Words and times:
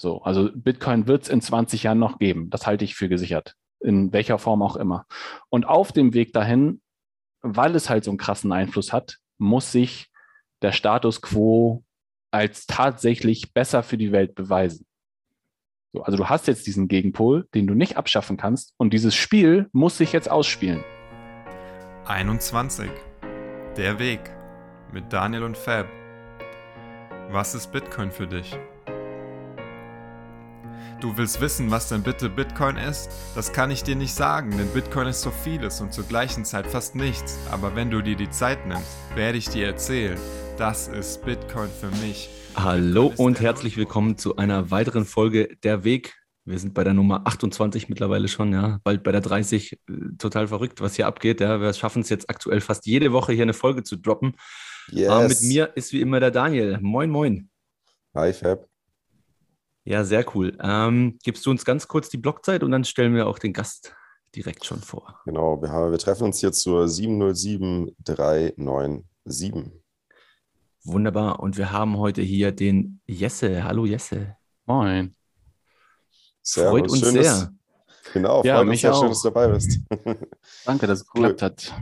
So, 0.00 0.22
also 0.22 0.48
Bitcoin 0.54 1.08
wird 1.08 1.24
es 1.24 1.28
in 1.28 1.40
20 1.40 1.82
Jahren 1.82 1.98
noch 1.98 2.18
geben. 2.18 2.50
Das 2.50 2.66
halte 2.66 2.84
ich 2.84 2.94
für 2.94 3.08
gesichert. 3.08 3.54
In 3.80 4.12
welcher 4.12 4.38
Form 4.38 4.62
auch 4.62 4.76
immer. 4.76 5.06
Und 5.50 5.66
auf 5.66 5.92
dem 5.92 6.14
Weg 6.14 6.32
dahin, 6.32 6.80
weil 7.42 7.74
es 7.74 7.90
halt 7.90 8.04
so 8.04 8.10
einen 8.10 8.18
krassen 8.18 8.52
Einfluss 8.52 8.92
hat, 8.92 9.18
muss 9.38 9.72
sich 9.72 10.10
der 10.62 10.72
Status 10.72 11.20
quo 11.20 11.84
als 12.30 12.66
tatsächlich 12.66 13.52
besser 13.52 13.82
für 13.82 13.98
die 13.98 14.12
Welt 14.12 14.34
beweisen. 14.34 14.86
So, 15.92 16.02
also 16.02 16.16
du 16.16 16.28
hast 16.28 16.46
jetzt 16.46 16.66
diesen 16.66 16.86
Gegenpol, 16.86 17.48
den 17.54 17.66
du 17.66 17.74
nicht 17.74 17.96
abschaffen 17.96 18.36
kannst, 18.36 18.74
und 18.76 18.92
dieses 18.92 19.14
Spiel 19.14 19.68
muss 19.72 19.98
sich 19.98 20.12
jetzt 20.12 20.30
ausspielen. 20.30 20.84
21. 22.04 22.90
Der 23.76 23.98
Weg 23.98 24.20
mit 24.92 25.12
Daniel 25.12 25.44
und 25.44 25.56
Fab. 25.56 25.86
Was 27.30 27.54
ist 27.54 27.72
Bitcoin 27.72 28.10
für 28.10 28.26
dich? 28.26 28.58
Du 31.00 31.16
willst 31.16 31.40
wissen, 31.40 31.70
was 31.70 31.88
denn 31.88 32.02
bitte 32.02 32.28
Bitcoin 32.28 32.76
ist? 32.76 33.08
Das 33.36 33.52
kann 33.52 33.70
ich 33.70 33.84
dir 33.84 33.94
nicht 33.94 34.12
sagen, 34.12 34.50
denn 34.58 34.66
Bitcoin 34.74 35.06
ist 35.06 35.20
so 35.20 35.30
vieles 35.30 35.80
und 35.80 35.92
zur 35.92 36.02
gleichen 36.02 36.44
Zeit 36.44 36.66
fast 36.66 36.96
nichts. 36.96 37.38
Aber 37.52 37.76
wenn 37.76 37.88
du 37.88 38.02
dir 38.02 38.16
die 38.16 38.30
Zeit 38.30 38.66
nimmst, 38.66 38.96
werde 39.14 39.38
ich 39.38 39.48
dir 39.48 39.68
erzählen. 39.68 40.18
Das 40.56 40.88
ist 40.88 41.24
Bitcoin 41.24 41.68
für 41.70 41.90
mich. 42.04 42.28
Hallo 42.56 43.12
und 43.16 43.40
herzlich 43.40 43.76
willkommen 43.76 44.18
zu 44.18 44.38
einer 44.38 44.72
weiteren 44.72 45.04
Folge 45.04 45.56
Der 45.62 45.84
Weg. 45.84 46.16
Wir 46.44 46.58
sind 46.58 46.74
bei 46.74 46.82
der 46.82 46.94
Nummer 46.94 47.28
28 47.28 47.88
mittlerweile 47.88 48.26
schon, 48.26 48.52
ja, 48.52 48.80
bald 48.82 49.04
bei 49.04 49.12
der 49.12 49.20
30. 49.20 49.74
Äh, 49.74 49.78
total 50.18 50.48
verrückt, 50.48 50.80
was 50.80 50.96
hier 50.96 51.06
abgeht. 51.06 51.40
Ja. 51.40 51.60
Wir 51.60 51.72
schaffen 51.74 52.02
es 52.02 52.08
jetzt 52.08 52.28
aktuell 52.28 52.60
fast 52.60 52.86
jede 52.86 53.12
Woche 53.12 53.32
hier 53.32 53.44
eine 53.44 53.54
Folge 53.54 53.84
zu 53.84 53.94
droppen. 53.94 54.34
Yes. 54.90 55.08
Aber 55.10 55.28
mit 55.28 55.42
mir 55.42 55.70
ist 55.76 55.92
wie 55.92 56.00
immer 56.00 56.18
der 56.18 56.32
Daniel. 56.32 56.80
Moin, 56.80 57.08
moin. 57.08 57.50
Hi, 58.16 58.32
Fab. 58.32 58.67
Ja, 59.88 60.04
sehr 60.04 60.24
cool. 60.36 60.56
Ähm, 60.60 61.18
gibst 61.22 61.46
du 61.46 61.50
uns 61.50 61.64
ganz 61.64 61.88
kurz 61.88 62.10
die 62.10 62.18
Blockzeit 62.18 62.62
und 62.62 62.70
dann 62.72 62.84
stellen 62.84 63.14
wir 63.14 63.26
auch 63.26 63.38
den 63.38 63.54
Gast 63.54 63.94
direkt 64.36 64.66
schon 64.66 64.82
vor. 64.82 65.18
Genau, 65.24 65.62
wir, 65.62 65.70
haben, 65.70 65.90
wir 65.90 65.98
treffen 65.98 66.24
uns 66.24 66.40
hier 66.40 66.52
zur 66.52 66.86
707397. 66.86 69.72
Wunderbar. 70.84 71.40
Und 71.40 71.56
wir 71.56 71.72
haben 71.72 71.96
heute 71.96 72.20
hier 72.20 72.52
den 72.52 73.00
Jesse. 73.06 73.64
Hallo 73.64 73.86
Jesse. 73.86 74.36
Moin. 74.66 75.16
Servus. 76.42 76.70
Freut 76.70 76.90
uns 76.90 77.00
sehr. 77.00 77.22
Dass, 77.22 77.48
genau, 78.12 78.44
ja, 78.44 78.62
mich 78.64 78.82
sehr 78.82 78.92
auch. 78.92 79.00
schön, 79.00 79.08
dass 79.08 79.22
du 79.22 79.30
dabei 79.30 79.48
bist. 79.48 79.80
Danke, 80.66 80.86
dass 80.86 81.00
es 81.00 81.06
cool. 81.14 81.30
geklappt 81.30 81.40
hat. 81.40 81.74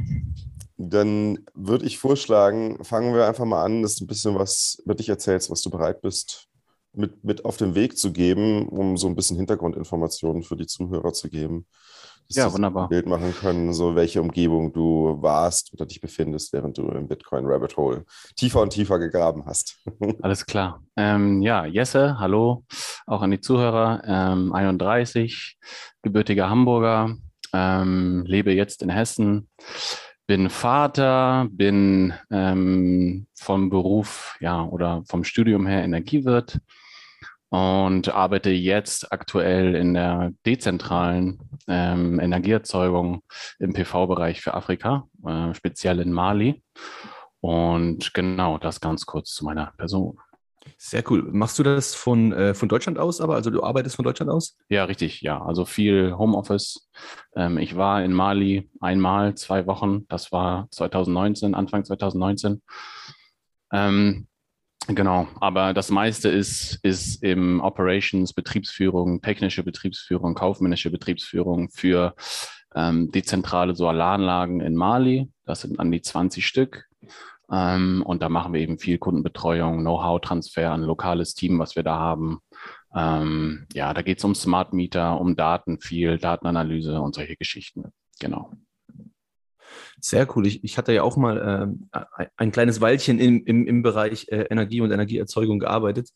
Dann 0.77 1.45
würde 1.55 1.85
ich 1.85 1.99
vorschlagen, 1.99 2.85
fangen 2.85 3.13
wir 3.15 3.27
einfach 3.27 3.47
mal 3.47 3.65
an, 3.65 3.83
dass 3.83 3.97
du 3.97 4.05
ein 4.05 4.07
bisschen 4.07 4.37
was 4.37 4.81
über 4.85 4.95
dich 4.95 5.09
erzählst, 5.09 5.51
was 5.51 5.61
du 5.63 5.71
bereit 5.71 6.03
bist, 6.03 6.46
mit, 6.97 7.25
mit 7.25 7.45
auf 7.45 7.57
den 7.57 7.75
Weg 7.75 7.99
zu 7.99 8.13
geben, 8.13 8.69
um 8.69 8.97
so 8.97 9.07
ein 9.07 9.15
bisschen 9.15 9.37
Hintergrundinformationen 9.37 10.43
für 10.43 10.57
die 10.57 10.67
Zuhörer 10.67 11.13
zu 11.13 11.29
geben. 11.29 11.67
Dass 12.29 12.37
ja, 12.37 12.53
wunderbar. 12.53 12.85
Ein 12.85 12.89
Bild 12.89 13.07
machen 13.07 13.35
können, 13.39 13.73
so 13.73 13.95
welche 13.95 14.21
Umgebung 14.21 14.73
du 14.73 15.17
warst 15.21 15.73
oder 15.73 15.87
dich 15.87 16.01
befindest, 16.01 16.53
während 16.53 16.77
du 16.77 16.89
im 16.89 17.07
Bitcoin 17.07 17.47
Rabbit 17.47 17.77
Hole 17.77 18.05
tiefer 18.35 18.63
und 18.63 18.71
tiefer 18.71 18.99
gegraben 18.99 19.45
hast. 19.47 19.79
Alles 20.23 20.45
klar. 20.45 20.83
Ähm, 20.97 21.43
ja, 21.43 21.67
Jesse, 21.67 22.19
hallo, 22.19 22.65
auch 23.07 23.23
an 23.23 23.31
die 23.31 23.41
Zuhörer. 23.41 24.03
Ähm, 24.05 24.53
31, 24.53 25.57
gebürtiger 26.03 26.51
Hamburger, 26.51 27.17
ähm, 27.53 28.25
lebe 28.27 28.53
jetzt 28.53 28.83
in 28.83 28.91
Hessen 28.91 29.49
bin 30.27 30.51
Vater, 30.51 31.47
bin 31.51 32.13
ähm, 32.31 33.27
vom 33.35 33.71
Beruf 33.71 34.37
ja 34.41 34.65
oder 34.65 35.05
vom 35.09 35.25
Studium 35.25 35.67
her 35.67 35.85
Energiewirt, 35.85 36.59
und 37.57 38.11
arbeite 38.11 38.51
jetzt 38.51 39.13
aktuell 39.13 39.75
in 39.77 39.95
der 39.95 40.33
dezentralen 40.45 41.39
ähm, 41.69 42.21
Energieerzeugung 42.21 43.23
im 43.59 43.73
PV-Bereich 43.73 44.43
für 44.43 44.53
Afrika, 44.53 45.09
äh, 45.27 45.55
speziell 45.55 46.01
in 46.01 46.13
Mali. 46.13 46.63
Und 47.41 48.13
genau 48.13 48.59
das 48.59 48.81
ganz 48.83 49.07
kurz 49.07 49.33
zu 49.33 49.47
meiner 49.47 49.73
Person. 49.79 50.19
Sehr 50.77 51.03
cool. 51.11 51.23
Machst 51.33 51.59
du 51.59 51.63
das 51.63 51.95
von, 51.95 52.33
äh, 52.33 52.53
von 52.53 52.69
Deutschland 52.69 52.99
aus, 52.99 53.23
aber 53.23 53.37
also 53.37 53.49
du 53.49 53.63
arbeitest 53.63 53.97
von 53.97 54.05
Deutschland 54.05 54.31
aus? 54.31 54.59
Ja, 54.69 54.85
richtig, 54.85 55.23
ja. 55.23 55.41
Also 55.43 55.65
viel 55.65 56.15
Homeoffice. 56.19 56.91
Ähm, 57.35 57.57
ich 57.57 57.75
war 57.77 58.05
in 58.05 58.13
Mali 58.13 58.69
einmal, 58.81 59.35
zwei 59.35 59.67
Wochen. 59.67 60.07
Das 60.09 60.31
war 60.31 60.69
2019, 60.73 61.55
Anfang 61.55 61.85
2019. 61.85 62.61
Ähm, 63.73 64.27
Genau, 64.89 65.27
aber 65.41 65.75
das 65.75 65.91
meiste 65.91 66.29
ist, 66.29 66.79
ist 66.83 67.23
im 67.23 67.61
Operations, 67.61 68.33
Betriebsführung, 68.33 69.21
technische 69.21 69.65
Betriebsführung, 69.65 70.35
kaufmännische 70.35 70.91
Betriebsführung 70.91 71.71
für 71.71 72.15
ähm, 72.75 73.11
dezentrale 73.11 73.75
Solaranlagen 73.75 74.61
in 74.61 74.77
Mali. 74.77 75.29
Das 75.45 75.63
sind 75.63 75.81
an 75.81 75.91
die 75.91 76.03
20 76.03 76.47
Stück. 76.47 76.87
Ähm, 77.51 78.03
und 78.05 78.23
da 78.23 78.29
machen 78.29 78.53
wir 78.53 78.61
eben 78.61 78.79
viel 78.79 78.99
Kundenbetreuung, 78.99 79.81
Know-how-Transfer 79.81 80.71
an 80.71 80.83
lokales 80.83 81.35
Team, 81.35 81.59
was 81.59 81.75
wir 81.75 81.83
da 81.83 81.99
haben. 81.99 82.39
Ähm, 82.95 83.67
ja, 83.73 83.93
da 83.93 84.03
geht 84.03 84.19
es 84.19 84.25
um 84.25 84.35
Smart 84.35 84.73
Meter, 84.73 85.21
um 85.21 85.37
Daten 85.37 85.81
viel, 85.81 86.19
Datenanalyse 86.19 87.01
und 87.01 87.15
solche 87.15 87.37
Geschichten. 87.37 87.93
Genau. 88.21 88.53
Sehr 90.01 90.27
cool. 90.37 90.47
Ich, 90.47 90.63
ich 90.65 90.79
hatte 90.79 90.93
ja 90.93 91.03
auch 91.03 91.17
mal 91.17 91.77
äh, 91.93 92.29
ein 92.37 92.53
kleines 92.53 92.81
Weilchen 92.81 93.19
im, 93.19 93.45
im, 93.45 93.67
im 93.67 93.83
Bereich 93.83 94.29
äh, 94.29 94.47
Energie 94.51 94.81
und 94.81 94.91
Energieerzeugung 94.91 95.59
gearbeitet. 95.59 96.11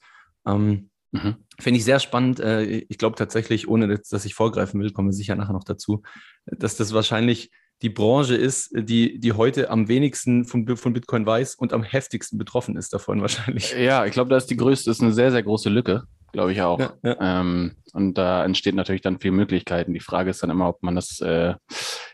Ähm, 0.46 0.90
mhm. 1.12 1.36
Finde 1.58 1.78
ich 1.78 1.84
sehr 1.84 2.00
spannend. 2.00 2.40
Äh, 2.40 2.62
ich 2.62 2.98
glaube 2.98 3.16
tatsächlich, 3.16 3.68
ohne 3.68 3.88
dass, 3.88 4.24
ich 4.24 4.34
vorgreifen 4.34 4.80
will, 4.80 4.92
kommen 4.92 5.08
wir 5.08 5.14
sicher 5.14 5.36
nachher 5.36 5.52
noch 5.52 5.64
dazu, 5.64 6.02
dass 6.46 6.76
das 6.76 6.92
wahrscheinlich 6.94 7.50
die 7.82 7.90
Branche 7.90 8.36
ist, 8.36 8.70
die, 8.74 9.18
die 9.18 9.32
heute 9.32 9.70
am 9.70 9.88
wenigsten 9.88 10.44
von, 10.44 10.76
von 10.76 10.92
Bitcoin 10.92 11.24
weiß 11.24 11.54
und 11.54 11.72
am 11.72 11.82
heftigsten 11.82 12.38
betroffen 12.38 12.76
ist 12.76 12.92
davon 12.92 13.22
wahrscheinlich. 13.22 13.74
Ja, 13.74 14.04
ich 14.04 14.12
glaube, 14.12 14.30
das 14.30 14.44
ist 14.44 14.50
die 14.50 14.56
größte, 14.56 14.90
ist 14.90 15.00
eine 15.00 15.12
sehr, 15.12 15.30
sehr 15.30 15.42
große 15.42 15.70
Lücke 15.70 16.04
glaube 16.32 16.52
ich 16.52 16.62
auch. 16.62 16.78
Ja, 16.78 16.92
ja. 17.02 17.40
Ähm, 17.40 17.76
und 17.92 18.14
da 18.14 18.44
entsteht 18.44 18.74
natürlich 18.74 19.02
dann 19.02 19.20
viel 19.20 19.32
Möglichkeiten. 19.32 19.94
Die 19.94 20.00
Frage 20.00 20.30
ist 20.30 20.42
dann 20.42 20.50
immer, 20.50 20.68
ob 20.68 20.82
man 20.82 20.94
das 20.94 21.20
äh, 21.20 21.54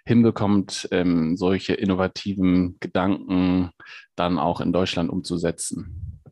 hinbekommt, 0.05 0.89
ähm, 0.91 1.37
solche 1.37 1.75
innovativen 1.75 2.77
Gedanken 2.81 3.71
dann 4.15 4.39
auch 4.39 4.61
in 4.61 4.73
Deutschland 4.73 5.11
umzusetzen. 5.11 6.23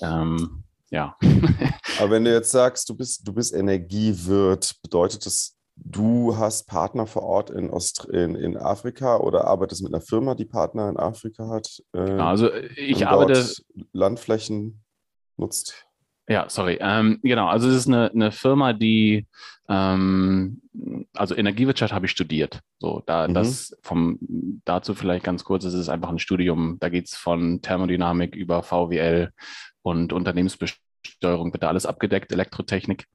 Ähm, 0.00 0.64
ja. 0.90 1.16
Aber 1.98 2.10
wenn 2.10 2.24
du 2.24 2.32
jetzt 2.32 2.50
sagst, 2.50 2.88
du 2.88 2.96
bist, 2.96 3.26
du 3.26 3.32
bist 3.32 3.54
Energiewirt, 3.54 4.76
bedeutet 4.82 5.26
das, 5.26 5.56
du 5.76 6.36
hast 6.36 6.66
Partner 6.66 7.06
vor 7.06 7.22
Ort 7.22 7.50
in, 7.50 7.70
Ost 7.70 8.06
in, 8.06 8.34
in 8.34 8.56
Afrika 8.56 9.18
oder 9.18 9.44
arbeitest 9.44 9.82
mit 9.82 9.92
einer 9.92 10.02
Firma, 10.02 10.34
die 10.34 10.44
Partner 10.44 10.88
in 10.88 10.96
Afrika 10.96 11.48
hat? 11.48 11.82
Äh, 11.92 11.98
also 11.98 12.50
ich 12.52 13.06
arbeite. 13.06 13.46
Landflächen 13.92 14.82
nutzt. 15.36 15.85
Ja, 16.28 16.48
sorry. 16.48 16.78
Ähm, 16.80 17.20
genau, 17.22 17.46
also 17.46 17.68
es 17.68 17.76
ist 17.76 17.86
eine, 17.86 18.10
eine 18.10 18.32
Firma, 18.32 18.72
die, 18.72 19.26
ähm, 19.68 20.60
also 21.14 21.36
Energiewirtschaft 21.36 21.92
habe 21.92 22.06
ich 22.06 22.12
studiert. 22.12 22.60
So, 22.78 23.02
da 23.06 23.28
mhm. 23.28 23.34
das 23.34 23.76
vom 23.82 24.18
dazu 24.64 24.94
vielleicht 24.94 25.24
ganz 25.24 25.44
kurz, 25.44 25.64
es 25.64 25.74
ist 25.74 25.88
einfach 25.88 26.08
ein 26.08 26.18
Studium, 26.18 26.78
da 26.80 26.88
geht 26.88 27.06
es 27.06 27.14
von 27.14 27.62
Thermodynamik 27.62 28.34
über 28.34 28.62
VWL 28.62 29.30
und 29.82 30.12
Unternehmensbesteuerung, 30.12 31.52
wird 31.52 31.62
da 31.62 31.68
alles 31.68 31.86
abgedeckt, 31.86 32.32
Elektrotechnik. 32.32 33.06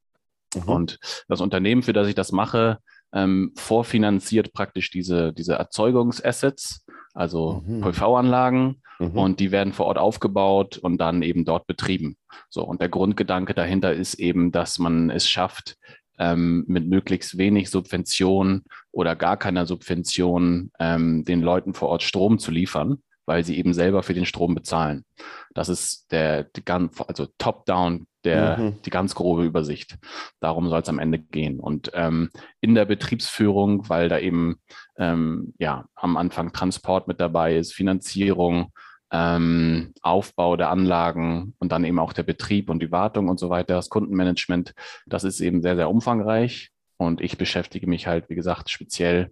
Mhm. 0.55 0.63
Und 0.63 0.99
das 1.27 1.41
Unternehmen, 1.41 1.83
für 1.83 1.93
das 1.93 2.07
ich 2.07 2.15
das 2.15 2.31
mache, 2.31 2.79
ähm, 3.13 3.51
vorfinanziert 3.57 4.53
praktisch 4.53 4.89
diese, 4.89 5.33
diese 5.33 5.55
Erzeugungsassets, 5.55 6.85
also 7.13 7.63
mhm. 7.65 7.81
PV-Anlagen 7.81 8.81
mhm. 8.99 9.17
und 9.17 9.39
die 9.39 9.51
werden 9.51 9.73
vor 9.73 9.87
Ort 9.87 9.97
aufgebaut 9.97 10.77
und 10.77 10.97
dann 10.99 11.21
eben 11.21 11.45
dort 11.45 11.67
betrieben. 11.67 12.17
So, 12.49 12.63
und 12.63 12.81
der 12.81 12.89
Grundgedanke 12.89 13.53
dahinter 13.53 13.93
ist 13.93 14.15
eben, 14.15 14.51
dass 14.51 14.79
man 14.79 15.09
es 15.09 15.29
schafft, 15.29 15.77
ähm, 16.19 16.65
mit 16.67 16.87
möglichst 16.87 17.37
wenig 17.37 17.69
Subvention 17.69 18.63
oder 18.91 19.15
gar 19.15 19.37
keiner 19.37 19.65
Subvention 19.65 20.71
ähm, 20.79 21.25
den 21.25 21.41
Leuten 21.41 21.73
vor 21.73 21.89
Ort 21.89 22.03
Strom 22.03 22.37
zu 22.37 22.51
liefern, 22.51 23.01
weil 23.31 23.45
sie 23.45 23.57
eben 23.57 23.73
selber 23.73 24.03
für 24.03 24.13
den 24.13 24.25
Strom 24.25 24.55
bezahlen. 24.55 25.05
Das 25.53 25.69
ist 25.69 26.11
der, 26.11 26.43
die 26.43 26.65
ganz, 26.65 26.99
also 26.99 27.27
top-down, 27.37 28.05
der, 28.25 28.57
mhm. 28.57 28.81
die 28.81 28.89
ganz 28.89 29.15
grobe 29.15 29.45
Übersicht. 29.45 29.97
Darum 30.41 30.67
soll 30.67 30.81
es 30.81 30.89
am 30.89 30.99
Ende 30.99 31.17
gehen. 31.17 31.61
Und 31.61 31.91
ähm, 31.93 32.29
in 32.59 32.75
der 32.75 32.83
Betriebsführung, 32.83 33.87
weil 33.87 34.09
da 34.09 34.19
eben 34.19 34.57
ähm, 34.97 35.53
ja 35.59 35.85
am 35.95 36.17
Anfang 36.17 36.51
Transport 36.51 37.07
mit 37.07 37.21
dabei 37.21 37.55
ist, 37.55 37.73
Finanzierung, 37.73 38.73
ähm, 39.13 39.93
Aufbau 40.01 40.57
der 40.57 40.69
Anlagen 40.69 41.55
und 41.57 41.71
dann 41.71 41.85
eben 41.85 41.99
auch 41.99 42.11
der 42.11 42.23
Betrieb 42.23 42.69
und 42.69 42.81
die 42.81 42.91
Wartung 42.91 43.29
und 43.29 43.39
so 43.39 43.49
weiter, 43.49 43.75
das 43.75 43.87
Kundenmanagement, 43.87 44.73
das 45.05 45.23
ist 45.23 45.39
eben 45.39 45.61
sehr, 45.61 45.77
sehr 45.77 45.89
umfangreich. 45.89 46.71
Und 46.97 47.21
ich 47.21 47.37
beschäftige 47.37 47.87
mich 47.87 48.07
halt, 48.07 48.29
wie 48.29 48.35
gesagt, 48.35 48.69
speziell 48.69 49.31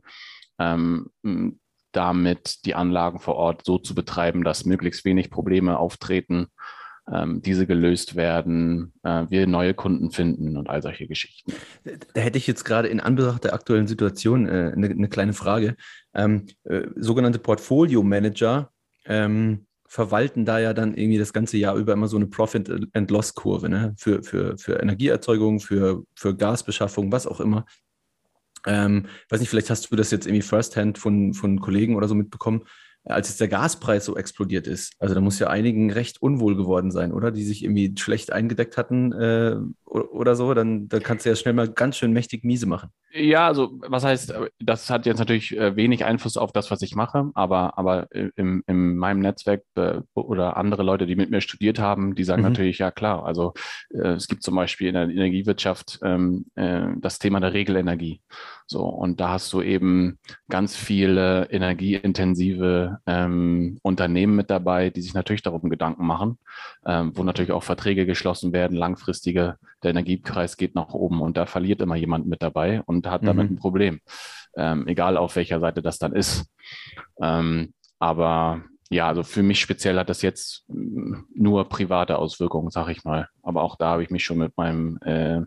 ähm, 0.58 1.10
damit, 1.92 2.66
die 2.66 2.76
Anlagen 2.76 3.20
vor 3.20 3.36
Ort 3.36 3.66
so 3.66 3.78
zu 3.78 3.96
betreiben, 3.96 4.44
dass 4.44 4.66
möglichst 4.66 5.06
wenig 5.06 5.30
Probleme 5.30 5.78
auftreten 5.78 6.48
ähm, 7.12 7.42
diese 7.42 7.66
gelöst 7.66 8.16
werden, 8.16 8.94
äh, 9.04 9.26
wir 9.30 9.48
neue 9.48 9.74
Kunden 9.74 10.12
finden 10.12 10.58
und 10.58 10.70
all 10.70 10.82
solche 10.82 11.08
Geschichten. 11.08 11.54
Da 12.14 12.22
hätte 12.22 12.38
ich 12.38 12.48
jetzt 12.48 12.66
gerade 12.66 12.88
in 12.88 13.00
Anbetracht 13.00 13.44
der 13.44 13.54
aktuellen 13.54 13.88
Situation 13.88 14.48
äh, 14.48 14.72
eine, 14.76 14.90
eine, 14.90 15.10
kleine 15.10 15.34
Frage. 15.34 15.76
Ähm, 16.14 16.48
äh, 16.64 16.88
sogenannte 16.96 17.40
Portfolio-Manager 17.40 18.72
ähm, 19.06 19.66
verwalten 19.88 20.46
da 20.46 20.60
ja 20.60 20.74
dann 20.74 20.94
irgendwie 20.96 21.18
das 21.18 21.34
ganze 21.34 21.58
Jahr 21.58 21.76
über 21.76 21.94
immer 21.94 22.08
so 22.08 22.18
eine 22.18 22.28
Profit-and-Loss-Kurve 22.28 23.70
ne? 23.70 23.96
für, 23.98 24.22
für, 24.22 24.58
für 24.58 24.80
Energieerzeugung, 24.80 25.60
für, 25.60 26.04
für 26.16 26.36
Gasbeschaffung, 26.36 27.12
was 27.12 27.26
auch 27.26 27.40
immer. 27.40 27.66
Ähm, 28.66 29.06
weiß 29.30 29.40
nicht, 29.40 29.50
vielleicht 29.50 29.70
hast 29.70 29.92
du 29.92 29.96
das 29.96 30.12
jetzt 30.12 30.26
irgendwie 30.26 30.42
firsthand 30.42 30.98
von, 30.98 31.34
von 31.34 31.60
Kollegen 31.60 31.96
oder 31.96 32.08
so 32.08 32.16
mitbekommen 32.16 32.64
als 33.06 33.30
jetzt 33.30 33.40
der 33.40 33.48
Gaspreis 33.48 34.06
so 34.06 34.18
explodiert 34.18 34.68
ist. 34.68 34.94
Also 35.00 35.16
da 35.16 35.22
muss 35.22 35.40
ja 35.40 35.48
einigen 35.48 35.92
recht 35.92 36.22
unwohl 36.22 36.56
geworden 36.56 36.92
sein, 36.92 37.14
oder? 37.14 37.32
Die 37.32 37.44
sich 37.44 37.64
irgendwie 37.64 37.96
schlecht 37.98 38.32
eingedeckt 38.32 38.78
hatten 38.78 39.12
äh, 39.14 39.58
oder 39.90 40.36
so. 40.36 40.54
Dann, 40.54 40.88
dann 40.88 41.04
kannst 41.04 41.26
du 41.26 41.30
ja 41.30 41.36
schnell 41.36 41.54
mal 41.54 41.70
ganz 41.70 41.98
schön 41.98 42.14
mächtig 42.14 42.44
miese 42.44 42.68
machen. 42.68 42.90
Ja, 43.12 43.48
also 43.48 43.80
was 43.88 44.04
heißt, 44.04 44.34
das 44.60 44.90
hat 44.92 45.08
jetzt 45.08 45.18
natürlich 45.18 45.58
äh, 45.58 45.76
wenig 45.76 46.06
Einfluss 46.06 46.38
auf 46.38 46.52
das, 46.52 46.70
was 46.70 46.84
ich 46.84 46.96
mache, 46.96 47.32
aber, 47.34 47.78
aber 47.78 48.08
in, 48.12 48.62
in 48.68 48.98
meinem 48.98 49.20
Netzwerk 49.20 49.64
äh, 49.76 50.02
oder 50.14 50.58
andere 50.58 50.84
Leute, 50.84 51.08
die 51.08 51.16
mit 51.16 51.32
mir 51.32 51.42
studiert 51.42 51.80
haben, 51.80 52.14
die 52.14 52.24
sagen 52.24 52.44
mhm. 52.44 52.50
natürlich, 52.50 52.78
ja 52.78 52.92
klar, 52.92 53.26
also 53.26 53.54
äh, 53.90 54.10
es 54.10 54.28
gibt 54.28 54.44
zum 54.44 54.56
Beispiel 54.56 54.90
in 54.90 54.94
der 54.94 55.10
Energiewirtschaft 55.10 56.00
ähm, 56.04 56.46
äh, 56.56 56.88
das 56.98 57.18
Thema 57.18 57.40
der 57.40 57.54
Regelenergie. 57.54 58.22
So, 58.68 58.84
und 58.84 59.20
da 59.20 59.30
hast 59.30 59.52
du 59.52 59.64
eben 59.64 60.20
ganz 60.48 60.76
viele 60.76 61.50
energieintensive 61.50 63.00
ähm, 63.08 63.80
Unternehmen 63.82 64.36
mit 64.36 64.52
dabei, 64.52 64.92
die 64.92 65.02
sich 65.02 65.16
natürlich 65.16 65.42
darum 65.42 65.72
Gedanken 65.72 66.06
machen, 66.06 66.38
ähm, 66.86 67.12
wo 67.16 67.24
natürlich 67.24 67.52
auch 67.52 67.64
Verträge 67.64 68.06
geschlossen 68.06 68.54
werden, 68.54 68.78
langfristige, 68.78 69.58
der 69.84 69.92
Energiepreis 69.92 70.58
geht 70.58 70.76
nach 70.76 70.94
oben 70.94 71.22
und 71.22 71.38
da 71.38 71.46
verliert 71.46 71.82
immer 71.82 71.96
jemand 71.96 72.28
mit 72.28 72.42
dabei 72.42 72.82
und 72.86 73.08
hat 73.08 73.26
damit 73.26 73.50
mhm. 73.50 73.56
ein 73.56 73.60
Problem, 73.60 74.00
ähm, 74.58 74.88
egal 74.88 75.18
auf 75.18 75.36
welcher 75.36 75.60
Seite 75.60 75.82
das 75.82 76.00
dann 76.00 76.14
ist. 76.14 76.46
Ähm, 77.22 77.74
aber 78.00 78.64
ja, 78.90 79.08
also 79.08 79.24
für 79.24 79.44
mich 79.44 79.60
speziell 79.60 79.98
hat 80.00 80.10
das 80.10 80.22
jetzt 80.22 80.66
mm, 80.68 81.14
nur 81.36 81.70
private 81.70 82.18
Auswirkungen, 82.18 82.72
sag 82.72 82.90
ich 82.90 83.04
mal. 83.04 83.28
Aber 83.44 83.64
auch 83.64 83.76
da 83.76 83.92
habe 83.92 84.04
ich 84.04 84.10
mich 84.10 84.24
schon 84.24 84.40
mit 84.40 84.58
meinem 84.58 84.98
äh, 85.04 85.42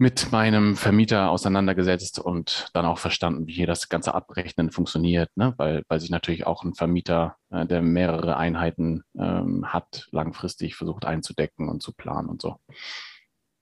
mit 0.00 0.30
meinem 0.30 0.76
Vermieter 0.76 1.28
auseinandergesetzt 1.30 2.20
und 2.20 2.70
dann 2.72 2.86
auch 2.86 2.98
verstanden, 2.98 3.48
wie 3.48 3.52
hier 3.52 3.66
das 3.66 3.88
ganze 3.88 4.14
Abrechnen 4.14 4.70
funktioniert, 4.70 5.28
ne? 5.36 5.54
weil, 5.56 5.82
weil 5.88 5.98
sich 5.98 6.10
natürlich 6.10 6.46
auch 6.46 6.62
ein 6.62 6.74
Vermieter, 6.74 7.36
äh, 7.50 7.66
der 7.66 7.82
mehrere 7.82 8.36
Einheiten 8.36 9.02
ähm, 9.18 9.72
hat, 9.72 10.06
langfristig 10.12 10.76
versucht 10.76 11.04
einzudecken 11.04 11.68
und 11.68 11.82
zu 11.82 11.92
planen 11.92 12.28
und 12.28 12.40
so. 12.40 12.56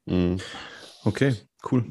Mhm. 0.04 0.36
Okay, 1.04 1.34
cool. 1.72 1.84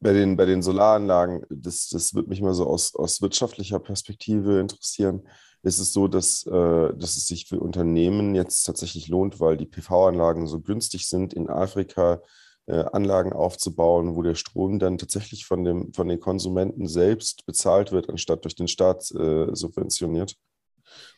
Bei 0.00 0.14
den, 0.14 0.36
bei 0.38 0.46
den 0.46 0.62
Solaranlagen, 0.62 1.44
das, 1.50 1.88
das 1.90 2.14
wird 2.14 2.28
mich 2.28 2.40
mal 2.40 2.54
so 2.54 2.66
aus, 2.66 2.94
aus 2.94 3.20
wirtschaftlicher 3.20 3.78
Perspektive 3.78 4.58
interessieren. 4.58 5.28
Ist 5.62 5.78
es 5.78 5.92
so, 5.92 6.08
dass, 6.08 6.46
äh, 6.46 6.94
dass 6.96 7.18
es 7.18 7.26
sich 7.26 7.46
für 7.46 7.60
Unternehmen 7.60 8.34
jetzt 8.34 8.62
tatsächlich 8.64 9.08
lohnt, 9.08 9.38
weil 9.38 9.58
die 9.58 9.66
PV-Anlagen 9.66 10.46
so 10.46 10.60
günstig 10.60 11.06
sind 11.06 11.34
in 11.34 11.50
Afrika, 11.50 12.22
Anlagen 12.70 13.32
aufzubauen, 13.32 14.14
wo 14.14 14.22
der 14.22 14.34
Strom 14.34 14.78
dann 14.78 14.98
tatsächlich 14.98 15.46
von, 15.46 15.64
dem, 15.64 15.92
von 15.92 16.08
den 16.08 16.20
Konsumenten 16.20 16.86
selbst 16.86 17.44
bezahlt 17.46 17.92
wird, 17.92 18.08
anstatt 18.08 18.44
durch 18.44 18.54
den 18.54 18.68
Staat 18.68 19.10
äh, 19.12 19.54
subventioniert. 19.54 20.36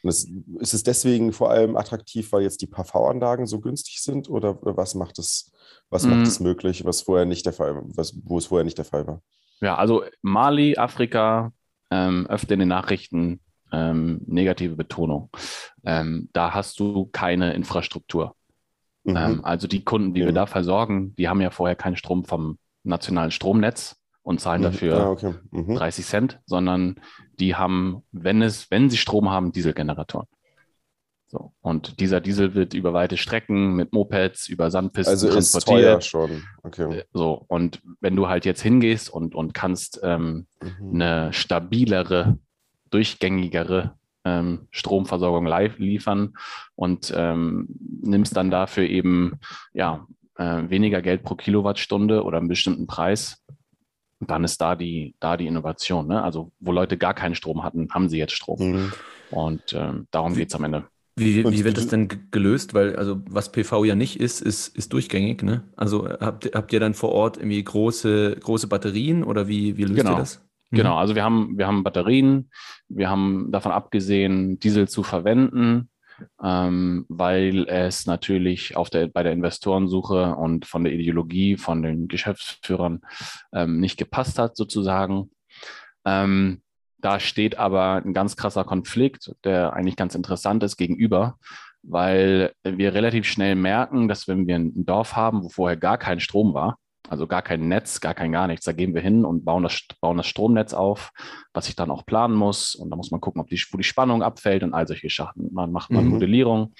Und 0.03 0.09
das, 0.09 0.27
ist 0.61 0.75
es 0.75 0.83
deswegen 0.83 1.33
vor 1.33 1.51
allem 1.51 1.77
attraktiv, 1.77 2.33
weil 2.33 2.43
jetzt 2.43 2.63
die 2.63 2.67
PV-Anlagen 2.67 3.47
so 3.47 3.61
günstig 3.61 4.01
sind 4.01 4.29
oder, 4.29 4.59
was 4.63 4.95
macht 4.95 5.19
es, 5.19 5.53
was 5.91 6.05
mm. 6.05 6.11
macht 6.11 6.27
es 6.27 6.41
möglich, 6.41 6.85
was 6.85 7.03
vorher 7.03 7.27
nicht 7.27 7.45
der 7.47 7.53
Fall, 7.53 7.83
was, 7.85 8.15
wo 8.25 8.39
es 8.39 8.47
vorher 8.47 8.65
nicht 8.65 8.79
der 8.79 8.85
Fall 8.85 9.07
war? 9.07 9.23
Ja, 9.61 9.77
also 9.77 10.05
Mali, 10.23 10.77
Afrika, 10.77 11.53
ähm, 11.91 12.27
öfter 12.29 12.55
in 12.55 12.61
den 12.61 12.69
Nachrichten 12.69 13.41
ähm, 13.73 14.21
negative 14.27 14.77
Betonung. 14.77 15.31
Ähm, 15.85 16.29
da 16.33 16.55
hast 16.55 16.79
du 16.81 17.07
keine 17.07 17.55
Infrastruktur. 17.55 18.35
Mhm. 19.05 19.17
Ähm, 19.17 19.45
also 19.45 19.69
die 19.69 19.85
Kunden, 19.85 20.15
die 20.15 20.21
ja. 20.21 20.27
wir 20.27 20.33
da 20.33 20.47
versorgen, 20.47 21.15
die 21.17 21.29
haben 21.29 21.41
ja 21.41 21.51
vorher 21.51 21.77
keinen 21.77 21.97
Strom 21.97 22.25
vom 22.25 22.59
nationalen 22.83 23.31
Stromnetz 23.31 23.97
und 24.23 24.41
zahlen 24.41 24.61
mhm. 24.61 24.65
dafür 24.65 24.97
ah, 24.99 25.11
okay. 25.11 25.35
mhm. 25.51 25.77
30 25.77 26.07
Cent, 26.07 26.41
sondern 26.47 27.01
die 27.39 27.55
haben, 27.55 28.03
wenn 28.13 28.43
es, 28.43 28.71
wenn 28.71 28.91
sie 28.91 28.97
Strom 28.97 29.31
haben, 29.31 29.53
Dieselgeneratoren. 29.53 30.27
So. 31.27 31.53
Und 31.63 31.99
dieser 32.01 32.21
Diesel 32.21 32.55
wird 32.55 32.75
über 32.75 32.93
weite 32.93 33.17
Strecken 33.17 33.75
mit 33.75 33.93
Mopeds, 33.93 34.49
über 34.49 34.71
Sandpisten 34.71 35.15
also 35.15 35.29
transportiert. 35.29 35.79
Ist 35.99 36.11
teuer 36.13 36.29
schon. 36.29 36.43
Okay. 36.63 36.99
Äh, 36.99 37.05
so, 37.13 37.45
und 37.49 37.83
wenn 38.01 38.15
du 38.15 38.29
halt 38.29 38.45
jetzt 38.45 38.63
hingehst 38.63 39.11
und, 39.11 39.35
und 39.35 39.53
kannst 39.53 40.01
ähm, 40.03 40.47
mhm. 40.63 41.03
eine 41.03 41.33
stabilere, 41.33 42.39
durchgängigere 42.91 43.97
ähm, 44.25 44.69
Stromversorgung 44.71 45.47
live 45.47 45.79
liefern 45.79 46.35
und 46.75 47.13
ähm, 47.17 47.69
nimmst 48.03 48.37
dann 48.37 48.51
dafür 48.51 48.85
eben 48.85 49.39
ja, 49.73 50.07
äh, 50.37 50.63
weniger 50.69 51.03
Geld 51.03 51.23
pro 51.23 51.35
Kilowattstunde 51.35 52.25
oder 52.25 52.39
einen 52.39 52.49
bestimmten 52.49 52.87
Preis. 52.87 53.43
Und 54.21 54.31
dann 54.31 54.45
ist 54.45 54.61
da 54.61 54.75
die, 54.77 55.15
da 55.21 55.37
die 55.37 55.47
Innovation. 55.47 56.07
Ne? 56.07 56.23
Also 56.23 56.53
wo 56.61 56.73
Leute 56.73 56.97
gar 56.97 57.15
keinen 57.15 57.35
Strom 57.35 57.63
hatten, 57.63 57.89
haben 57.93 58.09
sie 58.09 58.19
jetzt 58.19 58.33
Strom. 58.33 58.73
Mhm. 58.73 58.93
Und 59.31 59.73
ähm, 59.73 60.07
darum 60.11 60.35
geht 60.35 60.49
es 60.49 60.55
am 60.55 60.65
Ende. 60.65 60.85
Wie, 61.17 61.45
wie 61.45 61.65
wird 61.65 61.77
das 61.77 61.87
denn 61.87 62.09
gelöst? 62.33 62.75
Weil, 62.75 62.97
also, 62.97 63.23
was 63.31 63.53
PV 63.53 63.85
ja 63.85 63.95
nicht 63.95 64.19
ist, 64.19 64.41
ist, 64.41 64.77
ist 64.77 64.93
durchgängig, 64.93 65.45
ne? 65.45 65.63
Also, 65.77 66.09
habt, 66.09 66.51
habt 66.53 66.73
ihr 66.73 66.81
dann 66.81 66.95
vor 66.95 67.13
Ort 67.13 67.37
irgendwie 67.37 67.63
große, 67.63 68.37
große 68.41 68.67
Batterien 68.67 69.23
oder 69.23 69.47
wie, 69.47 69.77
wie 69.77 69.85
löst 69.85 69.95
genau. 69.95 70.15
ihr 70.15 70.19
das? 70.19 70.45
Genau, 70.71 70.93
mhm. 70.93 70.99
also 70.99 71.15
wir 71.15 71.25
haben, 71.25 71.59
wir 71.59 71.67
haben 71.67 71.85
Batterien, 71.85 72.51
wir 72.89 73.09
haben 73.09 73.51
davon 73.51 73.73
abgesehen, 73.73 74.59
Diesel 74.59 74.89
zu 74.89 75.03
verwenden, 75.03 75.91
ähm, 76.43 77.07
weil 77.09 77.67
es 77.69 78.07
natürlich 78.07 78.77
auf 78.77 78.91
der, 78.91 79.09
bei 79.09 79.23
der 79.23 79.33
Investorensuche 79.33 80.35
und 80.35 80.67
von 80.67 80.85
der 80.85 80.93
Ideologie 80.93 81.57
von 81.57 81.83
den 81.83 82.09
Geschäftsführern 82.09 83.03
ähm, 83.53 83.81
nicht 83.81 83.99
gepasst 83.99 84.39
hat, 84.39 84.57
sozusagen. 84.57 85.31
Ähm, 86.05 86.63
da 86.99 87.21
steht 87.21 87.59
aber 87.59 88.03
ein 88.05 88.15
ganz 88.15 88.37
krasser 88.37 88.65
Konflikt, 88.65 89.35
der 89.45 89.75
eigentlich 89.75 89.97
ganz 89.97 90.15
interessant 90.15 90.63
ist 90.63 90.77
gegenüber, 90.77 91.39
weil 91.83 92.53
wir 92.63 92.95
relativ 92.95 93.27
schnell 93.27 93.57
merken, 93.57 94.09
dass 94.09 94.27
wenn 94.27 94.47
wir 94.47 94.57
ein 94.57 94.87
Dorf 94.87 95.15
haben, 95.15 95.45
wo 95.45 95.51
vorher 95.51 95.77
gar 95.77 95.99
kein 95.99 96.21
Strom 96.21 96.55
war, 96.55 96.79
also 97.15 97.29
gar 97.29 97.43
kein 97.43 97.69
Netz, 97.69 98.01
gar 98.01 98.13
kein 98.13 98.33
gar 98.33 98.49
nichts. 98.49 98.65
Da 98.65 98.73
gehen 98.73 98.93
wir 98.93 99.01
hin 99.01 99.25
und 99.25 99.45
bauen 99.45 99.63
das, 99.63 99.81
bauen 100.01 100.17
das 100.17 100.27
Stromnetz 100.27 100.75
auf, 100.75 101.13
was 101.53 101.69
ich 101.69 101.77
dann 101.77 101.93
auch 101.93 102.05
planen 102.05 102.35
muss. 102.35 102.75
Und 102.75 102.91
da 102.91 102.97
muss 102.97 103.13
man 103.13 103.21
gucken, 103.21 103.41
ob 103.41 103.49
die, 103.49 103.63
wo 103.71 103.79
die 103.79 103.85
Spannung 103.85 104.21
abfällt 104.21 104.65
und 104.65 104.75
all 104.75 104.89
solche 104.89 105.09
Sachen. 105.09 105.49
Man 105.53 105.71
macht 105.71 105.93
mal 105.93 106.03
mhm. 106.03 106.11
Modellierung. 106.11 106.75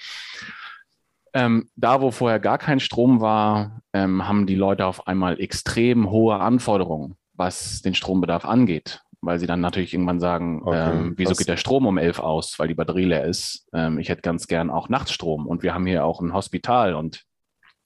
Ähm, 1.33 1.69
da, 1.77 2.01
wo 2.01 2.11
vorher 2.11 2.41
gar 2.41 2.57
kein 2.57 2.81
Strom 2.81 3.21
war, 3.21 3.79
ähm, 3.93 4.27
haben 4.27 4.45
die 4.45 4.55
Leute 4.55 4.85
auf 4.85 5.07
einmal 5.07 5.39
extrem 5.39 6.09
hohe 6.09 6.35
Anforderungen, 6.35 7.15
was 7.33 7.81
den 7.81 7.95
Strombedarf 7.95 8.43
angeht. 8.43 9.01
Weil 9.21 9.39
sie 9.39 9.47
dann 9.47 9.61
natürlich 9.61 9.93
irgendwann 9.93 10.19
sagen, 10.19 10.63
okay, 10.65 10.91
ähm, 10.91 11.13
wieso 11.15 11.33
geht 11.33 11.47
der 11.47 11.57
Strom 11.57 11.87
um 11.87 11.97
elf 11.97 12.19
aus, 12.19 12.59
weil 12.59 12.67
die 12.67 12.75
Batterie 12.75 13.05
leer 13.05 13.23
ist. 13.23 13.69
Ähm, 13.73 13.99
ich 13.99 14.09
hätte 14.09 14.21
ganz 14.21 14.47
gern 14.47 14.69
auch 14.69 14.89
Nachtstrom 14.89 15.47
und 15.47 15.63
wir 15.63 15.73
haben 15.73 15.85
hier 15.85 16.03
auch 16.03 16.19
ein 16.19 16.33
Hospital 16.33 16.93
und 16.93 17.25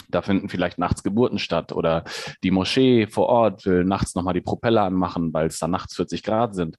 da 0.10 0.22
finden 0.22 0.50
vielleicht 0.50 0.78
nachts 0.78 1.04
Geburten 1.04 1.39
statt 1.39 1.72
oder 1.72 2.04
die 2.44 2.51
Moschee 2.51 3.08
vor 3.08 3.28
Ort 3.28 3.66
will 3.66 3.84
nachts 3.86 4.16
nochmal 4.16 4.34
die 4.34 4.42
Propeller 4.42 4.84
anmachen, 4.84 5.34
weil 5.34 5.48
es 5.48 5.60
da 5.60 5.68
nachts 5.68 5.96
40 5.96 6.24
Grad 6.24 6.56
sind. 6.56 6.78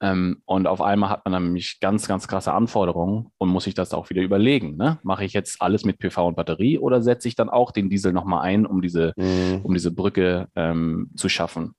Ähm, 0.00 0.42
und 0.46 0.66
auf 0.66 0.80
einmal 0.80 1.10
hat 1.10 1.24
man 1.24 1.42
nämlich 1.42 1.78
ganz, 1.80 2.08
ganz 2.08 2.26
krasse 2.26 2.52
Anforderungen 2.52 3.26
und 3.38 3.48
muss 3.50 3.64
sich 3.64 3.74
das 3.74 3.92
auch 3.92 4.10
wieder 4.10 4.22
überlegen. 4.22 4.76
Ne? 4.76 4.98
Mache 5.02 5.24
ich 5.24 5.32
jetzt 5.32 5.60
alles 5.60 5.84
mit 5.84 5.98
PV 5.98 6.28
und 6.28 6.36
Batterie 6.36 6.78
oder 6.78 7.02
setze 7.02 7.28
ich 7.28 7.34
dann 7.34 7.50
auch 7.50 7.70
den 7.70 7.90
Diesel 7.90 8.12
nochmal 8.12 8.42
ein, 8.42 8.66
um 8.66 8.80
diese, 8.82 9.12
mhm. 9.16 9.60
um 9.62 9.74
diese 9.74 9.92
Brücke 9.92 10.48
ähm, 10.56 11.10
zu 11.16 11.28
schaffen? 11.28 11.74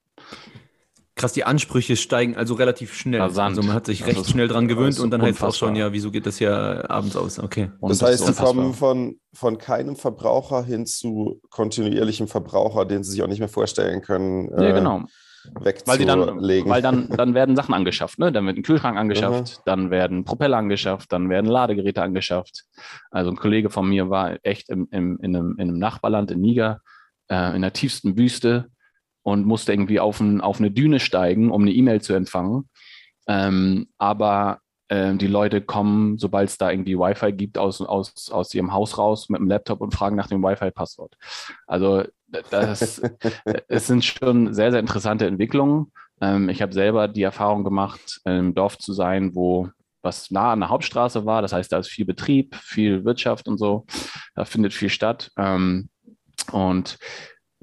Krass, 1.21 1.33
die 1.33 1.43
Ansprüche 1.43 1.95
steigen 1.97 2.35
also 2.35 2.55
relativ 2.55 2.95
schnell. 2.95 3.21
Rasant. 3.21 3.55
Also 3.55 3.61
man 3.61 3.75
hat 3.75 3.85
sich 3.85 4.07
recht 4.07 4.27
schnell 4.27 4.47
dran 4.47 4.67
gewöhnt 4.67 4.99
und 4.99 5.11
dann 5.11 5.21
heißt 5.21 5.37
es 5.37 5.43
auch 5.43 5.53
schon, 5.53 5.75
ja, 5.75 5.93
wieso 5.93 6.09
geht 6.09 6.25
das 6.25 6.39
ja 6.39 6.89
abends 6.89 7.15
aus? 7.15 7.37
Okay. 7.37 7.69
Und 7.79 7.91
das 7.91 8.01
heißt, 8.01 8.25
sie 8.25 8.33
kommen 8.33 8.73
von, 8.73 9.19
von 9.31 9.59
keinem 9.59 9.95
Verbraucher 9.95 10.63
hin 10.63 10.87
zu 10.87 11.39
kontinuierlichem 11.51 12.27
Verbraucher, 12.27 12.85
den 12.85 13.03
sie 13.03 13.11
sich 13.11 13.21
auch 13.21 13.27
nicht 13.27 13.37
mehr 13.37 13.49
vorstellen 13.49 14.01
können. 14.01 14.49
Ja, 14.49 14.69
äh, 14.69 14.73
genau. 14.73 15.03
Wegzulegen. 15.59 15.85
Weil, 15.85 15.97
die 15.99 16.05
dann, 16.05 16.69
weil 16.69 16.81
dann, 16.81 17.09
dann 17.09 17.33
werden 17.35 17.55
Sachen 17.55 17.75
angeschafft, 17.75 18.17
ne? 18.17 18.31
Dann 18.31 18.47
wird 18.47 18.57
ein 18.57 18.63
Kühlschrank 18.63 18.97
angeschafft, 18.97 19.59
mhm. 19.59 19.61
dann 19.65 19.91
werden 19.91 20.23
Propeller 20.23 20.57
angeschafft, 20.57 21.11
dann 21.13 21.29
werden 21.29 21.45
Ladegeräte 21.45 22.01
angeschafft. 22.01 22.63
Also 23.11 23.29
ein 23.29 23.37
Kollege 23.37 23.69
von 23.69 23.87
mir 23.87 24.09
war 24.09 24.37
echt 24.41 24.69
im, 24.69 24.87
im, 24.89 25.19
in, 25.21 25.35
einem, 25.35 25.51
in 25.59 25.69
einem 25.69 25.77
Nachbarland 25.77 26.31
in 26.31 26.41
Niger, 26.41 26.81
äh, 27.29 27.55
in 27.55 27.61
der 27.61 27.73
tiefsten 27.73 28.17
Wüste 28.17 28.69
und 29.23 29.45
musste 29.45 29.73
irgendwie 29.73 29.99
auf, 29.99 30.19
ein, 30.19 30.41
auf 30.41 30.59
eine 30.59 30.71
Düne 30.71 30.99
steigen, 30.99 31.51
um 31.51 31.61
eine 31.61 31.71
E-Mail 31.71 32.01
zu 32.01 32.13
empfangen. 32.13 32.69
Ähm, 33.27 33.87
aber 33.97 34.59
äh, 34.87 35.15
die 35.15 35.27
Leute 35.27 35.61
kommen, 35.61 36.17
sobald 36.17 36.49
es 36.49 36.57
da 36.57 36.71
irgendwie 36.71 36.97
Wi-Fi 36.97 37.31
gibt, 37.31 37.57
aus, 37.57 37.81
aus, 37.81 38.29
aus 38.31 38.53
ihrem 38.53 38.73
Haus 38.73 38.97
raus 38.97 39.29
mit 39.29 39.39
dem 39.39 39.47
Laptop 39.47 39.81
und 39.81 39.93
fragen 39.93 40.15
nach 40.15 40.27
dem 40.27 40.43
Wi-Fi-Passwort. 40.43 41.15
Also 41.67 42.03
das, 42.49 43.01
es 43.67 43.87
sind 43.87 44.03
schon 44.03 44.53
sehr, 44.53 44.71
sehr 44.71 44.79
interessante 44.79 45.27
Entwicklungen. 45.27 45.91
Ähm, 46.19 46.49
ich 46.49 46.61
habe 46.61 46.73
selber 46.73 47.07
die 47.07 47.23
Erfahrung 47.23 47.63
gemacht, 47.63 48.21
im 48.25 48.53
Dorf 48.53 48.77
zu 48.77 48.93
sein, 48.93 49.35
wo 49.35 49.69
was 50.03 50.31
nah 50.31 50.51
an 50.51 50.61
der 50.61 50.69
Hauptstraße 50.69 51.25
war. 51.25 51.41
Das 51.41 51.53
heißt, 51.53 51.71
da 51.71 51.77
ist 51.77 51.89
viel 51.89 52.05
Betrieb, 52.05 52.55
viel 52.55 53.05
Wirtschaft 53.05 53.47
und 53.47 53.57
so. 53.57 53.85
Da 54.35 54.45
findet 54.45 54.73
viel 54.73 54.89
statt. 54.89 55.31
Ähm, 55.37 55.89
und 56.51 56.97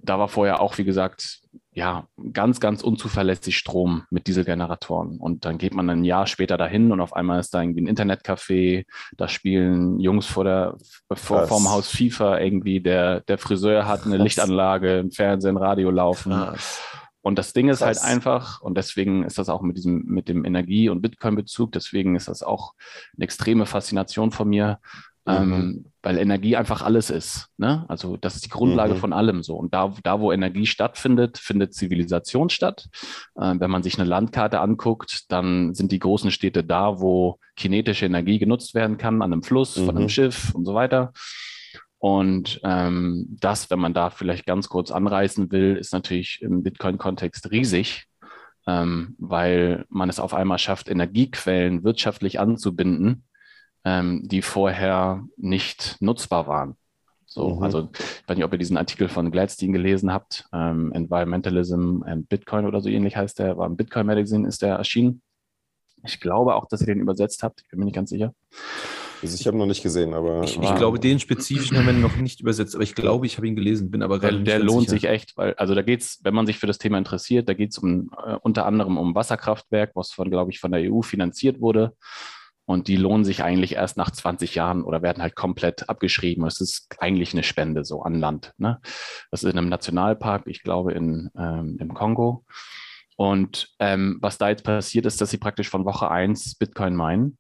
da 0.01 0.19
war 0.19 0.29
vorher 0.29 0.61
auch, 0.61 0.79
wie 0.79 0.85
gesagt, 0.85 1.41
ja, 1.73 2.09
ganz, 2.33 2.61
ganz 2.61 2.83
unzuverlässig 2.83 3.57
Strom 3.57 4.05
mit 4.11 4.27
Dieselgeneratoren. 4.27 5.19
Und 5.19 5.45
dann 5.45 5.59
geht 5.59 5.75
man 5.75 5.89
ein 5.91 6.05
Jahr 6.05 6.27
später 6.27 6.57
dahin 6.57 6.91
und 6.91 7.01
auf 7.01 7.13
einmal 7.13 7.39
ist 7.39 7.55
da 7.55 7.63
irgendwie 7.63 7.83
ein 7.83 7.89
Internetcafé, 7.89 8.85
da 9.17 9.29
spielen 9.29 10.01
Jungs 10.01 10.27
vor 10.27 10.45
der, 10.45 10.77
vor, 11.13 11.47
vorm 11.47 11.71
Haus 11.71 11.89
FIFA 11.89 12.41
irgendwie, 12.41 12.81
der, 12.81 13.21
der 13.21 13.39
Friseur 13.39 13.87
hat 13.87 14.05
eine 14.05 14.17
Krass. 14.17 14.25
Lichtanlage, 14.25 14.99
ein 14.99 15.11
Fernsehen, 15.13 15.57
Radio 15.57 15.91
laufen. 15.91 16.33
Krass. 16.33 16.81
Und 17.21 17.39
das 17.39 17.53
Ding 17.53 17.69
ist 17.69 17.83
halt 17.83 18.01
einfach, 18.01 18.61
und 18.61 18.79
deswegen 18.79 19.23
ist 19.25 19.39
das 19.39 19.49
auch 19.49 19.61
mit 19.61 19.77
diesem, 19.77 20.05
mit 20.07 20.29
dem 20.29 20.45
Energie- 20.45 20.89
und 20.89 21.03
Bitcoin-Bezug, 21.03 21.73
deswegen 21.73 22.17
ist 22.17 22.29
das 22.29 22.43
auch 22.43 22.75
eine 23.17 23.25
extreme 23.25 23.67
Faszination 23.67 24.31
von 24.31 24.49
mir, 24.49 24.79
ähm, 25.27 25.49
mhm. 25.51 25.85
Weil 26.09 26.17
Energie 26.17 26.57
einfach 26.57 26.81
alles 26.81 27.11
ist. 27.11 27.51
Ne? 27.59 27.85
Also 27.87 28.17
das 28.17 28.35
ist 28.35 28.47
die 28.47 28.49
Grundlage 28.49 28.95
mhm. 28.95 28.99
von 28.99 29.13
allem 29.13 29.43
so. 29.43 29.57
Und 29.57 29.75
da, 29.75 29.93
da, 30.05 30.21
wo 30.21 30.33
Energie 30.33 30.65
stattfindet, 30.65 31.37
findet 31.37 31.75
Zivilisation 31.75 32.49
statt. 32.49 32.89
Äh, 33.37 33.57
wenn 33.59 33.71
man 33.71 33.83
sich 33.83 33.99
eine 33.99 34.09
Landkarte 34.09 34.61
anguckt, 34.61 35.31
dann 35.31 35.75
sind 35.75 35.93
die 35.93 35.99
großen 35.99 36.31
Städte 36.31 36.65
da, 36.65 36.99
wo 36.99 37.39
kinetische 37.57 38.07
Energie 38.07 38.39
genutzt 38.39 38.75
werden 38.75 38.97
kann, 38.97 39.21
an 39.21 39.35
einem 39.35 39.43
Fluss, 39.43 39.77
mhm. 39.77 39.85
von 39.85 39.97
einem 39.97 40.05
mhm. 40.05 40.09
Schiff 40.09 40.55
und 40.55 40.65
so 40.65 40.73
weiter. 40.73 41.13
Und 41.99 42.59
ähm, 42.65 43.27
das, 43.29 43.69
wenn 43.69 43.79
man 43.79 43.93
da 43.93 44.09
vielleicht 44.09 44.47
ganz 44.47 44.71
kurz 44.71 44.91
anreißen 44.91 45.53
will, 45.53 45.77
ist 45.77 45.93
natürlich 45.93 46.41
im 46.41 46.63
Bitcoin-Kontext 46.63 47.51
riesig, 47.51 48.07
ähm, 48.67 49.15
weil 49.19 49.85
man 49.91 50.09
es 50.09 50.21
auf 50.21 50.33
einmal 50.33 50.59
schafft, 50.59 50.89
Energiequellen 50.89 51.85
wirtschaftlich 51.85 52.41
anzubinden, 52.41 53.25
ähm, 53.89 54.21
die 54.29 54.43
vorher 54.43 55.25
nicht 55.37 55.97
nutzbar 56.01 56.47
waren. 56.47 56.77
So, 57.25 57.57
mhm. 57.57 57.63
also 57.63 57.89
ich 57.93 58.29
weiß 58.29 58.37
nicht, 58.37 58.45
ob 58.45 58.53
ihr 58.53 58.59
diesen 58.59 58.77
Artikel 58.77 59.09
von 59.09 59.31
Gladstein 59.31 59.73
gelesen 59.73 60.13
habt, 60.13 60.47
ähm, 60.53 60.93
Environmentalism 60.93 62.03
and 62.05 62.29
Bitcoin 62.29 62.67
oder 62.67 62.81
so 62.81 62.89
ähnlich 62.89 63.17
heißt 63.17 63.39
der, 63.39 63.57
war 63.57 63.67
im 63.67 63.77
Bitcoin 63.77 64.07
Magazine 64.07 64.47
ist 64.47 64.63
der 64.63 64.77
erschienen. 64.77 65.23
Ich 66.05 66.21
glaube 66.21 66.55
auch, 66.55 66.67
dass 66.67 66.81
ihr 66.81 66.87
den 66.87 67.01
übersetzt 67.01 67.43
habt, 67.43 67.63
ich 67.63 67.69
bin 67.69 67.79
mir 67.79 67.87
nicht 67.87 67.95
ganz 67.95 68.11
sicher. 68.11 68.35
Also 69.21 69.35
ich 69.35 69.47
habe 69.49 69.57
noch 69.57 69.67
nicht 69.67 69.83
gesehen, 69.83 70.15
aber. 70.15 70.45
Ich, 70.45 70.57
ich 70.57 70.75
glaube, 70.77 71.01
den 71.01 71.19
spezifischen 71.19 71.77
haben 71.77 71.87
wir 71.87 71.93
noch 71.93 72.17
nicht 72.17 72.41
übersetzt, 72.41 72.77
aber 72.77 72.85
ich 72.85 72.95
glaube, 72.95 73.27
ich 73.27 73.37
habe 73.37 73.49
ihn 73.49 73.57
gelesen, 73.57 73.91
bin 73.91 74.03
aber 74.03 74.21
gerade 74.21 74.43
Der, 74.43 74.59
der 74.59 74.65
lohnt 74.65 74.89
sicher. 74.89 75.01
sich 75.01 75.05
echt, 75.09 75.37
weil, 75.37 75.55
also 75.55 75.75
da 75.75 75.83
geht 75.83 76.03
es, 76.03 76.21
wenn 76.23 76.35
man 76.35 76.47
sich 76.47 76.59
für 76.59 76.69
das 76.69 76.79
Thema 76.79 76.99
interessiert, 76.99 77.49
da 77.49 77.55
geht 77.55 77.71
es 77.73 77.79
um, 77.79 78.11
äh, 78.25 78.37
unter 78.43 78.65
anderem 78.65 78.97
um 78.97 79.17
Wasserkraftwerk, 79.17 79.91
was 79.95 80.13
von, 80.13 80.31
glaube 80.31 80.53
ich, 80.53 80.61
von 80.61 80.71
der 80.71 80.93
EU 80.93 81.03
finanziert 81.03 81.61
wurde. 81.61 81.95
Und 82.69 82.87
die 82.87 82.97
lohnen 82.97 83.25
sich 83.25 83.43
eigentlich 83.43 83.77
erst 83.77 83.97
nach 83.97 84.11
20 84.11 84.55
Jahren 84.55 84.85
oder 84.85 85.01
werden 85.01 85.23
halt 85.23 85.35
komplett 85.35 85.89
abgeschrieben. 85.89 86.45
Es 86.45 86.61
ist 86.61 86.95
eigentlich 86.99 87.33
eine 87.33 87.43
Spende 87.43 87.83
so 87.83 88.03
an 88.03 88.21
Land. 88.21 88.53
Ne? 88.59 88.79
Das 89.31 89.43
ist 89.43 89.51
in 89.51 89.57
einem 89.57 89.71
Nationalpark, 89.71 90.43
ich 90.45 90.63
glaube, 90.63 90.93
in, 90.93 91.31
ähm, 91.35 91.79
im 91.81 91.95
Kongo. 91.95 92.45
Und 93.17 93.71
ähm, 93.79 94.19
was 94.21 94.37
da 94.37 94.51
jetzt 94.51 94.65
passiert 94.65 95.07
ist, 95.07 95.19
dass 95.19 95.31
sie 95.31 95.39
praktisch 95.39 95.71
von 95.71 95.87
Woche 95.87 96.11
1 96.11 96.57
Bitcoin 96.57 96.95
meinen 96.95 97.39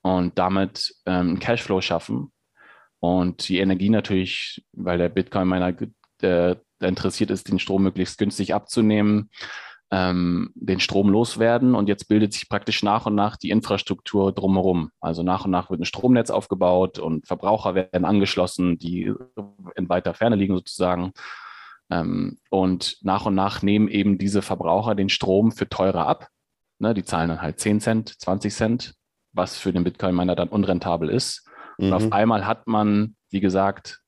und 0.00 0.38
damit 0.38 0.94
ähm, 1.04 1.38
Cashflow 1.38 1.82
schaffen. 1.82 2.32
Und 2.98 3.46
die 3.48 3.58
Energie 3.58 3.90
natürlich, 3.90 4.64
weil 4.72 4.96
der 4.96 5.10
Bitcoin-Miner 5.10 5.76
äh, 6.22 6.56
interessiert 6.80 7.30
ist, 7.30 7.50
den 7.50 7.58
Strom 7.58 7.82
möglichst 7.82 8.16
günstig 8.16 8.54
abzunehmen, 8.54 9.28
ähm, 9.92 10.50
den 10.54 10.80
Strom 10.80 11.10
loswerden 11.10 11.74
und 11.74 11.86
jetzt 11.86 12.08
bildet 12.08 12.32
sich 12.32 12.48
praktisch 12.48 12.82
nach 12.82 13.04
und 13.04 13.14
nach 13.14 13.36
die 13.36 13.50
Infrastruktur 13.50 14.32
drumherum. 14.32 14.90
Also 15.00 15.22
nach 15.22 15.44
und 15.44 15.50
nach 15.50 15.68
wird 15.68 15.82
ein 15.82 15.84
Stromnetz 15.84 16.30
aufgebaut 16.30 16.98
und 16.98 17.26
Verbraucher 17.26 17.74
werden 17.74 18.06
angeschlossen, 18.06 18.78
die 18.78 19.12
in 19.76 19.88
weiter 19.90 20.14
Ferne 20.14 20.36
liegen 20.36 20.54
sozusagen. 20.56 21.12
Ähm, 21.90 22.38
und 22.48 22.96
nach 23.02 23.26
und 23.26 23.34
nach 23.34 23.60
nehmen 23.60 23.88
eben 23.88 24.16
diese 24.16 24.40
Verbraucher 24.40 24.94
den 24.94 25.10
Strom 25.10 25.52
für 25.52 25.68
teurer 25.68 26.06
ab. 26.06 26.28
Ne, 26.78 26.94
die 26.94 27.04
zahlen 27.04 27.28
dann 27.28 27.42
halt 27.42 27.60
10 27.60 27.80
Cent, 27.80 28.18
20 28.18 28.54
Cent, 28.54 28.94
was 29.32 29.58
für 29.58 29.74
den 29.74 29.84
Bitcoin-Miner 29.84 30.34
dann 30.34 30.48
unrentabel 30.48 31.10
ist. 31.10 31.46
Mhm. 31.76 31.86
Und 31.86 31.92
auf 31.92 32.12
einmal 32.12 32.46
hat 32.46 32.66
man, 32.66 33.14
wie 33.28 33.40
gesagt, 33.40 34.00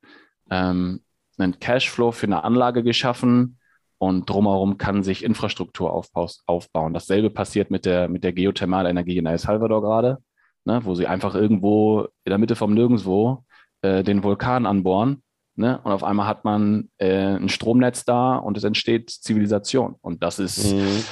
ähm, 0.49 1.03
einen 1.37 1.61
Cashflow 1.61 2.11
für 2.11 2.27
eine 2.27 2.43
Anlage 2.43 2.83
geschaffen, 2.83 3.59
und 3.99 4.29
drumherum 4.29 4.79
kann 4.79 5.03
sich 5.03 5.25
Infrastruktur 5.25 5.93
aufbauen. 5.93 6.95
Dasselbe 6.95 7.31
passiert 7.31 7.71
mit 7.71 7.85
der, 7.85 8.09
mit 8.09 8.25
der 8.25 8.33
Geothermalenergie 8.33 9.19
in 9.19 9.27
El 9.27 9.39
Salvador 9.39 9.83
gerade, 9.83 10.19
ne, 10.65 10.81
wo 10.85 10.95
sie 10.95 11.07
einfach 11.07 11.35
irgendwo 11.35 12.09
in 12.25 12.31
der 12.31 12.39
Mitte 12.39 12.57
vom 12.57 12.75
Nirgendwo 12.75 13.45
äh, 13.83 14.03
den 14.03 14.23
Vulkan 14.23 14.67
anbohren. 14.67 15.23
Ne, 15.57 15.81
und 15.85 15.93
auf 15.93 16.03
einmal 16.03 16.27
hat 16.27 16.45
man 16.45 16.91
äh, 16.99 17.37
ein 17.37 17.49
Stromnetz 17.49 18.05
da 18.05 18.35
und 18.37 18.57
es 18.57 18.65
entsteht 18.65 19.11
Zivilisation. 19.11 19.95
Und 20.01 20.25
das 20.25 20.41
ist 20.41 20.75
mhm. 20.75 21.05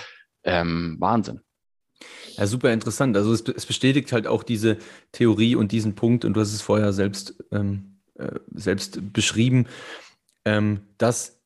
ähm, 0.42 0.96
Wahnsinn. 0.98 1.40
Ja, 2.36 2.46
super 2.46 2.72
interessant. 2.72 3.16
Also 3.16 3.32
es, 3.32 3.42
es, 3.42 3.66
bestätigt 3.66 4.12
halt 4.12 4.26
auch 4.26 4.42
diese 4.42 4.78
Theorie 5.12 5.54
und 5.54 5.70
diesen 5.70 5.94
Punkt, 5.94 6.24
und 6.24 6.34
du 6.34 6.40
hast 6.40 6.52
es 6.52 6.62
vorher 6.62 6.92
selbst, 6.92 7.40
ähm, 7.52 8.00
äh, 8.14 8.32
selbst 8.52 9.12
beschrieben, 9.12 9.66
ähm, 10.44 10.80
dass 10.98 11.41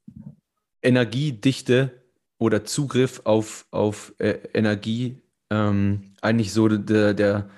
Energiedichte 0.83 2.03
oder 2.39 2.65
Zugriff 2.65 3.23
auf, 3.25 3.67
auf 3.71 4.15
äh, 4.19 4.39
Energie 4.53 5.23
ähm, 5.51 6.13
eigentlich 6.21 6.53
so 6.53 6.69
der, 6.69 7.15
der, 7.15 7.49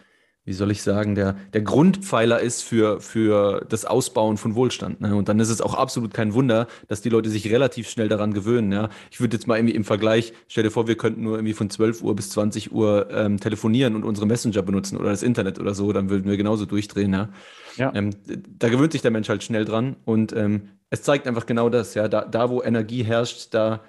wie 0.48 0.54
soll 0.54 0.70
ich 0.70 0.82
sagen, 0.82 1.14
der, 1.14 1.36
der 1.52 1.60
Grundpfeiler 1.60 2.40
ist 2.40 2.62
für, 2.62 3.02
für 3.02 3.66
das 3.68 3.84
Ausbauen 3.84 4.38
von 4.38 4.54
Wohlstand. 4.54 5.02
Ne? 5.02 5.14
Und 5.14 5.28
dann 5.28 5.38
ist 5.40 5.50
es 5.50 5.60
auch 5.60 5.74
absolut 5.74 6.14
kein 6.14 6.32
Wunder, 6.32 6.66
dass 6.88 7.02
die 7.02 7.10
Leute 7.10 7.28
sich 7.28 7.50
relativ 7.50 7.90
schnell 7.90 8.08
daran 8.08 8.32
gewöhnen. 8.32 8.72
Ja? 8.72 8.88
Ich 9.10 9.20
würde 9.20 9.36
jetzt 9.36 9.46
mal 9.46 9.58
irgendwie 9.58 9.74
im 9.74 9.84
Vergleich, 9.84 10.32
stell 10.48 10.64
dir 10.64 10.70
vor, 10.70 10.88
wir 10.88 10.96
könnten 10.96 11.22
nur 11.22 11.36
irgendwie 11.36 11.52
von 11.52 11.68
12 11.68 12.02
Uhr 12.02 12.16
bis 12.16 12.30
20 12.30 12.72
Uhr 12.72 13.10
ähm, 13.10 13.38
telefonieren 13.38 13.94
und 13.94 14.04
unsere 14.04 14.26
Messenger 14.26 14.62
benutzen 14.62 14.96
oder 14.96 15.10
das 15.10 15.22
Internet 15.22 15.58
oder 15.58 15.74
so, 15.74 15.92
dann 15.92 16.08
würden 16.08 16.24
wir 16.24 16.38
genauso 16.38 16.64
durchdrehen. 16.64 17.12
Ja? 17.12 17.28
Ja. 17.76 17.92
Ähm, 17.94 18.14
da 18.58 18.70
gewöhnt 18.70 18.92
sich 18.92 19.02
der 19.02 19.10
Mensch 19.10 19.28
halt 19.28 19.44
schnell 19.44 19.66
dran 19.66 19.96
und 20.06 20.32
ähm, 20.32 20.70
es 20.88 21.02
zeigt 21.02 21.26
einfach 21.26 21.44
genau 21.44 21.68
das, 21.68 21.92
ja, 21.92 22.08
da, 22.08 22.24
da 22.24 22.48
wo 22.48 22.62
Energie 22.62 23.02
herrscht, 23.02 23.52
da, 23.52 23.82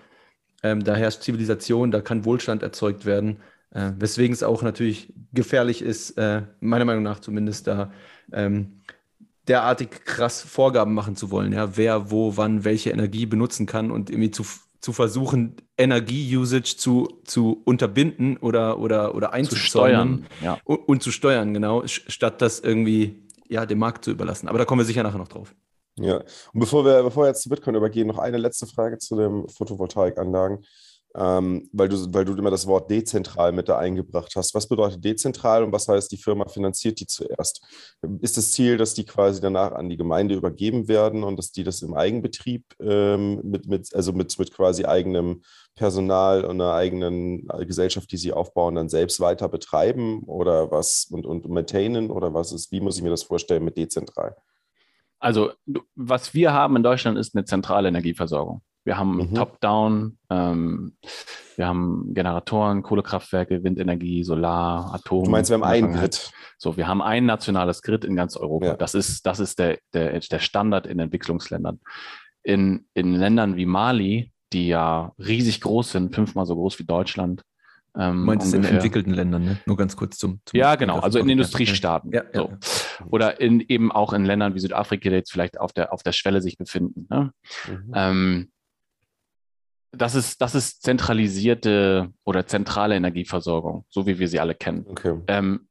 ähm, 0.62 0.84
da 0.84 0.94
herrscht 0.94 1.22
Zivilisation, 1.22 1.90
da 1.90 2.02
kann 2.02 2.26
Wohlstand 2.26 2.64
erzeugt 2.64 3.06
werden, 3.06 3.38
äh, 3.72 3.92
weswegen 3.98 4.34
es 4.34 4.44
auch 4.44 4.62
natürlich 4.62 5.14
gefährlich 5.34 5.82
ist, 5.82 6.12
äh, 6.18 6.44
meiner 6.60 6.86
Meinung 6.86 7.04
nach 7.04 7.20
zumindest, 7.20 7.68
da 7.68 7.92
ähm, 8.32 8.82
derartig 9.48 9.90
krass 10.06 10.42
Vorgaben 10.42 10.94
machen 10.94 11.16
zu 11.16 11.32
wollen, 11.32 11.52
ja, 11.54 11.76
wer, 11.76 12.12
wo, 12.12 12.38
wann, 12.38 12.64
welche 12.64 12.92
Energie 12.92 13.26
benutzen 13.26 13.66
kann 13.66 13.92
und 13.92 14.10
irgendwie 14.10 14.32
zu, 14.32 14.46
zu 14.80 14.94
versuchen, 14.94 15.56
Energie-Usage 15.78 16.78
zu, 16.78 17.20
zu 17.26 17.62
unterbinden 17.66 18.38
oder, 18.38 18.80
oder, 18.80 19.16
oder 19.16 19.34
einzusteuern 19.34 20.26
ja. 20.42 20.60
und, 20.64 20.78
und, 20.88 21.04
zu 21.04 21.12
steuern, 21.12 21.54
genau, 21.54 21.86
statt 21.86 22.42
das 22.42 22.60
irgendwie 22.60 23.24
ja, 23.48 23.66
dem 23.66 23.80
Markt 23.80 24.06
zu 24.06 24.12
überlassen. 24.12 24.48
Aber 24.48 24.60
da 24.60 24.66
kommen 24.66 24.80
wir 24.80 24.86
sicher 24.86 25.04
nachher 25.04 25.18
noch 25.18 25.28
drauf. 25.28 25.56
Ja, 25.96 26.18
und 26.54 26.60
bevor 26.60 26.86
wir, 26.86 27.04
bevor 27.04 27.24
wir 27.24 27.28
jetzt 27.30 27.42
zu 27.42 27.50
Bitcoin 27.50 27.76
übergehen, 27.76 28.08
noch 28.08 28.20
eine 28.20 28.38
letzte 28.38 28.68
Frage 28.68 29.00
zu 29.00 29.18
den 29.18 29.50
Photovoltaikanlagen, 29.50 30.64
ähm, 31.16 31.70
weil, 31.72 31.90
du, 31.90 31.98
weil 32.14 32.26
du 32.26 32.36
immer 32.36 32.52
das 32.52 32.68
Wort 32.68 32.92
dezentral 32.92 33.52
mit 33.52 33.68
da 33.68 33.78
eingebracht 33.78 34.34
hast. 34.36 34.54
Was 34.54 34.68
bedeutet 34.68 35.04
dezentral 35.04 35.64
und 35.64 35.72
was 35.72 35.88
heißt, 35.88 36.12
die 36.12 36.18
Firma 36.18 36.48
finanziert 36.48 37.00
die 37.00 37.08
zuerst? 37.08 37.66
Ist 38.22 38.38
das 38.38 38.52
Ziel, 38.52 38.78
dass 38.78 38.94
die 38.94 39.06
quasi 39.06 39.42
danach 39.42 39.72
an 39.72 39.90
die 39.90 39.98
Gemeinde 39.98 40.36
übergeben 40.36 40.88
werden 40.88 41.24
und 41.24 41.38
dass 41.38 41.52
die 41.52 41.64
das 41.64 41.82
im 41.82 41.96
Eigenbetrieb 41.96 42.64
ähm, 42.80 43.42
mit, 43.44 43.68
mit, 43.68 43.94
also 43.96 44.14
mit, 44.14 44.38
mit 44.38 44.54
quasi 44.54 44.86
eigenem 44.86 45.42
Personal 45.76 46.46
und 46.46 46.62
einer 46.62 46.74
eigenen 46.74 47.48
Gesellschaft, 47.60 48.12
die 48.12 48.18
sie 48.18 48.34
aufbauen, 48.34 48.76
dann 48.76 48.90
selbst 48.90 49.20
weiter 49.20 49.50
betreiben 49.50 50.24
oder 50.24 50.72
was 50.72 51.08
und, 51.10 51.26
und 51.26 51.48
maintainen 51.50 52.12
oder 52.12 52.34
was 52.34 52.52
ist, 52.52 52.72
wie 52.72 52.82
muss 52.82 52.98
ich 52.98 53.04
mir 53.04 53.10
das 53.10 53.24
vorstellen 53.24 53.64
mit 53.64 53.78
dezentral? 53.78 54.36
Also, 55.20 55.52
was 55.96 56.34
wir 56.34 56.54
haben 56.54 56.76
in 56.76 56.84
Deutschland 56.84 57.18
ist 57.18 57.36
eine 57.36 57.46
zentrale 57.46 57.90
Energieversorgung. 57.90 58.62
Wir 58.86 58.98
haben 58.98 59.18
mhm. 59.18 59.36
Top-Down, 59.36 60.18
ähm, 60.30 60.98
wir 61.56 61.68
haben 61.68 62.14
Generatoren, 62.14 62.82
Kohlekraftwerke, 62.82 63.64
Windenergie, 63.64 64.24
Solar, 64.24 64.94
Atom. 64.94 65.26
Du 65.26 65.30
meinst, 65.30 65.52
wir 65.52 65.56
haben 65.56 65.64
ein 65.64 65.92
Grid? 65.94 66.32
So, 66.58 66.78
wir 66.78 66.88
haben 66.88 67.02
ein 67.02 67.26
nationales 67.26 67.82
Grid 67.82 68.06
in 68.06 68.16
ganz 68.16 68.38
Europa. 68.38 68.68
Ja. 68.68 68.76
Das 68.76 68.96
ist, 68.96 69.26
das 69.26 69.40
ist 69.40 69.60
der, 69.60 69.80
der, 69.94 70.20
der 70.20 70.40
Standard 70.40 70.88
in 70.88 71.00
Entwicklungsländern. 71.00 71.80
In, 72.44 72.88
in 72.94 73.14
Ländern 73.14 73.58
wie 73.58 73.66
Mali, 73.66 74.32
die 74.54 74.68
ja 74.70 75.12
riesig 75.20 75.62
groß 75.62 75.92
sind, 75.92 76.16
fünfmal 76.16 76.46
so 76.46 76.56
groß 76.56 76.80
wie 76.80 76.86
Deutschland, 76.86 77.44
Ähm, 77.98 78.20
du 78.20 78.26
meinst 78.26 78.54
in 78.54 78.64
entwickelten 78.64 79.14
Ländern, 79.14 79.44
ne? 79.44 79.58
Nur 79.66 79.76
ganz 79.76 79.96
kurz 79.96 80.18
zum. 80.18 80.40
zum 80.46 80.58
ja, 80.58 80.76
genau, 80.76 81.00
also 81.00 81.20
in 81.20 81.28
Industriestaaten. 81.28 82.12
Ja, 82.14 82.24
so. 82.34 82.50
ja, 82.50 82.58
Oder 83.10 83.42
in, 83.42 83.62
eben 83.62 83.92
auch 83.92 84.14
in 84.14 84.26
Ländern 84.26 84.54
wie 84.54 84.60
Südafrika, 84.60 85.10
die 85.10 85.16
jetzt 85.16 85.32
vielleicht 85.32 85.60
auf 85.60 85.74
der, 85.74 85.92
auf 85.92 86.04
der 86.04 86.12
Schwelle 86.12 86.42
sich 86.42 86.58
befinden. 86.58 87.08
Ne? 87.10 87.32
Mhm. 87.68 87.92
Ähm, 87.96 88.52
das 89.92 90.16
ist, 90.16 90.42
das 90.42 90.56
ist 90.56 90.84
zentralisierte 90.84 92.12
oder 92.24 92.46
zentrale 92.46 92.96
Energieversorgung, 92.96 93.86
so 93.90 94.06
wie 94.06 94.20
wir 94.20 94.28
sie 94.28 94.40
alle 94.40 94.56
kennen. 94.56 94.86
Okay. 94.88 95.20
Ähm, 95.28 95.68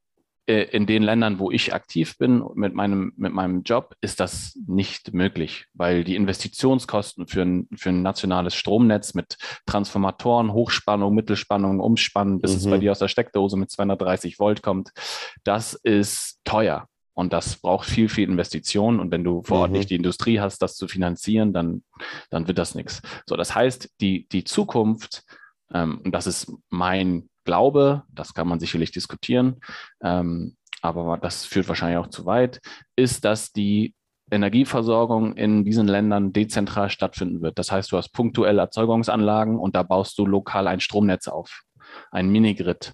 äh, 0.49 0.63
in 0.71 0.87
den 0.87 1.03
Ländern, 1.03 1.37
wo 1.37 1.51
ich 1.51 1.75
aktiv 1.75 2.17
bin 2.17 2.43
mit 2.55 2.73
meinem, 2.73 3.13
mit 3.15 3.33
meinem 3.33 3.61
Job, 3.61 3.95
ist 4.01 4.19
das 4.19 4.57
nicht 4.67 5.13
möglich, 5.13 5.67
weil 5.73 6.03
die 6.03 6.15
Investitionskosten 6.15 7.27
für 7.27 7.43
ein, 7.43 7.67
für 7.75 7.89
ein 7.89 8.01
nationales 8.01 8.55
Stromnetz 8.55 9.13
mit 9.13 9.37
Transformatoren, 9.67 10.51
Hochspannung, 10.51 11.13
Mittelspannung, 11.13 11.79
Umspannen, 11.79 12.41
bis 12.41 12.51
mhm. 12.51 12.57
es 12.57 12.65
bei 12.65 12.77
mhm. 12.77 12.81
dir 12.81 12.91
aus 12.91 12.99
der 12.99 13.09
Steckdose 13.09 13.57
mit 13.57 13.69
230 13.69 14.39
Volt 14.39 14.63
kommt, 14.63 14.91
das 15.43 15.75
ist 15.75 16.39
teuer. 16.45 16.87
Und 17.19 17.33
das 17.33 17.57
braucht 17.57 17.85
viel, 17.85 18.07
viel 18.07 18.29
Investition. 18.29 18.97
Und 18.97 19.11
wenn 19.11 19.25
du 19.25 19.43
vor 19.43 19.59
Ort 19.59 19.71
mhm. 19.71 19.77
nicht 19.79 19.89
die 19.89 19.97
Industrie 19.97 20.39
hast, 20.39 20.59
das 20.59 20.77
zu 20.77 20.87
finanzieren, 20.87 21.51
dann, 21.51 21.83
dann 22.29 22.47
wird 22.47 22.57
das 22.57 22.75
nichts. 22.75 23.01
So, 23.25 23.35
das 23.35 23.53
heißt, 23.53 23.89
die, 23.99 24.25
die 24.29 24.45
Zukunft, 24.45 25.25
ähm, 25.73 25.99
und 26.05 26.13
das 26.13 26.27
ist 26.27 26.49
mein 26.69 27.29
Glaube, 27.43 28.03
das 28.09 28.33
kann 28.33 28.47
man 28.47 28.61
sicherlich 28.61 28.91
diskutieren, 28.91 29.57
ähm, 30.01 30.55
aber 30.81 31.17
das 31.17 31.43
führt 31.43 31.67
wahrscheinlich 31.67 31.97
auch 31.97 32.07
zu 32.07 32.25
weit, 32.25 32.61
ist, 32.95 33.25
dass 33.25 33.51
die 33.51 33.95
Energieversorgung 34.31 35.35
in 35.35 35.65
diesen 35.65 35.89
Ländern 35.89 36.31
dezentral 36.31 36.89
stattfinden 36.89 37.41
wird. 37.41 37.59
Das 37.59 37.69
heißt, 37.69 37.91
du 37.91 37.97
hast 37.97 38.13
punktuelle 38.13 38.61
Erzeugungsanlagen 38.61 39.59
und 39.59 39.75
da 39.75 39.83
baust 39.83 40.17
du 40.19 40.25
lokal 40.25 40.69
ein 40.69 40.79
Stromnetz 40.79 41.27
auf, 41.27 41.63
ein 42.11 42.29
Minigrid 42.29 42.93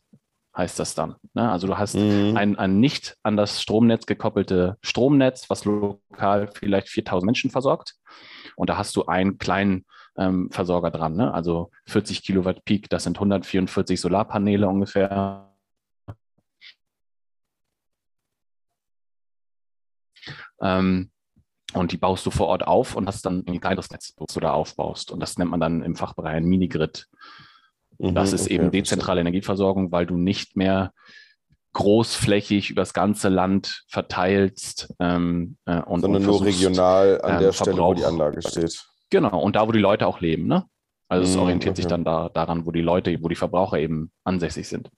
heißt 0.55 0.79
das 0.79 0.95
dann. 0.95 1.15
Ne? 1.33 1.51
Also 1.51 1.67
du 1.67 1.77
hast 1.77 1.95
mhm. 1.95 2.35
ein, 2.35 2.57
ein 2.57 2.79
nicht 2.79 3.17
an 3.24 3.38
das 3.38 3.62
Stromnetz 3.62 4.05
gekoppelte 4.05 4.77
Stromnetz, 4.81 5.50
was 5.50 5.65
lokal 5.65 6.50
vielleicht 6.53 6.89
4000 6.89 7.25
Menschen 7.25 7.51
versorgt. 7.51 7.95
Und 8.55 8.69
da 8.69 8.77
hast 8.77 8.95
du 8.95 9.05
einen 9.05 9.38
kleinen 9.38 9.85
ähm, 10.17 10.50
Versorger 10.51 10.91
dran. 10.91 11.15
Ne? 11.15 11.33
Also 11.33 11.71
40 11.88 12.24
Kilowatt 12.24 12.63
Peak, 12.65 12.89
das 12.89 13.03
sind 13.03 13.17
144 13.17 14.00
Solarpaneele 14.00 14.67
ungefähr. 14.67 15.51
Ähm, 20.62 21.12
und 21.74 21.91
die 21.91 21.97
baust 21.97 22.25
du 22.25 22.31
vor 22.31 22.47
Ort 22.47 22.65
auf 22.65 22.95
und 22.95 23.07
hast 23.07 23.25
dann 23.25 23.43
ein 23.47 23.59
kleineres 23.59 23.89
Netz, 23.91 24.15
das 24.15 24.33
du 24.33 24.39
da 24.39 24.53
aufbaust. 24.53 25.12
Und 25.12 25.19
das 25.19 25.38
nennt 25.38 25.51
man 25.51 25.59
dann 25.59 25.83
im 25.83 25.95
Fachbereich 25.95 26.35
ein 26.35 26.45
Minigrid. 26.45 27.09
Mhm, 27.97 28.15
das 28.15 28.33
ist 28.33 28.45
okay, 28.45 28.55
eben 28.55 28.71
dezentrale 28.71 29.21
Energieversorgung, 29.21 29.91
weil 29.91 30.05
du 30.05 30.17
nicht 30.17 30.55
mehr 30.55 30.91
großflächig 31.73 32.69
übers 32.69 32.93
ganze 32.93 33.29
Land 33.29 33.83
verteilst. 33.89 34.93
Ähm, 34.99 35.57
äh, 35.65 35.81
und, 35.81 36.01
Sondern 36.01 36.21
und 36.21 36.27
nur 36.27 36.43
regional 36.43 37.21
an 37.21 37.35
ähm, 37.35 37.39
der 37.41 37.51
Stelle, 37.51 37.77
wo 37.77 37.93
die 37.93 38.05
Anlage 38.05 38.41
steht. 38.41 38.85
Genau, 39.09 39.39
und 39.39 39.55
da, 39.55 39.67
wo 39.67 39.71
die 39.71 39.79
Leute 39.79 40.07
auch 40.07 40.21
leben. 40.21 40.47
Ne? 40.47 40.63
Also 41.07 41.29
es 41.29 41.35
mhm, 41.35 41.43
orientiert 41.43 41.73
okay. 41.73 41.81
sich 41.81 41.87
dann 41.87 42.03
da, 42.03 42.29
daran, 42.29 42.65
wo 42.65 42.71
die 42.71 42.81
Leute, 42.81 43.17
wo 43.21 43.27
die 43.27 43.35
Verbraucher 43.35 43.77
eben 43.77 44.11
ansässig 44.23 44.67
sind. 44.67 44.89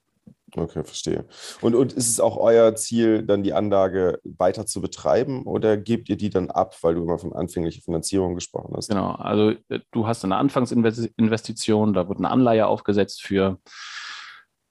Okay, 0.55 0.83
verstehe. 0.83 1.25
Und, 1.61 1.75
und 1.75 1.93
ist 1.93 2.09
es 2.09 2.19
auch 2.19 2.37
euer 2.37 2.73
Ziel, 2.75 3.23
dann 3.23 3.43
die 3.43 3.53
Anlage 3.53 4.19
weiter 4.23 4.65
zu 4.65 4.79
betreiben 4.79 5.43
oder 5.43 5.75
gebt 5.75 6.07
ihr 6.09 6.15
die 6.15 6.29
dann 6.29 6.49
ab, 6.49 6.75
weil 6.81 6.95
du 6.95 7.03
immer 7.03 7.19
von 7.19 7.33
anfänglicher 7.33 7.81
Finanzierung 7.81 8.35
gesprochen 8.35 8.73
hast? 8.75 8.87
Genau, 8.87 9.11
also 9.11 9.51
äh, 9.69 9.79
du 9.91 10.07
hast 10.07 10.23
eine 10.23 10.37
Anfangsinvestition, 10.37 11.93
da 11.93 12.07
wird 12.07 12.19
eine 12.19 12.31
Anleihe 12.31 12.67
aufgesetzt 12.67 13.23
für 13.23 13.59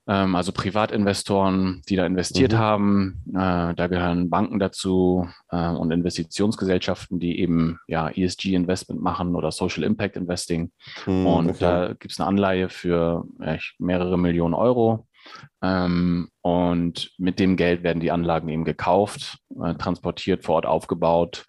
ähm, 0.07 0.35
also 0.35 0.51
Privatinvestoren, 0.51 1.81
die 1.89 1.97
da 1.97 2.05
investiert 2.05 2.53
mhm. 2.53 2.57
haben. 2.57 3.23
Äh, 3.29 3.75
da 3.75 3.87
gehören 3.87 4.29
Banken 4.29 4.57
dazu 4.57 5.27
äh, 5.51 5.69
und 5.69 5.91
Investitionsgesellschaften, 5.91 7.19
die 7.19 7.39
eben 7.39 7.79
ja 7.87 8.09
ESG-Investment 8.09 9.01
machen 9.01 9.35
oder 9.35 9.51
Social 9.51 9.83
Impact 9.83 10.15
Investing. 10.15 10.71
Mhm, 11.05 11.27
und 11.27 11.49
okay. 11.49 11.57
da 11.59 11.87
gibt 11.89 12.13
es 12.13 12.19
eine 12.19 12.27
Anleihe 12.27 12.69
für 12.69 13.25
ja, 13.39 13.57
mehrere 13.79 14.17
Millionen 14.17 14.53
Euro. 14.53 15.06
Ähm, 15.61 16.29
und 16.41 17.11
mit 17.17 17.39
dem 17.39 17.57
Geld 17.57 17.83
werden 17.83 17.99
die 17.99 18.11
Anlagen 18.11 18.49
eben 18.49 18.65
gekauft, 18.65 19.39
äh, 19.61 19.75
transportiert, 19.75 20.43
vor 20.43 20.55
Ort 20.55 20.65
aufgebaut 20.65 21.45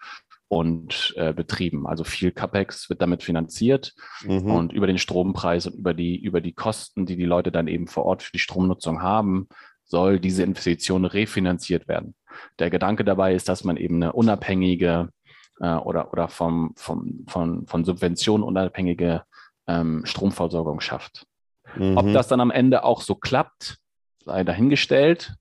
und 0.48 1.14
äh, 1.16 1.32
betrieben. 1.32 1.86
Also 1.86 2.04
viel 2.04 2.32
CapEx 2.32 2.88
wird 2.88 3.02
damit 3.02 3.22
finanziert 3.22 3.94
mhm. 4.22 4.50
und 4.50 4.72
über 4.72 4.86
den 4.86 4.98
Strompreis 4.98 5.66
und 5.66 5.74
über 5.74 5.94
die, 5.94 6.16
über 6.16 6.40
die 6.40 6.54
Kosten, 6.54 7.06
die 7.06 7.16
die 7.16 7.24
Leute 7.24 7.52
dann 7.52 7.68
eben 7.68 7.86
vor 7.86 8.06
Ort 8.06 8.22
für 8.22 8.32
die 8.32 8.38
Stromnutzung 8.38 9.02
haben, 9.02 9.48
soll 9.84 10.18
diese 10.20 10.42
Investition 10.42 11.04
refinanziert 11.04 11.88
werden. 11.88 12.14
Der 12.58 12.70
Gedanke 12.70 13.04
dabei 13.04 13.34
ist, 13.34 13.48
dass 13.48 13.64
man 13.64 13.76
eben 13.76 13.96
eine 13.96 14.12
unabhängige 14.12 15.10
äh, 15.60 15.74
oder, 15.74 16.12
oder 16.12 16.28
vom, 16.28 16.72
vom, 16.76 17.24
von, 17.26 17.66
von 17.66 17.84
Subventionen 17.84 18.46
unabhängige 18.46 19.24
ähm, 19.66 20.02
Stromversorgung 20.04 20.80
schafft. 20.80 21.26
Mhm. 21.76 21.96
Ob 21.96 22.12
das 22.12 22.28
dann 22.28 22.40
am 22.40 22.50
Ende 22.50 22.84
auch 22.84 23.02
so 23.02 23.14
klappt, 23.14 23.78
sei 24.24 24.44
dahingestellt. 24.44 25.34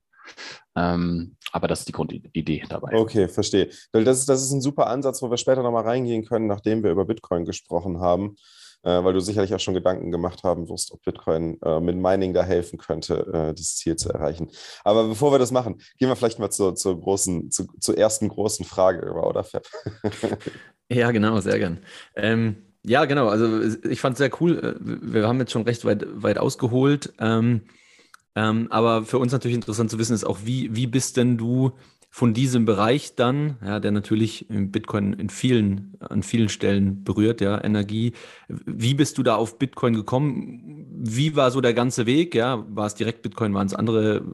Ähm, 0.76 1.36
aber 1.52 1.68
das 1.68 1.80
ist 1.80 1.88
die 1.88 1.92
Grundidee 1.92 2.62
dabei. 2.68 2.94
Okay, 2.94 3.28
verstehe. 3.28 3.70
Weil 3.92 4.04
das 4.04 4.20
ist, 4.20 4.28
das 4.28 4.42
ist 4.42 4.52
ein 4.52 4.60
super 4.60 4.86
Ansatz, 4.86 5.22
wo 5.22 5.30
wir 5.30 5.36
später 5.36 5.62
nochmal 5.62 5.84
reingehen 5.84 6.24
können, 6.24 6.46
nachdem 6.46 6.82
wir 6.82 6.90
über 6.90 7.04
Bitcoin 7.04 7.44
gesprochen 7.44 8.00
haben, 8.00 8.36
äh, 8.82 9.02
weil 9.02 9.14
du 9.14 9.20
sicherlich 9.20 9.54
auch 9.54 9.60
schon 9.60 9.74
Gedanken 9.74 10.10
gemacht 10.10 10.44
haben 10.44 10.68
wirst, 10.68 10.92
ob 10.92 11.02
Bitcoin 11.02 11.58
äh, 11.62 11.80
mit 11.80 11.96
Mining 11.96 12.34
da 12.34 12.42
helfen 12.44 12.78
könnte, 12.78 13.26
äh, 13.32 13.54
das 13.54 13.76
Ziel 13.76 13.96
zu 13.96 14.10
erreichen. 14.10 14.50
Aber 14.84 15.08
bevor 15.08 15.32
wir 15.32 15.38
das 15.38 15.50
machen, 15.50 15.80
gehen 15.98 16.08
wir 16.08 16.16
vielleicht 16.16 16.38
mal 16.38 16.50
zur, 16.50 16.74
zur, 16.74 17.00
großen, 17.00 17.50
zu, 17.50 17.66
zur 17.80 17.96
ersten 17.96 18.28
großen 18.28 18.64
Frage 18.64 19.06
über, 19.06 19.26
oder 19.26 19.44
Fab? 19.44 19.66
ja, 20.90 21.10
genau, 21.10 21.40
sehr 21.40 21.58
gern. 21.58 21.80
Ähm, 22.14 22.67
ja, 22.84 23.04
genau. 23.04 23.28
Also 23.28 23.62
ich 23.88 24.00
fand 24.00 24.14
es 24.14 24.18
sehr 24.18 24.30
cool. 24.40 24.58
Äh, 24.58 24.74
wir 24.80 25.26
haben 25.26 25.38
jetzt 25.38 25.52
schon 25.52 25.62
recht 25.62 25.84
weit, 25.84 26.06
weit 26.22 26.38
ausgeholt. 26.38 27.12
Ähm, 27.18 27.62
ähm, 28.34 28.68
aber 28.70 29.04
für 29.04 29.18
uns 29.18 29.32
natürlich 29.32 29.56
interessant 29.56 29.90
zu 29.90 29.98
wissen 29.98 30.14
ist 30.14 30.24
auch, 30.24 30.38
wie, 30.44 30.74
wie 30.74 30.86
bist 30.86 31.16
denn 31.16 31.36
du 31.36 31.72
von 32.10 32.32
diesem 32.32 32.64
Bereich 32.64 33.16
dann, 33.16 33.58
ja, 33.64 33.80
der 33.80 33.90
natürlich 33.90 34.46
Bitcoin 34.48 35.12
in 35.12 35.28
vielen, 35.28 35.96
an 36.00 36.22
vielen 36.22 36.48
Stellen 36.48 37.04
berührt, 37.04 37.40
ja, 37.40 37.62
Energie. 37.62 38.12
Wie 38.48 38.94
bist 38.94 39.18
du 39.18 39.22
da 39.22 39.36
auf 39.36 39.58
Bitcoin 39.58 39.94
gekommen? 39.94 40.86
Wie 41.00 41.36
war 41.36 41.50
so 41.50 41.60
der 41.60 41.74
ganze 41.74 42.06
Weg? 42.06 42.34
Ja, 42.34 42.64
war 42.70 42.86
es 42.86 42.94
direkt 42.94 43.22
Bitcoin, 43.22 43.54
waren 43.54 43.66
es 43.66 43.74
andere, 43.74 44.24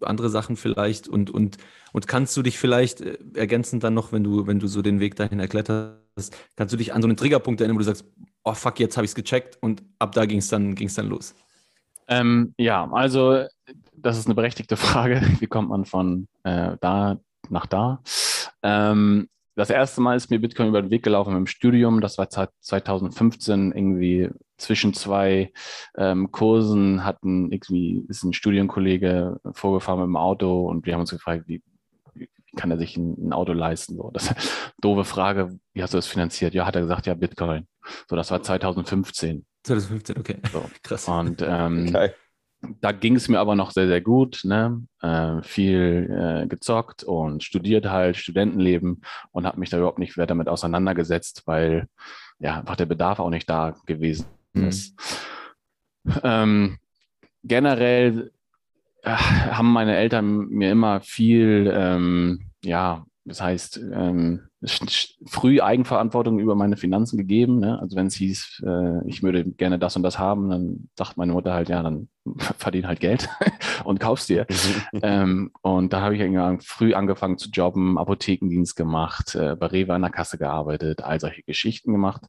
andere 0.00 0.30
Sachen 0.30 0.56
vielleicht? 0.56 1.06
Und, 1.06 1.30
und, 1.30 1.58
und 1.92 2.06
kannst 2.06 2.36
du 2.36 2.42
dich 2.42 2.58
vielleicht 2.58 3.00
äh, 3.00 3.18
ergänzend 3.34 3.84
dann 3.84 3.94
noch, 3.94 4.12
wenn 4.12 4.24
du, 4.24 4.46
wenn 4.46 4.58
du 4.58 4.66
so 4.66 4.82
den 4.82 5.00
Weg 5.00 5.16
dahin 5.16 5.40
erklärt 5.40 5.68
hast, 5.68 6.36
kannst 6.56 6.72
du 6.72 6.76
dich 6.76 6.92
an 6.92 7.02
so 7.02 7.08
einen 7.08 7.16
Triggerpunkt 7.16 7.60
erinnern, 7.60 7.76
wo 7.76 7.80
du 7.80 7.84
sagst, 7.84 8.04
oh 8.44 8.54
fuck, 8.54 8.80
jetzt 8.80 8.96
habe 8.96 9.04
ich 9.04 9.10
es 9.10 9.14
gecheckt 9.14 9.58
und 9.60 9.82
ab 9.98 10.12
da 10.12 10.26
ging 10.26 10.38
es 10.38 10.48
dann, 10.48 10.74
ging's 10.74 10.94
dann 10.94 11.08
los? 11.08 11.34
Ähm, 12.08 12.54
ja, 12.56 12.90
also 12.90 13.44
das 13.94 14.18
ist 14.18 14.26
eine 14.26 14.34
berechtigte 14.34 14.76
Frage. 14.78 15.20
Wie 15.40 15.46
kommt 15.46 15.68
man 15.68 15.84
von 15.84 16.28
äh, 16.44 16.76
da 16.80 17.18
nach 17.50 17.66
da? 17.66 18.02
Ähm, 18.62 19.28
das 19.54 19.70
erste 19.70 20.00
Mal 20.00 20.16
ist 20.16 20.30
mir 20.30 20.38
Bitcoin 20.38 20.68
über 20.68 20.80
den 20.80 20.90
Weg 20.90 21.02
gelaufen 21.02 21.36
im 21.36 21.48
Studium. 21.48 22.00
Das 22.00 22.16
war 22.16 22.30
2015 22.30 23.72
irgendwie 23.72 24.30
zwischen 24.56 24.94
zwei 24.94 25.52
ähm, 25.96 26.30
Kursen 26.30 27.04
hatten 27.04 27.50
irgendwie 27.50 28.04
ist 28.08 28.22
ein 28.22 28.32
Studienkollege 28.32 29.40
vorgefahren 29.52 30.00
mit 30.00 30.06
dem 30.06 30.16
Auto 30.16 30.68
und 30.68 30.86
wir 30.86 30.94
haben 30.94 31.00
uns 31.00 31.10
gefragt, 31.10 31.44
wie 31.46 31.62
kann 32.58 32.70
er 32.70 32.78
sich 32.78 32.96
ein, 32.96 33.28
ein, 33.28 33.32
Auto 33.32 33.52
leisten? 33.52 33.96
So, 33.96 34.10
das 34.12 34.24
ist 34.24 34.30
eine 34.36 34.72
doofe 34.80 35.04
Frage. 35.04 35.58
Wie 35.72 35.82
hast 35.82 35.94
du 35.94 35.98
das 35.98 36.06
finanziert? 36.06 36.52
Ja, 36.52 36.66
hat 36.66 36.74
er 36.74 36.82
gesagt, 36.82 37.06
ja, 37.06 37.14
Bitcoin. 37.14 37.66
So, 38.10 38.16
das 38.16 38.30
war 38.30 38.42
2015. 38.42 39.46
2015, 39.62 40.18
okay. 40.18 40.36
So. 40.52 40.64
Krass. 40.82 41.08
Und 41.08 41.42
ähm, 41.46 41.86
okay. 41.88 42.10
da 42.80 42.92
ging 42.92 43.16
es 43.16 43.28
mir 43.28 43.38
aber 43.38 43.54
noch 43.54 43.70
sehr, 43.70 43.86
sehr 43.86 44.00
gut. 44.00 44.40
Ne? 44.44 44.82
Äh, 45.00 45.42
viel 45.42 46.42
äh, 46.44 46.46
gezockt 46.48 47.04
und 47.04 47.44
studiert 47.44 47.86
halt, 47.86 48.16
Studentenleben 48.16 49.02
und 49.30 49.46
habe 49.46 49.60
mich 49.60 49.70
da 49.70 49.78
überhaupt 49.78 50.00
nicht 50.00 50.16
mehr 50.16 50.26
damit 50.26 50.48
auseinandergesetzt, 50.48 51.44
weil 51.46 51.86
ja 52.40 52.58
einfach 52.58 52.76
der 52.76 52.86
Bedarf 52.86 53.20
auch 53.20 53.30
nicht 53.30 53.48
da 53.48 53.74
gewesen 53.86 54.26
mhm. 54.52 54.68
ist. 54.68 54.94
Ähm, 56.22 56.78
generell 57.44 58.32
äh, 59.02 59.10
haben 59.10 59.72
meine 59.72 59.96
Eltern 59.96 60.48
mir 60.48 60.70
immer 60.70 61.00
viel, 61.00 61.70
ähm, 61.74 62.47
ja, 62.64 63.04
das 63.28 63.42
heißt, 63.42 63.80
ähm, 63.92 64.48
früh 65.26 65.60
Eigenverantwortung 65.60 66.38
über 66.38 66.54
meine 66.54 66.76
Finanzen 66.76 67.18
gegeben. 67.18 67.58
Ne? 67.60 67.78
Also 67.78 67.96
wenn 67.96 68.06
es 68.06 68.14
hieß, 68.14 68.62
äh, 68.66 69.06
ich 69.06 69.22
würde 69.22 69.44
gerne 69.44 69.78
das 69.78 69.96
und 69.96 70.02
das 70.02 70.18
haben, 70.18 70.48
dann 70.48 70.88
sagt 70.96 71.16
meine 71.16 71.32
Mutter 71.32 71.52
halt, 71.52 71.68
ja, 71.68 71.82
dann 71.82 72.08
verdien 72.58 72.88
halt 72.88 73.00
Geld 73.00 73.28
und 73.84 74.00
kaufst 74.00 74.30
dir. 74.30 74.46
ähm, 75.02 75.50
und 75.60 75.92
da 75.92 76.00
habe 76.00 76.16
ich 76.16 76.66
früh 76.66 76.94
angefangen 76.94 77.38
zu 77.38 77.50
jobben, 77.50 77.98
Apothekendienst 77.98 78.76
gemacht, 78.76 79.34
äh, 79.34 79.54
bei 79.56 79.66
Rewe 79.66 79.94
an 79.94 80.02
der 80.02 80.10
Kasse 80.10 80.38
gearbeitet, 80.38 81.02
all 81.02 81.20
solche 81.20 81.42
Geschichten 81.42 81.92
gemacht. 81.92 82.22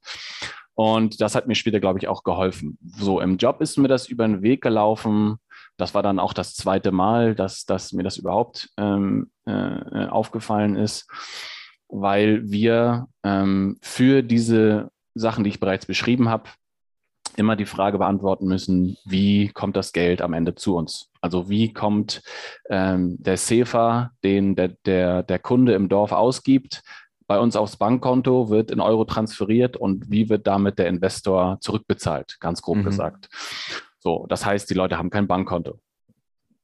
Und 0.75 1.19
das 1.19 1.35
hat 1.35 1.47
mir 1.47 1.55
später, 1.55 1.79
glaube 1.79 1.99
ich, 1.99 2.07
auch 2.07 2.23
geholfen. 2.23 2.77
So 2.97 3.19
im 3.19 3.37
Job 3.37 3.59
ist 3.61 3.77
mir 3.77 3.89
das 3.89 4.07
über 4.07 4.25
den 4.27 4.41
Weg 4.41 4.61
gelaufen, 4.61 5.37
Das 5.79 5.93
war 5.93 6.03
dann 6.03 6.19
auch 6.19 6.33
das 6.33 6.55
zweite 6.55 6.91
Mal, 6.91 7.35
dass, 7.35 7.65
dass 7.65 7.93
mir 7.93 8.03
das 8.03 8.17
überhaupt 8.17 8.69
ähm, 8.77 9.31
äh, 9.45 10.05
aufgefallen 10.07 10.75
ist, 10.75 11.07
weil 11.87 12.49
wir 12.51 13.07
ähm, 13.23 13.77
für 13.81 14.21
diese 14.21 14.91
Sachen, 15.15 15.43
die 15.43 15.49
ich 15.49 15.59
bereits 15.59 15.85
beschrieben 15.85 16.29
habe, 16.29 16.49
immer 17.37 17.55
die 17.55 17.65
Frage 17.65 17.97
beantworten 17.97 18.47
müssen, 18.47 18.97
wie 19.05 19.47
kommt 19.49 19.77
das 19.77 19.93
Geld 19.93 20.21
am 20.21 20.33
Ende 20.33 20.55
zu 20.55 20.75
uns? 20.75 21.09
Also 21.21 21.49
wie 21.49 21.71
kommt 21.71 22.21
ähm, 22.69 23.15
der 23.19 23.37
SEFA, 23.37 24.11
den 24.23 24.55
der, 24.55 24.69
der, 24.85 25.23
der 25.23 25.39
Kunde 25.39 25.73
im 25.73 25.87
Dorf 25.87 26.11
ausgibt, 26.11 26.81
bei 27.27 27.39
uns 27.39 27.55
aufs 27.55 27.77
Bankkonto, 27.77 28.49
wird 28.49 28.71
in 28.71 28.81
Euro 28.81 29.05
transferiert 29.05 29.77
und 29.77 30.09
wie 30.11 30.29
wird 30.29 30.47
damit 30.47 30.79
der 30.79 30.87
Investor 30.87 31.59
zurückbezahlt, 31.61 32.37
ganz 32.39 32.61
grob 32.61 32.77
mhm. 32.77 32.85
gesagt. 32.85 33.29
So, 33.99 34.25
das 34.27 34.45
heißt, 34.45 34.69
die 34.69 34.73
Leute 34.75 34.97
haben 34.97 35.09
kein 35.09 35.27
Bankkonto. 35.27 35.79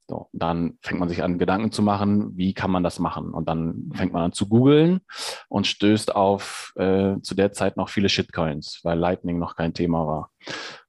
So, 0.08 0.28
dann 0.32 0.78
fängt 0.82 1.00
man 1.00 1.08
sich 1.08 1.24
an, 1.24 1.38
Gedanken 1.38 1.72
zu 1.72 1.82
machen, 1.82 2.36
wie 2.36 2.54
kann 2.54 2.70
man 2.70 2.84
das 2.84 3.00
machen? 3.00 3.34
Und 3.34 3.48
dann 3.48 3.90
fängt 3.92 4.12
man 4.12 4.22
an 4.22 4.32
zu 4.32 4.48
googeln 4.48 5.00
und 5.48 5.66
stößt 5.66 6.14
auf 6.14 6.72
äh, 6.76 7.16
zu 7.22 7.34
der 7.34 7.52
Zeit 7.52 7.76
noch 7.76 7.88
viele 7.88 8.08
Shitcoins, 8.08 8.80
weil 8.84 8.98
Lightning 8.98 9.38
noch 9.38 9.56
kein 9.56 9.74
Thema 9.74 10.06
war. 10.06 10.30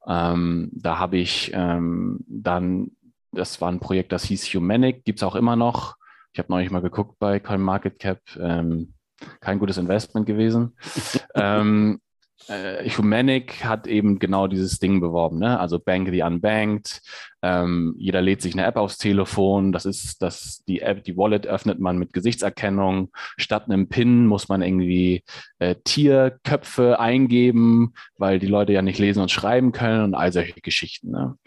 Ähm, 0.07 0.69
da 0.71 0.99
habe 0.99 1.17
ich 1.17 1.51
ähm, 1.53 2.23
dann, 2.27 2.91
das 3.31 3.60
war 3.60 3.71
ein 3.71 3.79
Projekt, 3.79 4.12
das 4.12 4.23
hieß 4.25 4.53
Humanic, 4.53 5.03
gibt 5.03 5.19
es 5.19 5.23
auch 5.23 5.36
immer 5.36 5.55
noch. 5.55 5.95
Ich 6.31 6.39
habe 6.39 6.51
neulich 6.51 6.69
mal 6.69 6.83
geguckt 6.83 7.17
bei 7.17 7.39
CoinMarketCap. 7.39 8.19
Ähm, 8.39 8.93
kein 9.39 9.57
gutes 9.57 9.77
Investment 9.77 10.27
gewesen. 10.27 10.77
ähm, 11.33 11.99
äh, 12.47 12.89
Humanic 12.89 13.65
hat 13.65 13.88
eben 13.88 14.19
genau 14.19 14.47
dieses 14.47 14.80
Ding 14.80 15.00
beworben, 15.02 15.39
ne? 15.39 15.60
Also 15.60 15.80
Bank 15.80 16.10
the 16.10 16.21
Unbanked. 16.21 17.02
Ähm, 17.41 17.95
jeder 17.97 18.21
lädt 18.21 18.41
sich 18.41 18.54
eine 18.54 18.65
App 18.65 18.78
aufs 18.78 18.97
Telefon. 18.97 19.71
Das 19.71 19.86
ist 19.86 20.21
das, 20.21 20.63
die 20.67 20.82
App, 20.82 21.04
die 21.04 21.17
Wallet 21.17 21.47
öffnet 21.47 21.80
man 21.80 21.97
mit 21.97 22.13
Gesichtserkennung. 22.13 23.10
Statt 23.38 23.65
einem 23.65 23.89
PIN 23.89 24.28
muss 24.28 24.50
man 24.50 24.62
irgendwie 24.62 25.23
äh, 25.60 25.76
Tierköpfe 25.84 27.00
eingeben, 27.00 27.93
weil 28.17 28.39
die 28.39 28.47
Leute 28.47 28.73
ja 28.73 28.82
nicht 28.82 29.00
lesen 29.00 29.21
und 29.21 29.32
schreiben 29.32 29.71
können 29.71 30.04
und 30.04 30.15
all 30.15 30.32
solche 30.32 30.62
Geschichten. 30.62 31.12
Ne? 31.12 31.38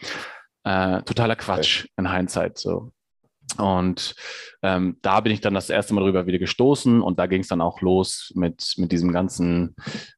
Äh, 0.64 1.03
totaler 1.03 1.37
Quatsch 1.37 1.87
in 1.96 2.12
Hindsight. 2.12 2.59
So. 2.59 2.92
Und 3.54 4.14
ähm, 4.62 4.96
da 5.02 5.20
bin 5.20 5.32
ich 5.32 5.40
dann 5.40 5.54
das 5.54 5.70
erste 5.70 5.94
Mal 5.94 6.02
drüber 6.02 6.26
wieder 6.26 6.38
gestoßen 6.38 7.00
und 7.00 7.18
da 7.18 7.26
ging 7.26 7.40
es 7.40 7.48
dann 7.48 7.60
auch 7.60 7.80
los 7.80 8.32
mit, 8.34 8.74
mit 8.76 8.92
diesem 8.92 9.12
ganzen 9.12 9.74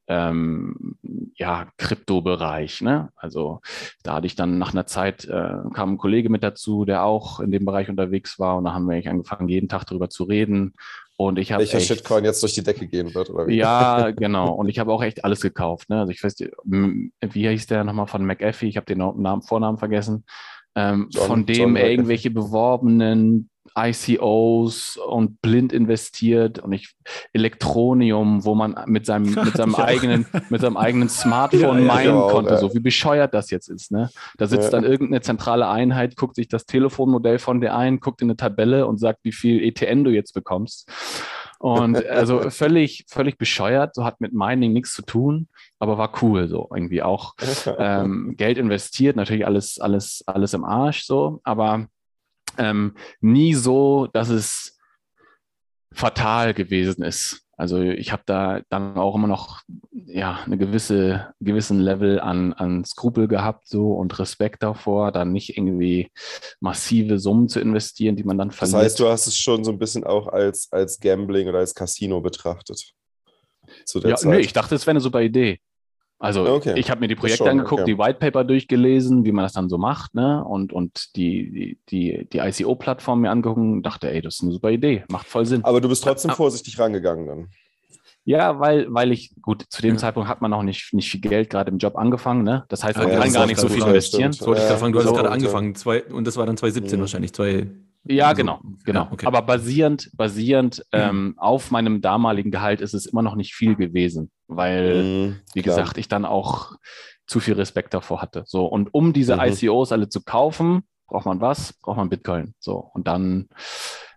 ähm, 0.08 0.96
ja, 1.36 1.68
Kryptobereich. 1.78 2.80
Ne? 2.80 3.10
Also 3.16 3.60
da 4.02 4.14
hatte 4.14 4.26
ich 4.26 4.34
dann 4.34 4.58
nach 4.58 4.72
einer 4.72 4.86
Zeit, 4.86 5.24
äh, 5.26 5.54
kam 5.72 5.92
ein 5.92 5.98
Kollege 5.98 6.28
mit 6.28 6.42
dazu, 6.42 6.84
der 6.84 7.04
auch 7.04 7.40
in 7.40 7.50
dem 7.50 7.64
Bereich 7.64 7.88
unterwegs 7.88 8.38
war 8.38 8.56
und 8.58 8.64
da 8.64 8.74
haben 8.74 8.88
wir 8.88 9.10
angefangen, 9.10 9.48
jeden 9.48 9.68
Tag 9.68 9.86
darüber 9.86 10.08
zu 10.08 10.24
reden. 10.24 10.74
Und 11.16 11.38
ich 11.38 11.50
Welcher 11.50 11.78
echt, 11.78 11.86
Shitcoin 11.86 12.24
jetzt 12.24 12.42
durch 12.42 12.54
die 12.54 12.64
Decke 12.64 12.88
gehen 12.88 13.14
wird, 13.14 13.30
oder 13.30 13.46
wie? 13.46 13.54
Ja, 13.54 14.10
genau. 14.10 14.54
Und 14.54 14.68
ich 14.68 14.80
habe 14.80 14.92
auch 14.92 15.02
echt 15.02 15.24
alles 15.24 15.40
gekauft. 15.40 15.88
Ne? 15.88 16.00
Also 16.00 16.10
ich 16.10 16.24
weiß, 16.24 16.36
wie 16.64 17.48
hieß 17.48 17.66
der 17.68 17.84
nochmal 17.84 18.08
von 18.08 18.26
McAfee? 18.26 18.66
Ich 18.66 18.76
habe 18.76 18.86
den 18.86 18.98
Namen, 18.98 19.42
Vornamen 19.42 19.78
vergessen 19.78 20.24
ähm, 20.74 21.08
von 21.14 21.46
dem 21.46 21.76
irgendwelche 21.76 22.30
beworbenen 22.30 23.50
ICOs 23.78 24.96
und 24.96 25.40
blind 25.40 25.72
investiert 25.72 26.58
und 26.58 26.72
ich 26.72 26.94
Elektronium, 27.32 28.44
wo 28.44 28.54
man 28.54 28.76
mit 28.86 29.06
seinem, 29.06 29.34
mit 29.44 29.56
seinem 29.56 29.74
eigenen, 29.74 30.26
mit 30.50 30.60
seinem 30.60 30.76
eigenen 30.76 31.08
Smartphone 31.08 31.80
ja, 31.80 31.84
meinen 31.84 32.16
ja, 32.16 32.28
konnte, 32.28 32.58
so 32.58 32.74
wie 32.74 32.80
bescheuert 32.80 33.34
das 33.34 33.50
jetzt 33.50 33.68
ist. 33.68 33.90
Ne? 33.90 34.10
Da 34.38 34.46
sitzt 34.46 34.72
dann 34.72 34.84
irgendeine 34.84 35.20
zentrale 35.20 35.68
Einheit, 35.68 36.16
guckt 36.16 36.36
sich 36.36 36.48
das 36.48 36.66
Telefonmodell 36.66 37.38
von 37.38 37.60
der 37.60 37.76
ein, 37.76 38.00
guckt 38.00 38.22
in 38.22 38.26
eine 38.26 38.36
Tabelle 38.36 38.86
und 38.86 38.98
sagt, 38.98 39.20
wie 39.22 39.32
viel 39.32 39.62
ETN 39.62 40.04
du 40.04 40.10
jetzt 40.10 40.32
bekommst. 40.32 40.90
Und 41.58 42.04
also 42.08 42.50
völlig, 42.50 43.04
völlig 43.08 43.38
bescheuert, 43.38 43.94
so 43.94 44.04
hat 44.04 44.20
mit 44.20 44.32
Mining 44.32 44.72
nichts 44.72 44.94
zu 44.94 45.02
tun, 45.02 45.48
aber 45.78 45.96
war 45.96 46.12
cool 46.22 46.48
so 46.48 46.68
irgendwie 46.74 47.02
auch. 47.02 47.34
Ähm, 47.78 48.34
Geld 48.36 48.58
investiert, 48.58 49.16
natürlich 49.16 49.46
alles, 49.46 49.78
alles, 49.78 50.24
alles 50.26 50.54
im 50.54 50.64
Arsch 50.64 51.04
so, 51.04 51.40
aber 51.44 51.86
ähm, 52.58 52.96
nie 53.20 53.54
so, 53.54 54.08
dass 54.12 54.28
es 54.28 54.78
fatal 55.92 56.54
gewesen 56.54 57.02
ist. 57.04 57.42
Also 57.56 57.80
ich 57.80 58.10
habe 58.12 58.22
da 58.26 58.62
dann 58.70 58.96
auch 58.96 59.14
immer 59.14 59.28
noch 59.28 59.60
ja 59.92 60.40
eine 60.44 60.58
gewisse 60.58 61.32
gewissen 61.40 61.78
Level 61.78 62.18
an, 62.18 62.52
an 62.54 62.84
Skrupel 62.84 63.28
gehabt 63.28 63.68
so 63.68 63.92
und 63.92 64.18
Respekt 64.18 64.62
davor, 64.62 65.12
dann 65.12 65.32
nicht 65.32 65.56
irgendwie 65.56 66.10
massive 66.60 67.18
Summen 67.18 67.48
zu 67.48 67.60
investieren, 67.60 68.16
die 68.16 68.24
man 68.24 68.38
dann 68.38 68.50
verliert. 68.50 68.74
Das 68.74 68.84
heißt, 68.84 69.00
du 69.00 69.08
hast 69.08 69.26
es 69.26 69.36
schon 69.36 69.64
so 69.64 69.70
ein 69.70 69.78
bisschen 69.78 70.02
auch 70.02 70.28
als, 70.28 70.72
als 70.72 70.98
Gambling 70.98 71.48
oder 71.48 71.58
als 71.58 71.74
Casino 71.74 72.20
betrachtet. 72.20 72.94
Zu 73.84 74.00
der 74.00 74.10
ja, 74.10 74.16
Zeit. 74.16 74.30
nee, 74.30 74.40
ich 74.40 74.52
dachte, 74.52 74.74
es 74.74 74.86
wäre 74.86 74.92
eine 74.92 75.00
super 75.00 75.22
Idee. 75.22 75.60
Also 76.22 76.48
okay. 76.48 76.74
ich 76.76 76.88
habe 76.88 77.00
mir 77.00 77.08
die 77.08 77.16
Projekte 77.16 77.38
schon, 77.38 77.48
angeguckt, 77.48 77.82
okay. 77.82 77.94
die 77.94 77.98
White 77.98 78.20
Paper 78.20 78.44
durchgelesen, 78.44 79.24
wie 79.24 79.32
man 79.32 79.44
das 79.44 79.54
dann 79.54 79.68
so 79.68 79.76
macht, 79.76 80.14
ne? 80.14 80.44
Und, 80.44 80.72
und 80.72 81.16
die, 81.16 81.78
die, 81.90 82.28
die 82.32 82.38
ICO-Plattform 82.38 83.22
mir 83.22 83.30
angeguckt 83.32 83.58
und 83.58 83.82
dachte, 83.82 84.08
ey, 84.08 84.22
das 84.22 84.36
ist 84.36 84.42
eine 84.42 84.52
super 84.52 84.70
Idee, 84.70 85.02
macht 85.08 85.26
voll 85.26 85.46
Sinn. 85.46 85.64
Aber 85.64 85.80
du 85.80 85.88
bist 85.88 86.04
trotzdem 86.04 86.28
ja, 86.28 86.36
vorsichtig 86.36 86.78
rangegangen 86.78 87.26
dann. 87.26 87.48
Ja, 88.24 88.60
weil, 88.60 88.86
weil 88.88 89.10
ich, 89.10 89.34
gut, 89.42 89.64
zu 89.68 89.82
dem 89.82 89.94
ja. 89.94 89.98
Zeitpunkt 89.98 90.28
hat 90.28 90.40
man 90.40 90.50
noch 90.50 90.62
nicht, 90.62 90.92
nicht 90.94 91.10
viel 91.10 91.20
Geld 91.20 91.50
gerade 91.50 91.70
im 91.70 91.78
Job 91.78 91.96
angefangen, 91.96 92.44
ne? 92.44 92.64
Das 92.68 92.84
heißt, 92.84 92.96
man 92.96 93.08
ja, 93.08 93.18
kann 93.18 93.32
gar 93.32 93.46
nicht 93.46 93.58
so 93.58 93.68
viel 93.68 93.82
investieren. 93.82 94.30
Das 94.30 94.46
wollte 94.46 94.62
ich 94.62 94.68
gerade 94.68 94.92
du 94.92 94.98
hast 94.98 95.06
gerade 95.06 95.30
angefangen, 95.30 95.74
zwei, 95.74 96.04
und 96.04 96.26
das 96.26 96.36
war 96.36 96.46
dann 96.46 96.56
2017 96.56 96.98
mhm. 96.98 97.00
wahrscheinlich, 97.00 97.32
zwei, 97.32 97.66
ja, 98.04 98.28
also, 98.28 98.36
genau, 98.36 98.60
genau. 98.84 99.04
Ja, 99.04 99.12
okay. 99.12 99.26
Aber 99.26 99.42
basierend, 99.42 100.10
basierend 100.14 100.78
mhm. 100.92 101.00
ähm, 101.00 101.34
auf 101.36 101.70
meinem 101.70 102.00
damaligen 102.00 102.50
Gehalt 102.50 102.80
ist 102.80 102.94
es 102.94 103.06
immer 103.06 103.22
noch 103.22 103.36
nicht 103.36 103.54
viel 103.54 103.76
gewesen, 103.76 104.30
weil, 104.48 105.02
mhm, 105.02 105.36
wie 105.54 105.62
klar. 105.62 105.76
gesagt, 105.76 105.98
ich 105.98 106.08
dann 106.08 106.24
auch 106.24 106.76
zu 107.26 107.40
viel 107.40 107.54
Respekt 107.54 107.94
davor 107.94 108.20
hatte. 108.20 108.44
So, 108.46 108.66
und 108.66 108.92
um 108.92 109.12
diese 109.12 109.36
mhm. 109.36 109.42
ICOs 109.42 109.92
alle 109.92 110.08
zu 110.08 110.22
kaufen, 110.22 110.82
braucht 111.06 111.26
man 111.26 111.40
was? 111.40 111.74
Braucht 111.74 111.96
man 111.96 112.08
Bitcoin. 112.08 112.54
So, 112.58 112.90
und 112.92 113.06
dann 113.06 113.48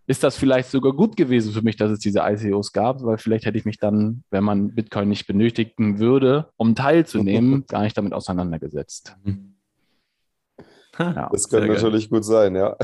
ist 0.08 0.24
das 0.24 0.38
vielleicht 0.38 0.70
sogar 0.70 0.94
gut 0.94 1.18
gewesen 1.18 1.52
für 1.52 1.62
mich, 1.62 1.78
dass 1.78 1.92
es 1.92 2.00
diese 2.00 2.20
ICOs 2.20 2.72
gab, 2.74 3.04
weil 3.04 3.18
vielleicht 3.18 3.46
hätte 3.46 3.58
ich 3.58 3.66
mich 3.66 3.78
dann, 3.78 4.24
wenn 4.30 4.44
man 4.44 4.76
Bitcoin 4.76 5.10
nicht 5.10 5.28
benötigen 5.28 6.00
würde, 6.00 6.50
um 6.58 6.76
teilzunehmen, 6.76 7.66
gar 7.68 7.82
nicht 7.82 7.98
damit 7.98 8.14
auseinandergesetzt. 8.14 9.16
Ja, 10.98 11.30
das 11.32 11.50
könnte 11.50 11.68
natürlich 11.68 12.10
gut 12.10 12.24
sein, 12.24 12.56
ja. 12.56 12.78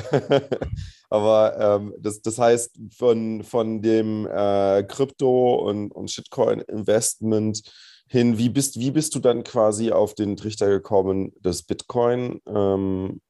Aber 1.09 1.57
ähm, 1.59 1.93
das, 1.99 2.21
das 2.21 2.37
heißt, 2.37 2.77
von, 2.97 3.43
von 3.43 3.81
dem 3.81 4.25
äh, 4.25 4.83
Krypto- 4.83 5.55
und, 5.55 5.91
und 5.91 6.11
Shitcoin-Investment 6.11 7.61
hin, 8.07 8.37
wie 8.37 8.49
bist, 8.49 8.79
wie 8.79 8.91
bist 8.91 9.15
du 9.15 9.19
dann 9.19 9.43
quasi 9.43 9.91
auf 9.91 10.15
den 10.15 10.35
Trichter 10.35 10.67
gekommen, 10.67 11.31
dass 11.41 11.63
Bitcoin 11.63 12.41
ähm, 12.47 13.21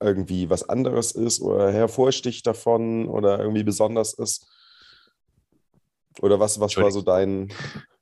irgendwie 0.00 0.50
was 0.50 0.68
anderes 0.68 1.12
ist 1.12 1.40
oder 1.40 1.72
hervorsticht 1.72 2.46
davon 2.46 3.08
oder 3.08 3.38
irgendwie 3.38 3.64
besonders 3.64 4.14
ist? 4.14 4.46
Oder 6.20 6.40
was, 6.40 6.58
was 6.60 6.76
war 6.76 6.90
so 6.90 7.02
dein, 7.02 7.52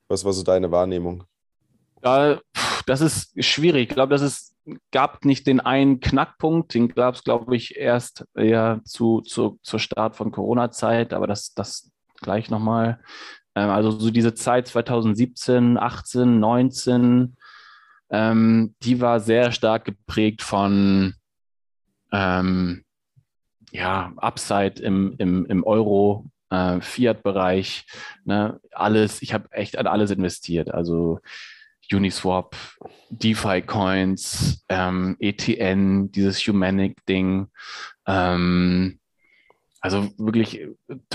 was 0.08 0.24
war 0.24 0.32
so 0.32 0.42
deine 0.42 0.70
Wahrnehmung? 0.70 1.24
Ja, 2.02 2.40
das 2.86 3.00
ist 3.00 3.32
schwierig. 3.42 3.90
Ich 3.90 3.94
glaube, 3.94 4.12
das 4.12 4.22
ist 4.22 4.54
gab 4.92 5.24
nicht 5.24 5.46
den 5.46 5.60
einen 5.60 6.00
Knackpunkt, 6.00 6.74
den 6.74 6.88
gab 6.88 7.14
es, 7.16 7.24
glaube 7.24 7.54
ich, 7.56 7.76
erst 7.76 8.24
ja, 8.34 8.80
zu, 8.84 9.20
zu, 9.20 9.58
zur 9.62 9.78
Start 9.78 10.16
von 10.16 10.30
Corona-Zeit, 10.30 11.12
aber 11.12 11.26
das, 11.26 11.54
das 11.54 11.90
gleich 12.16 12.50
nochmal. 12.50 13.00
Ähm, 13.54 13.70
also 13.70 13.90
so 13.90 14.10
diese 14.10 14.34
Zeit 14.34 14.68
2017, 14.68 15.78
18, 15.78 16.40
19, 16.40 17.36
ähm, 18.10 18.74
die 18.82 19.00
war 19.00 19.20
sehr 19.20 19.52
stark 19.52 19.84
geprägt 19.84 20.42
von 20.42 21.14
ähm, 22.14 22.84
ja, 23.72 24.12
Upside 24.16 24.80
im, 24.80 25.16
im, 25.18 25.44
im 25.46 25.64
Euro, 25.64 26.26
äh, 26.50 26.80
Fiat-Bereich, 26.80 27.86
ne, 28.24 28.60
alles, 28.70 29.20
ich 29.20 29.34
habe 29.34 29.50
echt 29.50 29.76
an 29.76 29.88
alles 29.88 30.12
investiert. 30.12 30.72
Also 30.72 31.18
Uniswap, 31.92 32.56
DeFi-Coins, 33.10 34.64
ähm, 34.68 35.16
ETN, 35.18 36.12
dieses 36.12 36.38
Humanic-Ding. 36.46 37.48
Ähm, 38.06 39.00
also 39.80 40.08
wirklich, 40.16 40.66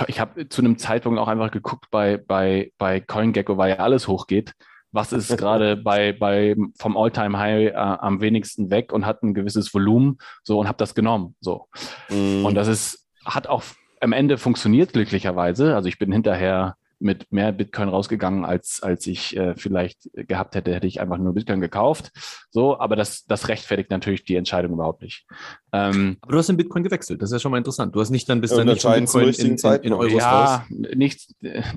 ich 0.07 0.19
habe 0.19 0.49
zu 0.49 0.61
einem 0.61 0.77
Zeitpunkt 0.77 1.17
auch 1.17 1.29
einfach 1.29 1.49
geguckt, 1.49 1.85
bei, 1.89 2.17
bei, 2.17 2.71
bei 2.77 2.99
CoinGecko, 2.99 3.57
weil 3.57 3.71
ja 3.71 3.77
alles 3.77 4.07
hochgeht. 4.07 4.53
Was 4.91 5.11
ist 5.11 5.37
gerade 5.37 5.77
bei, 5.77 6.13
bei 6.13 6.55
vom 6.77 6.97
All-Time-High 6.97 7.71
äh, 7.71 7.75
am 7.75 8.21
wenigsten 8.21 8.71
weg 8.71 8.91
und 8.91 9.05
hat 9.05 9.21
ein 9.23 9.33
gewisses 9.33 9.73
Volumen 9.73 10.17
so 10.43 10.59
und 10.59 10.67
habe 10.67 10.77
das 10.77 10.95
genommen. 10.95 11.35
So. 11.41 11.67
Mm. 12.09 12.45
Und 12.45 12.55
das 12.55 12.67
ist, 12.67 13.07
hat 13.23 13.47
auch 13.47 13.63
am 14.01 14.13
Ende 14.13 14.37
funktioniert, 14.37 14.93
glücklicherweise. 14.93 15.75
Also 15.75 15.89
ich 15.89 15.99
bin 15.99 16.11
hinterher 16.11 16.75
mit 16.99 17.31
mehr 17.31 17.51
Bitcoin 17.51 17.89
rausgegangen, 17.89 18.45
als, 18.45 18.81
als 18.83 19.07
ich 19.07 19.35
äh, 19.35 19.55
vielleicht 19.55 20.09
gehabt 20.13 20.55
hätte, 20.55 20.73
hätte 20.73 20.87
ich 20.87 20.99
einfach 20.99 21.17
nur 21.17 21.33
Bitcoin 21.33 21.61
gekauft. 21.61 22.11
So, 22.51 22.79
aber 22.79 22.95
das, 22.95 23.25
das 23.25 23.47
rechtfertigt 23.47 23.89
natürlich 23.89 24.25
die 24.25 24.35
Entscheidung 24.35 24.73
überhaupt 24.73 25.01
nicht. 25.01 25.25
Ähm, 25.71 26.17
aber 26.21 26.33
du 26.33 26.37
hast 26.37 26.49
in 26.49 26.57
Bitcoin 26.57 26.83
gewechselt, 26.83 27.21
das 27.21 27.29
ist 27.29 27.33
ja 27.33 27.39
schon 27.39 27.51
mal 27.51 27.57
interessant. 27.57 27.95
Du 27.95 28.01
hast 28.01 28.09
nicht 28.09 28.27
dann 28.27 28.41
bis 28.41 28.51
dann 28.51 28.67
nicht 28.67 28.83
Bitcoin 28.83 29.29
in, 29.29 29.57
in, 29.57 29.81
in, 29.81 29.93
Euros 29.93 30.13
Ja, 30.13 30.65
nicht, 30.69 31.33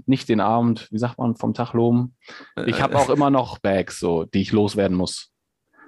nicht 0.07 0.29
den 0.29 0.41
Abend, 0.41 0.89
wie 0.91 0.99
sagt 0.99 1.19
man, 1.19 1.37
vom 1.37 1.55
Tag 1.55 1.73
loben. 1.73 2.17
Ich 2.67 2.83
habe 2.83 2.97
auch 2.97 3.11
immer 3.11 3.31
noch 3.31 3.59
Bags, 3.59 4.01
so, 4.01 4.25
die 4.25 4.41
ich 4.41 4.53
loswerden 4.53 4.97
muss. 4.97 5.31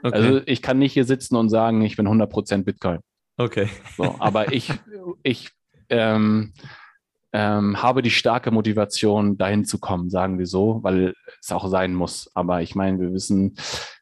Okay. 0.03 0.15
Also 0.15 0.41
ich 0.47 0.63
kann 0.63 0.79
nicht 0.79 0.93
hier 0.93 1.07
sitzen 1.07 1.35
und 1.35 1.49
sagen, 1.49 1.83
ich 1.83 1.97
bin 1.97 2.07
100% 2.07 2.65
Bitcoin. 2.65 3.01
Okay. 3.37 3.69
So, 3.97 4.17
aber 4.19 4.53
ich, 4.53 4.71
ich 5.23 5.51
ähm, 5.89 6.53
ähm, 7.35 7.83
habe 7.83 8.01
die 8.01 8.13
starke 8.13 8.53
Motivation, 8.53 9.37
dahin 9.37 9.65
zu 9.65 9.81
kommen, 9.81 10.09
sagen 10.09 10.39
wir 10.39 10.47
so, 10.47 10.79
weil 10.85 11.15
es 11.43 11.51
auch 11.51 11.67
sein 11.69 11.93
muss. 11.93 12.31
Aber 12.35 12.63
ich 12.63 12.77
meine, 12.77 13.01
wir 13.01 13.13
wissen 13.13 13.57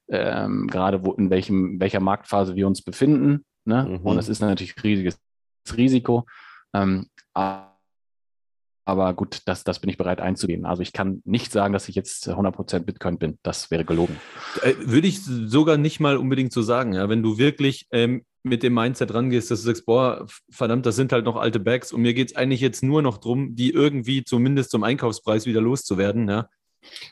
ähm, 0.09 0.67
gerade, 0.67 1.03
wo, 1.03 1.13
in 1.15 1.31
welchem, 1.31 1.81
welcher 1.81 2.01
Marktphase 2.01 2.57
wir 2.57 2.67
uns 2.67 2.83
befinden. 2.83 3.47
Ne? 3.65 3.99
Mhm. 4.01 4.07
Und 4.07 4.19
es 4.19 4.29
ist 4.29 4.41
natürlich 4.41 4.77
ein 4.77 4.83
riesiges 4.83 5.19
Risiko. 5.75 6.27
Ähm, 6.75 7.09
aber 7.33 9.15
gut, 9.15 9.41
das, 9.47 9.65
das 9.65 9.79
bin 9.79 9.89
ich 9.89 9.97
bereit 9.97 10.21
einzugehen. 10.21 10.67
Also 10.67 10.83
ich 10.83 10.93
kann 10.93 11.23
nicht 11.25 11.53
sagen, 11.53 11.73
dass 11.73 11.89
ich 11.89 11.95
jetzt 11.95 12.29
100% 12.29 12.81
Bitcoin 12.81 13.17
bin. 13.17 13.39
Das 13.43 13.71
wäre 13.71 13.87
gelogen. 13.87 14.21
Äh, 14.63 14.75
würde 14.79 15.09
ich 15.09 15.25
sogar 15.25 15.79
nicht 15.79 16.01
mal 16.01 16.19
unbedingt 16.19 16.53
so 16.53 16.61
sagen. 16.61 16.93
Ja? 16.93 17.09
Wenn 17.09 17.23
du 17.23 17.39
wirklich 17.39 17.87
ähm, 17.93 18.27
mit 18.45 18.63
dem 18.63 18.75
Mindset 18.75 19.15
rangehst, 19.15 19.51
dass 19.51 19.61
du 19.61 19.67
sagst, 19.67 19.87
boah, 19.87 20.27
verdammt, 20.51 20.85
das 20.87 20.97
sind 20.97 21.13
halt 21.13 21.25
noch 21.25 21.37
alte 21.37 21.61
Bags 21.61 21.93
und 21.93 22.03
mir 22.03 22.15
geht 22.15 22.31
es 22.31 22.37
eigentlich 22.37 22.61
jetzt 22.61 22.83
nur 22.83 23.03
noch 23.03 23.19
darum, 23.19 23.55
die 23.55 23.71
irgendwie 23.71 24.25
zumindest 24.25 24.71
zum 24.71 24.83
Einkaufspreis 24.83 25.47
wieder 25.47 25.61
loszuwerden. 25.61 26.29
Ja? 26.29 26.49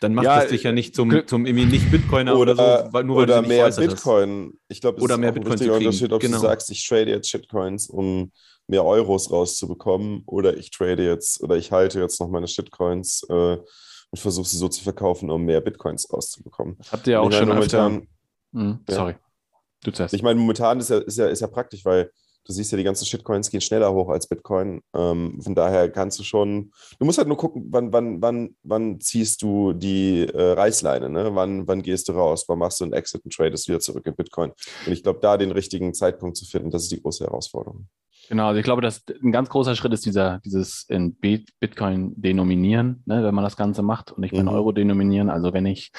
Dann 0.01 0.15
macht 0.15 0.25
ja, 0.25 0.43
es 0.43 0.51
dich 0.51 0.65
ja 0.65 0.73
nicht 0.73 0.95
zum, 0.95 1.27
zum 1.27 1.47
irgendwie 1.47 1.67
nicht 1.67 1.91
Bitcoiner 1.91 2.37
oder, 2.37 2.53
oder 2.53 2.85
so, 2.87 2.93
weil, 2.93 3.05
nur 3.05 3.17
weil 3.17 3.23
oder 3.25 3.43
mehr 3.43 3.71
Bitcoin. 3.71 4.53
Hast. 4.53 4.61
Ich 4.69 4.81
glaube, 4.81 4.99
es 4.99 5.05
oder 5.05 5.15
ist 5.15 5.21
mehr 5.21 5.33
Bitcoin 5.33 5.53
ein 5.53 5.59
wichtiger 5.61 5.77
Unterschied, 5.77 6.13
ob 6.13 6.21
genau. 6.21 6.37
du 6.39 6.43
sagst, 6.43 6.71
ich 6.71 6.87
trade 6.87 7.11
jetzt 7.11 7.31
Shitcoins, 7.31 7.89
um 7.89 8.33
mehr 8.67 8.85
Euros 8.85 9.31
rauszubekommen 9.31 10.23
oder 10.27 10.57
ich 10.57 10.71
trade 10.71 11.05
jetzt 11.05 11.43
oder 11.43 11.57
ich 11.57 11.71
halte 11.73 12.01
jetzt 12.01 12.21
noch 12.21 12.29
meine 12.29 12.49
Shitcoins 12.49 13.25
äh, 13.29 13.59
und 14.11 14.19
versuche 14.19 14.49
sie 14.49 14.57
so 14.57 14.69
zu 14.69 14.83
verkaufen, 14.83 15.31
um 15.31 15.45
mehr 15.45 15.61
Bitcoins 15.61 16.13
rauszubekommen. 16.13 16.77
Das 16.79 16.93
habt 16.93 17.07
ihr 17.07 17.15
ja 17.15 17.21
auch 17.21 17.33
schon 17.33 17.49
momentan. 17.49 18.09
Hm, 18.53 18.81
sorry. 18.89 19.13
Ja. 19.13 19.30
Du 19.85 19.91
zuerst. 19.91 20.15
Ich 20.15 20.23
meine, 20.23 20.39
momentan 20.39 20.79
ist 20.81 20.91
ja, 20.91 20.99
ist, 20.99 21.19
ja, 21.19 21.27
ist 21.29 21.41
ja 21.41 21.47
praktisch, 21.47 21.85
weil 21.85 22.11
du 22.45 22.53
siehst 22.53 22.73
ja, 22.73 22.79
die 22.79 22.85
ganzen 22.85 23.07
Shitcoins 23.07 23.51
gehen 23.51 23.61
schneller 23.61 23.93
hoch 23.93 24.09
als 24.09 24.27
Bitcoin. 24.27 24.83
Ähm, 24.95 25.41
von 25.41 25.55
daher 25.55 25.91
kannst 25.91 26.19
du 26.19 26.25
schon, 26.25 26.71
du 26.99 27.05
musst 27.05 27.19
halt 27.19 27.29
nur 27.29 27.37
gucken, 27.37 27.67
wann, 27.71 27.93
wann, 27.93 28.21
wann, 28.21 28.57
wann 28.63 29.01
ziehst 29.01 29.43
du 29.43 29.73
die 29.73 30.27
äh, 30.27 30.53
Reißleine, 30.53 31.09
ne? 31.09 31.31
wann, 31.35 31.67
wann 31.67 31.83
gehst 31.83 32.09
du 32.09 32.13
raus, 32.13 32.45
wann 32.49 32.59
machst 32.59 32.81
du 32.81 32.85
einen 32.85 32.93
Exit 32.93 33.25
und 33.25 33.33
tradest 33.33 33.69
wieder 33.69 33.81
zurück 33.81 34.07
in 34.07 34.17
Bitcoin. 34.17 34.53
Und 34.87 34.93
ich 34.93 35.03
glaube, 35.03 35.21
da 35.23 35.37
den 35.37 35.53
richtigen 35.53 35.95
Zeitpunkt 35.95 36.37
zu 36.37 36.45
finden, 36.45 36.71
das 36.71 36.83
ist 36.83 36.93
die 36.93 37.01
große 37.01 37.25
Herausforderung. 37.25 37.89
Genau, 38.29 38.47
also 38.47 38.59
ich 38.59 38.65
glaube, 38.65 38.81
dass 38.81 39.03
ein 39.23 39.33
ganz 39.33 39.49
großer 39.49 39.75
Schritt 39.75 39.93
ist 39.93 40.07
dieser, 40.07 40.39
dieses 40.45 40.85
in 40.89 41.17
Bitcoin 41.17 42.13
denominieren, 42.15 43.03
ne, 43.05 43.25
wenn 43.25 43.35
man 43.35 43.43
das 43.43 43.57
Ganze 43.57 43.83
macht 43.83 44.13
und 44.13 44.21
nicht 44.21 44.31
mehr 44.31 44.43
in 44.43 44.47
mhm. 44.47 44.53
Euro 44.53 44.71
denominieren. 44.71 45.31
Also 45.31 45.53
wenn 45.53 45.67
ich, 45.67 45.91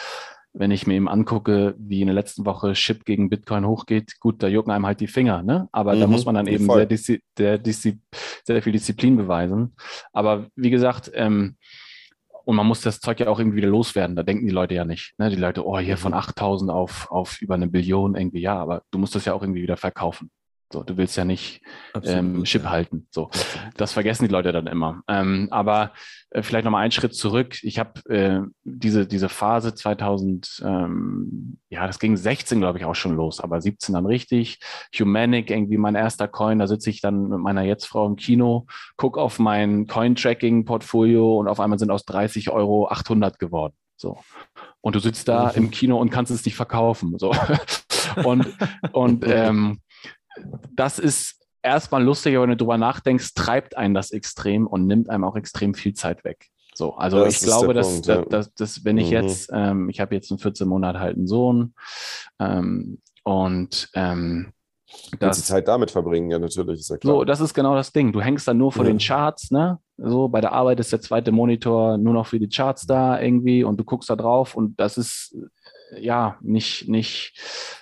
wenn 0.54 0.72
ich 0.72 0.86
mir 0.86 0.96
eben 0.96 1.08
angucke, 1.08 1.76
wie 1.78 2.02
in 2.02 2.08
der 2.08 2.16
letzten 2.16 2.46
Woche 2.46 2.74
Chip 2.74 3.06
gegen 3.06 3.30
Bitcoin 3.30 3.66
hochgeht, 3.66 4.20
gut, 4.20 4.44
da 4.44 4.48
jucken 4.48 4.72
einem 4.72 4.86
halt 4.86 5.00
die 5.00 5.08
Finger, 5.08 5.44
ne? 5.44 5.70
Aber 5.72 5.96
mhm, 5.96 6.00
da 6.02 6.08
muss 6.08 6.26
man 6.26 6.36
dann 6.36 6.48
eben 6.48 6.70
sehr, 6.70 6.86
diszi 6.86 7.24
sehr, 7.38 7.58
diszi 7.58 8.00
sehr, 8.44 8.62
viel 8.62 8.74
Disziplin 8.74 9.16
beweisen. 9.16 9.76
Aber 10.12 10.48
wie 10.56 10.70
gesagt, 10.70 11.12
ähm, 11.14 11.56
und 12.44 12.56
man 12.56 12.66
muss 12.66 12.82
das 12.82 13.00
Zeug 13.00 13.20
ja 13.20 13.28
auch 13.28 13.40
irgendwie 13.40 13.58
wieder 13.58 13.70
loswerden. 13.70 14.16
Da 14.16 14.24
denken 14.24 14.46
die 14.46 14.52
Leute 14.52 14.74
ja 14.74 14.84
nicht. 14.84 15.14
Ne? 15.18 15.30
Die 15.30 15.36
Leute, 15.36 15.66
oh, 15.66 15.78
hier 15.78 15.98
von 15.98 16.14
8000 16.14 16.70
mhm. 16.70 16.76
auf, 16.76 17.10
auf 17.12 17.42
über 17.42 17.56
eine 17.56 17.68
Billion 17.68 18.16
irgendwie. 18.16 18.42
Ja, 18.42 18.58
aber 18.58 18.82
du 18.92 18.98
musst 18.98 19.16
das 19.16 19.26
ja 19.26 19.34
auch 19.34 19.44
irgendwie 19.44 19.62
wieder 19.62 19.78
verkaufen. 19.78 20.32
So, 20.72 20.84
du 20.84 20.98
willst 20.98 21.18
ja 21.18 21.26
nicht 21.26 21.62
Absolut, 21.94 22.18
ähm, 22.18 22.44
Chip 22.46 22.64
ja. 22.64 22.70
halten. 22.70 23.08
So, 23.12 23.30
das 23.76 23.92
vergessen 23.92 24.26
die 24.26 24.32
Leute 24.32 24.52
dann 24.52 24.68
immer. 24.68 25.02
Ähm, 25.08 25.48
aber 25.52 25.92
äh, 26.30 26.44
vielleicht 26.44 26.66
noch 26.66 26.72
mal 26.72 26.80
einen 26.80 26.92
Schritt 26.92 27.14
zurück. 27.14 27.58
Ich 27.64 27.78
habe 27.78 28.00
äh, 28.10 28.42
diese 28.64 29.06
diese 29.06 29.28
Phase 29.28 29.76
2000, 29.76 30.64
ähm, 30.66 31.58
ja, 31.70 31.86
das 31.86 32.00
ging 32.00 32.16
16 32.16 32.60
glaube 32.60 32.80
ich 32.80 32.86
auch 32.86 32.96
schon 32.96 33.16
los, 33.16 33.42
aber 33.42 33.62
17 33.62 33.94
dann 33.94 34.06
richtig. 34.06 34.60
Humanic 34.98 35.52
irgendwie 35.52 35.78
mein 35.78 35.96
erster 35.96 36.28
Coin. 36.28 36.60
Da 36.60 36.68
sitze 36.68 36.90
ich 36.90 37.02
dann 37.02 37.28
mit 37.28 37.40
meiner 37.40 37.64
Jetztfrau 37.64 38.08
im 38.08 38.16
Kino, 38.16 38.66
guck 38.96 39.18
auf 39.18 39.40
mein 39.40 39.88
Coin-Tracking-Portfolio 39.88 41.38
und 41.38 41.48
auf 41.48 41.60
einmal 41.60 41.80
sind 41.80 41.92
aus 41.92 42.06
30 42.06 42.50
Euro 42.50 42.88
800 42.88 43.40
geworden. 43.40 43.74
So. 43.98 44.18
Und 44.80 44.96
du 44.96 45.00
sitzt 45.00 45.28
da 45.28 45.50
im 45.50 45.70
Kino 45.70 46.00
und 46.00 46.10
kannst 46.10 46.32
es 46.32 46.44
nicht 46.44 46.56
verkaufen. 46.56 47.20
So. 47.20 47.34
und 48.24 48.48
und 48.94 49.26
ähm, 49.28 49.80
das 50.74 51.00
ist 51.00 51.46
erstmal 51.64 52.04
lustig, 52.04 52.36
aber 52.36 52.44
wenn 52.44 52.52
du 52.52 52.58
drüber 52.58 52.78
nachdenkst, 52.78 53.34
treibt 53.34 53.78
einen 53.78 53.94
das 53.94 54.12
extrem 54.12 54.68
und 54.68 54.88
nimmt 54.88 55.10
einem 55.10 55.24
auch 55.24 55.36
extrem 55.36 55.74
viel 55.74 55.94
Zeit 55.94 56.24
weg. 56.24 56.48
So, 56.74 56.96
also 56.96 57.24
das 57.24 57.36
ich 57.36 57.42
glaube, 57.42 57.74
dass, 57.74 57.88
Punkt, 57.88 58.08
ja. 58.08 58.22
dass, 58.24 58.54
dass, 58.54 58.86
wenn 58.86 58.98
ich 58.98 59.08
mhm. 59.08 59.14
jetzt, 59.14 59.50
ähm, 59.54 59.90
ich 59.90 60.00
habe 60.00 60.16
jetzt 60.16 60.32
einen 60.32 60.40
14 60.40 60.68
Monate 60.68 61.00
alten 61.00 61.28
Sohn 61.28 61.74
ähm, 62.40 63.00
und 63.24 63.90
ähm, 63.94 64.54
das, 65.20 65.38
die 65.38 65.44
Zeit 65.44 65.68
damit 65.68 65.92
verbringen, 65.92 66.32
ja, 66.32 66.40
natürlich, 66.40 66.82
ist 66.82 66.90
ja 66.90 66.98
klar. 66.98 67.16
So, 67.16 67.24
das 67.24 67.40
ist 67.40 67.54
genau 67.54 67.76
das 67.76 67.94
Ding. 67.94 68.12
Du 68.12 68.22
hängst 68.22 68.48
dann 68.48 68.58
nur 68.58 68.72
vor 68.72 68.84
ja. 68.84 68.92
den 68.92 68.98
Charts, 69.00 69.52
ne? 69.52 69.80
So, 69.98 70.28
bei 70.28 70.42
der 70.42 70.52
Arbeit 70.52 70.80
ist 70.80 70.92
der 70.92 71.02
zweite 71.02 71.32
Monitor 71.32 71.98
nur 71.98 72.14
noch 72.14 72.28
für 72.28 72.40
die 72.40 72.50
Charts 72.50 72.86
da 72.88 73.22
irgendwie 73.22 73.64
und 73.64 73.78
du 73.78 73.84
guckst 73.84 74.10
da 74.10 74.16
drauf 74.16 74.56
und 74.56 74.80
das 74.80 74.98
ist 74.98 75.38
ja, 76.00 76.38
nicht, 76.42 76.88
nicht, 76.88 77.34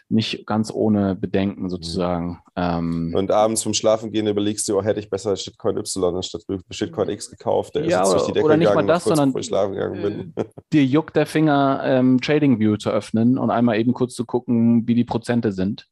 nicht 0.09 0.45
ganz 0.45 0.71
ohne 0.71 1.15
Bedenken 1.15 1.63
mhm. 1.63 1.69
sozusagen. 1.69 2.41
Ähm, 2.55 3.13
und 3.15 3.31
abends 3.31 3.63
vom 3.63 3.73
Schlafen 3.73 4.11
gehen 4.11 4.27
überlegst 4.27 4.67
du, 4.67 4.77
oh, 4.77 4.83
hätte 4.83 4.99
ich 4.99 5.09
besser 5.09 5.35
Shitcoin 5.35 5.77
Y 5.77 6.15
anstatt 6.15 6.43
Shitcoin 6.71 7.09
X 7.09 7.29
gekauft. 7.29 7.75
Der 7.75 7.85
ja, 7.85 8.03
ist 8.03 8.11
durch 8.11 8.25
die 8.25 8.33
Decke 8.33 8.45
oder 8.45 8.57
nicht 8.57 8.69
gegangen, 8.69 8.87
mal 8.87 8.93
das, 8.93 9.03
sondern 9.03 9.33
ich 9.37 9.45
schlafen 9.45 9.73
gegangen 9.73 10.01
bin. 10.01 10.33
Äh, 10.35 10.45
dir 10.73 10.85
juckt 10.85 11.15
der 11.15 11.25
Finger, 11.25 11.81
ähm, 11.83 12.19
Trading 12.21 12.59
View 12.59 12.77
zu 12.77 12.89
öffnen 12.89 13.37
und 13.37 13.51
einmal 13.51 13.77
eben 13.77 13.93
kurz 13.93 14.15
zu 14.15 14.25
gucken, 14.25 14.87
wie 14.87 14.95
die 14.95 15.05
Prozente 15.05 15.51
sind. 15.51 15.87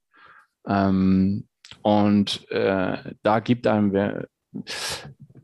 Ähm, 0.67 1.47
und 1.81 2.49
äh, 2.51 2.97
da 3.23 3.39
gibt 3.39 3.67
einem, 3.67 4.25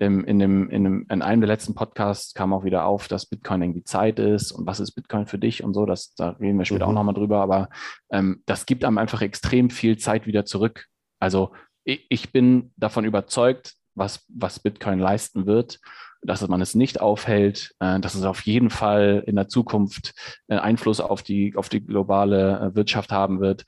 im, 0.06 0.26
in, 0.26 0.40
dem, 0.40 0.70
in, 0.70 0.84
dem, 0.84 1.06
in 1.10 1.22
einem 1.22 1.42
der 1.42 1.48
letzten 1.48 1.76
Podcasts 1.76 2.34
kam 2.34 2.54
auch 2.54 2.64
wieder 2.64 2.86
auf, 2.86 3.08
dass 3.08 3.26
Bitcoin 3.26 3.62
irgendwie 3.62 3.84
Zeit 3.84 4.20
ist 4.20 4.52
und 4.52 4.68
was 4.68 4.80
ist 4.80 4.94
Bitcoin 4.94 5.26
für 5.26 5.38
dich 5.38 5.64
und 5.64 5.74
so. 5.74 5.86
Das, 5.86 6.14
da 6.16 6.32
reden 6.32 6.58
wir 6.58 6.66
später 6.66 6.86
mhm. 6.86 6.92
auch 6.92 6.96
nochmal 6.96 7.16
drüber, 7.16 7.42
aber 7.42 7.70
ähm, 8.12 8.44
das 8.46 8.66
gibt 8.66 8.86
einem 8.86 8.98
einfach 8.98 9.22
extrem 9.22 9.70
viel 9.70 9.98
Zeit 9.98 10.28
wieder 10.28 10.46
zurück. 10.46 10.88
Also 11.20 11.52
ich, 11.84 12.06
ich 12.10 12.32
bin 12.32 12.72
davon 12.78 13.06
überzeugt, 13.06 13.74
was, 13.96 14.26
was 14.28 14.60
Bitcoin 14.60 15.00
leisten 15.00 15.46
wird, 15.46 15.80
dass 16.22 16.48
man 16.48 16.62
es 16.62 16.76
nicht 16.76 17.02
aufhält, 17.02 17.74
äh, 17.80 18.00
dass 18.00 18.16
es 18.16 18.24
auf 18.24 18.42
jeden 18.42 18.70
Fall 18.70 19.24
in 19.26 19.36
der 19.36 19.48
Zukunft 19.48 20.14
äh, 20.48 20.58
Einfluss 20.58 21.00
auf 21.00 21.24
die, 21.24 21.56
auf 21.56 21.70
die 21.70 21.86
globale 21.86 22.60
äh, 22.60 22.76
Wirtschaft 22.76 23.12
haben 23.12 23.40
wird 23.40 23.66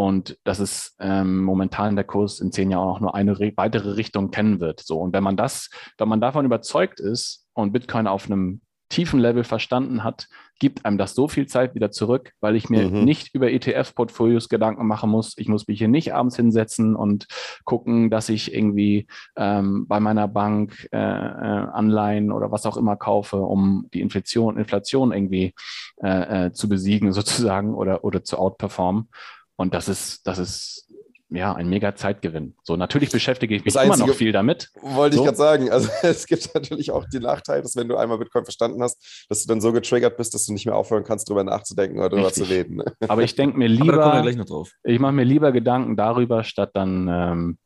und 0.00 0.38
dass 0.44 0.60
es 0.60 0.96
ähm, 0.98 1.42
momentan 1.42 1.94
der 1.94 2.06
Kurs 2.06 2.40
in 2.40 2.52
zehn 2.52 2.70
Jahren 2.70 2.88
auch 2.88 3.00
nur 3.00 3.14
eine 3.14 3.38
weitere 3.38 3.90
Richtung 3.90 4.30
kennen 4.30 4.58
wird. 4.58 4.80
So 4.80 4.98
und 4.98 5.12
wenn 5.12 5.22
man 5.22 5.36
das, 5.36 5.68
wenn 5.98 6.08
man 6.08 6.22
davon 6.22 6.46
überzeugt 6.46 7.00
ist 7.00 7.46
und 7.52 7.72
Bitcoin 7.72 8.06
auf 8.06 8.24
einem 8.24 8.62
tiefen 8.88 9.20
Level 9.20 9.44
verstanden 9.44 10.02
hat, 10.02 10.26
gibt 10.58 10.86
einem 10.86 10.96
das 10.96 11.14
so 11.14 11.28
viel 11.28 11.46
Zeit 11.46 11.74
wieder 11.74 11.90
zurück, 11.90 12.32
weil 12.40 12.56
ich 12.56 12.70
mir 12.70 12.88
mhm. 12.88 13.04
nicht 13.04 13.34
über 13.34 13.50
ETF-Portfolios 13.50 14.48
Gedanken 14.48 14.86
machen 14.86 15.10
muss. 15.10 15.34
Ich 15.36 15.48
muss 15.48 15.68
mich 15.68 15.78
hier 15.78 15.88
nicht 15.88 16.14
abends 16.14 16.36
hinsetzen 16.36 16.96
und 16.96 17.26
gucken, 17.64 18.08
dass 18.08 18.30
ich 18.30 18.54
irgendwie 18.54 19.06
ähm, 19.36 19.86
bei 19.86 20.00
meiner 20.00 20.28
Bank 20.28 20.88
äh, 20.92 20.98
äh, 20.98 20.98
Anleihen 20.98 22.32
oder 22.32 22.50
was 22.50 22.64
auch 22.64 22.78
immer 22.78 22.96
kaufe, 22.96 23.36
um 23.36 23.86
die 23.92 24.00
Inflation, 24.00 24.56
Inflation 24.56 25.12
irgendwie 25.12 25.52
äh, 26.02 26.46
äh, 26.46 26.52
zu 26.52 26.70
besiegen 26.70 27.12
sozusagen 27.14 27.74
oder, 27.74 28.02
oder 28.02 28.24
zu 28.24 28.38
outperformen. 28.38 29.08
Und 29.60 29.74
das 29.74 29.88
ist, 29.88 30.26
das 30.26 30.38
ist 30.38 30.88
ja 31.28 31.52
ein 31.52 31.68
mega 31.68 31.94
Zeitgewinn. 31.94 32.54
So, 32.62 32.76
natürlich 32.76 33.10
beschäftige 33.10 33.54
ich 33.54 33.62
mich 33.62 33.74
das 33.74 33.82
immer 33.82 33.92
Einzige, 33.92 34.08
noch 34.08 34.16
viel 34.16 34.32
damit. 34.32 34.70
Wollte 34.80 35.16
so. 35.16 35.22
ich 35.22 35.26
gerade 35.26 35.36
sagen. 35.36 35.70
Also 35.70 35.90
es 36.02 36.26
gibt 36.26 36.54
natürlich 36.54 36.90
auch 36.92 37.04
den 37.06 37.24
Nachteil, 37.24 37.60
dass 37.60 37.76
wenn 37.76 37.86
du 37.86 37.98
einmal 37.98 38.16
Bitcoin 38.16 38.44
verstanden 38.44 38.82
hast, 38.82 39.26
dass 39.28 39.42
du 39.42 39.48
dann 39.48 39.60
so 39.60 39.70
getriggert 39.72 40.16
bist, 40.16 40.32
dass 40.32 40.46
du 40.46 40.54
nicht 40.54 40.64
mehr 40.64 40.74
aufhören 40.74 41.04
kannst, 41.04 41.28
darüber 41.28 41.44
nachzudenken 41.44 41.98
oder 41.98 42.08
darüber 42.08 42.32
zu 42.32 42.44
reden. 42.44 42.82
Aber 43.06 43.22
ich 43.22 43.34
denke 43.34 43.58
mir 43.58 43.68
lieber, 43.68 44.24
ich 44.82 44.98
mache 44.98 45.12
mir 45.12 45.24
lieber 45.24 45.52
Gedanken 45.52 45.94
darüber, 45.94 46.42
statt 46.42 46.70
dann 46.72 47.08
ähm, 47.12 47.58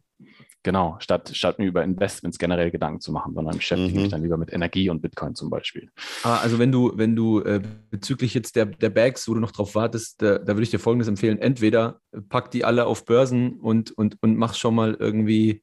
Genau, 0.64 0.96
statt, 0.98 1.31
statt 1.35 1.59
mir 1.59 1.66
über 1.66 1.85
Investments 1.85 2.38
generell 2.38 2.70
Gedanken 2.70 2.98
zu 3.00 3.12
machen, 3.12 3.35
sondern 3.35 3.57
beschäftige 3.59 3.96
mhm. 3.96 4.03
mich 4.03 4.11
dann 4.11 4.22
lieber 4.22 4.38
mit 4.38 4.50
Energie 4.50 4.88
und 4.88 5.03
Bitcoin 5.03 5.35
zum 5.35 5.50
Beispiel. 5.50 5.90
Ah, 6.22 6.38
also 6.38 6.59
wenn 6.59 6.72
du, 6.72 6.92
wenn 6.96 7.14
du 7.14 7.40
äh, 7.42 7.61
bezüglich 7.90 8.33
jetzt 8.33 8.57
der, 8.57 8.64
der 8.64 8.88
Bags, 8.88 9.29
wo 9.29 9.35
du 9.35 9.40
noch 9.40 9.53
drauf 9.53 9.74
wartest, 9.74 10.22
da, 10.22 10.38
da 10.38 10.48
würde 10.48 10.62
ich 10.62 10.70
dir 10.70 10.79
folgendes 10.79 11.07
empfehlen. 11.07 11.38
Entweder 11.38 12.00
pack 12.31 12.50
die 12.50 12.64
alle 12.64 12.87
auf 12.87 13.05
Börsen 13.05 13.61
und, 13.61 13.90
und, 13.92 14.16
und 14.22 14.38
mach 14.38 14.55
schon 14.55 14.74
mal 14.74 14.96
irgendwie 14.98 15.62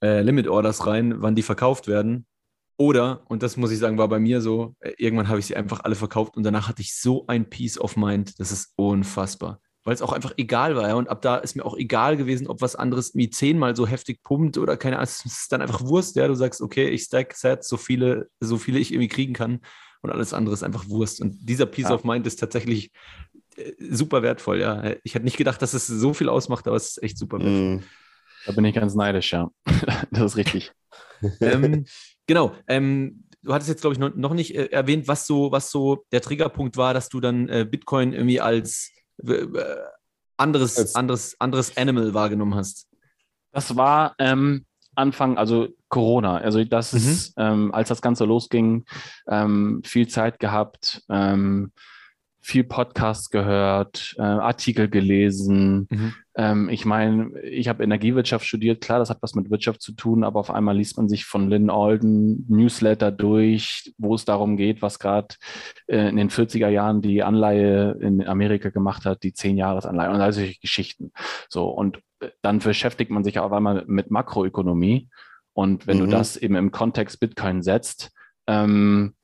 äh, 0.00 0.22
Limit 0.22 0.46
Orders 0.46 0.86
rein, 0.86 1.20
wann 1.20 1.34
die 1.34 1.42
verkauft 1.42 1.88
werden. 1.88 2.26
Oder, 2.76 3.24
und 3.26 3.42
das 3.42 3.56
muss 3.56 3.72
ich 3.72 3.78
sagen, 3.78 3.98
war 3.98 4.08
bei 4.08 4.20
mir 4.20 4.40
so, 4.40 4.76
äh, 4.78 4.92
irgendwann 4.98 5.28
habe 5.28 5.40
ich 5.40 5.46
sie 5.46 5.56
einfach 5.56 5.80
alle 5.80 5.96
verkauft 5.96 6.36
und 6.36 6.44
danach 6.44 6.68
hatte 6.68 6.80
ich 6.80 6.94
so 6.94 7.26
ein 7.26 7.50
Peace 7.50 7.76
of 7.76 7.96
Mind, 7.96 8.38
das 8.38 8.52
ist 8.52 8.72
unfassbar. 8.76 9.60
Weil 9.84 9.94
es 9.94 10.02
auch 10.02 10.12
einfach 10.12 10.34
egal 10.36 10.76
war. 10.76 10.88
Ja? 10.88 10.94
Und 10.94 11.08
ab 11.08 11.22
da 11.22 11.36
ist 11.36 11.56
mir 11.56 11.64
auch 11.64 11.76
egal 11.76 12.16
gewesen, 12.16 12.46
ob 12.46 12.60
was 12.60 12.76
anderes 12.76 13.14
wie 13.14 13.30
zehnmal 13.30 13.74
so 13.74 13.86
heftig 13.86 14.22
pumpt 14.22 14.58
oder 14.58 14.76
keine 14.76 14.96
Ahnung. 14.96 15.04
Es 15.04 15.24
ist 15.24 15.50
dann 15.52 15.62
einfach 15.62 15.82
Wurst, 15.82 16.16
ja. 16.16 16.28
Du 16.28 16.34
sagst, 16.34 16.60
okay, 16.60 16.88
ich 16.88 17.04
stack 17.04 17.34
Sets, 17.34 17.68
so 17.68 17.76
viele, 17.76 18.28
so 18.40 18.58
viele 18.58 18.78
ich 18.78 18.92
irgendwie 18.92 19.08
kriegen 19.08 19.32
kann 19.32 19.60
und 20.02 20.10
alles 20.10 20.32
andere 20.32 20.54
ist 20.54 20.62
einfach 20.62 20.88
Wurst. 20.88 21.20
Und 21.20 21.36
dieser 21.48 21.66
Peace 21.66 21.88
ja. 21.88 21.94
of 21.94 22.04
Mind 22.04 22.26
ist 22.26 22.36
tatsächlich 22.36 22.90
äh, 23.56 23.72
super 23.78 24.22
wertvoll, 24.22 24.60
ja. 24.60 24.94
Ich 25.04 25.14
hätte 25.14 25.24
nicht 25.24 25.36
gedacht, 25.36 25.60
dass 25.62 25.74
es 25.74 25.86
so 25.86 26.14
viel 26.14 26.28
ausmacht, 26.28 26.66
aber 26.66 26.76
es 26.76 26.90
ist 26.90 27.02
echt 27.02 27.18
super 27.18 27.38
wertvoll. 27.38 27.76
Mm. 27.76 27.82
Da 28.46 28.52
bin 28.52 28.64
ich 28.64 28.74
ganz 28.74 28.94
neidisch, 28.94 29.32
ja. 29.32 29.50
das 30.10 30.32
ist 30.32 30.36
richtig. 30.36 30.72
ähm, 31.40 31.84
genau. 32.26 32.54
Ähm, 32.66 33.24
du 33.42 33.52
hattest 33.52 33.68
jetzt, 33.68 33.80
glaube 33.82 33.94
ich, 33.94 34.00
noch, 34.00 34.14
noch 34.14 34.34
nicht 34.34 34.54
äh, 34.54 34.66
erwähnt, 34.66 35.08
was 35.08 35.26
so, 35.26 35.52
was 35.52 35.70
so 35.70 36.04
der 36.12 36.22
Triggerpunkt 36.22 36.76
war, 36.76 36.94
dass 36.94 37.08
du 37.08 37.20
dann 37.20 37.48
äh, 37.48 37.66
Bitcoin 37.70 38.12
irgendwie 38.12 38.40
als 38.40 38.90
äh, 38.96 38.99
anderes, 40.36 40.78
als 40.78 40.94
anderes, 40.94 41.36
anderes 41.40 41.76
Animal 41.76 42.14
wahrgenommen 42.14 42.54
hast. 42.54 42.88
Das 43.52 43.76
war 43.76 44.14
ähm, 44.18 44.64
Anfang, 44.94 45.38
also 45.38 45.68
Corona. 45.88 46.38
Also 46.38 46.64
das 46.64 46.92
mhm. 46.92 46.98
ist, 46.98 47.34
ähm, 47.36 47.74
als 47.74 47.88
das 47.88 48.02
Ganze 48.02 48.24
losging, 48.24 48.84
ähm, 49.28 49.82
viel 49.84 50.08
Zeit 50.08 50.38
gehabt, 50.38 51.02
ähm, 51.08 51.72
viel 52.40 52.64
Podcasts 52.64 53.30
gehört, 53.30 54.14
äh, 54.18 54.22
Artikel 54.22 54.88
gelesen. 54.88 55.86
Mhm. 55.90 56.14
Ähm, 56.40 56.70
ich 56.70 56.86
meine, 56.86 57.38
ich 57.42 57.68
habe 57.68 57.84
Energiewirtschaft 57.84 58.46
studiert, 58.46 58.80
klar, 58.80 58.98
das 58.98 59.10
hat 59.10 59.20
was 59.20 59.34
mit 59.34 59.50
Wirtschaft 59.50 59.82
zu 59.82 59.92
tun, 59.92 60.24
aber 60.24 60.40
auf 60.40 60.50
einmal 60.50 60.74
liest 60.74 60.96
man 60.96 61.06
sich 61.06 61.26
von 61.26 61.50
Lynn 61.50 61.68
Alden 61.68 62.46
Newsletter 62.48 63.12
durch, 63.12 63.92
wo 63.98 64.14
es 64.14 64.24
darum 64.24 64.56
geht, 64.56 64.80
was 64.80 64.98
gerade 64.98 65.34
äh, 65.86 66.08
in 66.08 66.16
den 66.16 66.30
40er 66.30 66.68
Jahren 66.68 67.02
die 67.02 67.22
Anleihe 67.22 67.92
in 68.00 68.26
Amerika 68.26 68.70
gemacht 68.70 69.04
hat, 69.04 69.22
die 69.22 69.32
10-Jahres-Anleihe 69.32 70.08
und 70.08 70.22
all 70.22 70.32
solche 70.32 70.58
Geschichten. 70.58 71.12
So, 71.50 71.68
und 71.68 71.98
äh, 72.20 72.30
dann 72.40 72.60
beschäftigt 72.60 73.10
man 73.10 73.22
sich 73.22 73.38
auf 73.38 73.52
einmal 73.52 73.84
mit 73.86 74.10
Makroökonomie. 74.10 75.10
Und 75.52 75.86
wenn 75.86 75.98
mhm. 75.98 76.04
du 76.04 76.06
das 76.06 76.38
eben 76.38 76.54
im 76.54 76.70
Kontext 76.70 77.20
Bitcoin 77.20 77.60
setzt, 77.62 78.12
ähm, 78.46 79.14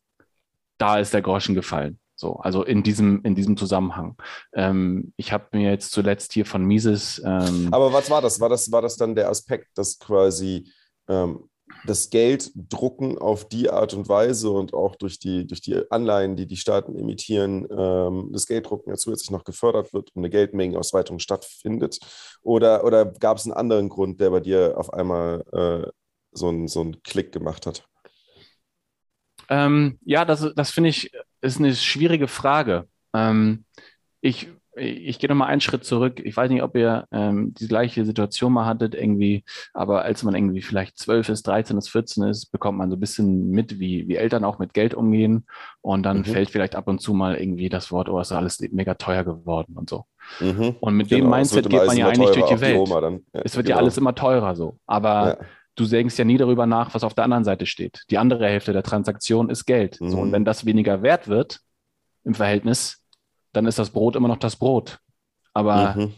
da 0.76 0.98
ist 0.98 1.14
der 1.14 1.22
Groschen 1.22 1.54
gefallen. 1.54 1.98
So, 2.18 2.36
also 2.36 2.64
in 2.64 2.82
diesem, 2.82 3.20
in 3.24 3.34
diesem 3.34 3.58
Zusammenhang. 3.58 4.16
Ähm, 4.54 5.12
ich 5.18 5.32
habe 5.32 5.48
mir 5.52 5.70
jetzt 5.70 5.92
zuletzt 5.92 6.32
hier 6.32 6.46
von 6.46 6.64
Mises. 6.64 7.20
Ähm, 7.24 7.68
Aber 7.70 7.92
was 7.92 8.08
war 8.10 8.22
das? 8.22 8.40
War 8.40 8.48
das, 8.48 8.72
war 8.72 8.80
das 8.80 8.96
dann 8.96 9.14
der 9.14 9.28
Aspekt, 9.28 9.68
dass 9.76 9.98
quasi 9.98 10.72
ähm, 11.08 11.50
das 11.84 12.08
Geld 12.08 12.50
drucken 12.54 13.18
auf 13.18 13.48
die 13.48 13.68
Art 13.68 13.92
und 13.92 14.08
Weise 14.08 14.50
und 14.50 14.72
auch 14.72 14.96
durch 14.96 15.18
die, 15.18 15.46
durch 15.46 15.60
die 15.60 15.78
Anleihen, 15.90 16.36
die 16.36 16.46
die 16.46 16.56
Staaten 16.56 16.96
emittieren, 16.96 17.66
ähm, 17.70 18.30
das 18.32 18.46
Gelddrucken 18.46 18.90
ja 18.90 18.96
zusätzlich 18.96 19.30
noch 19.30 19.44
gefördert 19.44 19.92
wird 19.92 20.10
und 20.14 20.20
eine 20.20 20.30
Geldmengenausweitung 20.30 21.18
stattfindet? 21.18 21.98
Oder, 22.40 22.82
oder 22.84 23.04
gab 23.04 23.36
es 23.36 23.44
einen 23.44 23.52
anderen 23.52 23.90
Grund, 23.90 24.20
der 24.20 24.30
bei 24.30 24.40
dir 24.40 24.78
auf 24.78 24.92
einmal 24.94 25.44
äh, 25.52 25.90
so, 26.32 26.48
einen, 26.48 26.66
so 26.66 26.80
einen 26.80 27.02
Klick 27.02 27.32
gemacht 27.32 27.66
hat? 27.66 27.84
Ähm, 29.48 29.98
ja, 30.02 30.24
das, 30.24 30.46
das 30.54 30.70
finde 30.70 30.90
ich 30.90 31.12
ist 31.54 31.60
eine 31.60 31.74
schwierige 31.74 32.28
Frage. 32.28 32.88
Ähm, 33.14 33.64
ich 34.20 34.48
ich 34.76 35.18
gehe 35.18 35.28
nochmal 35.30 35.48
einen 35.48 35.60
Schritt 35.62 35.84
zurück. 35.84 36.20
Ich 36.22 36.36
weiß 36.36 36.50
nicht, 36.50 36.62
ob 36.62 36.76
ihr 36.76 37.06
ähm, 37.10 37.54
die 37.54 37.66
gleiche 37.66 38.04
Situation 38.04 38.52
mal 38.52 38.66
hattet, 38.66 38.94
irgendwie, 38.94 39.42
aber 39.72 40.02
als 40.02 40.22
man 40.22 40.34
irgendwie 40.34 40.60
vielleicht 40.60 40.98
12 40.98 41.30
ist, 41.30 41.46
13 41.46 41.78
ist, 41.78 41.88
14 41.88 42.24
ist, 42.24 42.52
bekommt 42.52 42.76
man 42.78 42.90
so 42.90 42.96
ein 42.96 43.00
bisschen 43.00 43.50
mit, 43.50 43.78
wie, 43.78 44.06
wie 44.06 44.16
Eltern 44.16 44.44
auch 44.44 44.58
mit 44.58 44.74
Geld 44.74 44.92
umgehen. 44.92 45.46
Und 45.80 46.02
dann 46.02 46.18
mhm. 46.18 46.24
fällt 46.24 46.50
vielleicht 46.50 46.76
ab 46.76 46.88
und 46.88 47.00
zu 47.00 47.14
mal 47.14 47.36
irgendwie 47.36 47.70
das 47.70 47.90
Wort, 47.90 48.10
oh, 48.10 48.20
ist 48.20 48.32
alles 48.32 48.60
mega 48.70 48.94
teuer 48.94 49.24
geworden 49.24 49.76
und 49.76 49.88
so. 49.88 50.04
Mhm. 50.40 50.76
Und 50.80 50.94
mit 50.94 51.08
genau, 51.08 51.24
dem 51.24 51.30
Mindset 51.30 51.70
geht 51.70 51.86
man 51.86 51.96
ja 51.96 52.08
eigentlich 52.08 52.30
durch 52.32 52.50
die 52.50 52.60
Welt. 52.60 52.86
Die 52.86 52.92
ja, 52.92 53.40
es 53.44 53.56
wird 53.56 53.66
genau. 53.66 53.78
ja 53.78 53.82
alles 53.82 53.96
immer 53.96 54.14
teurer 54.14 54.54
so. 54.54 54.78
Aber 54.86 55.38
ja 55.40 55.46
du 55.76 55.86
denkst 55.86 56.18
ja 56.18 56.24
nie 56.24 56.38
darüber 56.38 56.66
nach, 56.66 56.94
was 56.94 57.04
auf 57.04 57.14
der 57.14 57.24
anderen 57.24 57.44
Seite 57.44 57.66
steht. 57.66 58.04
Die 58.10 58.18
andere 58.18 58.46
Hälfte 58.46 58.72
der 58.72 58.82
Transaktion 58.82 59.50
ist 59.50 59.66
Geld. 59.66 60.00
Mhm. 60.00 60.10
So, 60.10 60.18
und 60.18 60.28
mhm. 60.28 60.32
wenn 60.32 60.44
das 60.44 60.64
weniger 60.64 61.02
wert 61.02 61.28
wird 61.28 61.60
im 62.24 62.34
Verhältnis, 62.34 63.02
dann 63.52 63.66
ist 63.66 63.78
das 63.78 63.90
Brot 63.90 64.16
immer 64.16 64.28
noch 64.28 64.38
das 64.38 64.56
Brot. 64.56 64.98
Aber 65.52 65.94
mhm. 65.94 66.14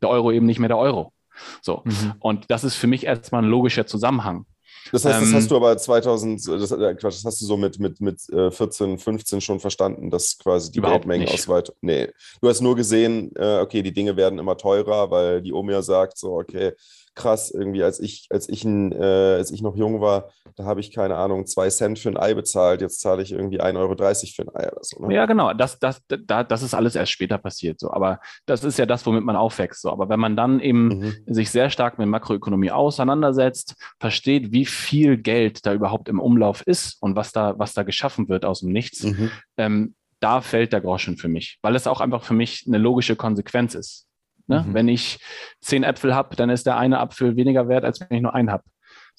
der 0.00 0.08
Euro 0.08 0.32
eben 0.32 0.46
nicht 0.46 0.58
mehr 0.58 0.68
der 0.68 0.78
Euro. 0.78 1.12
So. 1.60 1.82
Mhm. 1.84 2.14
Und 2.20 2.50
das 2.50 2.64
ist 2.64 2.76
für 2.76 2.86
mich 2.86 3.04
erstmal 3.04 3.42
ein 3.42 3.50
logischer 3.50 3.86
Zusammenhang. 3.86 4.46
Das 4.92 5.04
heißt, 5.04 5.22
das 5.22 5.32
hast 5.32 5.42
ähm, 5.44 5.48
du 5.48 5.56
aber 5.56 5.76
2000, 5.76 6.48
das, 6.48 6.70
äh, 6.72 6.94
das, 6.94 7.24
hast 7.24 7.40
du 7.40 7.44
so 7.44 7.56
mit, 7.56 7.78
mit, 7.78 8.00
mit 8.00 8.20
14, 8.20 8.94
äh, 8.94 8.98
15 8.98 9.40
schon 9.40 9.60
verstanden, 9.60 10.10
dass 10.10 10.38
quasi 10.38 10.72
die 10.72 10.80
Geldmengenausweitung. 10.80 11.76
Nee, 11.80 12.08
du 12.40 12.48
hast 12.48 12.60
nur 12.60 12.76
gesehen, 12.76 13.30
äh, 13.36 13.58
okay, 13.60 13.82
die 13.82 13.92
Dinge 13.92 14.16
werden 14.16 14.38
immer 14.38 14.56
teurer, 14.56 15.10
weil 15.10 15.42
die 15.42 15.52
Omia 15.52 15.82
sagt 15.82 16.18
so, 16.18 16.32
okay, 16.32 16.72
krass, 17.14 17.50
irgendwie, 17.50 17.82
als 17.82 18.00
ich, 18.00 18.26
als 18.30 18.48
ich, 18.48 18.64
ein, 18.64 18.92
äh, 18.92 19.36
als 19.36 19.50
ich 19.50 19.62
noch 19.62 19.76
jung 19.76 20.00
war, 20.00 20.30
da 20.56 20.64
habe 20.64 20.80
ich, 20.80 20.92
keine 20.92 21.16
Ahnung, 21.16 21.46
zwei 21.46 21.68
Cent 21.68 21.98
für 21.98 22.08
ein 22.08 22.16
Ei 22.16 22.34
bezahlt, 22.34 22.80
jetzt 22.80 23.00
zahle 23.00 23.22
ich 23.22 23.32
irgendwie 23.32 23.60
1,30 23.60 23.76
Euro 23.78 23.96
für 23.96 24.42
ein 24.42 24.54
Ei 24.54 24.70
oder 24.70 24.82
so. 24.82 25.06
Ne? 25.06 25.14
Ja, 25.14 25.26
genau, 25.26 25.52
das, 25.52 25.78
das, 25.78 26.00
da, 26.08 26.44
das 26.44 26.62
ist 26.62 26.74
alles 26.74 26.94
erst 26.94 27.12
später 27.12 27.38
passiert. 27.38 27.80
So. 27.80 27.92
Aber 27.92 28.20
das 28.46 28.64
ist 28.64 28.78
ja 28.78 28.86
das, 28.86 29.04
womit 29.06 29.24
man 29.24 29.36
aufwächst. 29.36 29.82
So. 29.82 29.90
Aber 29.90 30.08
wenn 30.08 30.20
man 30.20 30.36
dann 30.36 30.60
eben 30.60 30.88
mhm. 30.88 31.14
sich 31.26 31.50
sehr 31.50 31.70
stark 31.70 31.98
mit 31.98 32.08
Makroökonomie 32.08 32.70
auseinandersetzt, 32.70 33.74
versteht, 33.98 34.52
wie 34.52 34.66
viel 34.66 35.16
Geld 35.16 35.66
da 35.66 35.74
überhaupt 35.74 36.08
im 36.08 36.20
Umlauf 36.20 36.62
ist 36.66 36.96
und 37.00 37.16
was 37.16 37.32
da, 37.32 37.58
was 37.58 37.74
da 37.74 37.82
geschaffen 37.82 38.28
wird 38.28 38.44
aus 38.44 38.60
dem 38.60 38.72
Nichts, 38.72 39.02
mhm. 39.02 39.30
ähm, 39.56 39.94
da 40.20 40.42
fällt 40.42 40.72
der 40.72 40.82
Groschen 40.82 41.16
für 41.16 41.28
mich, 41.28 41.58
weil 41.62 41.74
es 41.74 41.86
auch 41.86 42.00
einfach 42.00 42.22
für 42.22 42.34
mich 42.34 42.64
eine 42.66 42.78
logische 42.78 43.16
Konsequenz 43.16 43.74
ist. 43.74 44.06
Ne? 44.50 44.66
Mhm. 44.68 44.74
Wenn 44.74 44.88
ich 44.88 45.18
zehn 45.60 45.84
Äpfel 45.84 46.14
habe, 46.14 46.36
dann 46.36 46.50
ist 46.50 46.66
der 46.66 46.76
eine 46.76 47.00
Apfel 47.00 47.36
weniger 47.36 47.68
wert, 47.68 47.84
als 47.84 48.00
wenn 48.00 48.08
ich 48.10 48.22
nur 48.22 48.34
einen 48.34 48.50
habe. 48.50 48.64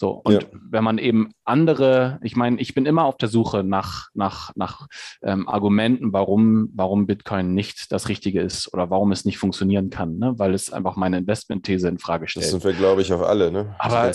So, 0.01 0.21
und 0.23 0.33
ja. 0.33 0.39
wenn 0.51 0.83
man 0.83 0.97
eben 0.97 1.29
andere, 1.45 2.19
ich 2.23 2.35
meine, 2.35 2.59
ich 2.59 2.73
bin 2.73 2.87
immer 2.87 3.05
auf 3.05 3.17
der 3.17 3.29
Suche 3.29 3.63
nach, 3.63 4.09
nach, 4.15 4.51
nach 4.55 4.87
ähm, 5.21 5.47
Argumenten, 5.47 6.11
warum, 6.11 6.71
warum 6.73 7.05
Bitcoin 7.05 7.53
nicht 7.53 7.91
das 7.91 8.09
Richtige 8.09 8.41
ist 8.41 8.73
oder 8.73 8.89
warum 8.89 9.11
es 9.11 9.25
nicht 9.25 9.37
funktionieren 9.37 9.91
kann, 9.91 10.17
ne? 10.17 10.33
weil 10.37 10.55
es 10.55 10.73
einfach 10.73 10.95
meine 10.95 11.19
Investmentthese 11.19 11.87
in 11.87 11.99
Frage 11.99 12.27
stellt. 12.27 12.45
Das 12.45 12.51
sind 12.51 12.63
wir, 12.63 12.73
glaube 12.73 13.03
ich, 13.03 13.13
auf 13.13 13.21
alle, 13.21 13.51
ne? 13.51 13.75
Aber 13.77 14.09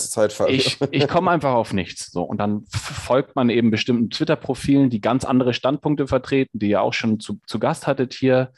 ich, 0.49 0.77
ich 0.91 1.07
komme 1.07 1.31
einfach 1.31 1.53
auf 1.53 1.71
nichts. 1.71 2.11
So, 2.11 2.23
und 2.23 2.39
dann 2.39 2.65
folgt 2.67 3.37
man 3.37 3.49
eben 3.49 3.71
bestimmten 3.71 4.09
Twitter-Profilen, 4.09 4.89
die 4.89 4.99
ganz 4.99 5.23
andere 5.23 5.53
Standpunkte 5.53 6.05
vertreten, 6.05 6.59
die 6.59 6.67
ihr 6.71 6.81
auch 6.81 6.93
schon 6.93 7.21
zu, 7.21 7.39
zu 7.45 7.59
Gast 7.59 7.87
hattet 7.87 8.13
hier. 8.13 8.51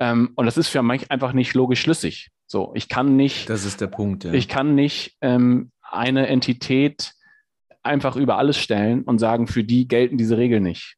Ähm, 0.00 0.32
und 0.36 0.46
das 0.46 0.56
ist 0.56 0.68
für 0.68 0.82
mich 0.82 1.10
einfach 1.10 1.32
nicht 1.32 1.54
logisch 1.54 1.80
schlüssig. 1.80 2.30
So, 2.46 2.72
ich 2.74 2.88
kann 2.88 3.16
nicht. 3.16 3.50
Das 3.50 3.64
ist 3.64 3.80
der 3.80 3.88
Punkt, 3.88 4.24
ja. 4.24 4.32
Ich 4.32 4.48
kann 4.48 4.74
nicht 4.74 5.16
ähm, 5.20 5.70
eine 5.82 6.28
Entität 6.28 7.12
einfach 7.82 8.16
über 8.16 8.38
alles 8.38 8.58
stellen 8.58 9.02
und 9.02 9.18
sagen, 9.18 9.46
für 9.46 9.64
die 9.64 9.88
gelten 9.88 10.18
diese 10.18 10.36
Regeln 10.36 10.62
nicht. 10.62 10.96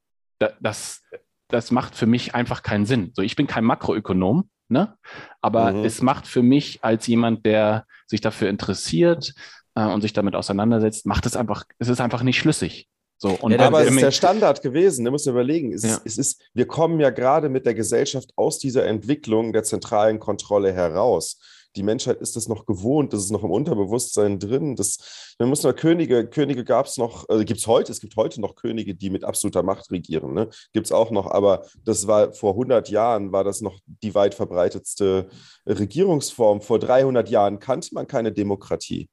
das, 0.60 1.02
das 1.48 1.70
macht 1.70 1.94
für 1.94 2.06
mich 2.06 2.34
einfach 2.34 2.62
keinen 2.62 2.86
Sinn. 2.86 3.12
So, 3.14 3.22
ich 3.22 3.36
bin 3.36 3.46
kein 3.46 3.64
Makroökonom, 3.64 4.48
ne? 4.68 4.96
aber 5.40 5.72
mhm. 5.72 5.84
es 5.84 6.02
macht 6.02 6.26
für 6.26 6.42
mich 6.42 6.82
als 6.82 7.06
jemand, 7.06 7.44
der 7.44 7.86
sich 8.06 8.20
dafür 8.20 8.48
interessiert 8.48 9.34
äh, 9.74 9.84
und 9.84 10.00
sich 10.00 10.12
damit 10.12 10.34
auseinandersetzt, 10.34 11.06
macht 11.06 11.26
es 11.26 11.36
einfach, 11.36 11.64
es 11.78 11.88
ist 11.88 12.00
einfach 12.00 12.22
nicht 12.22 12.38
schlüssig. 12.38 12.88
So, 13.22 13.36
und 13.42 13.52
ja, 13.52 13.58
aber 13.58 13.82
es 13.82 13.90
ist 13.90 14.00
der 14.00 14.12
Standard 14.12 14.62
gewesen, 14.62 15.04
da 15.04 15.10
muss 15.10 15.26
man 15.26 15.34
überlegen. 15.34 15.74
Es, 15.74 15.82
ja. 15.82 15.96
ist, 15.96 16.06
es 16.06 16.18
ist, 16.18 16.42
wir 16.54 16.66
kommen 16.66 16.98
ja 17.00 17.10
gerade 17.10 17.50
mit 17.50 17.66
der 17.66 17.74
Gesellschaft 17.74 18.32
aus 18.36 18.58
dieser 18.58 18.86
Entwicklung 18.86 19.52
der 19.52 19.62
zentralen 19.62 20.18
Kontrolle 20.18 20.72
heraus. 20.72 21.38
Die 21.76 21.82
Menschheit 21.82 22.22
ist 22.22 22.34
das 22.34 22.48
noch 22.48 22.64
gewohnt, 22.64 23.12
das 23.12 23.22
ist 23.22 23.30
noch 23.30 23.44
im 23.44 23.50
Unterbewusstsein 23.50 24.38
drin. 24.38 24.74
Das, 24.74 25.34
man 25.38 25.50
muss 25.50 25.62
nur 25.62 25.74
Könige, 25.74 26.28
Könige 26.28 26.64
gab 26.64 26.86
es 26.86 26.96
noch, 26.96 27.28
also 27.28 27.44
gibt 27.44 27.60
es 27.60 27.66
heute, 27.66 27.92
es 27.92 28.00
gibt 28.00 28.16
heute 28.16 28.40
noch 28.40 28.54
Könige, 28.54 28.94
die 28.94 29.10
mit 29.10 29.22
absoluter 29.22 29.62
Macht 29.62 29.90
regieren, 29.90 30.32
ne? 30.32 30.48
gibt 30.72 30.86
es 30.86 30.92
auch 30.92 31.10
noch, 31.10 31.30
aber 31.30 31.66
das 31.84 32.06
war 32.06 32.32
vor 32.32 32.52
100 32.52 32.88
Jahren, 32.88 33.32
war 33.32 33.44
das 33.44 33.60
noch 33.60 33.78
die 33.86 34.14
weit 34.14 34.34
verbreitetste 34.34 35.28
Regierungsform. 35.66 36.62
Vor 36.62 36.78
300 36.78 37.28
Jahren 37.28 37.58
kannte 37.58 37.90
man 37.92 38.06
keine 38.06 38.32
Demokratie. 38.32 39.10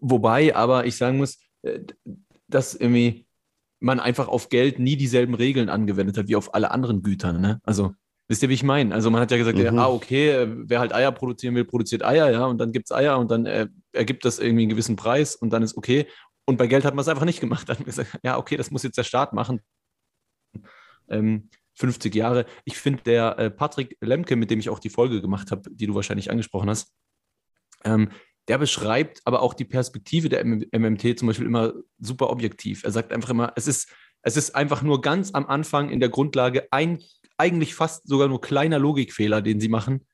Wobei 0.00 0.56
aber 0.56 0.86
ich 0.86 0.96
sagen 0.96 1.18
muss, 1.18 1.38
äh, 1.62 1.80
dass 2.48 2.74
irgendwie 2.74 3.26
man 3.80 4.00
einfach 4.00 4.28
auf 4.28 4.48
Geld 4.48 4.78
nie 4.78 4.96
dieselben 4.96 5.34
Regeln 5.34 5.68
angewendet 5.68 6.16
hat 6.16 6.28
wie 6.28 6.36
auf 6.36 6.54
alle 6.54 6.70
anderen 6.70 7.02
Güter. 7.02 7.32
Ne? 7.32 7.60
Also, 7.62 7.94
wisst 8.28 8.42
ihr, 8.42 8.48
wie 8.48 8.54
ich 8.54 8.62
meine? 8.62 8.94
Also, 8.94 9.10
man 9.10 9.20
hat 9.20 9.30
ja 9.30 9.36
gesagt, 9.36 9.58
mhm. 9.58 9.64
ja, 9.64 9.72
ah, 9.72 9.88
okay, 9.88 10.30
äh, 10.30 10.48
wer 10.48 10.80
halt 10.80 10.94
Eier 10.94 11.12
produzieren 11.12 11.54
will, 11.54 11.64
produziert 11.64 12.04
Eier, 12.04 12.30
ja, 12.30 12.46
und 12.46 12.58
dann 12.58 12.72
gibt 12.72 12.86
es 12.86 12.96
Eier 12.96 13.18
und 13.18 13.30
dann 13.30 13.46
äh, 13.46 13.68
ergibt 13.92 14.24
das 14.24 14.38
irgendwie 14.38 14.62
einen 14.62 14.70
gewissen 14.70 14.96
Preis 14.96 15.36
und 15.36 15.50
dann 15.50 15.62
ist 15.62 15.76
okay. 15.76 16.06
Und 16.46 16.56
bei 16.56 16.66
Geld 16.66 16.84
hat 16.84 16.94
man 16.94 17.02
es 17.02 17.08
einfach 17.08 17.24
nicht 17.24 17.40
gemacht. 17.40 17.68
Dann 17.68 17.76
hat 17.78 17.80
man 17.80 17.86
gesagt, 17.86 18.18
ja, 18.22 18.38
okay, 18.38 18.56
das 18.56 18.70
muss 18.70 18.82
jetzt 18.82 18.98
der 18.98 19.04
Staat 19.04 19.32
machen. 19.32 19.60
Ähm, 21.08 21.50
50 21.74 22.14
Jahre. 22.14 22.46
Ich 22.64 22.78
finde, 22.78 23.02
der 23.02 23.38
äh, 23.38 23.50
Patrick 23.50 23.98
Lemke, 24.00 24.36
mit 24.36 24.50
dem 24.50 24.58
ich 24.58 24.70
auch 24.70 24.78
die 24.78 24.88
Folge 24.88 25.20
gemacht 25.20 25.50
habe, 25.50 25.70
die 25.70 25.86
du 25.86 25.94
wahrscheinlich 25.94 26.30
angesprochen 26.30 26.70
hast, 26.70 26.94
ähm, 27.84 28.10
der 28.48 28.58
beschreibt 28.58 29.20
aber 29.24 29.42
auch 29.42 29.54
die 29.54 29.64
Perspektive 29.64 30.28
der 30.28 30.44
MMT 30.44 31.18
zum 31.18 31.28
Beispiel 31.28 31.46
immer 31.46 31.74
super 31.98 32.30
objektiv. 32.30 32.84
Er 32.84 32.92
sagt 32.92 33.12
einfach 33.12 33.30
immer, 33.30 33.52
es 33.56 33.66
ist, 33.66 33.88
es 34.22 34.36
ist 34.36 34.54
einfach 34.54 34.82
nur 34.82 35.00
ganz 35.00 35.34
am 35.34 35.46
Anfang 35.46 35.90
in 35.90 36.00
der 36.00 36.08
Grundlage 36.08 36.68
ein 36.70 37.02
eigentlich 37.38 37.74
fast 37.74 38.08
sogar 38.08 38.28
nur 38.28 38.40
kleiner 38.40 38.78
Logikfehler, 38.78 39.42
den 39.42 39.60
sie 39.60 39.68
machen. 39.68 40.06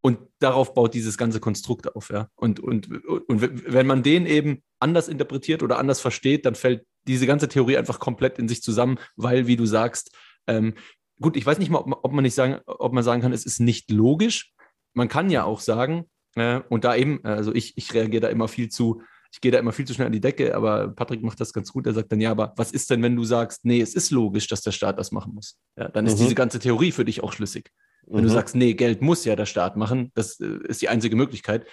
Und 0.00 0.20
darauf 0.38 0.74
baut 0.74 0.94
dieses 0.94 1.18
ganze 1.18 1.40
Konstrukt 1.40 1.94
auf. 1.96 2.10
Ja? 2.10 2.28
Und, 2.36 2.60
und, 2.60 2.88
und 3.04 3.40
wenn 3.40 3.86
man 3.86 4.02
den 4.02 4.26
eben 4.26 4.62
anders 4.78 5.08
interpretiert 5.08 5.62
oder 5.62 5.78
anders 5.78 6.00
versteht, 6.00 6.46
dann 6.46 6.54
fällt 6.54 6.86
diese 7.08 7.26
ganze 7.26 7.48
Theorie 7.48 7.76
einfach 7.76 7.98
komplett 7.98 8.38
in 8.38 8.48
sich 8.48 8.62
zusammen, 8.62 8.98
weil, 9.16 9.48
wie 9.48 9.56
du 9.56 9.66
sagst, 9.66 10.16
ähm, 10.46 10.74
gut, 11.20 11.36
ich 11.36 11.44
weiß 11.44 11.58
nicht 11.58 11.70
mal, 11.70 11.78
ob 11.78 11.86
man, 11.88 11.98
ob 12.02 12.12
man 12.12 12.22
nicht 12.22 12.34
sagen, 12.34 12.60
ob 12.66 12.92
man 12.92 13.02
sagen 13.02 13.22
kann, 13.22 13.32
es 13.32 13.44
ist 13.44 13.58
nicht 13.58 13.90
logisch. 13.90 14.52
Man 14.94 15.08
kann 15.08 15.30
ja 15.30 15.44
auch 15.44 15.60
sagen, 15.60 16.04
äh, 16.38 16.62
und 16.68 16.84
da 16.84 16.96
eben, 16.96 17.24
also 17.24 17.54
ich, 17.54 17.76
ich 17.76 17.92
reagiere 17.94 18.22
da 18.22 18.28
immer 18.28 18.48
viel 18.48 18.68
zu, 18.68 19.02
ich 19.32 19.40
gehe 19.40 19.52
da 19.52 19.58
immer 19.58 19.72
viel 19.72 19.86
zu 19.86 19.94
schnell 19.94 20.06
an 20.06 20.12
die 20.12 20.20
Decke, 20.20 20.54
aber 20.54 20.88
Patrick 20.88 21.22
macht 21.22 21.40
das 21.40 21.52
ganz 21.52 21.72
gut. 21.72 21.86
Er 21.86 21.92
sagt 21.92 22.10
dann, 22.10 22.20
ja, 22.20 22.30
aber 22.30 22.54
was 22.56 22.72
ist 22.72 22.90
denn, 22.90 23.02
wenn 23.02 23.16
du 23.16 23.24
sagst, 23.24 23.64
nee, 23.64 23.80
es 23.80 23.94
ist 23.94 24.10
logisch, 24.10 24.46
dass 24.46 24.62
der 24.62 24.72
Staat 24.72 24.98
das 24.98 25.12
machen 25.12 25.34
muss? 25.34 25.58
Ja, 25.76 25.88
dann 25.88 26.06
ist 26.06 26.14
mhm. 26.18 26.24
diese 26.24 26.34
ganze 26.34 26.58
Theorie 26.58 26.92
für 26.92 27.04
dich 27.04 27.22
auch 27.22 27.32
schlüssig. 27.32 27.70
Wenn 28.06 28.20
mhm. 28.20 28.28
du 28.28 28.30
sagst, 28.30 28.56
nee, 28.56 28.74
Geld 28.74 29.02
muss 29.02 29.24
ja 29.24 29.36
der 29.36 29.46
Staat 29.46 29.76
machen, 29.76 30.12
das 30.14 30.40
äh, 30.40 30.58
ist 30.66 30.80
die 30.80 30.88
einzige 30.88 31.16
Möglichkeit, 31.16 31.66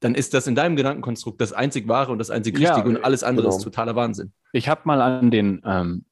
dann 0.00 0.14
ist 0.14 0.34
das 0.34 0.46
in 0.46 0.54
deinem 0.54 0.74
Gedankenkonstrukt 0.76 1.40
das 1.40 1.52
einzig 1.52 1.86
wahre 1.86 2.12
und 2.12 2.18
das 2.18 2.30
einzig 2.30 2.58
richtige 2.58 2.90
ja, 2.90 2.96
und 2.96 3.04
alles 3.04 3.22
andere 3.22 3.46
genau. 3.46 3.56
ist 3.56 3.62
totaler 3.62 3.94
Wahnsinn. 3.94 4.32
Ich 4.52 4.68
habe 4.68 4.82
mal 4.84 5.00
an 5.00 5.30
den, 5.30 5.62
ähm, 5.64 6.06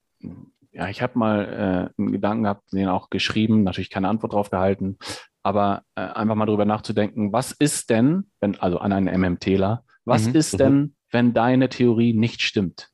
ja, 0.73 0.89
ich 0.89 1.03
habe 1.03 1.19
mal 1.19 1.91
äh, 1.99 2.01
einen 2.01 2.13
Gedanken 2.13 2.45
gehabt, 2.45 2.73
den 2.73 2.89
auch 2.89 3.11
geschrieben, 3.11 3.65
natürlich 3.65 3.91
keine 3.91 4.09
Antwort 4.09 4.33
drauf 4.33 4.51
gehalten, 4.51 4.99
aber 5.43 5.85
äh, 5.95 6.03
einfach 6.03 6.35
mal 6.35 6.47
drüber 6.47 6.65
nachzudenken, 6.65 7.33
was 7.33 7.53
ist 7.53 7.91
denn, 7.91 8.31
wenn, 8.41 8.59
also 8.61 8.79
an 8.79 8.93
einen 8.93 9.21
MMTler, 9.21 9.85
was 10.05 10.29
mhm. 10.29 10.35
ist 10.35 10.55
mhm. 10.55 10.59
denn, 10.59 10.97
wenn 11.11 11.33
deine 11.33 11.69
Theorie 11.69 12.13
nicht 12.13 12.43
stimmt? 12.43 12.91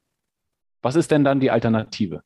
Was 0.83 0.97
ist 0.97 1.11
denn 1.11 1.25
dann 1.25 1.41
die 1.41 1.51
Alternative? 1.51 2.23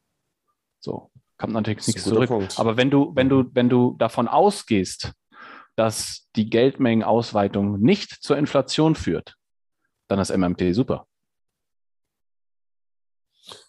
So, 0.81 1.11
kommt 1.39 1.53
natürlich 1.53 1.87
nichts 1.87 2.05
zurück. 2.05 2.29
Punkt. 2.29 2.59
Aber 2.59 2.77
wenn 2.77 2.91
du, 2.91 3.13
wenn 3.15 3.29
du, 3.29 3.43
mhm. 3.43 3.51
wenn 3.55 3.69
du 3.69 3.97
davon 3.99 4.29
ausgehst, 4.29 5.13
dass 5.77 6.29
die 6.37 6.51
Geldmengenausweitung 6.51 7.81
nicht 7.81 8.23
zur 8.23 8.37
Inflation 8.37 8.95
führt, 8.95 9.37
dann 10.09 10.19
ist 10.19 10.37
MMT 10.37 10.75
super. 10.75 11.07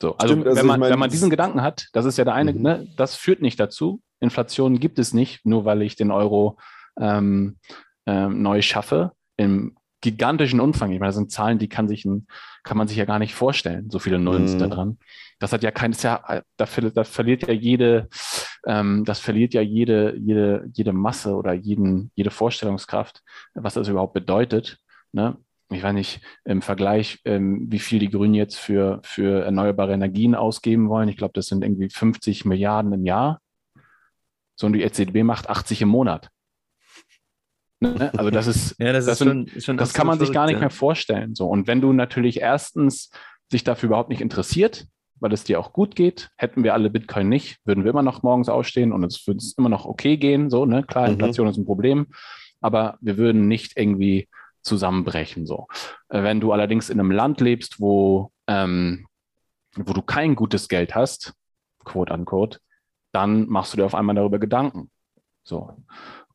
So, 0.01 0.17
also, 0.17 0.33
Stimmt, 0.33 0.47
also 0.47 0.59
wenn, 0.59 0.67
man, 0.67 0.79
meine, 0.79 0.93
wenn 0.93 0.99
man 0.99 1.09
diesen 1.09 1.29
Gedanken 1.29 1.61
hat, 1.61 1.87
das 1.93 2.05
ist 2.05 2.17
ja 2.17 2.25
der 2.25 2.33
eine, 2.33 2.53
mhm. 2.53 2.61
ne, 2.61 2.87
das 2.97 3.15
führt 3.15 3.41
nicht 3.41 3.59
dazu. 3.59 4.01
Inflation 4.21 4.79
gibt 4.79 4.99
es 4.99 5.13
nicht, 5.13 5.45
nur 5.45 5.65
weil 5.65 5.81
ich 5.81 5.95
den 5.95 6.11
Euro 6.11 6.57
ähm, 6.99 7.57
ähm, 8.05 8.41
neu 8.41 8.61
schaffe. 8.61 9.11
Im 9.37 9.75
gigantischen 10.01 10.59
Umfang. 10.59 10.91
Ich 10.91 10.99
meine, 10.99 11.09
das 11.09 11.15
sind 11.15 11.31
Zahlen, 11.31 11.59
die 11.59 11.69
kann, 11.69 11.87
sich 11.87 12.05
ein, 12.05 12.27
kann 12.63 12.77
man 12.77 12.87
sich 12.87 12.97
ja 12.97 13.05
gar 13.05 13.19
nicht 13.19 13.35
vorstellen. 13.35 13.89
So 13.89 13.99
viele 13.99 14.19
Nullen 14.19 14.47
sind 14.47 14.59
da 14.59 14.65
mhm. 14.65 14.71
dran. 14.71 14.97
Das 15.39 15.53
hat 15.53 15.63
ja 15.63 15.71
keines, 15.71 16.03
ja, 16.03 16.41
da, 16.57 16.65
da 16.65 17.03
verliert 17.03 17.47
ja 17.47 17.53
jede, 17.53 18.09
ähm, 18.65 19.05
das 19.05 19.19
verliert 19.19 19.53
ja 19.53 19.61
jede, 19.61 20.15
jede, 20.17 20.67
jede 20.73 20.93
Masse 20.93 21.35
oder 21.35 21.53
jeden, 21.53 22.11
jede 22.15 22.31
Vorstellungskraft, 22.31 23.21
was 23.53 23.75
das 23.75 23.87
überhaupt 23.87 24.13
bedeutet. 24.13 24.79
Ne? 25.11 25.37
Ich 25.71 25.83
weiß 25.83 25.93
nicht, 25.93 26.21
im 26.45 26.61
Vergleich, 26.61 27.19
ähm, 27.25 27.67
wie 27.71 27.79
viel 27.79 27.99
die 27.99 28.09
Grünen 28.09 28.33
jetzt 28.33 28.57
für, 28.57 28.99
für 29.03 29.45
erneuerbare 29.45 29.93
Energien 29.93 30.35
ausgeben 30.35 30.89
wollen. 30.89 31.09
Ich 31.09 31.17
glaube, 31.17 31.33
das 31.33 31.47
sind 31.47 31.63
irgendwie 31.63 31.89
50 31.89 32.45
Milliarden 32.45 32.91
im 32.91 33.05
Jahr. 33.05 33.39
So, 34.61 34.67
und 34.67 34.73
die 34.73 34.83
EZB 34.83 35.23
macht 35.23 35.49
80 35.49 35.81
im 35.81 35.89
Monat. 35.89 36.29
Ne? 37.79 38.11
Also 38.15 38.29
das 38.29 38.45
ist, 38.45 38.75
ja, 38.79 38.93
das, 38.93 39.05
das, 39.07 39.19
ist 39.19 39.27
schon, 39.27 39.47
schon 39.57 39.75
das 39.75 39.93
kann 39.93 40.05
man 40.05 40.19
sich 40.19 40.31
gar 40.31 40.45
nicht 40.45 40.59
mehr 40.59 40.69
vorstellen. 40.69 41.33
So. 41.33 41.47
Und 41.47 41.65
wenn 41.65 41.81
du 41.81 41.93
natürlich 41.93 42.41
erstens 42.41 43.09
sich 43.49 43.63
dafür 43.63 43.87
überhaupt 43.87 44.09
nicht 44.09 44.21
interessiert, 44.21 44.85
weil 45.19 45.33
es 45.33 45.43
dir 45.43 45.59
auch 45.59 45.73
gut 45.73 45.95
geht, 45.95 46.29
hätten 46.37 46.63
wir 46.63 46.75
alle 46.75 46.91
Bitcoin 46.91 47.27
nicht, 47.27 47.57
würden 47.65 47.83
wir 47.83 47.89
immer 47.89 48.03
noch 48.03 48.21
morgens 48.21 48.49
aufstehen 48.49 48.93
und 48.93 49.03
es 49.03 49.25
würde 49.25 49.43
immer 49.57 49.69
noch 49.69 49.85
okay 49.85 50.17
gehen. 50.17 50.51
So, 50.51 50.67
ne? 50.67 50.83
Klar, 50.83 51.07
mhm. 51.07 51.13
Inflation 51.13 51.47
mhm. 51.47 51.51
ist 51.51 51.57
ein 51.57 51.65
Problem, 51.65 52.07
aber 52.59 52.99
wir 53.01 53.17
würden 53.17 53.47
nicht 53.47 53.77
irgendwie 53.77 54.29
zusammenbrechen. 54.61 55.47
So. 55.47 55.67
Äh, 56.09 56.21
wenn 56.21 56.39
du 56.39 56.51
allerdings 56.51 56.91
in 56.91 56.99
einem 56.99 57.09
Land 57.09 57.41
lebst, 57.41 57.79
wo, 57.79 58.31
ähm, 58.45 59.07
wo 59.75 59.93
du 59.93 60.03
kein 60.03 60.35
gutes 60.35 60.67
Geld 60.67 60.93
hast, 60.93 61.33
quote 61.83 62.13
unquote, 62.13 62.59
dann 63.11 63.47
machst 63.47 63.73
du 63.73 63.77
dir 63.77 63.85
auf 63.85 63.95
einmal 63.95 64.15
darüber 64.15 64.39
Gedanken. 64.39 64.89
So. 65.43 65.71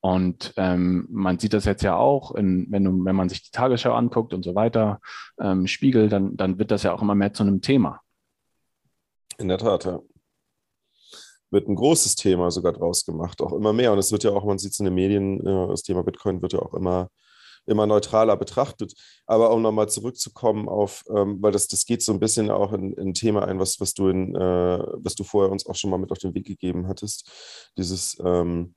Und 0.01 0.53
ähm, 0.57 1.07
man 1.11 1.39
sieht 1.39 1.53
das 1.53 1.65
jetzt 1.65 1.83
ja 1.83 1.97
auch, 1.97 2.35
in, 2.35 2.67
wenn, 2.71 2.85
du, 2.85 3.05
wenn 3.05 3.17
man 3.17 3.29
sich 3.29 3.43
die 3.43 3.51
Tagesschau 3.51 3.93
anguckt 3.93 4.35
und 4.35 4.45
so 4.45 4.55
weiter, 4.55 5.01
ähm, 5.41 5.67
Spiegel, 5.67 6.09
dann, 6.09 6.37
dann 6.37 6.59
wird 6.59 6.71
das 6.71 6.85
ja 6.85 6.93
auch 6.93 7.03
immer 7.03 7.15
mehr 7.15 7.33
zu 7.33 7.43
einem 7.43 7.61
Thema. 7.61 8.01
In 9.39 9.49
der 9.49 9.59
Tat, 9.59 9.85
ja. 9.85 10.01
Wird 11.51 11.69
ein 11.69 11.75
großes 11.75 12.17
Thema 12.17 12.51
sogar 12.51 12.73
draus 12.73 13.05
gemacht, 13.05 13.41
auch 13.41 13.53
immer 13.53 13.73
mehr. 13.73 13.93
Und 13.93 13.99
es 13.99 14.13
wird 14.13 14.25
ja 14.25 14.31
auch, 14.31 14.45
man 14.45 14.59
sieht 14.59 14.73
es 14.73 14.81
in 14.81 14.85
den 14.85 14.95
Medien, 14.95 15.39
das 15.45 15.83
Thema 15.83 16.03
Bitcoin 16.03 16.43
wird 16.43 16.53
ja 16.53 16.61
auch 16.61 16.75
immer, 16.75 17.09
immer 17.67 17.87
neutraler 17.87 18.37
betrachtet. 18.37 18.95
Aber 19.27 19.53
um 19.53 19.63
nochmal 19.63 19.89
zurückzukommen 19.89 20.69
auf, 20.69 21.05
ähm, 21.15 21.39
weil 21.41 21.53
das, 21.53 21.69
das 21.69 21.85
geht 21.85 22.03
so 22.03 22.13
ein 22.13 22.21
bisschen 22.21 22.51
auch 22.51 22.73
in 22.73 22.97
ein 22.99 23.15
Thema 23.15 23.47
ein, 23.47 23.59
was, 23.59 23.81
was, 23.81 23.95
du 23.95 24.09
in, 24.09 24.35
äh, 24.35 24.79
was 24.99 25.15
du 25.15 25.25
vorher 25.25 25.53
uns 25.53 25.67
auch 25.67 25.75
schon 25.75 25.91
mal 25.91 25.99
mit 25.99 26.13
auf 26.13 26.19
den 26.19 26.35
Weg 26.35 26.47
gegeben 26.47 26.89
hattest. 26.89 27.31
Dieses, 27.77 28.17
ähm, 28.25 28.75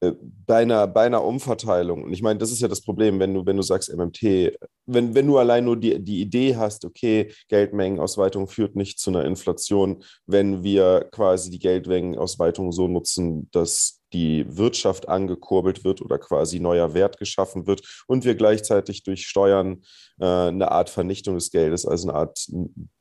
äh, 0.00 0.12
bei 0.46 0.62
einer, 0.62 0.86
bei 0.86 1.06
einer 1.06 1.24
Umverteilung, 1.24 2.04
und 2.04 2.12
ich 2.12 2.22
meine, 2.22 2.38
das 2.38 2.52
ist 2.52 2.60
ja 2.60 2.68
das 2.68 2.82
Problem, 2.82 3.18
wenn 3.18 3.34
du, 3.34 3.44
wenn 3.46 3.56
du 3.56 3.62
sagst 3.62 3.92
MMT, 3.92 4.56
wenn, 4.86 5.14
wenn 5.14 5.26
du 5.26 5.38
allein 5.38 5.64
nur 5.64 5.76
die, 5.76 6.02
die 6.02 6.20
Idee 6.20 6.56
hast, 6.56 6.84
okay, 6.84 7.32
Geldmengenausweitung 7.48 8.46
führt 8.48 8.76
nicht 8.76 9.00
zu 9.00 9.10
einer 9.10 9.24
Inflation, 9.24 10.04
wenn 10.26 10.62
wir 10.62 11.08
quasi 11.10 11.50
die 11.50 11.58
Geldmengenausweitung 11.58 12.70
so 12.70 12.86
nutzen, 12.86 13.48
dass 13.50 13.97
die 14.12 14.44
Wirtschaft 14.56 15.08
angekurbelt 15.08 15.84
wird 15.84 16.00
oder 16.00 16.18
quasi 16.18 16.60
neuer 16.60 16.94
Wert 16.94 17.18
geschaffen 17.18 17.66
wird 17.66 17.82
und 18.06 18.24
wir 18.24 18.34
gleichzeitig 18.34 19.02
durch 19.02 19.26
Steuern 19.26 19.82
äh, 20.20 20.24
eine 20.24 20.70
Art 20.70 20.90
Vernichtung 20.90 21.34
des 21.34 21.50
Geldes, 21.50 21.86
also 21.86 22.08
eine 22.08 22.18
Art 22.18 22.46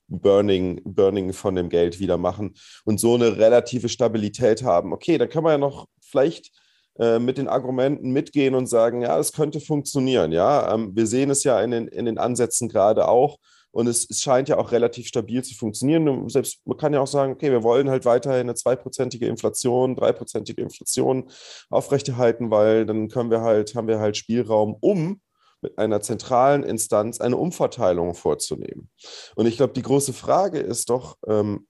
Burning, 0.07 0.81
Burning 0.83 1.33
von 1.33 1.55
dem 1.55 1.69
Geld 1.69 1.99
wieder 1.99 2.17
machen 2.17 2.55
und 2.85 2.99
so 2.99 3.15
eine 3.15 3.37
relative 3.37 3.89
Stabilität 3.89 4.63
haben. 4.63 4.93
Okay, 4.93 5.17
dann 5.17 5.29
kann 5.29 5.43
man 5.43 5.53
ja 5.53 5.57
noch 5.57 5.87
vielleicht 6.01 6.51
äh, 6.99 7.19
mit 7.19 7.37
den 7.37 7.47
Argumenten 7.47 8.11
mitgehen 8.11 8.55
und 8.55 8.67
sagen, 8.67 9.01
ja, 9.01 9.19
es 9.19 9.33
könnte 9.33 9.59
funktionieren. 9.59 10.31
Ja, 10.31 10.73
ähm, 10.73 10.95
wir 10.95 11.07
sehen 11.07 11.29
es 11.29 11.43
ja 11.43 11.61
in 11.61 11.71
den, 11.71 11.87
in 11.87 12.05
den 12.05 12.17
Ansätzen 12.17 12.69
gerade 12.69 13.07
auch. 13.07 13.37
Und 13.77 13.85
es, 13.85 14.09
es, 14.09 14.21
scheint 14.21 14.49
ja 14.49 14.57
auch 14.57 14.71
relativ 14.71 15.07
stabil 15.07 15.43
zu 15.43 15.53
funktionieren. 15.53 16.27
Selbst 16.29 16.65
man 16.65 16.77
kann 16.77 16.95
ja 16.95 16.99
auch 16.99 17.05
sagen, 17.05 17.33
okay, 17.33 17.51
wir 17.51 17.61
wollen 17.61 17.91
halt 17.91 18.05
weiterhin 18.05 18.39
eine 18.39 18.55
zweiprozentige 18.55 19.27
Inflation, 19.27 19.95
dreiprozentige 19.95 20.63
Inflation 20.63 21.29
aufrechterhalten, 21.69 22.49
weil 22.49 22.87
dann 22.87 23.07
können 23.07 23.29
wir 23.29 23.41
halt, 23.41 23.75
haben 23.75 23.87
wir 23.87 23.99
halt 23.99 24.17
Spielraum, 24.17 24.75
um 24.79 25.21
mit 25.61 25.77
einer 25.77 26.01
zentralen 26.01 26.63
Instanz 26.63 27.21
eine 27.21 27.37
Umverteilung 27.37 28.15
vorzunehmen. 28.15 28.89
Und 29.35 29.45
ich 29.45 29.57
glaube, 29.57 29.73
die 29.73 29.83
große 29.83 30.13
Frage 30.13 30.57
ist 30.57 30.89
doch, 30.89 31.15
ähm, 31.27 31.67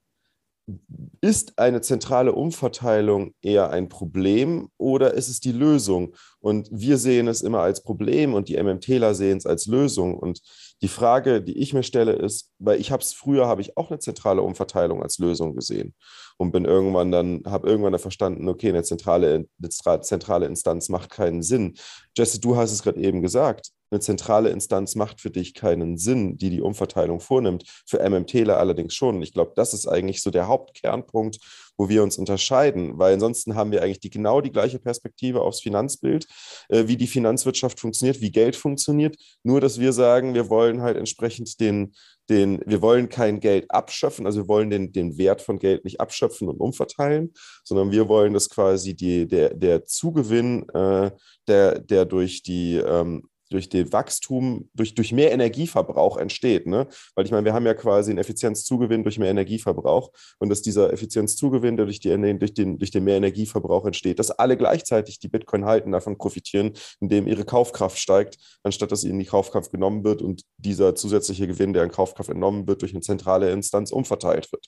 ist 1.20 1.58
eine 1.58 1.80
zentrale 1.80 2.32
Umverteilung 2.32 3.34
eher 3.42 3.70
ein 3.70 3.88
Problem 3.88 4.68
oder 4.76 5.14
ist 5.14 5.28
es 5.28 5.40
die 5.40 5.52
Lösung? 5.52 6.14
Und 6.40 6.68
wir 6.70 6.98
sehen 6.98 7.26
es 7.26 7.42
immer 7.42 7.60
als 7.60 7.82
Problem 7.82 8.34
und 8.34 8.48
die 8.48 8.62
MMTler 8.62 9.14
sehen 9.14 9.38
es 9.38 9.46
als 9.46 9.66
Lösung. 9.66 10.16
Und 10.18 10.40
die 10.82 10.88
Frage, 10.88 11.42
die 11.42 11.58
ich 11.58 11.72
mir 11.72 11.82
stelle, 11.82 12.12
ist, 12.12 12.52
weil 12.58 12.80
ich 12.80 12.92
habe 12.92 13.02
es 13.02 13.12
früher, 13.12 13.46
habe 13.46 13.62
ich 13.62 13.76
auch 13.76 13.90
eine 13.90 13.98
zentrale 13.98 14.42
Umverteilung 14.42 15.02
als 15.02 15.18
Lösung 15.18 15.54
gesehen 15.54 15.94
und 16.36 16.52
bin 16.52 16.64
irgendwann 16.64 17.10
dann, 17.10 17.42
habe 17.46 17.68
irgendwann 17.68 17.92
dann 17.92 18.00
verstanden, 18.00 18.48
okay, 18.48 18.68
eine 18.68 18.84
zentrale, 18.84 19.46
eine 19.58 20.00
zentrale 20.02 20.46
Instanz 20.46 20.88
macht 20.88 21.10
keinen 21.10 21.42
Sinn. 21.42 21.74
Jesse, 22.16 22.40
du 22.40 22.56
hast 22.56 22.72
es 22.72 22.82
gerade 22.82 23.00
eben 23.00 23.22
gesagt, 23.22 23.72
eine 23.90 24.00
zentrale 24.00 24.50
Instanz 24.50 24.94
macht 24.94 25.20
für 25.20 25.30
dich 25.30 25.54
keinen 25.54 25.98
Sinn, 25.98 26.36
die 26.36 26.50
die 26.50 26.60
Umverteilung 26.60 27.20
vornimmt. 27.20 27.64
Für 27.86 28.08
MMTler 28.08 28.58
allerdings 28.58 28.94
schon. 28.94 29.22
Ich 29.22 29.32
glaube, 29.32 29.52
das 29.56 29.74
ist 29.74 29.86
eigentlich 29.86 30.22
so 30.22 30.30
der 30.30 30.48
Hauptkernpunkt, 30.48 31.38
wo 31.78 31.88
wir 31.88 32.02
uns 32.02 32.18
unterscheiden, 32.18 32.98
weil 32.98 33.14
ansonsten 33.14 33.54
haben 33.54 33.70
wir 33.70 33.82
eigentlich 33.82 34.00
die, 34.00 34.10
genau 34.10 34.40
die 34.40 34.50
gleiche 34.50 34.80
Perspektive 34.80 35.40
aufs 35.40 35.60
Finanzbild, 35.60 36.26
äh, 36.68 36.88
wie 36.88 36.96
die 36.96 37.06
Finanzwirtschaft 37.06 37.78
funktioniert, 37.78 38.20
wie 38.20 38.32
Geld 38.32 38.56
funktioniert. 38.56 39.16
Nur, 39.44 39.60
dass 39.60 39.78
wir 39.78 39.92
sagen, 39.92 40.34
wir 40.34 40.50
wollen 40.50 40.82
halt 40.82 40.96
entsprechend 40.96 41.60
den, 41.60 41.94
den, 42.28 42.60
wir 42.66 42.82
wollen 42.82 43.08
kein 43.08 43.40
Geld 43.40 43.70
abschöpfen, 43.70 44.26
also 44.26 44.42
wir 44.42 44.48
wollen 44.48 44.70
den, 44.70 44.92
den 44.92 45.16
Wert 45.16 45.40
von 45.40 45.58
Geld 45.58 45.84
nicht 45.84 46.00
abschöpfen 46.00 46.48
und 46.48 46.60
umverteilen, 46.60 47.32
sondern 47.64 47.92
wir 47.92 48.08
wollen, 48.08 48.34
dass 48.34 48.50
quasi 48.50 48.94
die, 48.94 49.26
der, 49.26 49.54
der 49.54 49.84
Zugewinn, 49.84 50.68
äh, 50.70 51.12
der, 51.46 51.78
der 51.78 52.04
durch 52.04 52.42
die 52.42 52.76
ähm, 52.76 53.22
durch 53.48 53.68
den 53.68 53.92
Wachstum, 53.92 54.68
durch, 54.74 54.94
durch 54.94 55.12
mehr 55.12 55.32
Energieverbrauch 55.32 56.16
entsteht. 56.16 56.66
Ne? 56.66 56.86
Weil 57.14 57.24
ich 57.24 57.30
meine, 57.30 57.44
wir 57.44 57.54
haben 57.54 57.66
ja 57.66 57.74
quasi 57.74 58.10
einen 58.10 58.18
Effizienzzugewinn 58.18 59.02
durch 59.02 59.18
mehr 59.18 59.30
Energieverbrauch 59.30 60.10
und 60.38 60.48
dass 60.48 60.62
dieser 60.62 60.92
Effizienzzugewinn, 60.92 61.76
der 61.76 61.86
durch, 61.86 62.00
die, 62.00 62.38
durch, 62.38 62.54
den, 62.54 62.78
durch 62.78 62.90
den 62.90 63.04
mehr 63.04 63.16
Energieverbrauch 63.16 63.86
entsteht, 63.86 64.18
dass 64.18 64.30
alle 64.30 64.56
gleichzeitig 64.56 65.18
die 65.18 65.28
Bitcoin 65.28 65.64
halten, 65.64 65.92
davon 65.92 66.18
profitieren, 66.18 66.72
indem 67.00 67.26
ihre 67.26 67.44
Kaufkraft 67.44 67.98
steigt, 67.98 68.38
anstatt 68.62 68.92
dass 68.92 69.04
ihnen 69.04 69.18
die 69.18 69.24
Kaufkraft 69.24 69.70
genommen 69.70 70.04
wird 70.04 70.22
und 70.22 70.42
dieser 70.56 70.94
zusätzliche 70.94 71.46
Gewinn, 71.46 71.72
der 71.72 71.82
an 71.82 71.90
Kaufkraft 71.90 72.30
entnommen 72.30 72.66
wird, 72.66 72.82
durch 72.82 72.92
eine 72.92 73.00
zentrale 73.00 73.50
Instanz 73.50 73.90
umverteilt 73.90 74.50
wird. 74.52 74.66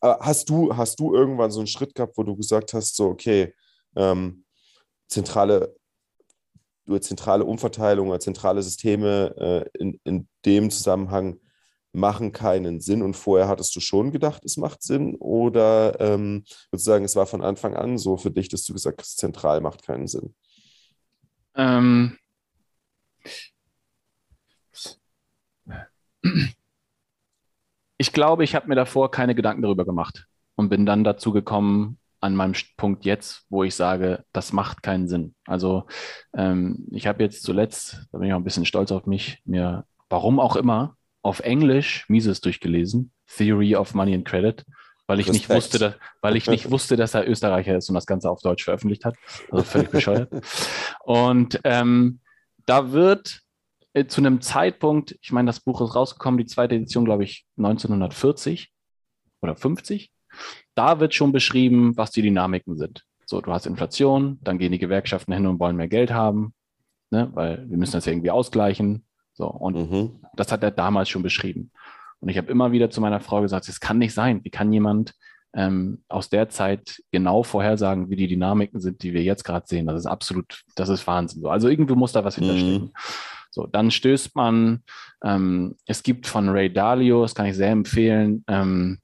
Äh, 0.00 0.14
hast 0.20 0.48
du, 0.48 0.76
hast 0.76 1.00
du 1.00 1.14
irgendwann 1.14 1.50
so 1.50 1.60
einen 1.60 1.66
Schritt 1.66 1.94
gehabt, 1.94 2.16
wo 2.16 2.22
du 2.22 2.36
gesagt 2.36 2.72
hast, 2.72 2.96
so, 2.96 3.06
okay, 3.06 3.54
ähm, 3.96 4.44
zentrale 5.08 5.74
über 6.88 7.00
zentrale 7.00 7.44
Umverteilung 7.44 8.08
oder 8.08 8.20
zentrale 8.20 8.62
Systeme 8.62 9.34
äh, 9.36 9.78
in, 9.78 10.00
in 10.04 10.28
dem 10.44 10.70
Zusammenhang 10.70 11.38
machen 11.92 12.32
keinen 12.32 12.80
Sinn 12.80 13.02
und 13.02 13.14
vorher 13.14 13.48
hattest 13.48 13.74
du 13.76 13.80
schon 13.80 14.10
gedacht, 14.10 14.44
es 14.44 14.56
macht 14.56 14.82
Sinn 14.82 15.16
oder 15.16 16.00
ähm, 16.00 16.44
würdest 16.70 16.88
es 16.88 17.16
war 17.16 17.26
von 17.26 17.42
Anfang 17.42 17.74
an 17.74 17.98
so 17.98 18.16
für 18.16 18.30
dich, 18.30 18.48
dass 18.48 18.64
du 18.64 18.72
gesagt 18.72 19.00
hast, 19.00 19.18
zentral 19.18 19.60
macht 19.60 19.82
keinen 19.82 20.06
Sinn? 20.06 20.34
Ähm, 21.54 22.16
ich 27.98 28.12
glaube, 28.12 28.44
ich 28.44 28.54
habe 28.54 28.68
mir 28.68 28.76
davor 28.76 29.10
keine 29.10 29.34
Gedanken 29.34 29.62
darüber 29.62 29.84
gemacht 29.84 30.26
und 30.56 30.68
bin 30.68 30.86
dann 30.86 31.04
dazu 31.04 31.32
gekommen, 31.32 31.98
an 32.20 32.34
meinem 32.34 32.54
Punkt 32.76 33.04
jetzt, 33.04 33.44
wo 33.48 33.64
ich 33.64 33.74
sage, 33.74 34.24
das 34.32 34.52
macht 34.52 34.82
keinen 34.82 35.08
Sinn. 35.08 35.34
Also 35.46 35.86
ähm, 36.36 36.86
ich 36.90 37.06
habe 37.06 37.22
jetzt 37.22 37.42
zuletzt, 37.42 38.06
da 38.12 38.18
bin 38.18 38.28
ich 38.28 38.34
auch 38.34 38.38
ein 38.38 38.44
bisschen 38.44 38.66
stolz 38.66 38.90
auf 38.90 39.06
mich, 39.06 39.40
mir, 39.44 39.84
warum 40.08 40.40
auch 40.40 40.56
immer, 40.56 40.96
auf 41.22 41.40
Englisch 41.40 42.08
Mises 42.08 42.40
durchgelesen, 42.40 43.12
Theory 43.36 43.76
of 43.76 43.94
Money 43.94 44.14
and 44.14 44.24
Credit, 44.24 44.64
weil 45.06 45.20
ich 45.20 45.32
nicht 45.32 45.48
wusste, 45.48 45.78
dass, 45.78 45.94
weil 46.20 46.36
ich 46.36 46.48
nicht 46.48 46.70
wusste, 46.70 46.96
dass 46.96 47.14
er 47.14 47.28
Österreicher 47.28 47.76
ist 47.76 47.88
und 47.88 47.94
das 47.94 48.06
Ganze 48.06 48.30
auf 48.30 48.42
Deutsch 48.42 48.64
veröffentlicht 48.64 49.04
hat. 49.04 49.16
Also 49.50 49.64
völlig 49.64 49.90
bescheuert. 49.90 50.30
Und 51.04 51.60
ähm, 51.64 52.20
da 52.66 52.92
wird 52.92 53.40
äh, 53.94 54.06
zu 54.06 54.20
einem 54.20 54.42
Zeitpunkt, 54.42 55.16
ich 55.22 55.32
meine, 55.32 55.46
das 55.46 55.60
Buch 55.60 55.80
ist 55.80 55.94
rausgekommen, 55.94 56.36
die 56.36 56.44
zweite 56.44 56.74
Edition, 56.74 57.06
glaube 57.06 57.24
ich, 57.24 57.46
1940 57.56 58.70
oder 59.40 59.56
50 59.56 60.12
da 60.78 61.00
wird 61.00 61.12
schon 61.12 61.32
beschrieben, 61.32 61.96
was 61.96 62.12
die 62.12 62.22
Dynamiken 62.22 62.76
sind. 62.76 63.04
So, 63.26 63.40
du 63.40 63.52
hast 63.52 63.66
Inflation, 63.66 64.38
dann 64.42 64.58
gehen 64.58 64.72
die 64.72 64.78
Gewerkschaften 64.78 65.32
hin 65.32 65.46
und 65.46 65.58
wollen 65.58 65.76
mehr 65.76 65.88
Geld 65.88 66.12
haben, 66.12 66.54
ne, 67.10 67.28
weil 67.34 67.68
wir 67.68 67.76
müssen 67.76 67.92
das 67.92 68.06
ja 68.06 68.12
irgendwie 68.12 68.30
ausgleichen. 68.30 69.04
So, 69.34 69.46
und 69.48 69.90
mhm. 69.90 70.20
das 70.34 70.52
hat 70.52 70.62
er 70.62 70.70
damals 70.70 71.08
schon 71.08 71.22
beschrieben. 71.22 71.72
Und 72.20 72.28
ich 72.28 72.38
habe 72.38 72.50
immer 72.50 72.72
wieder 72.72 72.90
zu 72.90 73.00
meiner 73.00 73.20
Frau 73.20 73.42
gesagt, 73.42 73.68
es 73.68 73.80
kann 73.80 73.98
nicht 73.98 74.14
sein. 74.14 74.40
Wie 74.44 74.50
kann 74.50 74.72
jemand 74.72 75.14
ähm, 75.54 76.02
aus 76.08 76.28
der 76.30 76.48
Zeit 76.48 77.02
genau 77.10 77.42
vorhersagen, 77.42 78.08
wie 78.08 78.16
die 78.16 78.28
Dynamiken 78.28 78.80
sind, 78.80 79.02
die 79.02 79.12
wir 79.12 79.22
jetzt 79.22 79.44
gerade 79.44 79.66
sehen? 79.66 79.86
Das 79.86 79.98
ist 79.98 80.06
absolut, 80.06 80.62
das 80.76 80.88
ist 80.88 81.06
Wahnsinn. 81.06 81.42
So, 81.42 81.50
also 81.50 81.68
irgendwie 81.68 81.94
muss 81.94 82.12
da 82.12 82.24
was 82.24 82.36
hinterstecken. 82.36 82.84
Mhm. 82.84 82.92
So, 83.50 83.66
dann 83.66 83.90
stößt 83.90 84.36
man, 84.36 84.84
ähm, 85.24 85.74
es 85.86 86.02
gibt 86.02 86.26
von 86.26 86.48
Ray 86.48 86.72
Dalio, 86.72 87.22
das 87.22 87.34
kann 87.34 87.46
ich 87.46 87.56
sehr 87.56 87.70
empfehlen, 87.70 88.44
ähm, 88.46 88.98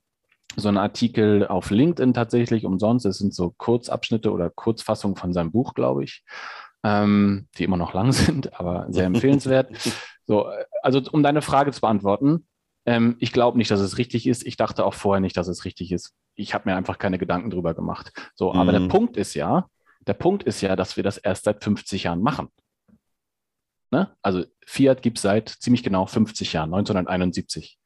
so 0.57 0.69
ein 0.69 0.77
Artikel 0.77 1.47
auf 1.47 1.71
LinkedIn 1.71 2.15
tatsächlich 2.15 2.65
umsonst. 2.65 3.07
Es 3.07 3.19
sind 3.19 3.35
so 3.35 3.55
Kurzabschnitte 3.57 4.33
oder 4.33 4.51
Kurzfassungen 4.51 5.17
von 5.17 5.33
seinem 5.33 5.53
Buch, 5.53 5.75
glaube 5.75 6.05
ich, 6.05 6.25
ähm, 6.83 7.49
die 7.57 7.65
immer 7.65 7.77
noch 7.77 7.95
lang 7.95 8.13
sind, 8.13 8.59
aber 8.59 8.87
sehr 8.91 9.07
empfehlenswert. 9.07 9.71
so, 10.27 10.49
also 10.83 11.03
um 11.13 11.23
deine 11.23 11.43
Frage 11.43 11.73
zu 11.73 11.81
beantworten, 11.81 12.47
ähm, 12.87 13.17
ich 13.19 13.33
glaube 13.33 13.59
nicht, 13.59 13.71
dass 13.71 13.81
es 13.81 13.99
richtig 13.99 14.27
ist. 14.27 14.47
Ich 14.47 14.57
dachte 14.57 14.85
auch 14.85 14.95
vorher 14.95 15.21
nicht, 15.21 15.37
dass 15.37 15.49
es 15.49 15.65
richtig 15.65 15.93
ist. 15.93 16.13
Ich 16.35 16.55
habe 16.55 16.69
mir 16.69 16.77
einfach 16.77 16.99
keine 16.99 17.19
Gedanken 17.19 17.51
drüber 17.51 17.75
gemacht. 17.75 18.13
So, 18.35 18.53
aber 18.53 18.73
der 18.73 18.83
mhm. 18.83 18.89
Punkt 18.89 19.17
ist 19.17 19.35
ja, 19.35 19.69
der 20.07 20.15
Punkt 20.15 20.43
ist 20.43 20.61
ja, 20.61 20.77
dass 20.77 20.97
wir 20.97 21.05
das 21.05 21.17
erst 21.17 21.45
seit 21.45 21.65
50 21.65 22.05
Jahren 22.05 22.21
machen. 22.21 22.49
Ne? 23.91 24.15
Also 24.23 24.45
Fiat 24.67 25.03
gibt 25.03 25.19
es 25.19 25.23
seit 25.23 25.49
ziemlich 25.49 25.83
genau 25.83 26.07
50 26.07 26.53
Jahren, 26.53 26.75
1971. 26.75 27.79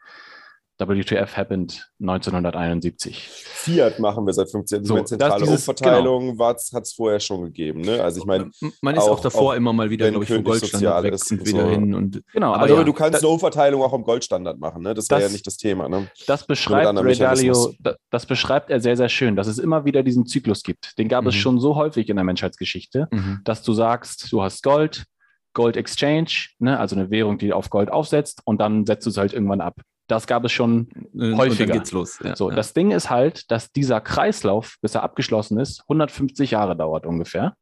WTF 0.86 1.36
happened 1.36 1.90
1971. 2.00 3.28
Fiat 3.28 3.98
machen 3.98 4.24
wir 4.26 4.32
seit 4.32 4.50
15 4.50 4.84
Jahren. 4.84 4.86
So, 4.86 5.02
zentrale 5.02 5.42
dieses, 5.42 5.66
Umverteilung 5.66 6.32
genau. 6.32 6.48
hat 6.48 6.82
es 6.82 6.92
vorher 6.92 7.18
schon 7.18 7.44
gegeben. 7.46 7.80
Ne? 7.80 8.02
Also 8.02 8.20
ich 8.20 8.26
meine, 8.26 8.50
man 8.80 8.94
ist 8.94 9.02
auch, 9.02 9.12
auch 9.12 9.20
davor 9.20 9.52
auch, 9.52 9.56
immer 9.56 9.72
mal 9.72 9.90
wieder, 9.90 10.08
glaube 10.10 10.24
ich, 10.24 10.30
vom 10.30 10.44
Goldstandard 10.44 11.04
weg 11.04 11.14
und 11.14 11.46
wieder 11.46 11.62
so. 11.62 11.68
hin. 11.68 11.94
Und, 11.94 12.22
genau, 12.32 12.54
aber, 12.54 12.64
aber 12.64 12.74
ja, 12.74 12.84
du 12.84 12.92
kannst 12.92 13.14
da, 13.14 13.18
eine 13.18 13.28
Umverteilung 13.28 13.82
auch 13.82 13.92
am 13.92 14.04
Goldstandard 14.04 14.60
machen. 14.60 14.82
Ne? 14.82 14.94
Das 14.94 15.10
wäre 15.10 15.22
ja 15.22 15.28
nicht 15.28 15.46
das 15.46 15.56
Thema. 15.56 15.88
Ne? 15.88 16.08
Das 16.26 16.46
beschreibt 16.46 16.96
Ray 16.96 17.16
Dalio, 17.16 17.74
das 18.10 18.26
beschreibt 18.26 18.70
er 18.70 18.80
sehr, 18.80 18.96
sehr 18.96 19.08
schön, 19.08 19.34
dass 19.34 19.48
es 19.48 19.58
immer 19.58 19.84
wieder 19.84 20.04
diesen 20.04 20.26
Zyklus 20.26 20.62
gibt. 20.62 20.96
Den 20.98 21.08
gab 21.08 21.24
mhm. 21.24 21.30
es 21.30 21.34
schon 21.34 21.58
so 21.58 21.74
häufig 21.74 22.08
in 22.08 22.16
der 22.16 22.24
Menschheitsgeschichte, 22.24 23.08
mhm. 23.10 23.40
dass 23.44 23.62
du 23.62 23.72
sagst, 23.72 24.30
du 24.32 24.42
hast 24.42 24.62
Gold, 24.62 25.06
Gold 25.54 25.76
Exchange, 25.76 26.30
ne, 26.60 26.78
also 26.78 26.94
eine 26.94 27.10
Währung, 27.10 27.38
die 27.38 27.52
auf 27.52 27.68
Gold 27.70 27.90
aufsetzt, 27.90 28.42
und 28.44 28.60
dann 28.60 28.86
setzt 28.86 29.06
du 29.06 29.10
es 29.10 29.16
halt 29.16 29.32
irgendwann 29.32 29.60
ab. 29.60 29.74
Das 30.08 30.26
gab 30.26 30.44
es 30.44 30.52
schon 30.52 30.88
häufiger. 31.14 31.42
Und 31.42 31.60
dann 31.60 31.70
geht's 31.78 31.92
los. 31.92 32.18
Ja, 32.24 32.34
so, 32.34 32.50
ja. 32.50 32.56
das 32.56 32.72
Ding 32.72 32.90
ist 32.90 33.10
halt, 33.10 33.50
dass 33.50 33.70
dieser 33.72 34.00
Kreislauf, 34.00 34.76
bis 34.80 34.94
er 34.94 35.02
abgeschlossen 35.02 35.60
ist, 35.60 35.82
150 35.82 36.50
Jahre 36.50 36.76
dauert 36.76 37.06
ungefähr. 37.06 37.54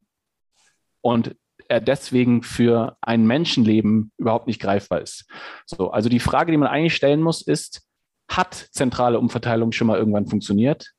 Und 1.01 1.37
er 1.69 1.81
deswegen 1.81 2.43
für 2.43 2.97
ein 3.01 3.27
Menschenleben 3.27 4.13
überhaupt 4.17 4.47
nicht 4.47 4.61
greifbar 4.61 5.01
ist. 5.01 5.27
So, 5.67 5.91
also 5.91 6.09
die 6.09 6.21
Frage, 6.21 6.53
die 6.53 6.59
man 6.59 6.69
eigentlich 6.69 6.95
stellen 6.95 7.21
muss, 7.21 7.43
ist, 7.43 7.83
hat 8.29 8.55
zentrale 8.55 9.19
Umverteilung 9.19 9.73
schon 9.73 9.89
mal 9.89 9.99
irgendwann 9.99 10.27
funktioniert? 10.27 10.93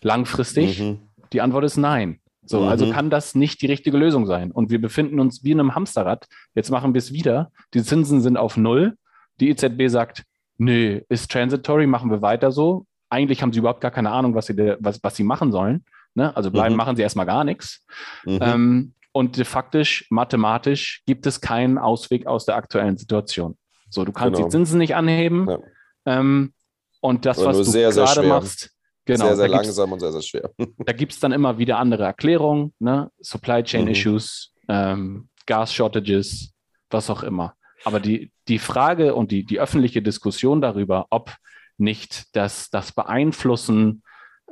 Langfristig? 0.00 0.80
Mhm. 0.80 1.00
Die 1.32 1.40
Antwort 1.40 1.64
ist 1.64 1.76
nein. 1.76 2.20
So, 2.44 2.58
also 2.58 2.64
mhm. 2.64 2.70
also 2.70 2.92
kann 2.92 3.10
das 3.10 3.34
nicht 3.34 3.60
die 3.60 3.66
richtige 3.66 3.98
Lösung 3.98 4.26
sein. 4.26 4.50
Und 4.50 4.70
wir 4.70 4.80
befinden 4.80 5.20
uns 5.20 5.44
wie 5.44 5.52
in 5.52 5.60
einem 5.60 5.74
Hamsterrad. 5.74 6.26
Jetzt 6.54 6.70
machen 6.70 6.94
wir 6.94 6.98
es 6.98 7.12
wieder. 7.12 7.50
Die 7.74 7.82
Zinsen 7.82 8.22
sind 8.22 8.38
auf 8.38 8.56
Null. 8.56 8.96
Die 9.40 9.50
EZB 9.50 9.88
sagt, 9.88 10.24
nö, 10.58 11.00
ist 11.08 11.30
transitory, 11.30 11.86
machen 11.86 12.10
wir 12.10 12.22
weiter 12.22 12.52
so. 12.52 12.86
Eigentlich 13.10 13.42
haben 13.42 13.52
sie 13.52 13.60
überhaupt 13.60 13.80
gar 13.80 13.90
keine 13.90 14.10
Ahnung, 14.10 14.34
was 14.34 14.46
sie, 14.46 14.76
was, 14.80 15.02
was 15.02 15.16
sie 15.16 15.24
machen 15.24 15.50
sollen. 15.50 15.84
Ne? 16.14 16.36
Also 16.36 16.50
bleiben, 16.50 16.74
mhm. 16.74 16.78
machen 16.78 16.96
sie 16.96 17.02
erstmal 17.02 17.26
gar 17.26 17.44
nichts. 17.44 17.84
Mhm. 18.24 18.38
Ähm, 18.42 18.94
und 19.12 19.36
de 19.36 19.44
faktisch, 19.44 20.06
mathematisch 20.10 21.02
gibt 21.06 21.26
es 21.26 21.40
keinen 21.40 21.78
Ausweg 21.78 22.26
aus 22.26 22.44
der 22.44 22.56
aktuellen 22.56 22.98
Situation. 22.98 23.56
So, 23.88 24.04
du 24.04 24.12
kannst 24.12 24.36
genau. 24.36 24.48
die 24.48 24.52
Zinsen 24.52 24.78
nicht 24.78 24.94
anheben. 24.94 25.48
Ja. 25.48 25.58
Ähm, 26.06 26.52
und 27.00 27.24
das, 27.24 27.38
Oder 27.38 27.48
was 27.48 27.56
du 27.58 27.62
sehr, 27.64 27.90
gerade 27.90 28.22
machst, 28.22 28.70
genau, 29.04 29.26
sehr, 29.26 29.36
sehr 29.36 29.48
langsam 29.48 29.92
und 29.92 30.00
sehr, 30.00 30.12
sehr 30.12 30.22
schwer. 30.22 30.50
da 30.78 30.92
gibt 30.92 31.12
es 31.12 31.20
dann 31.20 31.32
immer 31.32 31.58
wieder 31.58 31.78
andere 31.78 32.04
Erklärungen, 32.04 32.74
ne? 32.78 33.10
Supply 33.20 33.62
Chain 33.62 33.84
mhm. 33.84 33.90
Issues, 33.90 34.52
ähm, 34.68 35.28
Gas 35.46 35.72
Shortages, 35.72 36.52
was 36.90 37.08
auch 37.08 37.22
immer. 37.22 37.54
Aber 37.84 38.00
die, 38.00 38.32
die 38.48 38.58
Frage 38.58 39.14
und 39.14 39.30
die, 39.30 39.44
die 39.44 39.60
öffentliche 39.60 40.02
Diskussion 40.02 40.60
darüber, 40.60 41.06
ob 41.10 41.36
nicht 41.76 42.34
das, 42.34 42.70
das 42.70 42.92
Beeinflussen 42.92 44.02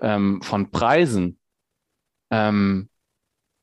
ähm, 0.01 0.41
von 0.43 0.71
Preisen 0.71 1.39
ähm, 2.31 2.89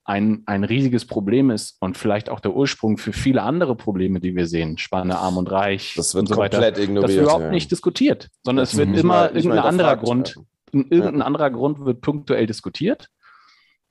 ein, 0.05 0.43
ein 0.45 0.63
riesiges 0.65 1.05
Problem 1.05 1.49
ist 1.49 1.77
und 1.79 1.97
vielleicht 1.97 2.29
auch 2.29 2.41
der 2.41 2.53
Ursprung 2.53 2.97
für 2.97 3.13
viele 3.13 3.41
andere 3.41 3.75
Probleme, 3.75 4.19
die 4.19 4.35
wir 4.35 4.47
sehen, 4.47 4.77
Spanne, 4.77 5.17
Arm 5.17 5.37
und 5.37 5.49
Reich 5.49 5.93
das 5.95 6.13
wird 6.13 6.27
so 6.27 6.35
komplett 6.35 6.61
weiter, 6.61 6.81
ignoriert. 6.81 7.03
Das 7.03 7.15
wird 7.15 7.23
überhaupt 7.23 7.43
ja. 7.45 7.51
nicht 7.51 7.71
diskutiert, 7.71 8.29
sondern 8.43 8.63
das 8.63 8.73
es 8.73 8.79
wird 8.79 8.89
immer 8.89 9.03
mal, 9.03 9.35
irgendein 9.35 9.59
anderer 9.59 9.95
Grund, 9.95 10.39
irgendein 10.73 11.19
ja. 11.19 11.25
anderer 11.25 11.51
Grund 11.51 11.85
wird 11.85 12.01
punktuell 12.01 12.47
diskutiert. 12.47 13.09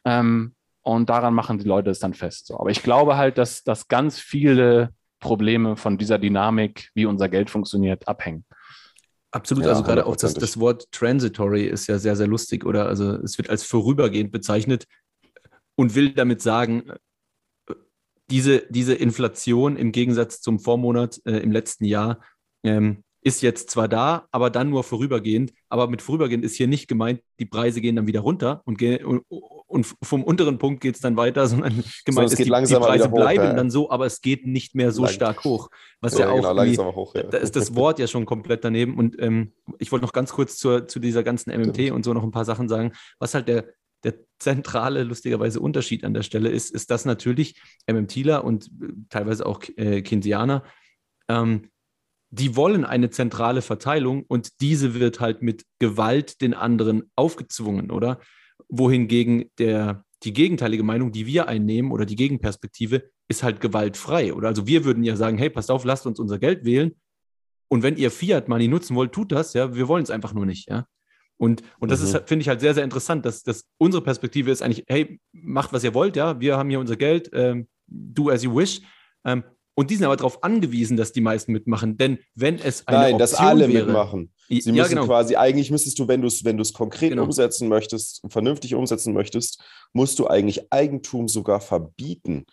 Ähm, 0.04 0.54
und 0.82 1.08
daran 1.08 1.32
machen 1.32 1.58
die 1.58 1.64
Leute 1.64 1.90
es 1.90 2.00
dann 2.00 2.12
fest. 2.12 2.48
So. 2.48 2.58
Aber 2.58 2.70
ich 2.70 2.82
glaube 2.82 3.16
halt, 3.16 3.38
dass, 3.38 3.62
dass 3.62 3.86
ganz 3.86 4.18
viele 4.18 4.92
Probleme 5.22 5.76
von 5.76 5.96
dieser 5.96 6.18
Dynamik, 6.18 6.90
wie 6.94 7.06
unser 7.06 7.30
Geld 7.30 7.48
funktioniert, 7.48 8.06
abhängen. 8.06 8.44
Absolut, 9.30 9.64
ja, 9.64 9.70
also 9.70 9.82
gerade 9.82 10.04
auch 10.04 10.16
das, 10.16 10.34
das 10.34 10.60
Wort 10.60 10.92
transitory 10.92 11.64
ist 11.64 11.86
ja 11.86 11.98
sehr, 11.98 12.16
sehr 12.16 12.26
lustig, 12.26 12.66
oder? 12.66 12.86
Also 12.86 13.14
es 13.14 13.38
wird 13.38 13.48
als 13.48 13.62
vorübergehend 13.62 14.30
bezeichnet 14.30 14.86
und 15.74 15.94
will 15.94 16.12
damit 16.12 16.42
sagen, 16.42 16.92
diese, 18.28 18.66
diese 18.68 18.94
Inflation 18.94 19.76
im 19.76 19.92
Gegensatz 19.92 20.42
zum 20.42 20.58
Vormonat 20.58 21.20
äh, 21.24 21.38
im 21.38 21.50
letzten 21.50 21.86
Jahr 21.86 22.20
ähm, 22.62 23.04
ist 23.22 23.40
jetzt 23.40 23.70
zwar 23.70 23.88
da, 23.88 24.26
aber 24.32 24.50
dann 24.50 24.68
nur 24.68 24.82
vorübergehend. 24.82 25.52
Aber 25.68 25.88
mit 25.88 26.02
vorübergehend 26.02 26.44
ist 26.44 26.56
hier 26.56 26.66
nicht 26.66 26.88
gemeint, 26.88 27.20
die 27.38 27.46
Preise 27.46 27.80
gehen 27.80 27.96
dann 27.96 28.06
wieder 28.06 28.20
runter 28.20 28.62
und, 28.64 28.82
und, 28.82 29.22
und 29.28 29.86
vom 30.02 30.24
unteren 30.24 30.58
Punkt 30.58 30.80
geht 30.80 30.96
es 30.96 31.00
dann 31.00 31.16
weiter, 31.16 31.46
sondern 31.46 31.84
gemeint 32.04 32.28
so, 32.28 32.34
ist, 32.34 32.38
die, 32.38 32.44
die, 32.44 32.50
Preise 32.50 33.10
hoch, 33.10 33.14
bleiben 33.14 33.44
ja. 33.44 33.52
dann 33.54 33.70
so, 33.70 33.90
aber 33.90 34.06
es 34.06 34.20
geht 34.20 34.46
nicht 34.46 34.74
mehr 34.74 34.92
so 34.92 35.04
Lang. 35.04 35.12
stark 35.12 35.44
hoch. 35.44 35.70
Was 36.00 36.18
ja, 36.18 36.26
ja 36.26 36.30
auch, 36.30 36.64
genau, 36.64 36.94
hoch, 36.94 37.14
ja. 37.14 37.22
da 37.22 37.38
ist 37.38 37.56
das 37.56 37.74
Wort 37.74 37.98
ja 37.98 38.06
schon 38.06 38.26
komplett 38.26 38.64
daneben. 38.64 38.98
Und 38.98 39.20
ähm, 39.20 39.52
ich 39.78 39.92
wollte 39.92 40.04
noch 40.04 40.12
ganz 40.12 40.32
kurz 40.32 40.56
zur, 40.56 40.88
zu 40.88 40.98
dieser 40.98 41.22
ganzen 41.22 41.50
MMT 41.50 41.92
und 41.92 42.04
so 42.04 42.12
noch 42.12 42.24
ein 42.24 42.32
paar 42.32 42.44
Sachen 42.44 42.68
sagen. 42.68 42.92
Was 43.18 43.34
halt 43.34 43.48
der, 43.48 43.66
der 44.04 44.14
zentrale, 44.38 45.04
lustigerweise 45.04 45.60
Unterschied 45.60 46.04
an 46.04 46.12
der 46.12 46.22
Stelle 46.22 46.50
ist, 46.50 46.70
ist, 46.70 46.90
dass 46.90 47.04
natürlich 47.04 47.60
MMTler 47.90 48.44
und 48.44 48.66
äh, 48.66 48.92
teilweise 49.08 49.46
auch 49.46 49.62
äh, 49.76 50.02
Keynesianer, 50.02 50.64
ähm, 51.28 51.70
die 52.32 52.56
wollen 52.56 52.84
eine 52.86 53.10
zentrale 53.10 53.60
Verteilung 53.60 54.24
und 54.26 54.60
diese 54.62 54.94
wird 54.94 55.20
halt 55.20 55.42
mit 55.42 55.64
Gewalt 55.78 56.40
den 56.40 56.54
anderen 56.54 57.10
aufgezwungen, 57.14 57.90
oder? 57.90 58.20
Wohingegen 58.68 59.50
der, 59.58 60.04
die 60.22 60.32
gegenteilige 60.32 60.82
Meinung, 60.82 61.12
die 61.12 61.26
wir 61.26 61.46
einnehmen 61.46 61.92
oder 61.92 62.06
die 62.06 62.16
Gegenperspektive, 62.16 63.10
ist 63.28 63.42
halt 63.42 63.60
gewaltfrei. 63.60 64.32
Oder 64.32 64.48
also 64.48 64.66
wir 64.66 64.86
würden 64.86 65.04
ja 65.04 65.14
sagen, 65.14 65.36
hey, 65.36 65.50
passt 65.50 65.70
auf, 65.70 65.84
lasst 65.84 66.06
uns 66.06 66.18
unser 66.18 66.38
Geld 66.38 66.64
wählen. 66.64 66.96
Und 67.68 67.82
wenn 67.82 67.96
ihr 67.96 68.10
Fiat 68.10 68.48
Money 68.48 68.66
nutzen 68.66 68.96
wollt, 68.96 69.12
tut 69.12 69.30
das, 69.30 69.52
ja, 69.52 69.74
wir 69.74 69.86
wollen 69.86 70.02
es 70.02 70.10
einfach 70.10 70.32
nur 70.32 70.46
nicht, 70.46 70.70
ja. 70.70 70.86
Und, 71.36 71.62
und 71.80 71.90
das 71.90 72.00
mhm. 72.00 72.06
ist, 72.06 72.28
finde 72.28 72.42
ich 72.42 72.48
halt 72.48 72.60
sehr, 72.60 72.72
sehr 72.72 72.84
interessant, 72.84 73.26
dass, 73.26 73.42
dass 73.42 73.66
unsere 73.76 74.02
Perspektive 74.02 74.50
ist 74.50 74.62
eigentlich, 74.62 74.84
hey, 74.88 75.20
macht, 75.32 75.72
was 75.72 75.84
ihr 75.84 75.92
wollt, 75.92 76.16
ja, 76.16 76.40
wir 76.40 76.56
haben 76.56 76.70
hier 76.70 76.80
unser 76.80 76.96
Geld, 76.96 77.28
ähm, 77.34 77.68
do 77.86 78.30
as 78.30 78.42
you 78.42 78.54
wish. 78.56 78.80
Ähm, 79.24 79.44
und 79.74 79.90
die 79.90 79.96
sind 79.96 80.04
aber 80.04 80.16
darauf 80.16 80.42
angewiesen, 80.44 80.96
dass 80.96 81.12
die 81.12 81.20
meisten 81.20 81.52
mitmachen. 81.52 81.96
Denn 81.96 82.18
wenn 82.34 82.58
es 82.58 82.86
eine 82.86 82.98
Nein, 82.98 83.14
Option 83.14 83.18
dass 83.18 83.34
alle 83.34 83.72
wäre, 83.72 83.86
mitmachen. 83.86 84.32
Sie 84.48 84.58
ja, 84.58 84.72
müssen 84.72 84.90
genau. 84.90 85.06
quasi, 85.06 85.36
eigentlich 85.36 85.70
müsstest 85.70 85.98
du, 85.98 86.08
wenn 86.08 86.20
du 86.20 86.26
es 86.26 86.44
wenn 86.44 86.62
konkret 86.74 87.10
genau. 87.10 87.24
umsetzen 87.24 87.68
möchtest, 87.68 88.22
vernünftig 88.28 88.74
umsetzen 88.74 89.14
möchtest, 89.14 89.62
musst 89.92 90.18
du 90.18 90.26
eigentlich 90.26 90.70
Eigentum 90.70 91.28
sogar 91.28 91.60
verbieten. 91.60 92.44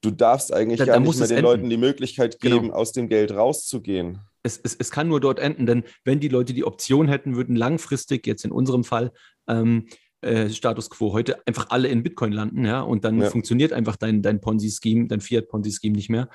Du 0.00 0.10
darfst 0.10 0.52
eigentlich 0.52 0.78
da, 0.78 0.86
gar 0.86 0.94
da 0.94 1.00
nicht 1.00 1.18
mehr 1.18 1.28
den 1.28 1.36
enden. 1.38 1.50
Leuten 1.50 1.70
die 1.70 1.76
Möglichkeit 1.76 2.40
genau. 2.40 2.56
geben, 2.56 2.66
genau. 2.68 2.78
aus 2.78 2.92
dem 2.92 3.08
Geld 3.08 3.32
rauszugehen. 3.32 4.20
Es, 4.42 4.58
es, 4.62 4.74
es 4.74 4.90
kann 4.90 5.08
nur 5.08 5.20
dort 5.20 5.38
enden, 5.38 5.66
denn 5.66 5.84
wenn 6.04 6.20
die 6.20 6.28
Leute 6.28 6.54
die 6.54 6.64
Option 6.64 7.06
hätten, 7.06 7.36
würden 7.36 7.54
langfristig, 7.54 8.26
jetzt 8.26 8.44
in 8.44 8.50
unserem 8.50 8.82
Fall, 8.82 9.12
ähm, 9.46 9.86
äh, 10.22 10.48
Status 10.50 10.90
quo 10.90 11.12
heute 11.12 11.46
einfach 11.46 11.70
alle 11.70 11.88
in 11.88 12.02
Bitcoin 12.02 12.32
landen, 12.32 12.64
ja, 12.64 12.80
und 12.80 13.04
dann 13.04 13.20
ja. 13.20 13.30
funktioniert 13.30 13.72
einfach 13.72 13.96
dein, 13.96 14.22
dein 14.22 14.40
Ponzi-Scheme, 14.40 15.08
dein 15.08 15.20
Fiat-Ponzi-Scheme 15.20 15.94
nicht 15.94 16.10
mehr. 16.10 16.28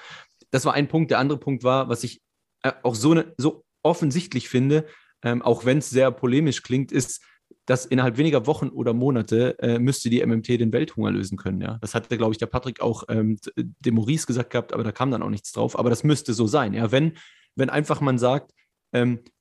Das 0.51 0.65
war 0.65 0.73
ein 0.73 0.88
Punkt. 0.88 1.11
Der 1.11 1.19
andere 1.19 1.39
Punkt 1.39 1.63
war, 1.63 1.89
was 1.89 2.03
ich 2.03 2.21
äh, 2.63 2.71
auch 2.83 2.95
so, 2.95 3.13
ne, 3.13 3.33
so 3.38 3.63
offensichtlich 3.83 4.49
finde, 4.49 4.85
ähm, 5.23 5.41
auch 5.41 5.65
wenn 5.65 5.79
es 5.79 5.89
sehr 5.89 6.11
polemisch 6.11 6.63
klingt, 6.63 6.91
ist, 6.91 7.21
dass 7.65 7.85
innerhalb 7.85 8.17
weniger 8.17 8.47
Wochen 8.47 8.69
oder 8.69 8.93
Monate 8.93 9.57
äh, 9.59 9.79
müsste 9.79 10.09
die 10.09 10.25
MMT 10.25 10.47
den 10.49 10.71
Welthunger 10.71 11.11
lösen 11.11 11.38
können. 11.38 11.61
Ja? 11.61 11.77
Das 11.81 11.95
hatte, 11.95 12.17
glaube 12.17 12.33
ich, 12.33 12.38
der 12.38 12.45
Patrick 12.45 12.81
auch 12.81 13.03
ähm, 13.09 13.38
dem 13.57 13.95
Maurice 13.95 14.25
gesagt 14.25 14.51
gehabt, 14.51 14.73
aber 14.73 14.83
da 14.83 14.91
kam 14.91 15.11
dann 15.11 15.21
auch 15.21 15.29
nichts 15.29 15.51
drauf. 15.51 15.77
Aber 15.77 15.89
das 15.89 16.03
müsste 16.03 16.33
so 16.33 16.47
sein. 16.47 16.73
Ja? 16.73 16.91
Wenn, 16.91 17.13
wenn 17.55 17.69
einfach 17.69 17.99
man 17.99 18.17
sagt, 18.17 18.51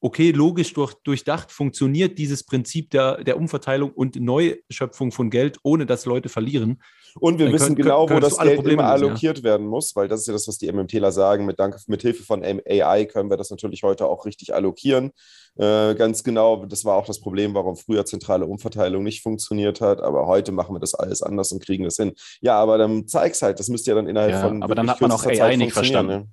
okay, 0.00 0.30
logisch 0.30 0.72
durch, 0.72 0.94
durchdacht 1.04 1.52
funktioniert 1.52 2.18
dieses 2.18 2.44
Prinzip 2.44 2.90
der, 2.90 3.22
der 3.24 3.36
Umverteilung 3.36 3.90
und 3.92 4.16
Neuschöpfung 4.16 5.12
von 5.12 5.30
Geld, 5.30 5.58
ohne 5.62 5.86
dass 5.86 6.06
Leute 6.06 6.28
verlieren. 6.28 6.80
Und 7.18 7.38
wir 7.38 7.50
wissen 7.52 7.74
können, 7.74 7.88
genau, 7.88 8.10
wo 8.10 8.20
das 8.20 8.36
Geld 8.36 8.56
Probleme 8.56 8.82
immer 8.82 8.90
allokiert 8.92 9.38
ja. 9.38 9.44
werden 9.44 9.66
muss, 9.66 9.96
weil 9.96 10.06
das 10.06 10.20
ist 10.20 10.26
ja 10.26 10.32
das, 10.32 10.48
was 10.48 10.58
die 10.58 10.70
MMTler 10.70 11.12
sagen. 11.12 11.46
Mit, 11.46 11.58
Dank, 11.58 11.76
mit 11.86 12.02
Hilfe 12.02 12.24
von 12.24 12.42
AI 12.44 13.06
können 13.06 13.30
wir 13.30 13.36
das 13.36 13.50
natürlich 13.50 13.82
heute 13.82 14.06
auch 14.06 14.26
richtig 14.26 14.54
allokieren. 14.54 15.12
Äh, 15.56 15.94
ganz 15.94 16.22
genau, 16.22 16.66
das 16.66 16.84
war 16.84 16.96
auch 16.96 17.06
das 17.06 17.20
Problem, 17.20 17.54
warum 17.54 17.76
früher 17.76 18.04
zentrale 18.04 18.44
Umverteilung 18.44 19.02
nicht 19.02 19.22
funktioniert 19.22 19.80
hat. 19.80 20.02
Aber 20.02 20.26
heute 20.26 20.52
machen 20.52 20.74
wir 20.74 20.80
das 20.80 20.94
alles 20.94 21.22
anders 21.22 21.52
und 21.52 21.64
kriegen 21.64 21.84
das 21.84 21.96
hin. 21.96 22.12
Ja, 22.42 22.58
aber 22.58 22.76
dann 22.76 23.08
zeig's 23.08 23.40
halt, 23.40 23.58
das 23.58 23.68
müsste 23.68 23.92
ja 23.92 23.94
dann 23.94 24.06
innerhalb 24.06 24.32
ja, 24.32 24.42
von. 24.42 24.62
Aber 24.62 24.74
dann 24.74 24.90
hat 24.90 25.00
man 25.00 25.10
auch 25.10 25.24
AI 25.24 25.56
nicht 25.56 25.72
verstanden. 25.72 26.12
Ne? 26.12 26.28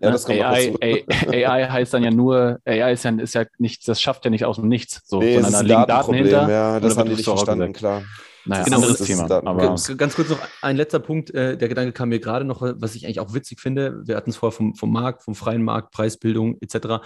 Ja, 0.00 0.08
ne? 0.08 0.12
das 0.12 0.26
AI, 0.26 0.74
AI, 1.28 1.68
heißt 1.68 1.92
dann 1.94 2.02
ja 2.02 2.10
nur, 2.10 2.58
AI 2.64 2.92
ist 2.92 3.04
ja, 3.04 3.10
ist 3.10 3.34
ja 3.34 3.44
nichts, 3.58 3.84
das 3.84 4.00
schafft 4.00 4.24
ja 4.24 4.30
nicht 4.30 4.44
aus 4.44 4.56
dem 4.56 4.68
Nichts, 4.68 5.02
so, 5.04 5.20
nee, 5.20 5.34
sondern 5.34 5.52
da 5.52 5.60
liegen 5.60 5.86
Daten 5.86 6.14
hinter. 6.14 6.48
Ja, 6.50 6.80
das 6.80 6.96
haben 6.96 7.08
die 7.08 7.16
nicht 7.16 7.24
verstanden, 7.24 7.72
klar. 7.72 8.02
Naja, 8.46 8.64
genau, 8.64 8.76
anderes 8.78 9.00
Thema. 9.00 9.30
Aber 9.30 9.76
ganz 9.96 10.14
kurz 10.14 10.30
noch 10.30 10.40
ein 10.62 10.76
letzter 10.76 10.98
Punkt. 10.98 11.30
Äh, 11.34 11.58
der 11.58 11.68
Gedanke 11.68 11.92
kam 11.92 12.08
mir 12.08 12.20
gerade 12.20 12.46
noch, 12.46 12.62
was 12.62 12.94
ich 12.94 13.04
eigentlich 13.04 13.20
auch 13.20 13.34
witzig 13.34 13.60
finde. 13.60 14.00
Wir 14.06 14.16
hatten 14.16 14.30
es 14.30 14.36
vorher 14.36 14.56
vom, 14.56 14.74
vom 14.74 14.90
Markt, 14.90 15.22
vom 15.22 15.34
freien 15.34 15.62
Markt, 15.62 15.92
Preisbildung 15.92 16.56
etc. 16.60 17.04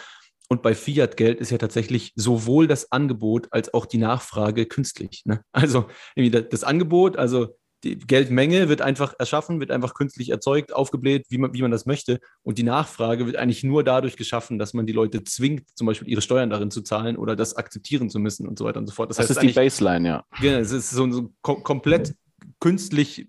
Und 0.49 0.63
bei 0.63 0.75
Fiat-Geld 0.75 1.41
ist 1.41 1.51
ja 1.51 1.59
tatsächlich 1.59 2.13
sowohl 2.15 2.69
das 2.69 2.93
Angebot 2.93 3.49
als 3.51 3.75
auch 3.75 3.87
die 3.87 3.99
Nachfrage 3.99 4.67
künstlich. 4.67 5.23
Ne? 5.25 5.41
Also 5.53 5.87
das 6.17 6.65
Angebot, 6.65 7.17
also 7.17 7.57
die 7.85 7.99
Geldmenge 7.99 8.69
wird 8.69 8.81
einfach 8.81 9.15
erschaffen, 9.19 9.61
wird 9.61 9.71
einfach 9.71 9.95
künstlich 9.95 10.31
erzeugt, 10.31 10.73
aufgebläht, 10.73 11.27
wie 11.29 11.39
man, 11.39 11.53
wie 11.53 11.63
man 11.63 11.71
das 11.71 11.87
möchte. 11.87 12.19
Und 12.43 12.59
die 12.59 12.63
Nachfrage 12.63 13.27
wird 13.27 13.37
eigentlich 13.37 13.63
nur 13.63 13.85
dadurch 13.85 14.17
geschaffen, 14.17 14.59
dass 14.59 14.75
man 14.75 14.87
die 14.87 14.93
Leute 14.93 15.23
zwingt, 15.23 15.69
zum 15.75 15.87
Beispiel 15.87 16.09
ihre 16.09 16.23
Steuern 16.23 16.51
darin 16.51 16.71
zu 16.71 16.83
zahlen 16.83 17.17
oder 17.17 17.37
das 17.37 17.57
akzeptieren 17.57 18.09
zu 18.11 18.19
müssen 18.19 18.49
und 18.49 18.59
so 18.59 18.65
weiter 18.65 18.79
und 18.81 18.87
so 18.87 18.95
fort. 18.95 19.11
Das, 19.11 19.19
das 19.19 19.29
heißt, 19.29 19.43
ist 19.43 19.51
die 19.51 19.55
Baseline, 19.55 20.09
ja. 20.09 20.25
Genau, 20.41 20.59
es 20.59 20.73
ist 20.73 20.91
so, 20.91 21.11
so 21.11 21.31
kom 21.43 21.63
komplett 21.63 22.15
künstlich 22.59 23.29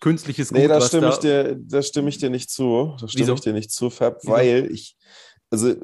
künstliches 0.00 0.48
Gut. 0.50 0.58
Nee, 0.58 0.68
da 0.68 0.80
stimme, 0.80 1.08
da, 1.08 1.10
ich 1.10 1.18
dir, 1.18 1.56
da 1.58 1.82
stimme 1.82 2.08
ich 2.08 2.18
dir 2.18 2.30
nicht 2.30 2.50
zu. 2.50 2.94
Da 3.00 3.08
stimme 3.08 3.22
Wieso? 3.22 3.34
ich 3.34 3.40
dir 3.40 3.52
nicht 3.52 3.70
zu, 3.70 3.90
Fab, 3.90 4.18
weil 4.26 4.70
ich, 4.70 4.96
also 5.50 5.74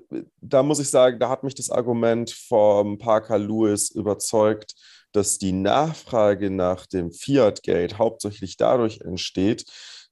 da 0.40 0.62
muss 0.62 0.80
ich 0.80 0.90
sagen, 0.90 1.18
da 1.18 1.28
hat 1.28 1.44
mich 1.44 1.55
das 1.55 1.70
Argument 1.70 2.30
vom 2.30 2.98
Parker 2.98 3.38
Lewis 3.38 3.90
überzeugt, 3.90 4.74
dass 5.12 5.38
die 5.38 5.52
Nachfrage 5.52 6.50
nach 6.50 6.86
dem 6.86 7.12
Fiat-Geld 7.12 7.98
hauptsächlich 7.98 8.56
dadurch 8.56 9.00
entsteht, 9.00 9.66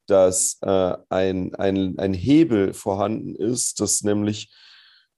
dass 0.07 0.59
äh, 0.63 0.97
ein, 1.09 1.55
ein, 1.55 1.99
ein 1.99 2.15
Hebel 2.15 2.75
vorhanden 2.75 3.35
ist, 3.35 3.81
dass 3.81 4.03
nämlich 4.03 4.53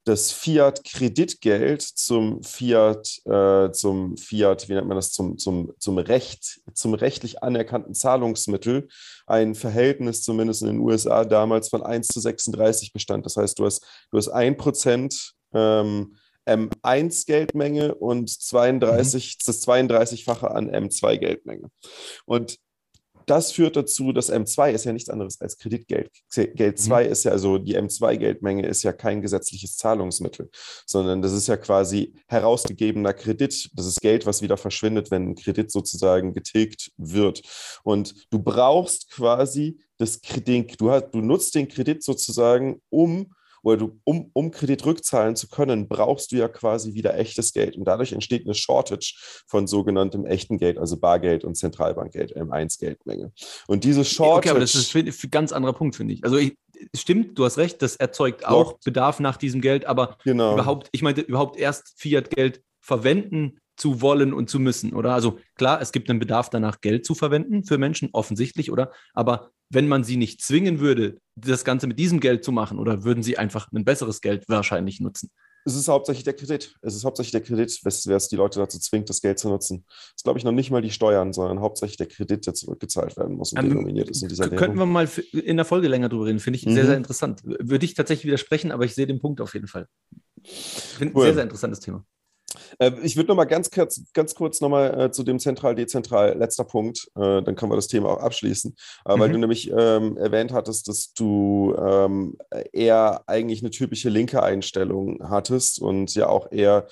das 0.05 0.33
Fiat-Kreditgeld 0.33 1.81
zum 1.81 2.43
Fiat, 2.43 3.21
äh, 3.25 3.71
zum 3.71 4.17
Fiat, 4.17 4.69
wie 4.69 4.75
nennt 4.75 4.89
man 4.89 4.97
das, 4.97 5.13
zum, 5.13 5.39
zum, 5.39 5.73
zum 5.79 5.99
Recht, 5.99 6.61
zum 6.75 6.95
rechtlich 6.95 7.43
anerkannten 7.43 7.95
Zahlungsmittel 7.95 8.89
ein 9.27 9.55
Verhältnis, 9.55 10.23
zumindest 10.23 10.63
in 10.63 10.69
den 10.69 10.81
USA 10.81 11.25
damals, 11.25 11.69
von 11.69 11.85
1 11.85 12.09
zu 12.09 12.21
36 12.21 12.93
bestand. 12.93 13.25
Das 13.27 13.37
heißt, 13.37 13.59
du 13.59 13.65
hast, 13.65 13.87
du 14.11 14.19
hast 14.19 14.29
1 14.29 14.57
Prozent 14.57 15.35
ähm, 15.55 16.17
M1-Geldmenge 16.47 17.95
und 17.95 18.31
32, 18.31 19.39
mhm. 19.39 19.43
das 19.47 19.67
32-fache 19.67 20.47
an 20.47 20.71
M2-Geldmenge. 20.71 21.71
Und 22.25 22.59
das 23.27 23.53
führt 23.53 23.77
dazu, 23.77 24.13
dass 24.13 24.33
M2 24.33 24.73
ist 24.73 24.85
ja 24.85 24.93
nichts 24.93 25.11
anderes 25.11 25.41
als 25.41 25.59
Kreditgeld. 25.59 26.11
Geld 26.35 26.79
2 26.79 27.05
mhm. 27.05 27.13
ist 27.13 27.25
ja, 27.25 27.33
also 27.33 27.59
die 27.59 27.79
M2-Geldmenge 27.79 28.67
ist 28.67 28.83
ja 28.83 28.93
kein 28.93 29.23
gesetzliches 29.23 29.77
Zahlungsmittel, 29.77 30.51
sondern 30.87 31.23
das 31.23 31.33
ist 31.33 31.47
ja 31.47 31.57
quasi 31.57 32.15
herausgegebener 32.27 33.13
Kredit. 33.13 33.71
Das 33.75 33.87
ist 33.87 34.01
Geld, 34.01 34.27
was 34.27 34.43
wieder 34.43 34.57
verschwindet, 34.57 35.11
wenn 35.11 35.31
ein 35.31 35.35
Kredit 35.35 35.71
sozusagen 35.71 36.33
getilgt 36.33 36.93
wird. 36.97 37.43
Und 37.85 38.15
du 38.31 38.39
brauchst 38.39 39.11
quasi 39.11 39.79
das 39.99 40.21
Kredit, 40.21 40.81
du, 40.81 40.91
hast, 40.91 41.11
du 41.13 41.21
nutzt 41.21 41.55
den 41.55 41.69
Kredit 41.69 42.03
sozusagen, 42.03 42.81
um 42.91 43.33
oder 43.63 43.77
du, 43.77 44.01
um, 44.05 44.31
um 44.33 44.51
Kredit 44.51 44.85
rückzahlen 44.85 45.37
zu 45.37 45.49
können, 45.49 45.89
brauchst 45.89 46.33
du 46.33 46.37
ja 46.37 46.49
quasi 46.49 46.95
wieder 46.95 47.17
echtes 47.17 47.53
Geld. 47.53 47.77
Und 47.77 47.85
dadurch 47.85 48.13
entsteht 48.13 48.45
eine 48.45 48.55
Shortage 48.55 49.15
von 49.47 49.67
sogenanntem 49.67 50.27
echten 50.27 50.59
Geld, 50.59 50.79
also 50.79 50.97
Bargeld 50.99 51.45
und 51.45 51.57
Zentralbankgeld, 51.57 52.37
M1-Geldmenge. 52.37 53.33
Und 53.67 53.85
diese 53.85 54.05
Shortage. 54.05 54.39
Okay, 54.39 54.51
aber 54.51 54.61
das 54.61 54.75
ist 54.75 54.95
ein 54.95 55.31
ganz 55.31 55.53
anderer 55.53 55.73
Punkt, 55.73 55.97
finde 55.97 56.15
ich. 56.15 56.25
Also 56.25 56.37
ich, 56.37 56.57
stimmt, 56.95 57.39
du 57.39 57.45
hast 57.45 57.59
recht, 57.59 57.81
das 57.83 57.97
erzeugt 57.97 58.47
auch 58.47 58.79
Bedarf 58.85 59.21
nach 59.21 59.37
diesem 59.37 59.61
Geld, 59.61 59.87
aber 59.87 60.19
genau. 60.25 60.55
überhaupt, 60.55 60.89
ich 60.93 61.03
meinte, 61.03 61.21
überhaupt 61.21 61.57
erst 61.57 61.95
Fiat-Geld 61.97 62.63
verwenden 62.81 63.59
zu 63.83 64.01
wollen 64.01 64.33
und 64.33 64.49
zu 64.49 64.61
müssen, 64.61 64.93
oder? 64.93 65.13
Also 65.13 65.41
klar, 65.57 65.83
es 65.83 65.91
gibt 65.91 66.09
einen 66.09 66.21
Bedarf 66.21 66.51
danach, 66.51 66.81
Geld 66.81 67.05
zu 67.05 67.17
verwenden 67.17 67.65
für 67.65 67.79
Menschen, 67.79 68.11
offensichtlich, 68.13 68.71
oder? 68.71 68.93
Aber 69.13 69.51
wenn 69.71 69.89
man 69.89 70.05
sie 70.05 70.17
nicht 70.17 70.41
zwingen 70.41 70.79
würde, 70.79 71.19
das 71.35 71.65
Ganze 71.65 71.89
mit 71.89 71.99
diesem 71.99 72.21
Geld 72.21 72.45
zu 72.45 72.53
machen, 72.53 72.79
oder 72.79 73.03
würden 73.03 73.25
sie 73.25 73.39
einfach 73.39 73.73
ein 73.73 73.85
besseres 73.85 74.21
Geld 74.21 74.45
wahrscheinlich 74.47 75.01
nutzen? 75.01 75.31
Es 75.65 75.75
ist 75.75 75.89
hauptsächlich 75.89 76.23
der 76.23 76.35
Kredit. 76.35 76.77
Es 76.81 76.95
ist 76.95 77.05
hauptsächlich 77.05 77.33
der 77.33 77.41
Kredit, 77.41 77.81
wer 77.83 78.17
es 78.17 78.29
die 78.29 78.37
Leute 78.37 78.61
dazu 78.61 78.79
zwingt, 78.79 79.09
das 79.09 79.21
Geld 79.21 79.41
zu 79.41 79.49
nutzen. 79.49 79.85
Das 79.89 80.13
ist, 80.19 80.23
glaube 80.23 80.39
ich, 80.39 80.45
noch 80.45 80.53
nicht 80.53 80.71
mal 80.71 80.83
die 80.83 80.91
Steuern, 80.93 81.33
sondern 81.33 81.59
hauptsächlich 81.59 81.97
der 81.97 82.07
Kredit, 82.07 82.47
der 82.47 82.55
zurückgezahlt 82.55 83.17
werden 83.17 83.37
muss 83.37 83.53
und 83.53 83.59
ähm, 83.59 83.69
denominiert 83.69 84.11
ist 84.11 84.23
in 84.23 84.29
dieser 84.29 84.49
Könnten 84.49 84.79
wir 84.79 84.87
mal 84.87 85.09
in 85.33 85.57
der 85.57 85.65
Folge 85.65 85.89
länger 85.89 86.09
drüber 86.09 86.27
reden, 86.27 86.39
finde 86.39 86.59
ich 86.59 86.67
mhm. 86.67 86.75
sehr, 86.75 86.87
sehr 86.87 86.97
interessant. 86.97 87.43
Würde 87.45 87.85
ich 87.85 87.95
tatsächlich 87.95 88.27
widersprechen, 88.27 88.71
aber 88.71 88.85
ich 88.85 88.95
sehe 88.95 89.09
den 89.09 89.19
Punkt 89.19 89.41
auf 89.41 89.55
jeden 89.55 89.67
Fall. 89.67 89.89
Finde 90.45 91.15
cool. 91.17 91.25
sehr, 91.25 91.35
sehr 91.35 91.43
interessantes 91.43 91.81
Thema. 91.81 92.05
Äh, 92.79 92.93
ich 93.03 93.17
würde 93.17 93.29
noch 93.29 93.37
mal 93.37 93.45
ganz 93.45 93.71
kurz, 93.71 94.03
ganz 94.13 94.35
kurz 94.35 94.61
noch 94.61 94.69
mal 94.69 95.01
äh, 95.01 95.11
zu 95.11 95.23
dem 95.23 95.39
zentral-dezentral, 95.39 96.37
letzter 96.39 96.65
Punkt, 96.65 97.09
äh, 97.17 97.43
dann 97.43 97.55
können 97.55 97.73
wir 97.73 97.77
das 97.77 97.89
Thema 97.89 98.11
auch 98.11 98.21
abschließen, 98.21 98.75
äh, 99.07 99.15
mhm. 99.15 99.21
weil 99.21 99.33
du 99.33 99.39
nämlich 99.39 99.71
ähm, 99.71 100.17
erwähnt 100.17 100.53
hattest, 100.53 100.89
dass 100.89 101.13
du 101.13 101.75
ähm, 101.79 102.37
eher 102.73 103.23
eigentlich 103.27 103.63
eine 103.63 103.71
typische 103.71 104.09
linke 104.09 104.43
Einstellung 104.43 105.21
hattest 105.29 105.81
und 105.81 106.15
ja 106.15 106.29
auch 106.29 106.51
eher 106.51 106.87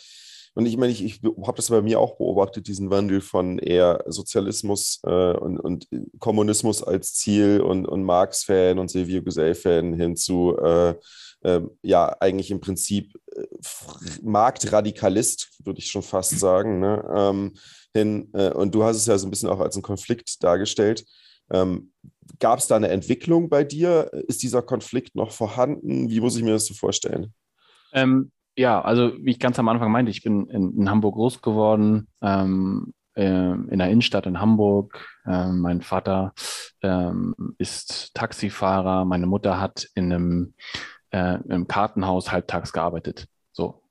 und 0.55 0.66
ich 0.66 0.76
meine, 0.76 0.93
ich, 0.93 1.05
ich 1.05 1.20
habe 1.22 1.57
das 1.57 1.70
bei 1.70 1.81
mir 1.81 2.01
auch 2.01 2.16
beobachtet, 2.16 2.66
diesen 2.66 2.91
Wandel 2.91 3.20
von 3.20 3.59
eher 3.59 4.03
Sozialismus 4.07 5.01
äh, 5.05 5.33
und, 5.33 5.61
und, 5.61 5.89
Kommunismus 6.18 6.83
als 6.83 7.14
Ziel 7.14 7.61
und, 7.61 7.87
und 7.87 8.03
Marx-Fan 8.03 8.78
und 8.78 8.91
Silvio 8.91 9.22
Gesell-Fan 9.22 9.95
hin 9.95 10.16
zu 10.16 10.57
äh, 10.59 10.95
ähm, 11.43 11.70
ja 11.82 12.14
eigentlich 12.20 12.51
im 12.51 12.61
Prinzip 12.61 13.14
äh, 13.34 13.47
Marktradikalist, 14.22 15.61
würde 15.64 15.78
ich 15.78 15.91
schon 15.91 16.03
fast 16.03 16.38
sagen. 16.38 16.80
Ne? 16.80 17.05
Ähm, 17.14 17.53
hin. 17.95 18.28
Äh, 18.32 18.51
und 18.51 18.74
du 18.74 18.84
hast 18.84 18.97
es 18.97 19.07
ja 19.07 19.16
so 19.18 19.26
ein 19.26 19.30
bisschen 19.30 19.49
auch 19.49 19.61
als 19.61 19.76
einen 19.76 19.82
Konflikt 19.82 20.43
dargestellt. 20.43 21.05
Ähm, 21.51 21.93
Gab 22.38 22.61
es 22.61 22.68
da 22.68 22.76
eine 22.76 22.88
Entwicklung 22.88 23.49
bei 23.49 23.64
dir? 23.64 24.11
Ist 24.28 24.43
dieser 24.43 24.62
Konflikt 24.62 25.16
noch 25.16 25.32
vorhanden? 25.32 26.09
Wie 26.09 26.20
muss 26.20 26.36
ich 26.36 26.45
mir 26.45 26.53
das 26.53 26.66
so 26.66 26.74
vorstellen? 26.74 27.34
Ähm, 27.93 28.30
ja, 28.57 28.80
also 28.80 29.12
wie 29.20 29.32
ich 29.32 29.41
ganz 29.41 29.59
am 29.59 29.68
Anfang 29.68 29.91
meinte, 29.91 30.11
ich 30.11 30.22
bin 30.22 30.47
in, 30.47 30.76
in 30.76 30.91
Hamburg 30.91 31.16
groß 31.16 31.43
geworden, 31.43 32.07
ähm, 32.22 32.95
äh, 33.14 33.24
in 33.24 33.78
der 33.78 33.91
Innenstadt 33.91 34.26
in 34.26 34.41
Hamburg. 34.41 35.07
Ähm, 35.26 35.61
mein 35.61 35.82
Vater 35.82 36.32
ähm, 36.82 37.34
ist 37.59 38.14
Taxifahrer, 38.14 39.05
meine 39.05 39.26
Mutter 39.26 39.61
hat 39.61 39.88
in 39.95 40.12
einem 40.12 40.55
äh, 41.11 41.39
im 41.49 41.69
Kartenhaus 41.69 42.33
halbtags 42.33 42.73
gearbeitet. 42.73 43.27
So, 43.53 43.83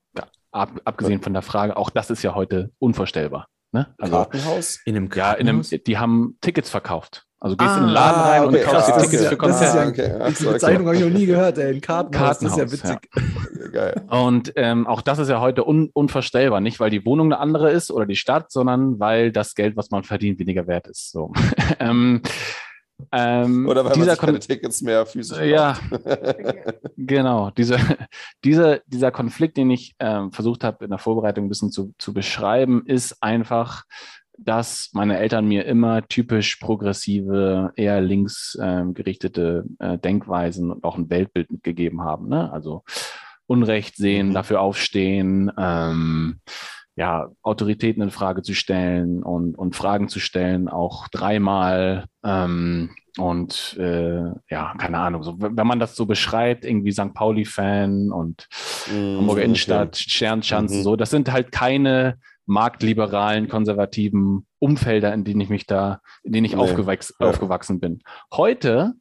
ab, 0.52 0.82
abgesehen 0.86 1.22
von 1.22 1.34
der 1.34 1.42
Frage, 1.42 1.78
auch 1.78 1.90
das 1.90 2.10
ist 2.10 2.24
ja 2.24 2.36
heute 2.36 2.72
unvorstellbar. 2.80 3.48
Ne? 3.72 3.94
Also, 3.98 4.16
Kartenhaus? 4.16 4.80
In 4.86 4.96
einem 4.96 5.10
Kartenhaus? 5.10 5.38
Ja, 5.38 5.40
in 5.40 5.50
einem, 5.50 5.84
die 5.86 5.98
haben 5.98 6.38
Tickets 6.42 6.70
verkauft. 6.70 7.26
Also 7.42 7.56
gehst 7.56 7.72
ah, 7.72 7.78
in 7.78 7.84
den 7.84 7.92
Laden 7.92 8.22
rein 8.22 8.44
okay, 8.44 8.58
und 8.58 8.66
kaufst 8.66 8.90
die 8.90 9.02
Tickets 9.02 9.28
für 9.28 9.38
Konzerte. 9.38 9.78
Ja, 9.78 9.88
okay. 9.88 10.34
Die 10.38 10.44
Bezeichnung 10.44 10.88
habe 10.88 10.98
ich 10.98 11.04
noch 11.04 11.10
nie 11.10 11.26
gehört, 11.26 11.58
ey. 11.58 11.74
Ein 11.74 11.80
Kartenhaus, 11.80 12.40
Kartenhaus, 12.40 12.58
das 12.58 12.74
ist 12.74 12.84
ja 12.84 12.90
witzig. 12.90 13.10
Ja. 13.16 13.68
Geil. 13.72 14.02
Und 14.10 14.52
ähm, 14.58 14.88
auch 14.88 15.02
das 15.02 15.20
ist 15.20 15.30
ja 15.30 15.40
heute 15.40 15.66
un 15.66 15.90
unvorstellbar. 15.94 16.60
Nicht, 16.60 16.82
weil 16.82 16.90
die 16.90 17.06
Wohnung 17.06 17.28
eine 17.28 17.40
andere 17.40 17.72
ist 17.72 17.92
oder 17.92 18.06
die 18.06 18.18
Stadt, 18.18 18.52
sondern 18.52 19.00
weil 19.00 19.32
das 19.32 19.56
Geld, 19.56 19.78
was 19.78 19.90
man 19.90 20.04
verdient, 20.04 20.38
weniger 20.40 20.68
wert 20.68 20.88
ist. 20.88 21.12
So. 21.12 21.32
ähm, 21.80 22.22
ähm, 23.12 23.68
Oder 23.68 23.86
weil 23.86 23.94
dieser 23.94 24.06
man 24.06 24.16
sich 24.16 24.26
keine 24.26 24.40
Tickets 24.40 24.82
mehr 24.82 25.06
physisch 25.06 25.40
Ja, 25.40 25.78
genau. 26.98 27.52
Diese, 27.52 27.78
dieser, 28.44 28.80
dieser 28.88 29.12
Konflikt, 29.12 29.58
den 29.58 29.72
ich 29.72 29.96
ähm, 30.00 30.32
versucht 30.32 30.64
habe 30.64 30.86
in 30.86 30.92
der 30.92 31.00
Vorbereitung 31.00 31.46
ein 31.46 31.50
bisschen 31.50 31.72
zu, 31.72 31.94
zu 31.98 32.14
beschreiben, 32.14 32.84
ist 32.86 33.22
einfach, 33.24 33.84
dass 34.38 34.90
meine 34.94 35.18
Eltern 35.18 35.48
mir 35.48 35.66
immer 35.66 36.08
typisch 36.08 36.58
progressive, 36.58 37.72
eher 37.76 38.02
links 38.02 38.58
ähm, 38.62 38.94
gerichtete 38.94 39.66
äh, 39.80 39.98
Denkweisen 39.98 40.72
und 40.72 40.84
auch 40.84 40.98
ein 40.98 41.10
Weltbild 41.10 41.52
mitgegeben 41.52 42.02
haben. 42.02 42.30
Ne? 42.30 42.52
Also 42.52 42.84
Unrecht 43.48 43.96
sehen, 43.96 44.30
mhm. 44.30 44.34
dafür 44.34 44.62
aufstehen, 44.62 45.52
ähm, 45.58 46.40
ja, 47.00 47.32
Autoritäten 47.44 48.04
in 48.04 48.12
Frage 48.12 48.42
zu 48.42 48.54
stellen 48.54 49.24
und, 49.24 49.58
und 49.58 49.74
Fragen 49.74 50.10
zu 50.10 50.20
stellen, 50.20 50.68
auch 50.68 51.08
dreimal. 51.08 52.04
Ähm, 52.26 52.90
und 53.18 53.78
äh, 53.80 54.26
ja, 54.50 54.74
keine 54.78 54.98
Ahnung, 54.98 55.24
so, 55.24 55.36
wenn 55.40 55.66
man 55.66 55.80
das 55.80 55.96
so 55.96 56.06
beschreibt, 56.06 56.66
irgendwie 56.66 56.92
St. 56.92 57.14
Pauli-Fan 57.14 58.12
und 58.12 58.50
mm, 58.92 59.18
Hamburger 59.18 59.44
Innenstadt, 59.44 59.96
okay. 59.96 60.10
Sternschanzen, 60.10 60.80
mhm. 60.80 60.84
so, 60.84 60.98
das 60.98 61.10
sind 61.10 61.32
halt 61.32 61.54
keine 61.54 62.18
marktliberalen, 62.46 63.48
konservativen 63.48 64.46
Umfelder, 64.60 65.14
in 65.14 65.24
denen 65.24 65.40
ich 65.40 65.50
mich 65.50 65.66
da, 65.66 66.02
in 66.24 66.34
denen 66.34 66.44
ich 66.44 66.54
nee. 66.54 66.62
aufgewachs 66.62 67.14
ja. 67.18 67.30
aufgewachsen 67.30 67.80
bin. 67.80 68.02
Heute 68.34 68.96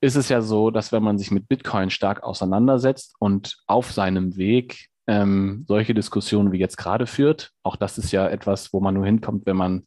ist 0.00 0.16
es 0.16 0.28
ja 0.30 0.42
so, 0.42 0.72
dass 0.72 0.90
wenn 0.90 1.04
man 1.04 1.16
sich 1.16 1.30
mit 1.30 1.46
Bitcoin 1.46 1.90
stark 1.90 2.24
auseinandersetzt 2.24 3.14
und 3.20 3.56
auf 3.68 3.92
seinem 3.92 4.36
Weg 4.36 4.88
ähm, 5.10 5.64
solche 5.66 5.92
Diskussionen 5.92 6.52
wie 6.52 6.58
jetzt 6.58 6.76
gerade 6.76 7.08
führt. 7.08 7.50
Auch 7.64 7.74
das 7.74 7.98
ist 7.98 8.12
ja 8.12 8.28
etwas, 8.28 8.72
wo 8.72 8.78
man 8.78 8.94
nur 8.94 9.04
hinkommt, 9.04 9.44
wenn 9.44 9.56
man 9.56 9.86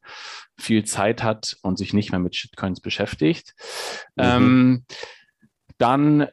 viel 0.59 0.83
Zeit 0.83 1.23
hat 1.23 1.55
und 1.61 1.77
sich 1.77 1.93
nicht 1.93 2.11
mehr 2.11 2.19
mit 2.19 2.35
Shitcoins 2.35 2.81
beschäftigt. 2.81 3.53
Mhm. 4.17 4.23
Ähm, 4.23 4.85
dann 5.77 6.27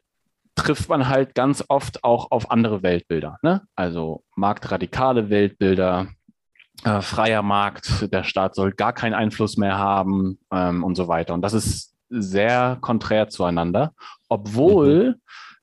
trifft 0.56 0.88
man 0.88 1.08
halt 1.08 1.36
ganz 1.36 1.64
oft 1.68 2.02
auch 2.02 2.32
auf 2.32 2.50
andere 2.50 2.82
Weltbilder. 2.82 3.38
Ne? 3.42 3.62
Also 3.76 4.24
marktradikale 4.34 5.30
Weltbilder, 5.30 6.08
äh, 6.82 7.00
freier 7.00 7.42
Markt, 7.42 8.12
der 8.12 8.24
Staat 8.24 8.56
soll 8.56 8.72
gar 8.72 8.92
keinen 8.92 9.14
Einfluss 9.14 9.56
mehr 9.56 9.78
haben 9.78 10.40
ähm, 10.50 10.82
und 10.82 10.96
so 10.96 11.06
weiter. 11.06 11.32
Und 11.34 11.42
das 11.42 11.52
ist 11.52 11.94
sehr 12.08 12.76
konträr 12.80 13.28
zueinander, 13.28 13.92
obwohl 14.28 15.10
mhm 15.10 15.20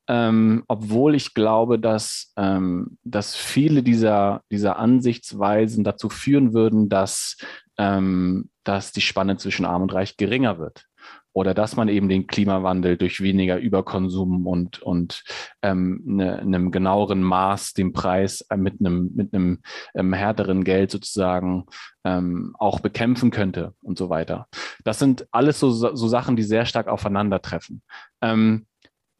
ähm, 0.07 0.63
obwohl 0.67 1.15
ich 1.15 1.33
glaube, 1.33 1.79
dass, 1.79 2.33
ähm, 2.37 2.97
dass 3.03 3.35
viele 3.35 3.83
dieser, 3.83 4.41
dieser 4.51 4.77
Ansichtsweisen 4.77 5.83
dazu 5.83 6.09
führen 6.09 6.53
würden, 6.53 6.89
dass, 6.89 7.37
ähm, 7.77 8.49
dass 8.63 8.91
die 8.91 9.01
Spanne 9.01 9.37
zwischen 9.37 9.65
Arm 9.65 9.81
und 9.81 9.93
Reich 9.93 10.17
geringer 10.17 10.59
wird. 10.59 10.85
Oder 11.33 11.53
dass 11.53 11.75
man 11.75 11.87
eben 11.87 12.09
den 12.09 12.25
Klimawandel 12.25 12.97
durch 12.97 13.21
weniger 13.21 13.59
Überkonsum 13.59 14.47
und, 14.47 14.81
und 14.81 15.23
ähm, 15.61 16.01
ne, 16.03 16.39
einem 16.39 16.71
genaueren 16.71 17.21
Maß 17.21 17.73
den 17.73 17.93
Preis 17.93 18.41
äh, 18.49 18.57
mit 18.57 18.79
einem, 18.79 19.11
mit 19.13 19.33
einem 19.33 19.59
ähm, 19.93 20.13
härteren 20.13 20.63
Geld 20.63 20.89
sozusagen 20.89 21.65
ähm, 22.03 22.55
auch 22.57 22.79
bekämpfen 22.79 23.29
könnte 23.29 23.75
und 23.83 23.99
so 23.99 24.09
weiter. 24.09 24.47
Das 24.83 24.97
sind 24.97 25.27
alles 25.31 25.59
so, 25.59 25.69
so 25.69 26.07
Sachen, 26.07 26.37
die 26.37 26.43
sehr 26.43 26.65
stark 26.65 26.87
aufeinandertreffen. 26.87 27.83
Ähm, 28.21 28.65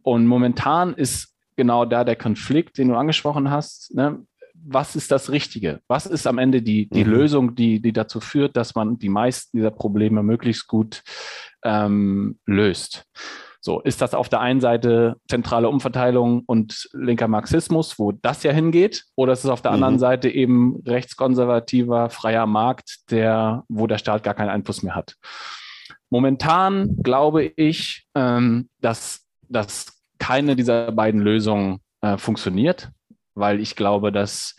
und 0.08 0.26
momentan 0.26 0.94
ist 0.94 1.36
genau 1.58 1.84
da 1.84 2.06
der 2.06 2.16
Konflikt, 2.16 2.78
den 2.78 2.88
du 2.88 2.96
angesprochen 2.96 3.52
hast. 3.52 3.94
Ne? 3.94 4.26
Was 4.54 4.96
ist 4.96 5.12
das 5.12 5.32
Richtige? 5.32 5.82
Was 5.90 6.06
ist 6.06 6.28
am 6.28 6.38
Ende 6.38 6.62
die, 6.62 6.88
die 6.88 7.04
mhm. 7.04 7.12
Lösung, 7.12 7.56
die, 7.56 7.82
die 7.82 7.92
dazu 7.92 8.22
führt, 8.22 8.56
dass 8.56 8.74
man 8.74 8.98
die 8.98 9.10
meisten 9.10 9.58
dieser 9.58 9.72
Probleme 9.72 10.24
möglichst 10.24 10.68
gut 10.68 11.04
ähm, 11.66 12.40
löst? 12.46 13.04
So, 13.60 13.82
ist 13.82 14.00
das 14.00 14.14
auf 14.14 14.30
der 14.30 14.40
einen 14.40 14.62
Seite 14.62 15.18
zentrale 15.28 15.68
Umverteilung 15.68 16.44
und 16.46 16.88
linker 16.94 17.28
Marxismus, 17.28 18.00
wo 18.00 18.14
das 18.14 18.44
ja 18.44 18.54
hingeht, 18.54 19.04
oder 19.18 19.34
ist 19.34 19.44
es 19.44 19.50
auf 19.50 19.62
der 19.62 19.72
mhm. 19.72 19.76
anderen 19.76 20.00
Seite 20.00 20.30
eben 20.30 20.82
rechtskonservativer, 20.86 22.10
freier 22.12 22.46
Markt, 22.46 23.12
der, 23.12 23.66
wo 23.68 23.88
der 23.88 23.98
Staat 23.98 24.24
gar 24.24 24.36
keinen 24.36 24.52
Einfluss 24.52 24.84
mehr 24.84 24.96
hat? 24.96 25.16
Momentan 26.10 26.96
glaube 27.04 27.44
ich, 27.44 28.08
ähm, 28.16 28.70
dass, 28.80 29.26
dass 29.50 29.97
keine 30.20 30.56
dieser 30.56 30.92
beiden 30.92 31.22
Lösungen 31.22 31.80
äh, 32.02 32.18
funktioniert, 32.18 32.92
weil 33.36 33.60
ich 33.60 33.76
glaube, 33.76 34.12
dass 34.12 34.56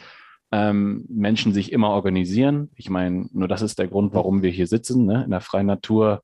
ähm, 0.50 1.04
Menschen 1.08 1.52
sich 1.52 1.72
immer 1.72 1.90
organisieren. 1.90 2.70
Ich 2.74 2.88
meine, 2.88 3.28
nur 3.32 3.48
das 3.48 3.62
ist 3.62 3.78
der 3.78 3.88
Grund, 3.88 4.14
warum 4.14 4.42
wir 4.42 4.50
hier 4.50 4.66
sitzen. 4.66 5.04
Ne? 5.04 5.24
In 5.24 5.30
der 5.30 5.40
freien 5.40 5.66
Natur 5.66 6.22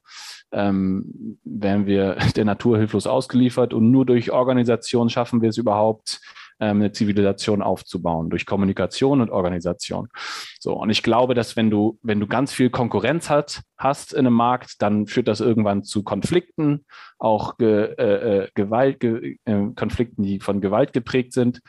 ähm, 0.50 1.38
werden 1.44 1.86
wir 1.86 2.16
der 2.36 2.44
Natur 2.44 2.78
hilflos 2.78 3.06
ausgeliefert 3.06 3.74
und 3.74 3.90
nur 3.90 4.06
durch 4.06 4.30
Organisation 4.30 5.10
schaffen 5.10 5.42
wir 5.42 5.50
es 5.50 5.58
überhaupt, 5.58 6.20
eine 6.58 6.92
Zivilisation 6.92 7.62
aufzubauen, 7.62 8.30
durch 8.30 8.46
Kommunikation 8.46 9.20
und 9.20 9.30
Organisation. 9.30 10.08
So, 10.60 10.74
und 10.74 10.90
ich 10.90 11.02
glaube, 11.02 11.34
dass 11.34 11.56
wenn 11.56 11.70
du, 11.70 11.98
wenn 12.02 12.20
du 12.20 12.26
ganz 12.26 12.52
viel 12.52 12.70
Konkurrenz 12.70 13.30
hat, 13.30 13.62
hast 13.76 14.12
in 14.12 14.26
einem 14.26 14.34
Markt, 14.34 14.80
dann 14.82 15.06
führt 15.06 15.28
das 15.28 15.40
irgendwann 15.40 15.84
zu 15.84 16.02
Konflikten, 16.02 16.84
auch 17.18 17.56
ge, 17.56 17.94
äh, 17.98 18.42
äh 18.44 18.48
Gewalt, 18.54 19.00
ge, 19.00 19.36
äh, 19.44 19.66
Konflikten, 19.74 20.22
die 20.22 20.40
von 20.40 20.60
Gewalt 20.60 20.92
geprägt 20.92 21.32
sind. 21.32 21.60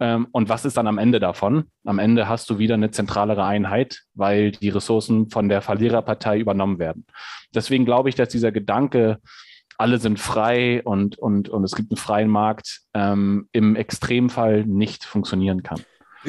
Ähm, 0.00 0.28
und 0.32 0.48
was 0.48 0.64
ist 0.64 0.76
dann 0.76 0.86
am 0.86 0.98
Ende 0.98 1.20
davon? 1.20 1.64
Am 1.84 1.98
Ende 1.98 2.28
hast 2.28 2.48
du 2.50 2.58
wieder 2.58 2.74
eine 2.74 2.90
zentralere 2.90 3.44
Einheit, 3.44 4.02
weil 4.14 4.52
die 4.52 4.70
Ressourcen 4.70 5.30
von 5.30 5.48
der 5.48 5.60
Verliererpartei 5.60 6.38
übernommen 6.38 6.78
werden. 6.78 7.06
Deswegen 7.54 7.84
glaube 7.84 8.08
ich, 8.08 8.14
dass 8.14 8.30
dieser 8.30 8.52
Gedanke, 8.52 9.18
alle 9.82 9.98
sind 9.98 10.20
frei 10.20 10.80
und, 10.84 11.18
und, 11.18 11.48
und 11.48 11.64
es 11.64 11.72
gibt 11.72 11.90
einen 11.90 11.96
freien 11.96 12.30
Markt, 12.30 12.82
ähm, 12.94 13.48
im 13.50 13.74
Extremfall 13.74 14.64
nicht 14.64 15.04
funktionieren 15.04 15.64
kann. 15.64 15.80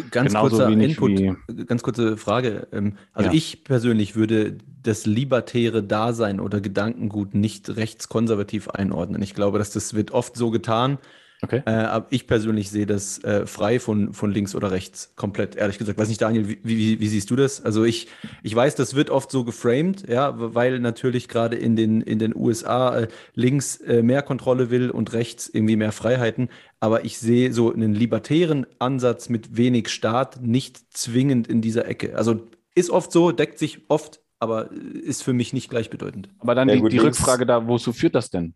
Ganz 0.10 0.34
kurzer 0.34 0.70
Input, 0.70 1.12
wie, 1.12 1.66
ganz 1.66 1.84
kurze 1.84 2.18
Frage. 2.18 2.68
Ähm, 2.72 2.98
also 3.14 3.30
ja. 3.30 3.36
ich 3.36 3.64
persönlich 3.64 4.16
würde 4.16 4.58
das 4.82 5.06
libertäre 5.06 5.84
Dasein 5.84 6.40
oder 6.40 6.62
Gedankengut 6.62 7.36
nicht 7.36 7.70
rechtskonservativ 7.70 8.70
einordnen. 8.70 9.22
Ich 9.22 9.36
glaube, 9.36 9.60
dass 9.60 9.70
das 9.70 9.94
wird 9.94 10.10
oft 10.10 10.36
so 10.36 10.50
getan, 10.50 10.98
Okay. 11.44 11.62
Äh, 11.66 11.72
aber 11.72 12.08
ich 12.10 12.26
persönlich 12.26 12.72
sehe 12.72 12.86
das 12.86 13.22
äh, 13.26 13.46
frei 13.46 13.82
von, 13.82 14.14
von 14.14 14.32
links 14.32 14.56
oder 14.56 14.72
rechts, 14.72 15.12
komplett, 15.18 15.58
ehrlich 15.58 15.78
gesagt. 15.78 16.00
Weiß 16.00 16.08
nicht, 16.08 16.22
Daniel, 16.22 16.48
wie, 16.48 16.60
wie, 16.64 17.00
wie, 17.02 17.08
siehst 17.08 17.30
du 17.30 17.36
das? 17.36 17.64
Also 17.64 17.84
ich, 17.84 18.08
ich 18.44 18.56
weiß, 18.56 18.76
das 18.76 18.96
wird 18.96 19.10
oft 19.10 19.30
so 19.30 19.44
geframed, 19.44 20.08
ja, 20.08 20.34
weil 20.38 20.80
natürlich 20.80 21.28
gerade 21.28 21.58
in 21.58 21.76
den, 21.76 22.00
in 22.00 22.18
den 22.18 22.34
USA 22.34 22.98
äh, 22.98 23.08
links 23.34 23.76
äh, 23.82 24.02
mehr 24.02 24.22
Kontrolle 24.22 24.70
will 24.70 24.90
und 24.90 25.12
rechts 25.12 25.50
irgendwie 25.52 25.76
mehr 25.76 25.92
Freiheiten. 25.92 26.48
Aber 26.80 27.04
ich 27.04 27.18
sehe 27.18 27.52
so 27.52 27.74
einen 27.74 27.94
libertären 27.94 28.66
Ansatz 28.80 29.28
mit 29.28 29.58
wenig 29.58 29.90
Staat 29.90 30.42
nicht 30.42 30.96
zwingend 30.96 31.50
in 31.50 31.62
dieser 31.62 31.86
Ecke. 31.90 32.16
Also 32.16 32.48
ist 32.74 32.90
oft 32.90 33.12
so, 33.12 33.34
deckt 33.34 33.60
sich 33.60 33.82
oft, 33.90 34.22
aber 34.40 34.72
ist 34.72 35.24
für 35.24 35.34
mich 35.34 35.52
nicht 35.52 35.70
gleichbedeutend. 35.70 36.30
Aber 36.40 36.56
dann 36.56 36.70
ja, 36.70 36.76
die, 36.76 36.82
gut, 36.82 36.94
die 36.94 37.00
Rückfrage 37.00 37.46
da, 37.46 37.68
wozu 37.68 37.92
führt 37.92 38.16
das 38.16 38.30
denn? 38.30 38.54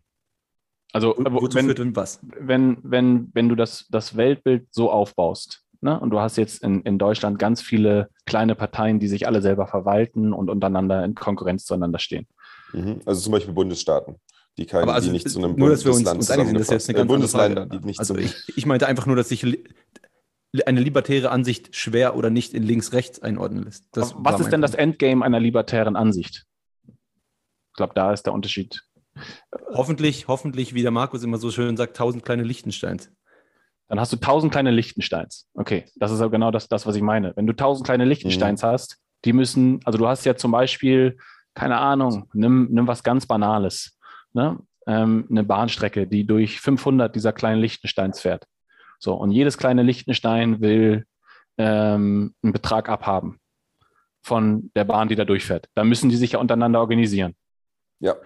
Also, 0.92 1.14
Wo, 1.18 1.42
wozu 1.42 1.58
wenn, 1.58 1.66
führt 1.66 1.78
denn 1.78 1.96
was? 1.96 2.20
Wenn, 2.22 2.78
wenn, 2.82 3.30
wenn 3.34 3.48
du 3.48 3.54
das, 3.54 3.86
das 3.90 4.16
Weltbild 4.16 4.68
so 4.70 4.90
aufbaust, 4.90 5.64
ne, 5.80 5.98
und 5.98 6.10
du 6.10 6.20
hast 6.20 6.36
jetzt 6.36 6.62
in, 6.62 6.82
in 6.82 6.98
Deutschland 6.98 7.38
ganz 7.38 7.60
viele 7.60 8.10
kleine 8.26 8.54
Parteien, 8.54 8.98
die 8.98 9.08
sich 9.08 9.26
alle 9.26 9.42
selber 9.42 9.66
verwalten 9.66 10.32
und 10.32 10.50
untereinander 10.50 11.04
in 11.04 11.14
Konkurrenz 11.14 11.64
zueinander 11.64 11.98
stehen. 11.98 12.26
Mhm. 12.72 13.00
Also 13.04 13.20
zum 13.20 13.32
Beispiel 13.32 13.54
Bundesstaaten. 13.54 14.16
Die, 14.56 14.66
keine, 14.66 14.92
also 14.92 15.08
die 15.08 15.12
nicht 15.12 15.30
zu 15.30 15.38
einem 15.38 15.54
nur, 15.54 15.70
dass 15.70 15.84
wir 15.84 15.92
uns, 15.92 16.10
uns 16.10 16.30
einig 16.30 16.46
sind, 16.46 16.56
das 16.56 16.62
ist 16.62 16.70
jetzt 16.72 16.88
eine 16.88 16.98
ganz 16.98 17.08
Bundesländer, 17.08 17.66
die 17.66 17.78
nicht 17.78 18.00
Also 18.00 18.16
ich, 18.16 18.34
ich 18.56 18.66
meinte 18.66 18.88
einfach 18.88 19.06
nur, 19.06 19.14
dass 19.14 19.28
sich 19.28 19.44
eine 20.66 20.80
libertäre 20.80 21.30
Ansicht 21.30 21.76
schwer 21.76 22.16
oder 22.16 22.28
nicht 22.30 22.54
in 22.54 22.64
links-rechts 22.64 23.22
einordnen 23.22 23.64
lässt. 23.64 23.86
Das 23.92 24.14
was 24.16 24.40
ist 24.40 24.46
denn 24.46 24.60
Punkt. 24.60 24.64
das 24.64 24.74
Endgame 24.74 25.24
einer 25.24 25.38
libertären 25.38 25.94
Ansicht? 25.94 26.44
Ich 26.88 27.74
glaube, 27.76 27.94
da 27.94 28.12
ist 28.12 28.24
der 28.24 28.32
Unterschied. 28.32 28.82
Hoffentlich, 29.72 30.28
hoffentlich, 30.28 30.74
wie 30.74 30.82
der 30.82 30.90
Markus 30.90 31.22
immer 31.22 31.38
so 31.38 31.50
schön 31.50 31.76
sagt, 31.76 31.96
tausend 31.96 32.24
kleine 32.24 32.42
Lichtensteins. 32.42 33.10
Dann 33.88 33.98
hast 33.98 34.12
du 34.12 34.16
tausend 34.16 34.52
kleine 34.52 34.70
Lichtensteins. 34.70 35.48
Okay, 35.54 35.86
das 35.96 36.12
ist 36.12 36.20
aber 36.20 36.30
genau 36.30 36.50
das, 36.50 36.68
das 36.68 36.86
was 36.86 36.94
ich 36.94 37.02
meine. 37.02 37.34
Wenn 37.36 37.46
du 37.46 37.54
tausend 37.54 37.86
kleine 37.86 38.04
Lichtensteins 38.04 38.62
mhm. 38.62 38.66
hast, 38.66 38.98
die 39.24 39.32
müssen, 39.32 39.80
also 39.84 39.98
du 39.98 40.06
hast 40.06 40.24
ja 40.24 40.36
zum 40.36 40.52
Beispiel, 40.52 41.16
keine 41.54 41.78
Ahnung, 41.78 42.28
nimm, 42.34 42.68
nimm 42.70 42.86
was 42.86 43.02
ganz 43.02 43.26
Banales, 43.26 43.98
ne? 44.32 44.58
Ähm, 44.86 45.26
eine 45.30 45.44
Bahnstrecke, 45.44 46.06
die 46.06 46.26
durch 46.26 46.60
500 46.60 47.14
dieser 47.14 47.32
kleinen 47.32 47.60
Lichtensteins 47.60 48.20
fährt. 48.20 48.46
So, 48.98 49.14
und 49.14 49.32
jedes 49.32 49.58
kleine 49.58 49.82
Lichtenstein 49.82 50.60
will 50.60 51.04
ähm, 51.58 52.34
einen 52.42 52.52
Betrag 52.52 52.88
abhaben 52.88 53.38
von 54.22 54.70
der 54.74 54.84
Bahn, 54.84 55.08
die 55.08 55.16
da 55.16 55.24
durchfährt. 55.24 55.68
Da 55.74 55.84
müssen 55.84 56.08
die 56.08 56.16
sich 56.16 56.32
ja 56.32 56.38
untereinander 56.38 56.80
organisieren. 56.80 57.34
Ja. 58.00 58.16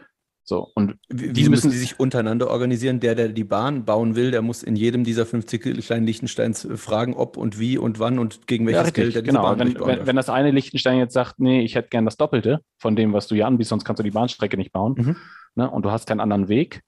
So, 0.45 0.71
und 0.75 0.97
wie 1.09 1.49
müssen 1.49 1.71
sie 1.71 1.79
sich 1.79 2.01
untereinander 2.01 2.51
organisieren? 2.51 2.99
Der, 2.99 3.15
der 3.15 3.29
die 3.29 3.45
Bahn 3.45 3.85
bauen 3.85 4.17
will, 4.17 4.33
der 4.33 4.43
muss 4.43 4.65
in 4.65 4.75
jedem 4.75 5.05
dieser 5.05 5.25
50 5.25 5.85
kleinen 5.85 6.05
Lichtensteins 6.05 6.65
äh, 6.65 6.77
fragen, 6.77 7.15
ob 7.15 7.37
und 7.37 7.61
wie 7.61 7.79
und 7.79 8.01
wann 8.01 8.19
und 8.19 8.47
gegen 8.49 8.67
welches 8.67 8.87
ja, 8.87 8.91
Geld 8.91 9.15
er 9.15 9.23
diese 9.23 9.37
genau. 9.37 9.43
Bahn 9.43 9.59
wenn, 9.61 9.75
wenn, 9.79 10.07
wenn, 10.07 10.17
das 10.17 10.29
eine 10.29 10.51
Lichtenstein 10.51 10.99
jetzt 10.99 11.15
sagt, 11.15 11.39
nee, 11.39 11.63
ich 11.63 11.77
hätte 11.77 11.91
gern 11.91 12.05
das 12.05 12.17
Doppelte 12.17 12.61
von 12.79 12.97
dem, 12.97 13.13
was 13.13 13.29
du 13.29 13.37
hier 13.37 13.47
anbietest, 13.47 13.71
sonst 13.71 13.85
kannst 13.85 14.01
du 14.01 14.05
die 14.05 14.11
Bahnstrecke 14.11 14.57
nicht 14.57 14.73
bauen. 14.73 14.95
Mhm. 14.97 15.17
Ne? 15.55 15.71
Und 15.71 15.85
du 15.85 15.93
hast 15.93 16.07
keinen 16.07 16.21
anderen 16.21 16.49
Weg, 16.49 16.83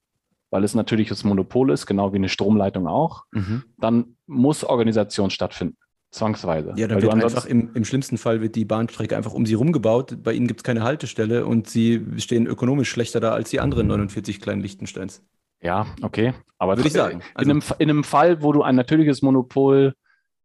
weil 0.50 0.64
es 0.64 0.74
natürlich 0.74 1.08
das 1.08 1.22
Monopol 1.22 1.70
ist, 1.70 1.86
genau 1.86 2.12
wie 2.12 2.16
eine 2.16 2.28
Stromleitung 2.28 2.88
auch, 2.88 3.24
mhm. 3.30 3.62
dann 3.78 4.16
muss 4.26 4.64
Organisation 4.64 5.30
stattfinden. 5.30 5.76
Zwangsweise. 6.14 6.74
Ja, 6.76 6.86
dann 6.86 7.02
wird 7.02 7.12
einfach 7.12 7.44
im, 7.44 7.70
im, 7.74 7.84
schlimmsten 7.84 8.18
Fall 8.18 8.40
wird 8.40 8.54
die 8.54 8.64
Bahnstrecke 8.64 9.16
einfach 9.16 9.32
um 9.32 9.46
sie 9.46 9.54
rumgebaut. 9.54 10.22
Bei 10.22 10.32
ihnen 10.32 10.46
gibt 10.46 10.60
es 10.60 10.64
keine 10.64 10.84
Haltestelle 10.84 11.44
und 11.44 11.68
sie 11.68 12.06
stehen 12.18 12.46
ökonomisch 12.46 12.88
schlechter 12.88 13.18
da 13.18 13.32
als 13.32 13.50
die 13.50 13.58
anderen 13.58 13.88
49 13.88 14.40
kleinen 14.40 14.62
Lichtensteins. 14.62 15.22
Ja, 15.60 15.86
okay. 16.02 16.32
Aber 16.56 16.76
würde 16.76 16.86
ich 16.86 16.92
sagen. 16.92 17.20
Also, 17.34 17.50
in, 17.50 17.56
einem, 17.56 17.68
in 17.78 17.90
einem 17.90 18.04
Fall, 18.04 18.42
wo 18.42 18.52
du 18.52 18.62
ein 18.62 18.76
natürliches 18.76 19.22
Monopol 19.22 19.94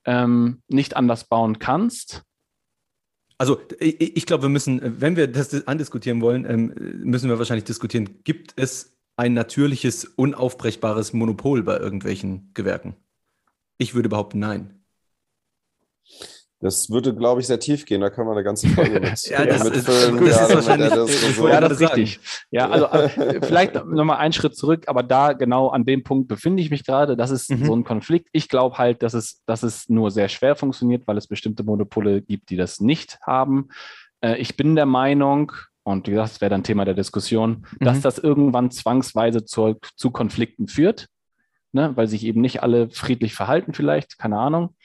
ähm, 0.05 0.63
nicht 0.67 0.97
anders 0.97 1.25
bauen 1.25 1.59
kannst. 1.59 2.23
Also 3.37 3.61
ich, 3.79 4.17
ich 4.17 4.25
glaube, 4.25 4.43
wir 4.43 4.49
müssen, 4.49 4.81
wenn 4.99 5.15
wir 5.17 5.27
das 5.27 5.67
andiskutieren 5.67 6.21
wollen, 6.21 6.49
ähm, 6.49 6.73
müssen 7.03 7.29
wir 7.29 7.37
wahrscheinlich 7.37 7.65
diskutieren, 7.65 8.23
gibt 8.23 8.53
es 8.55 8.97
ein 9.17 9.33
natürliches, 9.33 10.05
unaufbrechbares 10.05 11.13
Monopol 11.13 11.61
bei 11.61 11.77
irgendwelchen 11.77 12.49
Gewerken? 12.55 12.95
Ich 13.77 13.93
würde 13.93 14.09
behaupten, 14.09 14.39
nein. 14.39 14.78
Das 16.61 16.89
würde, 16.89 17.15
glaube 17.15 17.39
ich, 17.39 17.47
sehr 17.47 17.59
tief 17.59 17.85
gehen. 17.85 18.01
Da 18.01 18.09
kann 18.09 18.25
man 18.25 18.35
eine 18.35 18.43
ganze 18.43 18.67
Folge 18.67 18.99
mit, 18.99 19.27
ja, 19.27 19.45
das 19.45 19.63
mitfüllen. 19.63 20.17
Ist, 20.25 20.35
das 20.35 20.49
ist 20.49 20.55
wahrscheinlich, 20.55 20.89
das 20.89 21.35
so. 21.35 21.47
ja, 21.47 21.61
das 21.61 21.71
ist 21.73 21.81
richtig. 21.81 22.19
Ja, 22.51 22.69
also 22.69 22.85
äh, 22.87 23.39
vielleicht 23.41 23.75
nochmal 23.85 24.17
einen 24.17 24.33
Schritt 24.33 24.57
zurück, 24.57 24.83
aber 24.87 25.01
da 25.01 25.31
genau 25.31 25.69
an 25.69 25.85
dem 25.85 26.03
Punkt 26.03 26.27
befinde 26.27 26.61
ich 26.61 26.69
mich 26.69 26.85
gerade. 26.85 27.15
Das 27.15 27.31
ist 27.31 27.49
mhm. 27.49 27.65
so 27.65 27.75
ein 27.75 27.85
Konflikt. 27.85 28.27
Ich 28.33 28.49
glaube 28.49 28.77
halt, 28.77 29.03
dass 29.03 29.13
es, 29.13 29.41
dass 29.45 29.63
es 29.63 29.87
nur 29.87 30.11
sehr 30.11 30.27
schwer 30.27 30.57
funktioniert, 30.57 31.07
weil 31.07 31.17
es 31.17 31.27
bestimmte 31.27 31.63
Monopole 31.63 32.21
gibt, 32.21 32.49
die 32.49 32.57
das 32.57 32.81
nicht 32.81 33.19
haben. 33.21 33.69
Äh, 34.19 34.35
ich 34.35 34.57
bin 34.57 34.75
der 34.75 34.85
Meinung, 34.85 35.53
und 35.83 36.07
wie 36.07 36.11
gesagt, 36.11 36.31
das 36.31 36.41
wäre 36.41 36.49
dann 36.49 36.63
Thema 36.63 36.83
der 36.83 36.93
Diskussion, 36.93 37.65
mhm. 37.79 37.85
dass 37.85 38.01
das 38.01 38.19
irgendwann 38.19 38.69
zwangsweise 38.69 39.45
zu, 39.45 39.77
zu 39.95 40.11
Konflikten 40.11 40.67
führt, 40.67 41.07
ne? 41.71 41.93
weil 41.95 42.09
sich 42.09 42.25
eben 42.25 42.41
nicht 42.41 42.63
alle 42.63 42.89
friedlich 42.89 43.33
verhalten 43.33 43.73
vielleicht, 43.73 44.19
keine 44.19 44.37
Ahnung 44.37 44.75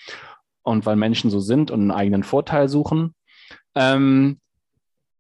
und 0.64 0.84
weil 0.86 0.96
Menschen 0.96 1.30
so 1.30 1.38
sind 1.38 1.70
und 1.70 1.80
einen 1.80 1.90
eigenen 1.92 2.24
Vorteil 2.24 2.68
suchen. 2.68 3.14
Ähm, 3.76 4.40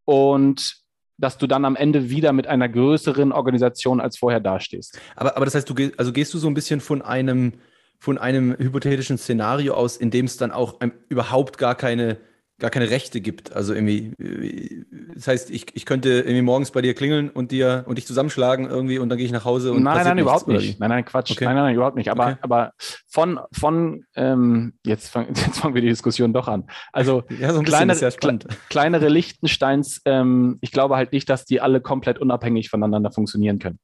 und 0.04 0.84
dass 1.16 1.38
du 1.38 1.46
dann 1.46 1.64
am 1.64 1.76
Ende 1.76 2.10
wieder 2.10 2.32
mit 2.32 2.48
einer 2.48 2.68
größeren 2.68 3.30
Organisation 3.30 4.00
als 4.00 4.18
vorher 4.18 4.40
dastehst. 4.40 4.98
Aber, 5.14 5.36
aber 5.36 5.44
das 5.44 5.54
heißt, 5.54 5.70
du 5.70 5.74
gehst, 5.74 5.98
also 5.98 6.12
gehst 6.12 6.34
du 6.34 6.38
so 6.38 6.48
ein 6.48 6.54
bisschen 6.54 6.80
von 6.80 7.02
einem, 7.02 7.52
von 8.00 8.18
einem 8.18 8.56
hypothetischen 8.58 9.16
Szenario 9.16 9.74
aus, 9.74 9.96
in 9.96 10.10
dem 10.10 10.26
es 10.26 10.36
dann 10.36 10.50
auch 10.50 10.80
ein, 10.80 10.92
überhaupt 11.08 11.58
gar 11.58 11.76
keine 11.76 12.18
gar 12.64 12.70
keine 12.70 12.88
Rechte 12.88 13.20
gibt. 13.20 13.52
Also 13.52 13.74
irgendwie, 13.74 14.86
das 15.14 15.28
heißt, 15.28 15.50
ich, 15.50 15.66
ich 15.74 15.84
könnte 15.84 16.08
irgendwie 16.08 16.40
morgens 16.40 16.70
bei 16.70 16.80
dir 16.80 16.94
klingeln 16.94 17.28
und 17.28 17.52
dir 17.52 17.84
und 17.86 17.98
dich 17.98 18.06
zusammenschlagen 18.06 18.70
irgendwie 18.70 18.98
und 18.98 19.10
dann 19.10 19.18
gehe 19.18 19.26
ich 19.26 19.32
nach 19.32 19.44
Hause 19.44 19.72
und 19.72 19.82
Nein, 19.82 20.02
nein, 20.02 20.16
überhaupt 20.16 20.48
nicht. 20.48 20.80
Nein, 20.80 20.88
nein, 20.88 21.04
Quatsch. 21.04 21.32
Okay. 21.32 21.44
Nein, 21.44 21.56
nein, 21.56 21.64
nein, 21.64 21.74
überhaupt 21.74 21.96
nicht. 21.96 22.10
Aber, 22.10 22.28
okay. 22.28 22.36
aber 22.40 22.72
von, 23.06 23.38
von 23.52 24.06
ähm, 24.16 24.78
jetzt, 24.82 25.10
fang, 25.10 25.26
jetzt 25.28 25.58
fangen 25.58 25.74
wir 25.74 25.82
die 25.82 25.88
Diskussion 25.88 26.32
doch 26.32 26.48
an. 26.48 26.64
Also 26.90 27.24
ja, 27.38 27.52
so 27.52 27.60
kleinere, 27.60 27.98
ja 27.98 28.10
kle 28.10 28.38
kleinere 28.70 29.10
Lichtensteins, 29.10 30.00
ähm, 30.06 30.56
ich 30.62 30.72
glaube 30.72 30.96
halt 30.96 31.12
nicht, 31.12 31.28
dass 31.28 31.44
die 31.44 31.60
alle 31.60 31.82
komplett 31.82 32.18
unabhängig 32.18 32.70
voneinander 32.70 33.12
funktionieren 33.12 33.58
können. 33.58 33.78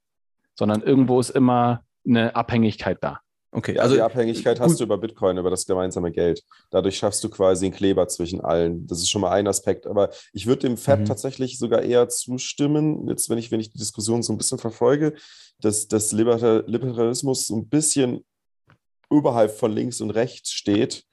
Sondern 0.55 0.81
irgendwo 0.81 1.19
ist 1.19 1.29
immer 1.29 1.83
eine 2.03 2.35
Abhängigkeit 2.35 2.97
da. 3.01 3.19
Okay, 3.53 3.77
also 3.77 3.95
die 3.95 4.01
Abhängigkeit 4.01 4.61
hast 4.61 4.79
du 4.79 4.85
über 4.85 4.97
Bitcoin, 4.97 5.37
über 5.37 5.49
das 5.49 5.65
gemeinsame 5.65 6.11
Geld. 6.11 6.41
Dadurch 6.69 6.97
schaffst 6.97 7.21
du 7.23 7.29
quasi 7.29 7.65
einen 7.65 7.75
Kleber 7.75 8.07
zwischen 8.07 8.39
allen. 8.39 8.87
Das 8.87 8.99
ist 8.99 9.09
schon 9.09 9.21
mal 9.21 9.31
ein 9.31 9.45
Aspekt. 9.47 9.87
Aber 9.87 10.09
ich 10.31 10.47
würde 10.47 10.61
dem 10.61 10.77
Fab 10.77 11.01
mhm. 11.01 11.05
tatsächlich 11.05 11.59
sogar 11.59 11.81
eher 11.81 12.07
zustimmen, 12.07 13.09
jetzt 13.09 13.29
wenn 13.29 13.37
ich, 13.37 13.51
wenn 13.51 13.59
ich 13.59 13.71
die 13.71 13.77
Diskussion 13.77 14.23
so 14.23 14.31
ein 14.31 14.37
bisschen 14.37 14.57
verfolge, 14.57 15.15
dass, 15.59 15.89
dass 15.89 16.13
Liberalismus 16.13 17.47
so 17.47 17.57
ein 17.57 17.67
bisschen 17.67 18.23
überhalb 19.09 19.51
von 19.51 19.73
links 19.73 19.99
und 19.99 20.11
rechts 20.11 20.53
steht 20.53 21.03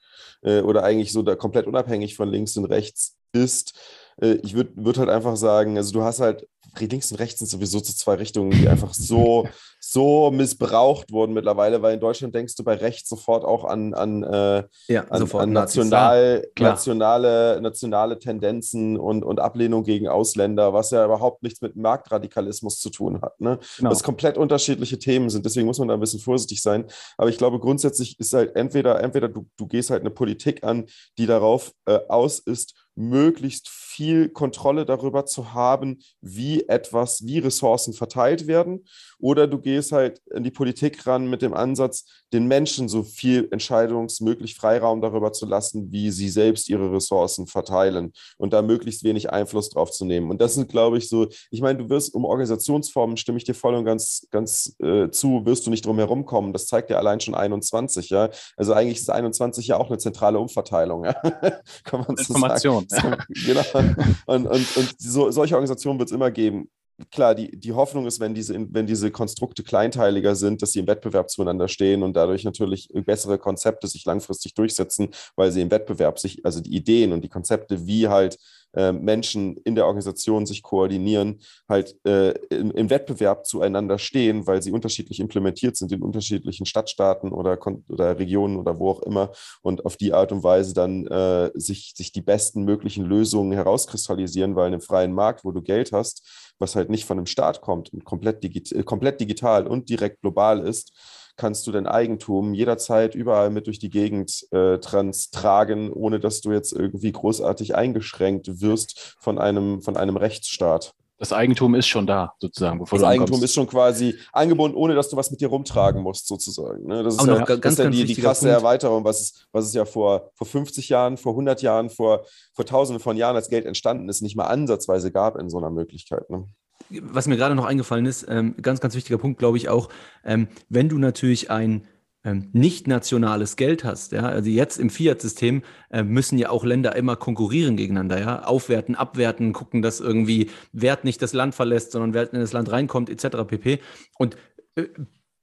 äh, 0.43 0.61
oder 0.61 0.85
eigentlich 0.85 1.13
so 1.13 1.23
da 1.23 1.35
komplett 1.35 1.67
unabhängig 1.67 2.15
von 2.15 2.29
links 2.29 2.57
und 2.57 2.67
rechts 2.67 3.17
ist. 3.33 3.75
Äh, 4.21 4.39
ich 4.43 4.55
würde 4.55 4.71
würd 4.77 4.99
halt 4.99 5.09
einfach 5.09 5.37
sagen, 5.37 5.77
also 5.77 5.93
du 5.93 6.03
hast 6.03 6.21
halt 6.21 6.47
links 6.79 7.11
und 7.11 7.19
rechts 7.19 7.41
sind 7.41 7.49
sowieso 7.49 7.81
zu 7.81 7.95
zwei 7.97 8.15
Richtungen, 8.15 8.51
die 8.51 8.69
einfach 8.69 8.95
so, 8.95 9.49
so 9.81 10.31
missbraucht 10.31 11.13
wurden 11.13 11.33
mittlerweile, 11.33 11.83
weil 11.83 11.95
in 11.95 12.01
Deutschland 12.01 12.35
denkst 12.35 12.55
du 12.57 12.63
bei 12.65 12.75
rechts 12.75 13.09
sofort 13.09 13.45
auch 13.45 13.65
an, 13.65 13.95
an, 13.95 14.23
äh, 14.23 14.65
ja, 14.89 15.05
an, 15.09 15.31
an 15.33 15.53
national, 15.53 16.47
nationale, 16.59 17.61
nationale 17.61 18.19
Tendenzen 18.19 18.97
und, 18.97 19.25
und 19.25 19.41
Ablehnung 19.41 19.83
gegen 19.85 20.09
Ausländer, 20.09 20.73
was 20.73 20.91
ja 20.91 21.05
überhaupt 21.05 21.43
nichts 21.43 21.61
mit 21.61 21.77
Marktradikalismus 21.77 22.79
zu 22.81 22.91
tun 22.91 23.21
hat. 23.23 23.41
Ne? 23.41 23.59
Genau. 23.79 23.91
Was 23.91 24.03
komplett 24.03 24.39
unterschiedliche 24.39 24.99
Themen 24.99 25.31
sind. 25.31 25.45
Deswegen 25.45 25.67
muss 25.67 25.79
man 25.79 25.89
da 25.89 25.95
ein 25.95 26.01
bisschen 26.01 26.21
vorsichtig 26.21 26.63
sein. 26.63 26.85
Aber 27.17 27.31
ich 27.31 27.39
glaube, 27.39 27.59
grundsätzlich 27.59 28.19
ist 28.21 28.33
halt 28.33 28.57
entweder, 28.57 29.03
entweder 29.03 29.29
du, 29.29 29.47
du 29.57 29.67
gehst 29.67 29.91
halt 29.91 30.03
eine 30.03 30.11
Politik 30.11 30.65
an, 30.65 30.87
die 31.19 31.27
darauf 31.27 31.73
äh, 31.87 31.99
aus 32.09 32.39
ist, 32.39 32.75
möglichst 32.95 33.69
viel 33.69 33.88
Kontrolle 34.33 34.85
darüber 34.85 35.27
zu 35.27 35.53
haben, 35.55 35.99
wie 36.21 36.69
etwas, 36.69 37.27
wie 37.27 37.39
Ressourcen 37.39 37.93
verteilt 37.93 38.47
werden. 38.47 38.85
Oder 39.19 39.47
du 39.47 39.59
gehst 39.59 39.93
halt 39.93 40.21
in 40.35 40.45
die 40.45 40.51
Politik 40.51 41.07
ran 41.07 41.29
mit 41.29 41.43
dem 41.43 41.55
Ansatz, 41.55 42.05
den 42.33 42.47
Menschen 42.47 42.89
so 42.89 43.03
viel 43.03 43.49
entscheidungsmöglich 43.51 44.55
Freiraum 44.55 45.01
darüber 45.01 45.33
zu 45.33 45.47
lassen, 45.47 45.91
wie 45.91 46.11
sie 46.11 46.29
selbst 46.29 46.69
ihre 46.69 46.93
Ressourcen 46.93 47.47
verteilen 47.47 48.13
und 48.37 48.53
da 48.53 48.63
möglichst 48.63 49.03
wenig 49.03 49.31
Einfluss 49.31 49.71
drauf 49.71 49.91
zu 49.91 50.05
nehmen. 50.05 50.31
Und 50.31 50.41
das 50.41 50.55
sind, 50.55 50.69
glaube 50.69 50.99
ich, 50.99 51.09
so, 51.09 51.27
ich 51.51 51.61
meine, 51.61 51.79
du 51.79 51.89
wirst 51.89 52.15
um 52.15 52.25
Organisationsformen, 52.25 53.17
stimme 53.17 53.39
ich 53.39 53.45
dir 53.45 53.55
voll 53.55 53.75
und 53.75 53.85
ganz, 53.85 54.27
ganz 54.31 54.77
äh, 54.81 55.11
zu, 55.11 55.45
wirst 55.47 55.67
du 55.67 55.71
nicht 55.71 55.85
drum 55.87 55.99
herum 55.99 56.25
kommen. 56.25 56.53
Das 56.53 56.67
zeigt 56.67 56.91
ja 56.91 56.99
allein 56.99 57.21
schon 57.21 57.35
21, 57.35 58.11
ja. 58.11 58.31
Also 58.57 58.75
eigentlich 58.75 58.99
ist 58.99 59.11
21 59.11 59.67
ja 59.67 59.79
auch 59.79 59.89
eine 59.89 59.99
zentrale 59.99 60.39
Umverteilung, 60.39 61.05
ja. 61.05 61.15
Kann 61.85 62.01
man 62.07 62.17
Information. 62.17 62.87
So 62.89 62.97
sagen. 62.97 63.23
Ja. 63.35 63.63
genau. 63.63 63.88
Und, 64.27 64.47
und, 64.47 64.77
und 64.77 64.95
so, 64.99 65.31
solche 65.31 65.55
Organisationen 65.55 65.99
wird 65.99 66.11
es 66.11 66.15
immer 66.15 66.31
geben. 66.31 66.69
Klar, 67.13 67.35
die, 67.35 67.57
die 67.57 67.73
Hoffnung 67.73 68.07
ist, 68.07 68.19
wenn 68.19 68.35
diese, 68.35 68.55
wenn 68.71 68.87
diese 68.87 69.11
Konstrukte 69.11 69.63
kleinteiliger 69.63 70.35
sind, 70.35 70.61
dass 70.61 70.73
sie 70.73 70.81
im 70.81 70.87
Wettbewerb 70.89 71.31
zueinander 71.31 71.69
stehen 71.69 72.03
und 72.03 72.15
dadurch 72.15 72.45
natürlich 72.45 72.89
bessere 72.93 73.39
Konzepte 73.39 73.87
sich 73.87 74.05
langfristig 74.05 74.55
durchsetzen, 74.55 75.11
weil 75.37 75.53
sie 75.53 75.61
im 75.61 75.71
Wettbewerb 75.71 76.19
sich, 76.19 76.45
also 76.45 76.61
die 76.61 76.75
Ideen 76.75 77.13
und 77.13 77.23
die 77.23 77.29
Konzepte, 77.29 77.87
wie 77.87 78.09
halt 78.09 78.37
äh, 78.75 78.93
Menschen 78.93 79.57
in 79.65 79.75
der 79.75 79.87
Organisation 79.87 80.47
sich 80.47 80.63
koordinieren, 80.63 81.41
halt 81.69 81.97
äh, 82.05 82.31
im, 82.51 82.71
im, 82.71 82.91
Wettbewerb 82.91 83.47
zueinander 83.47 83.99
stehen, 83.99 84.47
weil 84.47 84.63
sie 84.63 84.73
unterschiedlich 84.73 85.21
implementiert 85.21 85.77
sind 85.77 85.93
in 85.93 86.03
unterschiedlichen 86.03 86.67
Stadtstaaten 86.67 87.33
oder, 87.33 87.59
oder 87.89 88.19
Regionen 88.19 88.57
oder 88.57 88.79
wo 88.79 88.91
auch 88.91 89.03
immer 89.03 89.33
und 89.63 89.87
auf 89.87 89.97
die 89.97 90.13
Art 90.13 90.33
und 90.33 90.43
Weise 90.43 90.75
dann 90.75 91.07
äh, 91.07 91.51
sich, 91.55 91.95
sich 91.97 92.13
die 92.13 92.23
besten 92.23 92.65
möglichen 92.65 93.05
Lösungen 93.05 93.53
herauskristallisieren, 93.53 94.55
weil 94.55 94.69
in 94.69 94.75
einem 94.75 94.83
freien 94.83 95.13
Markt, 95.13 95.45
wo 95.45 95.53
du 95.53 95.63
Geld 95.63 95.93
hast, 95.93 96.55
was 96.59 96.77
halt 96.77 96.91
nicht 96.91 97.05
von 97.05 97.19
einem 97.19 97.27
Staat 97.27 97.61
kommt 97.61 97.93
und 97.93 98.05
komplett, 98.05 98.43
digit 98.43 98.85
komplett 98.85 99.21
digital 99.21 99.67
und 99.67 99.89
direkt 99.89 100.21
global 100.21 100.61
ist, 100.61 100.93
kannst 101.39 101.67
du 101.67 101.73
dein 101.73 101.87
Eigentum 101.87 102.53
jederzeit 102.53 103.15
überall 103.15 103.49
mit 103.49 103.67
durch 103.67 103.79
die 103.79 103.89
Gegend 103.89 104.47
äh, 104.51 104.79
trans 104.79 105.31
tragen, 105.31 105.91
ohne 105.91 106.21
dass 106.21 106.43
du 106.43 106.53
jetzt 106.53 106.73
irgendwie 106.73 107.13
großartig 107.13 107.75
eingeschränkt 107.75 108.61
wirst 108.61 109.17
von 109.19 109.39
einem, 109.39 109.81
von 109.81 109.97
einem 109.97 110.19
Rechtsstaat. 110.19 110.93
Das 111.21 111.33
Eigentum 111.33 111.75
ist 111.75 111.89
schon 111.89 112.07
da, 112.07 112.35
sozusagen. 112.39 112.79
das 112.79 113.03
Eigentum 113.03 113.43
ist 113.43 113.53
schon 113.53 113.67
quasi 113.67 114.15
angebunden, 114.33 114.77
ohne 114.77 114.95
dass 114.95 115.09
du 115.09 115.17
was 115.17 115.33
mit 115.33 115.41
dir 115.41 115.49
rumtragen 115.49 116.01
musst, 116.01 116.29
sozusagen. 116.29 116.87
Ne? 116.87 117.03
Das 117.03 117.17
ist 117.17 117.27
ja, 117.27 117.45
ganz, 117.45 117.61
das 117.61 117.73
ist 117.73 117.79
ja 117.81 117.91
die, 117.91 118.05
die 118.05 118.15
krasse 118.15 118.47
Punkt. 118.47 118.55
Erweiterung, 118.55 119.05
was 119.05 119.21
es, 119.21 119.47
was 119.51 119.65
es 119.65 119.75
ja 119.75 119.85
vor, 119.85 120.31
vor 120.35 120.47
50 120.47 120.89
Jahren, 120.89 121.17
vor 121.17 121.33
100 121.33 121.61
Jahren, 121.61 121.91
vor, 121.91 122.25
vor 122.55 122.65
Tausenden 122.65 123.03
von 123.03 123.17
Jahren 123.17 123.35
als 123.35 123.49
Geld 123.49 123.67
entstanden 123.67 124.09
ist, 124.09 124.23
nicht 124.23 124.37
mal 124.37 124.45
ansatzweise 124.45 125.11
gab 125.11 125.37
in 125.37 125.51
so 125.51 125.59
einer 125.59 125.71
Möglichkeit. 125.71 126.31
Ne? 126.31 126.49
Was 126.91 127.27
mir 127.27 127.37
gerade 127.37 127.55
noch 127.55 127.67
eingefallen 127.67 128.07
ist, 128.07 128.27
ähm, 128.29 128.55
ganz, 128.61 128.81
ganz 128.81 128.95
wichtiger 128.95 129.19
Punkt, 129.19 129.39
glaube 129.39 129.57
ich 129.57 129.69
auch, 129.69 129.89
ähm, 130.25 130.49
wenn 130.69 130.89
du 130.89 130.99
natürlich 130.99 131.51
ein 131.51 131.87
ähm, 132.25 132.49
nicht 132.53 132.89
nationales 132.89 133.57
Geld 133.57 133.85
hast, 133.85 134.13
ja, 134.13 134.23
also 134.23 134.51
jetzt 134.51 134.79
im 134.79 134.91
Fiat-System 134.91 135.63
äh, 135.91 136.03
müssen 136.03 136.39
ja 136.39 136.51
auch 136.51 136.65
Länder 136.65 136.97
immer 136.97 137.17
konkurrieren 137.17 137.77
gegeneinander, 137.77 138.21
ja, 138.21 138.43
aufwerten, 138.45 138.95
abwerten, 138.95 139.53
gucken, 139.53 139.83
dass 139.83 140.01
irgendwie 140.01 140.51
Wert 140.73 141.05
nicht 141.05 141.23
das 141.23 141.33
Land 141.33 141.55
verlässt, 141.55 141.93
sondern 141.93 142.15
Wert 142.15 142.33
in 142.33 142.41
das 142.41 142.53
Land 142.53 142.71
reinkommt, 142.71 143.09
etc. 143.09 143.45
pp. 143.47 143.79
Und 144.19 144.37
äh, 144.75 144.85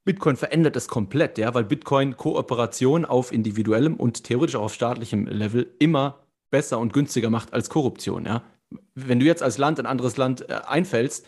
Bitcoin 0.04 0.36
verändert 0.36 0.76
es 0.76 0.88
komplett, 0.88 1.38
ja, 1.38 1.54
weil 1.54 1.64
Bitcoin 1.64 2.16
Kooperation 2.18 3.06
auf 3.06 3.32
individuellem 3.32 3.96
und 3.96 4.24
theoretisch 4.24 4.56
auch 4.56 4.66
auf 4.66 4.74
staatlichem 4.74 5.26
Level 5.26 5.74
immer 5.80 6.26
besser 6.52 6.78
und 6.80 6.94
günstiger 6.94 7.30
macht 7.30 7.54
als 7.54 7.70
Korruption, 7.70 8.26
ja. 8.26 8.44
Wenn 8.96 9.20
du 9.20 9.26
jetzt 9.26 9.44
als 9.44 9.58
Land 9.58 9.80
ein 9.80 9.86
anderes 9.86 10.18
Land 10.18 10.50
äh, 10.50 10.62
einfällst, 10.66 11.26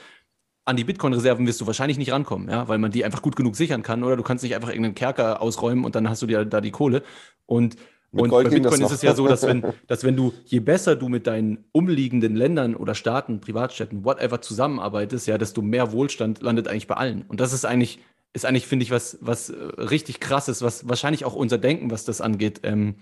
an 0.67 0.75
die 0.75 0.83
Bitcoin-Reserven 0.83 1.47
wirst 1.47 1.61
du 1.61 1.67
wahrscheinlich 1.67 1.97
nicht 1.97 2.11
rankommen, 2.11 2.49
ja, 2.49 2.67
weil 2.67 2.77
man 2.77 2.91
die 2.91 3.05
einfach 3.05 3.21
gut 3.21 3.37
genug 3.37 3.55
sichern 3.55 3.83
kann. 3.83 4.03
Oder 4.03 4.17
du 4.17 4.23
kannst 4.23 4.43
nicht 4.43 4.53
einfach 4.53 4.67
irgendeinen 4.67 4.95
Kerker 4.95 5.41
ausräumen 5.41 5.85
und 5.85 5.95
dann 5.95 6.09
hast 6.09 6.21
du 6.21 6.27
dir 6.27 6.43
da 6.43 6.59
die 6.59 6.71
Kohle. 6.71 7.03
Und, 7.45 7.77
und 8.11 8.29
bei 8.29 8.43
Bitcoin 8.43 8.81
ist 8.81 8.91
es 8.91 9.01
ja 9.01 9.15
so, 9.15 9.27
dass 9.27 9.43
wenn, 9.43 9.63
dass 9.87 10.03
wenn 10.03 10.17
du, 10.17 10.33
je 10.43 10.59
besser 10.59 10.97
du 10.97 11.07
mit 11.07 11.25
deinen 11.25 11.63
umliegenden 11.71 12.35
Ländern 12.35 12.75
oder 12.75 12.95
Staaten, 12.95 13.39
Privatstädten, 13.39 14.03
whatever 14.03 14.41
zusammenarbeitest, 14.41 15.25
ja, 15.27 15.37
desto 15.37 15.61
mehr 15.61 15.93
Wohlstand 15.93 16.41
landet 16.41 16.67
eigentlich 16.67 16.87
bei 16.87 16.95
allen. 16.95 17.21
Und 17.29 17.39
das 17.39 17.53
ist 17.53 17.63
eigentlich, 17.63 17.99
ist 18.33 18.45
eigentlich, 18.45 18.67
finde 18.67 18.83
ich, 18.83 18.91
was, 18.91 19.19
was 19.21 19.49
äh, 19.49 19.55
richtig 19.77 20.19
krasses, 20.19 20.61
was 20.61 20.89
wahrscheinlich 20.89 21.23
auch 21.23 21.33
unser 21.33 21.57
Denken, 21.57 21.91
was 21.91 22.03
das 22.03 22.19
angeht, 22.19 22.59
ähm, 22.63 22.95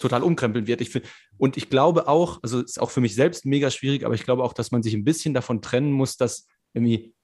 total 0.00 0.22
umkrempeln 0.22 0.66
wird. 0.66 0.80
Ich 0.80 0.90
find, 0.90 1.06
und 1.36 1.56
ich 1.56 1.70
glaube 1.70 2.08
auch, 2.08 2.40
also 2.42 2.60
ist 2.60 2.80
auch 2.80 2.90
für 2.90 3.00
mich 3.00 3.14
selbst 3.14 3.46
mega 3.46 3.70
schwierig, 3.70 4.04
aber 4.04 4.14
ich 4.14 4.24
glaube 4.24 4.44
auch, 4.44 4.52
dass 4.52 4.70
man 4.70 4.82
sich 4.82 4.94
ein 4.94 5.04
bisschen 5.04 5.34
davon 5.34 5.62
trennen 5.62 5.92
muss, 5.92 6.16
dass 6.16 6.46
irgendwie 6.74 7.14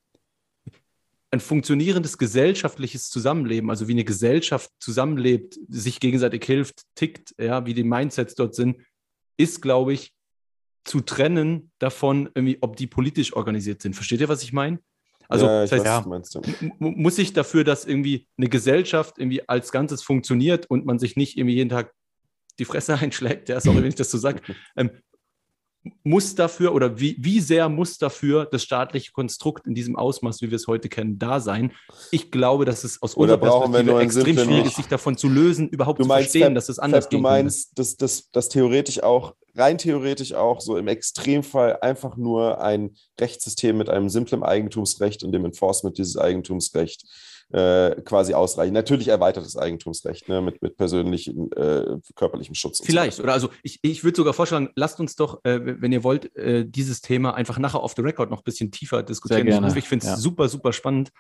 ein 1.31 1.41
funktionierendes 1.41 2.17
gesellschaftliches 2.17 3.09
Zusammenleben, 3.09 3.69
also 3.69 3.89
wie 3.89 3.93
eine 3.93 4.05
Gesellschaft 4.05 4.71
zusammenlebt, 4.79 5.59
sich 5.69 5.99
gegenseitig 5.99 6.45
hilft, 6.45 6.83
tickt, 6.95 7.35
ja, 7.39 7.67
wie 7.67 7.75
die 7.75 7.83
Mindsets 7.83 8.37
dort 8.37 8.55
sind, 8.55 8.77
ist, 9.37 9.61
glaube 9.61 9.93
ich, 9.93 10.13
zu 10.85 11.01
trennen 11.01 11.73
davon, 11.79 12.31
irgendwie, 12.35 12.59
ob 12.61 12.77
die 12.77 12.87
politisch 12.87 13.35
organisiert 13.35 13.83
sind. 13.83 13.95
Versteht 13.95 14.21
ihr, 14.21 14.29
was 14.29 14.43
ich 14.43 14.53
meine? 14.53 14.79
Also, 15.29 15.47
ja, 15.47 15.63
das 15.63 15.73
heißt, 15.73 15.85
ja, 15.85 16.05
muss 16.79 17.19
ich 17.19 17.33
dafür, 17.33 17.65
dass 17.65 17.85
irgendwie 17.85 18.29
eine 18.37 18.49
Gesellschaft 18.49 19.19
irgendwie 19.19 19.49
als 19.49 19.73
Ganzes 19.73 20.03
funktioniert 20.03 20.67
und 20.67 20.85
man 20.85 20.99
sich 20.99 21.17
nicht 21.17 21.37
irgendwie 21.37 21.57
jeden 21.57 21.71
Tag 21.71 21.93
die 22.59 22.65
Fresse 22.65 22.95
einschlägt, 22.99 23.49
ja, 23.49 23.61
sorry, 23.61 23.79
wenn 23.79 23.89
ich 23.89 23.95
das 23.95 24.11
so 24.11 24.19
sage, 24.19 24.41
ähm, 24.77 24.91
muss 26.03 26.35
dafür 26.35 26.75
oder 26.75 26.99
wie, 26.99 27.17
wie 27.21 27.41
sehr 27.41 27.69
muss 27.69 27.99
dafür 27.99 28.47
das 28.47 28.63
staatliche 28.63 29.13
Konstrukt 29.13 29.67
in 29.67 29.75
diesem 29.75 29.97
Ausmaß, 29.97 30.41
wie 30.41 30.51
wir 30.51 30.57
es 30.57 30.67
heute 30.67 30.89
kennen, 30.89 31.19
da 31.19 31.41
sein? 31.41 31.73
Ich 32.11 32.31
glaube, 32.31 32.65
dass 32.65 32.85
es 32.85 33.03
aus 33.03 33.17
oder 33.17 33.35
unserer 33.35 33.71
Perspektive 33.71 34.01
extrem 34.01 34.39
schwierig 34.39 34.67
ist, 34.67 34.77
sich 34.77 34.87
davon 34.87 35.17
zu 35.17 35.29
lösen, 35.29 35.69
überhaupt 35.69 35.99
du 35.99 36.05
zu 36.05 36.09
verstehen, 36.09 36.43
Fab, 36.43 36.55
dass 36.55 36.69
es 36.69 36.79
anders 36.79 37.05
Fab, 37.05 37.11
geht. 37.11 37.19
Du 37.19 37.23
meinst, 37.23 37.79
dass 37.79 37.97
das 37.97 38.31
dass 38.31 38.49
theoretisch 38.49 39.03
auch, 39.03 39.35
rein 39.55 39.77
theoretisch 39.77 40.33
auch, 40.33 40.61
so 40.61 40.79
im 40.79 40.89
Extremfall 40.89 41.79
einfach 41.81 42.17
nur 42.17 42.63
ein 42.63 42.97
Rechtssystem 43.21 43.77
mit 43.77 43.91
einem 43.91 44.09
simplen 44.09 44.43
Eigentumsrecht 44.43 45.23
und 45.23 45.33
dem 45.33 45.45
Enforcement 45.45 45.99
dieses 45.99 46.17
Eigentumsrechts 46.17 47.34
äh, 47.55 48.03
quasi 48.03 48.35
ausreichen. 48.35 48.75
Natürlich 48.75 49.07
erweitertes 49.09 49.57
Eigentumsrecht 49.57 50.29
ne, 50.29 50.41
mit, 50.41 50.61
mit 50.61 50.77
persönlichem, 50.77 51.51
äh, 51.55 51.99
körperlichem 52.17 52.57
Schutz. 52.57 52.83
Vielleicht, 52.85 53.19
so 53.19 53.23
oder 53.23 53.33
also 53.33 53.49
ich, 53.63 53.79
ich 53.83 54.03
würde 54.03 54.17
sogar 54.17 54.35
vorschlagen, 54.35 54.71
lasst 54.75 54.99
uns 54.99 55.15
doch, 55.15 55.45
äh, 55.45 55.61
wenn 55.63 55.93
ihr 55.93 56.03
wollt, 56.03 56.35
äh, 56.37 56.65
dieses 56.67 57.01
Thema 57.01 57.35
einfach 57.35 57.59
nachher 57.61 57.81
auf 57.81 57.95
the 57.95 58.03
record 58.03 58.29
noch 58.31 58.41
ein 58.41 58.45
bisschen 58.45 58.73
tiefer 58.73 59.05
diskutieren. 59.05 59.47
Sehr 59.49 59.77
Ich 59.77 59.89
finde 59.89 60.05
es 60.05 60.11
ja. 60.11 60.17
super, 60.17 60.49
super 60.49 60.73
spannend. 60.73 61.11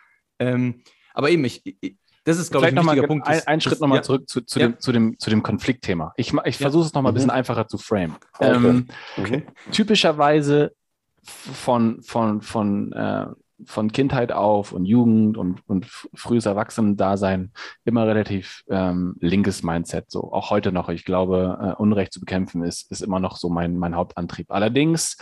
Ähm, 0.40 0.82
aber 1.12 1.30
eben, 1.30 1.44
ich, 1.44 1.62
ich 1.64 1.96
das 2.24 2.38
ist, 2.38 2.50
glaube 2.50 2.66
ich, 2.66 2.76
ein 2.76 2.84
wichtiger 2.84 3.06
Punkt. 3.06 3.28
Ein, 3.28 3.46
ein 3.46 3.60
Schritt 3.60 3.80
nochmal 3.80 3.98
ja. 3.98 4.02
zurück 4.02 4.28
zu, 4.28 4.40
zu, 4.40 4.58
ja. 4.58 4.68
dem, 4.68 4.80
zu, 4.80 4.92
dem, 4.92 5.18
zu 5.18 5.30
dem 5.30 5.42
Konfliktthema. 5.42 6.14
Ich, 6.16 6.32
ich 6.46 6.56
versuche 6.56 6.86
es 6.86 6.94
nochmal 6.94 7.12
ein 7.12 7.14
bisschen 7.14 7.28
mhm. 7.28 7.36
einfacher 7.36 7.68
zu 7.68 7.78
frame. 7.78 8.16
Okay. 8.38 8.54
Ähm, 8.54 8.88
okay. 9.18 9.46
Typischerweise 9.70 10.72
von, 11.22 12.02
von, 12.02 12.40
von 12.40 12.92
äh, 12.92 13.26
von 13.66 13.92
Kindheit 13.92 14.32
auf 14.32 14.72
und 14.72 14.84
Jugend 14.84 15.36
und, 15.36 15.60
und 15.68 15.86
frühes 16.14 16.46
Erwachsenendasein 16.46 17.52
immer 17.84 18.06
relativ 18.06 18.64
ähm, 18.68 19.16
linkes 19.20 19.62
Mindset. 19.62 20.10
So 20.10 20.32
auch 20.32 20.50
heute 20.50 20.72
noch. 20.72 20.88
Ich 20.88 21.04
glaube, 21.04 21.58
äh, 21.60 21.80
Unrecht 21.80 22.12
zu 22.12 22.20
bekämpfen 22.20 22.62
ist, 22.62 22.90
ist 22.90 23.02
immer 23.02 23.20
noch 23.20 23.36
so 23.36 23.48
mein, 23.48 23.76
mein 23.76 23.96
Hauptantrieb. 23.96 24.50
Allerdings 24.50 25.16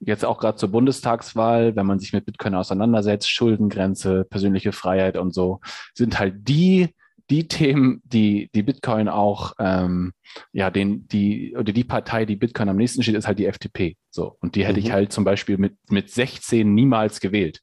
jetzt 0.00 0.24
auch 0.24 0.38
gerade 0.38 0.56
zur 0.56 0.70
Bundestagswahl, 0.70 1.76
wenn 1.76 1.86
man 1.86 1.98
sich 1.98 2.12
mit 2.12 2.24
Bitcoin 2.24 2.54
auseinandersetzt, 2.54 3.30
Schuldengrenze, 3.30 4.24
persönliche 4.24 4.72
Freiheit 4.72 5.16
und 5.16 5.34
so, 5.34 5.60
sind 5.94 6.18
halt 6.18 6.48
die 6.48 6.94
die 7.30 7.46
Themen, 7.46 8.02
die, 8.04 8.50
die 8.54 8.62
Bitcoin 8.62 9.08
auch, 9.08 9.54
ähm, 9.60 10.12
ja, 10.52 10.70
den, 10.70 11.06
die, 11.06 11.54
oder 11.56 11.72
die 11.72 11.84
Partei, 11.84 12.24
die 12.24 12.36
Bitcoin 12.36 12.68
am 12.68 12.76
nächsten 12.76 13.02
steht, 13.02 13.14
ist 13.14 13.28
halt 13.28 13.38
die 13.38 13.46
FDP. 13.46 13.96
So. 14.10 14.36
Und 14.40 14.56
die 14.56 14.66
hätte 14.66 14.80
mhm. 14.80 14.86
ich 14.86 14.92
halt 14.92 15.12
zum 15.12 15.24
Beispiel 15.24 15.56
mit, 15.56 15.76
mit 15.88 16.10
16 16.10 16.74
niemals 16.74 17.20
gewählt. 17.20 17.60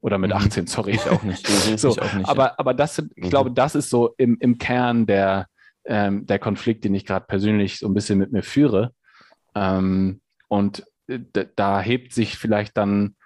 Oder 0.00 0.18
mit 0.18 0.32
18, 0.32 0.64
mhm. 0.64 0.66
sorry. 0.66 0.92
Ich 0.92 1.08
auch 1.08 1.22
nicht. 1.22 1.46
so, 1.76 1.90
auch 1.90 2.14
nicht 2.14 2.28
aber, 2.28 2.44
ja. 2.44 2.54
aber 2.56 2.74
das 2.74 2.96
sind, 2.96 3.12
ich 3.16 3.24
mhm. 3.24 3.30
glaube, 3.30 3.50
das 3.50 3.74
ist 3.74 3.90
so 3.90 4.14
im, 4.16 4.36
im 4.40 4.58
Kern 4.58 5.06
der, 5.06 5.46
ähm, 5.84 6.26
der 6.26 6.38
Konflikt, 6.38 6.84
den 6.84 6.94
ich 6.94 7.04
gerade 7.04 7.26
persönlich 7.26 7.78
so 7.78 7.88
ein 7.88 7.94
bisschen 7.94 8.18
mit 8.18 8.32
mir 8.32 8.42
führe. 8.42 8.92
Ähm, 9.54 10.20
und 10.48 10.84
äh, 11.08 11.18
da 11.56 11.80
hebt 11.80 12.12
sich 12.12 12.38
vielleicht 12.38 12.76
dann 12.76 13.16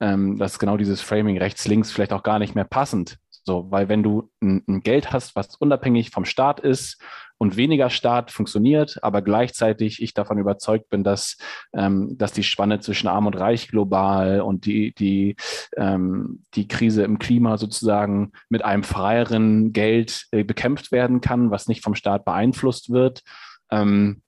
ähm, 0.00 0.38
das 0.38 0.58
genau 0.58 0.76
dieses 0.76 1.00
Framing 1.00 1.38
rechts, 1.38 1.66
links 1.66 1.92
vielleicht 1.92 2.12
auch 2.12 2.22
gar 2.22 2.38
nicht 2.38 2.54
mehr 2.54 2.64
passend. 2.64 3.18
So, 3.44 3.70
weil 3.70 3.88
wenn 3.90 4.02
du 4.02 4.30
ein, 4.42 4.64
ein 4.66 4.80
Geld 4.80 5.12
hast, 5.12 5.36
was 5.36 5.56
unabhängig 5.56 6.10
vom 6.10 6.24
Staat 6.24 6.60
ist 6.60 7.00
und 7.44 7.58
weniger 7.58 7.90
Staat 7.90 8.30
funktioniert, 8.30 8.98
aber 9.02 9.20
gleichzeitig 9.20 10.02
ich 10.02 10.14
davon 10.14 10.38
überzeugt 10.38 10.88
bin, 10.88 11.04
dass, 11.04 11.36
ähm, 11.74 12.16
dass 12.16 12.32
die 12.32 12.42
Spanne 12.42 12.80
zwischen 12.80 13.06
Arm 13.06 13.26
und 13.26 13.36
Reich 13.36 13.68
global 13.68 14.40
und 14.40 14.64
die, 14.64 14.94
die, 14.94 15.36
ähm, 15.76 16.42
die 16.54 16.66
Krise 16.66 17.02
im 17.02 17.18
Klima 17.18 17.58
sozusagen 17.58 18.32
mit 18.48 18.64
einem 18.64 18.82
freieren 18.82 19.74
Geld 19.74 20.24
äh, 20.32 20.42
bekämpft 20.42 20.90
werden 20.90 21.20
kann, 21.20 21.50
was 21.50 21.68
nicht 21.68 21.84
vom 21.84 21.94
Staat 21.94 22.24
beeinflusst 22.24 22.90
wird. 22.90 23.20
Ähm, 23.70 24.22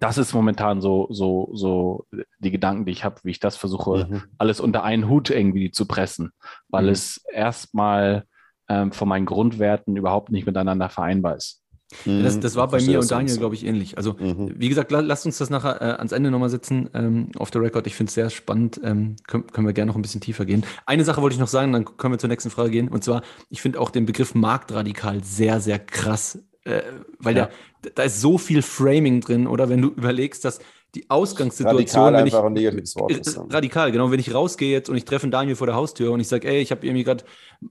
das 0.00 0.18
ist 0.18 0.34
momentan 0.34 0.80
so, 0.80 1.06
so, 1.10 1.50
so 1.54 2.06
die 2.40 2.50
Gedanken, 2.50 2.86
die 2.86 2.92
ich 2.92 3.04
habe, 3.04 3.20
wie 3.22 3.30
ich 3.30 3.40
das 3.40 3.56
versuche, 3.56 4.08
mhm. 4.10 4.22
alles 4.36 4.58
unter 4.58 4.82
einen 4.82 5.08
Hut 5.08 5.30
irgendwie 5.30 5.70
zu 5.70 5.86
pressen, 5.86 6.32
weil 6.68 6.84
mhm. 6.84 6.90
es 6.90 7.24
erstmal 7.32 8.24
ähm, 8.68 8.90
von 8.90 9.08
meinen 9.08 9.26
Grundwerten 9.26 9.96
überhaupt 9.96 10.32
nicht 10.32 10.44
miteinander 10.44 10.88
vereinbar 10.88 11.36
ist. 11.36 11.62
Mhm, 12.04 12.22
das, 12.22 12.38
das 12.38 12.54
war 12.54 12.68
bei 12.68 12.80
mir 12.82 13.00
und 13.00 13.10
Daniel, 13.10 13.38
glaube 13.38 13.54
ich, 13.54 13.64
ähnlich. 13.64 13.96
Also, 13.96 14.14
mhm. 14.14 14.54
wie 14.56 14.68
gesagt, 14.68 14.90
la, 14.90 15.00
lasst 15.00 15.24
uns 15.24 15.38
das 15.38 15.48
nachher 15.48 15.80
äh, 15.80 15.96
ans 15.96 16.12
Ende 16.12 16.30
nochmal 16.30 16.50
setzen, 16.50 16.90
ähm, 16.94 17.30
auf 17.36 17.50
der 17.50 17.62
Record. 17.62 17.86
Ich 17.86 17.94
finde 17.94 18.10
es 18.10 18.14
sehr 18.14 18.30
spannend. 18.30 18.80
Ähm, 18.84 19.16
können, 19.26 19.46
können 19.46 19.66
wir 19.66 19.72
gerne 19.72 19.88
noch 19.88 19.96
ein 19.96 20.02
bisschen 20.02 20.20
tiefer 20.20 20.44
gehen. 20.44 20.64
Eine 20.84 21.04
Sache 21.04 21.22
wollte 21.22 21.34
ich 21.34 21.40
noch 21.40 21.48
sagen, 21.48 21.72
dann 21.72 21.84
können 21.84 22.12
wir 22.14 22.18
zur 22.18 22.28
nächsten 22.28 22.50
Frage 22.50 22.70
gehen. 22.70 22.88
Und 22.88 23.04
zwar, 23.04 23.22
ich 23.48 23.62
finde 23.62 23.80
auch 23.80 23.90
den 23.90 24.04
Begriff 24.04 24.34
Marktradikal 24.34 25.24
sehr, 25.24 25.60
sehr 25.60 25.78
krass, 25.78 26.38
äh, 26.64 26.82
weil 27.18 27.36
ja. 27.36 27.48
der, 27.82 27.92
da 27.92 28.02
ist 28.02 28.20
so 28.20 28.36
viel 28.36 28.60
Framing 28.62 29.20
drin. 29.20 29.46
Oder 29.46 29.70
wenn 29.70 29.80
du 29.80 29.88
überlegst, 29.88 30.44
dass 30.44 30.60
die 30.94 31.08
Ausgangssituation. 31.10 32.14
Radikal 32.14 32.16
einfach 32.16 32.44
ein 32.44 32.52
negatives 32.54 32.96
Wort 32.96 33.12
ist. 33.12 33.38
Radikal, 33.50 33.92
genau. 33.92 34.10
Wenn 34.10 34.20
ich 34.20 34.32
rausgehe 34.32 34.72
jetzt 34.72 34.88
und 34.88 34.96
ich 34.96 35.04
treffe 35.04 35.24
einen 35.24 35.32
Daniel 35.32 35.54
vor 35.54 35.66
der 35.66 35.76
Haustür 35.76 36.12
und 36.12 36.20
ich 36.20 36.28
sage, 36.28 36.48
ey, 36.48 36.60
ich 36.60 36.70
habe 36.70 36.86
irgendwie 36.86 37.04
gerade, 37.04 37.24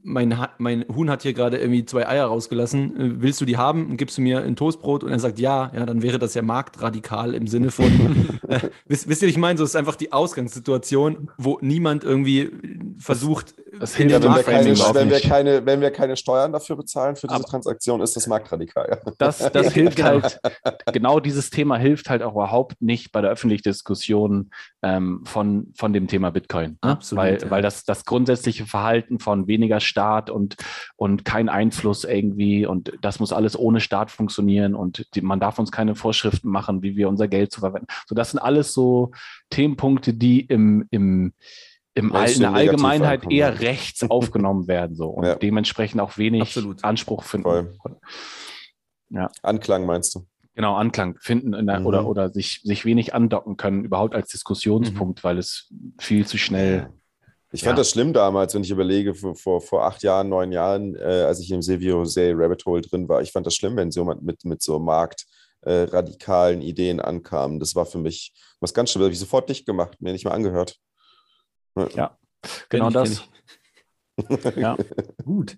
mein, 0.04 0.38
mein 0.60 0.86
Huhn 0.94 1.10
hat 1.10 1.24
hier 1.24 1.34
gerade 1.34 1.58
irgendwie 1.58 1.84
zwei 1.86 2.08
Eier 2.08 2.26
rausgelassen, 2.26 2.96
äh, 2.96 3.22
willst 3.22 3.42
du 3.42 3.46
die 3.46 3.58
haben 3.58 3.90
und 3.90 3.98
gibst 3.98 4.18
du 4.18 4.22
mir 4.22 4.44
ein 4.44 4.56
Toastbrot? 4.56 5.04
Und 5.04 5.12
er 5.12 5.20
sagt 5.20 5.40
ja, 5.40 5.72
ja, 5.74 5.86
dann 5.86 6.04
wäre 6.04 6.20
das 6.20 6.36
ja 6.36 6.44
marktradikal 6.44 7.34
im 7.34 7.48
Sinne 7.48 7.72
von, 7.72 8.40
äh, 8.48 8.60
wisst, 8.86 9.10
wisst 9.10 9.24
ihr, 9.24 9.30
ich 9.30 9.38
meine, 9.38 9.58
so 9.58 9.64
ist 9.64 9.76
einfach 9.76 9.96
die 9.96 10.14
Ausgangssituation, 10.14 11.32
wo 11.38 11.58
niemand 11.62 12.04
irgendwie 12.04 12.52
versucht, 13.00 13.56
das 13.80 13.96
hilft, 13.96 14.12
ja, 14.12 14.24
wenn, 14.24 14.36
wir 14.36 14.44
keine, 14.44 14.78
wenn, 14.94 15.10
wir 15.10 15.20
keine, 15.20 15.66
wenn 15.66 15.82
wir 15.82 15.92
keine 15.92 16.18
Steuern 16.18 16.52
dafür 16.52 16.76
bezahlen 16.76 17.16
für 17.16 17.28
diese 17.28 17.36
Aber 17.36 17.46
Transaktion, 17.46 18.02
ist 18.02 18.16
das 18.16 18.28
marktradikal. 18.28 19.02
Das, 19.18 19.38
das 19.52 19.74
hilft 19.74 20.02
halt, 20.02 20.40
genau 20.94 21.20
dieses 21.20 21.50
Thema 21.50 21.78
hilft 21.78 22.10
halt 22.10 22.24
auch 22.24 22.34
überhaupt 22.34 22.82
nicht 22.82 23.07
bei 23.12 23.22
der 23.22 23.32
öffentlichen 23.32 23.64
Diskussion 23.64 24.52
ähm, 24.82 25.24
von, 25.26 25.74
von 25.76 25.94
dem 25.94 26.08
Thema 26.08 26.32
Bitcoin. 26.32 26.72
Ne? 26.84 26.92
Absolut. 26.92 27.24
Weil, 27.24 27.42
ja. 27.42 27.50
weil 27.50 27.62
das, 27.62 27.84
das 27.84 28.06
grundsätzliche 28.06 28.66
Verhalten 28.66 29.20
von 29.20 29.48
weniger 29.48 29.80
Staat 29.80 30.30
und, 30.30 30.56
und 30.96 31.26
kein 31.26 31.50
Einfluss 31.50 32.04
irgendwie 32.04 32.66
und 32.66 32.94
das 33.02 33.20
muss 33.20 33.34
alles 33.34 33.58
ohne 33.58 33.80
Staat 33.80 34.12
funktionieren 34.12 34.76
und 34.76 35.08
die, 35.16 35.22
man 35.22 35.40
darf 35.40 35.60
uns 35.60 35.72
keine 35.72 35.96
Vorschriften 35.96 36.50
machen, 36.50 36.82
wie 36.82 36.96
wir 36.96 37.10
unser 37.10 37.28
Geld 37.28 37.52
zu 37.52 37.60
verwenden. 37.60 37.88
So, 38.08 38.16
das 38.16 38.32
sind 38.32 38.40
alles 38.40 38.74
so 38.74 39.12
Themenpunkte, 39.50 40.14
die 40.14 40.42
im, 40.42 40.86
im 40.92 41.34
im 41.98 42.14
All, 42.14 42.32
in 42.32 42.42
der 42.42 42.54
Allgemeinheit 42.54 43.32
eher 43.32 43.60
rechts 43.60 44.08
aufgenommen 44.08 44.68
werden 44.68 44.96
so 44.96 45.08
und 45.08 45.26
ja. 45.26 45.36
dementsprechend 45.36 46.00
auch 46.00 46.18
wenig 46.20 46.44
Absolut. 46.44 46.84
Anspruch 46.84 47.24
finden. 47.24 47.44
Voll. 47.82 48.00
Ja. 49.10 49.32
Anklang 49.42 49.86
meinst 49.86 50.14
du? 50.14 50.28
Genau, 50.58 50.76
Anklang 50.76 51.20
finden 51.20 51.68
der, 51.68 51.82
mhm. 51.82 51.86
oder, 51.86 52.08
oder 52.08 52.34
sich, 52.34 52.62
sich 52.64 52.84
wenig 52.84 53.14
andocken 53.14 53.58
können, 53.58 53.86
überhaupt 53.86 54.16
als 54.16 54.30
Diskussionspunkt, 54.30 55.20
mhm. 55.20 55.24
weil 55.24 55.38
es 55.38 55.72
viel 56.00 56.26
zu 56.26 56.40
schnell. 56.40 56.90
Ich 57.52 57.62
fand 57.62 57.74
ja. 57.74 57.82
das 57.82 57.92
schlimm 57.92 58.12
damals, 58.12 58.56
wenn 58.56 58.64
ich 58.64 58.72
überlege, 58.72 59.14
vor, 59.14 59.36
vor, 59.36 59.62
vor 59.62 59.86
acht 59.86 60.02
Jahren, 60.02 60.30
neun 60.30 60.52
Jahren, 60.52 60.96
äh, 60.96 61.26
als 61.28 61.42
ich 61.42 61.52
im 61.52 61.62
Silvio 61.62 61.98
Jose 61.98 62.34
Rabbit 62.36 62.66
Hole 62.66 62.82
drin 62.82 63.08
war. 63.08 63.22
Ich 63.22 63.32
fand 63.32 63.46
das 63.46 63.54
schlimm, 63.54 63.76
wenn 63.76 63.92
so 63.92 64.00
jemand 64.00 64.24
mit, 64.24 64.46
mit 64.46 64.64
so 64.64 64.80
marktradikalen 64.80 66.64
äh, 66.64 66.66
Ideen 66.66 67.02
ankam. 67.02 67.60
Das 67.60 67.76
war 67.76 67.86
für 67.86 68.00
mich 68.00 68.34
was 68.60 68.74
ganz 68.74 68.90
schlimm. 68.90 69.02
Das 69.02 69.10
habe 69.10 69.14
ich 69.14 69.20
sofort 69.20 69.48
dicht 69.48 69.68
gemacht, 69.68 70.02
mir 70.02 70.12
nicht 70.12 70.26
mal 70.26 70.32
angehört. 70.32 70.76
Ja, 71.94 72.18
genau 72.70 72.90
das. 72.90 73.30
ja, 74.56 74.76
gut. 75.24 75.56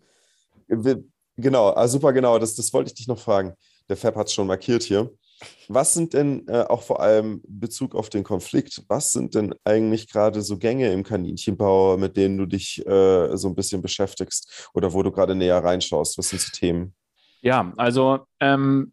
Genau, 1.37 1.69
also 1.69 1.93
super 1.93 2.11
genau, 2.11 2.37
das, 2.37 2.55
das 2.55 2.73
wollte 2.73 2.89
ich 2.89 2.95
dich 2.95 3.07
noch 3.07 3.19
fragen. 3.19 3.53
Der 3.89 3.97
Fab 3.97 4.15
hat 4.15 4.27
es 4.27 4.33
schon 4.33 4.47
markiert 4.47 4.83
hier. 4.83 5.11
Was 5.67 5.93
sind 5.93 6.13
denn 6.13 6.47
äh, 6.47 6.63
auch 6.63 6.83
vor 6.83 6.99
allem 7.01 7.41
Bezug 7.47 7.95
auf 7.95 8.09
den 8.09 8.23
Konflikt, 8.23 8.83
was 8.87 9.11
sind 9.11 9.35
denn 9.35 9.55
eigentlich 9.63 10.09
gerade 10.09 10.41
so 10.41 10.57
Gänge 10.57 10.91
im 10.91 11.03
Kaninchenbau, 11.03 11.97
mit 11.97 12.17
denen 12.17 12.37
du 12.37 12.45
dich 12.45 12.85
äh, 12.85 13.35
so 13.37 13.47
ein 13.47 13.55
bisschen 13.55 13.81
beschäftigst 13.81 14.69
oder 14.73 14.93
wo 14.93 15.01
du 15.01 15.11
gerade 15.11 15.35
näher 15.35 15.63
reinschaust? 15.63 16.17
Was 16.17 16.29
sind 16.29 16.41
so 16.41 16.51
Themen? 16.51 16.93
Ja, 17.41 17.71
also 17.77 18.19
ähm, 18.41 18.91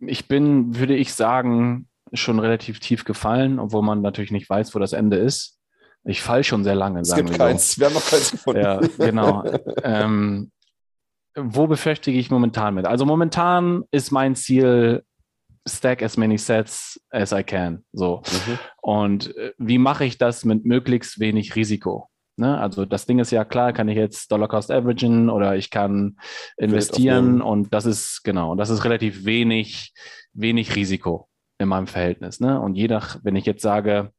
ich 0.00 0.26
bin, 0.26 0.76
würde 0.76 0.96
ich 0.96 1.14
sagen, 1.14 1.88
schon 2.12 2.40
relativ 2.40 2.80
tief 2.80 3.04
gefallen, 3.04 3.58
obwohl 3.58 3.82
man 3.82 4.02
natürlich 4.02 4.32
nicht 4.32 4.50
weiß, 4.50 4.74
wo 4.74 4.78
das 4.78 4.92
Ende 4.92 5.16
ist. 5.16 5.58
Ich 6.04 6.20
falle 6.20 6.42
schon 6.42 6.64
sehr 6.64 6.74
lange. 6.74 7.00
Es 7.00 7.14
gibt 7.14 7.30
wir 7.30 7.38
keins. 7.38 7.72
So. 7.72 7.80
Wir 7.80 7.86
haben 7.86 7.94
noch 7.94 8.10
keins 8.10 8.30
gefunden. 8.32 8.60
Ja, 8.60 8.80
genau. 8.98 9.44
ähm, 9.84 10.50
wo 11.36 11.66
beschäftige 11.66 12.18
ich 12.18 12.30
momentan 12.30 12.74
mit? 12.74 12.86
Also 12.86 13.04
momentan 13.06 13.84
ist 13.90 14.10
mein 14.10 14.34
Ziel, 14.34 15.02
stack 15.66 16.02
as 16.02 16.16
many 16.16 16.38
sets 16.38 17.00
as 17.10 17.32
I 17.32 17.42
can. 17.42 17.84
So. 17.92 18.22
Mhm. 18.26 18.58
Und 18.80 19.36
äh, 19.36 19.52
wie 19.58 19.78
mache 19.78 20.04
ich 20.04 20.18
das 20.18 20.44
mit 20.44 20.64
möglichst 20.64 21.20
wenig 21.20 21.54
Risiko? 21.54 22.08
Ne? 22.36 22.58
Also 22.58 22.84
das 22.84 23.06
Ding 23.06 23.18
ist 23.18 23.30
ja 23.30 23.44
klar, 23.44 23.72
kann 23.72 23.88
ich 23.88 23.96
jetzt 23.96 24.32
Dollar 24.32 24.48
Cost 24.48 24.70
Averagen 24.70 25.30
oder 25.30 25.56
ich 25.56 25.70
kann 25.70 26.16
investieren 26.56 27.42
und 27.42 27.72
das 27.72 27.86
ist 27.86 28.22
genau, 28.24 28.54
das 28.54 28.70
ist 28.70 28.84
relativ 28.84 29.24
wenig, 29.24 29.92
wenig 30.32 30.74
Risiko 30.74 31.28
in 31.58 31.68
meinem 31.68 31.86
Verhältnis. 31.86 32.40
Ne? 32.40 32.60
Und 32.60 32.74
je 32.74 32.88
nach, 32.88 33.18
wenn 33.22 33.36
ich 33.36 33.46
jetzt 33.46 33.62
sage, 33.62 34.12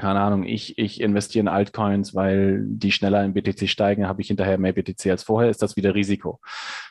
keine 0.00 0.20
Ahnung, 0.20 0.44
ich, 0.44 0.78
ich 0.78 1.00
investiere 1.00 1.42
in 1.42 1.48
Altcoins, 1.48 2.14
weil 2.14 2.64
die 2.66 2.90
schneller 2.90 3.22
in 3.22 3.34
BTC 3.34 3.68
steigen, 3.68 4.08
habe 4.08 4.22
ich 4.22 4.28
hinterher 4.28 4.58
mehr 4.58 4.72
BTC 4.72 5.06
als 5.10 5.22
vorher, 5.22 5.50
ist 5.50 5.62
das 5.62 5.76
wieder 5.76 5.94
Risiko. 5.94 6.40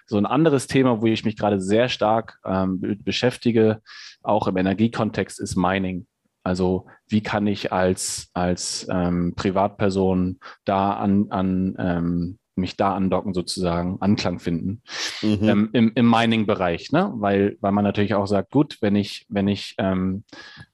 So 0.05 0.18
ein 0.18 0.26
anderes 0.26 0.68
Thema, 0.68 1.01
wo 1.01 1.07
ich 1.07 1.26
mich 1.26 1.36
gerade 1.36 1.60
sehr 1.60 1.89
stark 1.89 2.39
ähm, 2.45 2.99
beschäftige, 3.03 3.82
auch 4.22 4.47
im 4.47 4.57
Energiekontext, 4.57 5.39
ist 5.39 5.55
Mining. 5.55 6.05
Also 6.43 6.86
wie 7.07 7.22
kann 7.22 7.47
ich 7.47 7.74
als, 7.74 8.30
als 8.34 8.88
ähm, 8.91 9.34
Privatperson 9.36 10.39
da 10.64 10.93
an, 10.93 11.28
an 11.32 11.76
ähm, 11.80 12.39
mich 12.60 12.78
da 12.78 12.93
andocken 12.93 13.34
sozusagen, 13.34 13.97
Anklang 14.01 14.39
finden 14.39 14.82
mhm. 15.22 15.39
ähm, 15.41 15.70
im, 15.74 15.91
im 15.95 16.10
Mining-Bereich, 16.10 16.91
ne? 16.91 17.12
Weil, 17.16 17.57
weil 17.62 17.72
man 17.72 17.84
natürlich 17.84 18.14
auch 18.14 18.28
sagt, 18.28 18.51
gut, 18.51 18.78
wenn 18.82 18.95
ich, 18.95 19.26
wenn 19.30 19.47
ich, 19.47 19.76
ähm, 19.78 20.24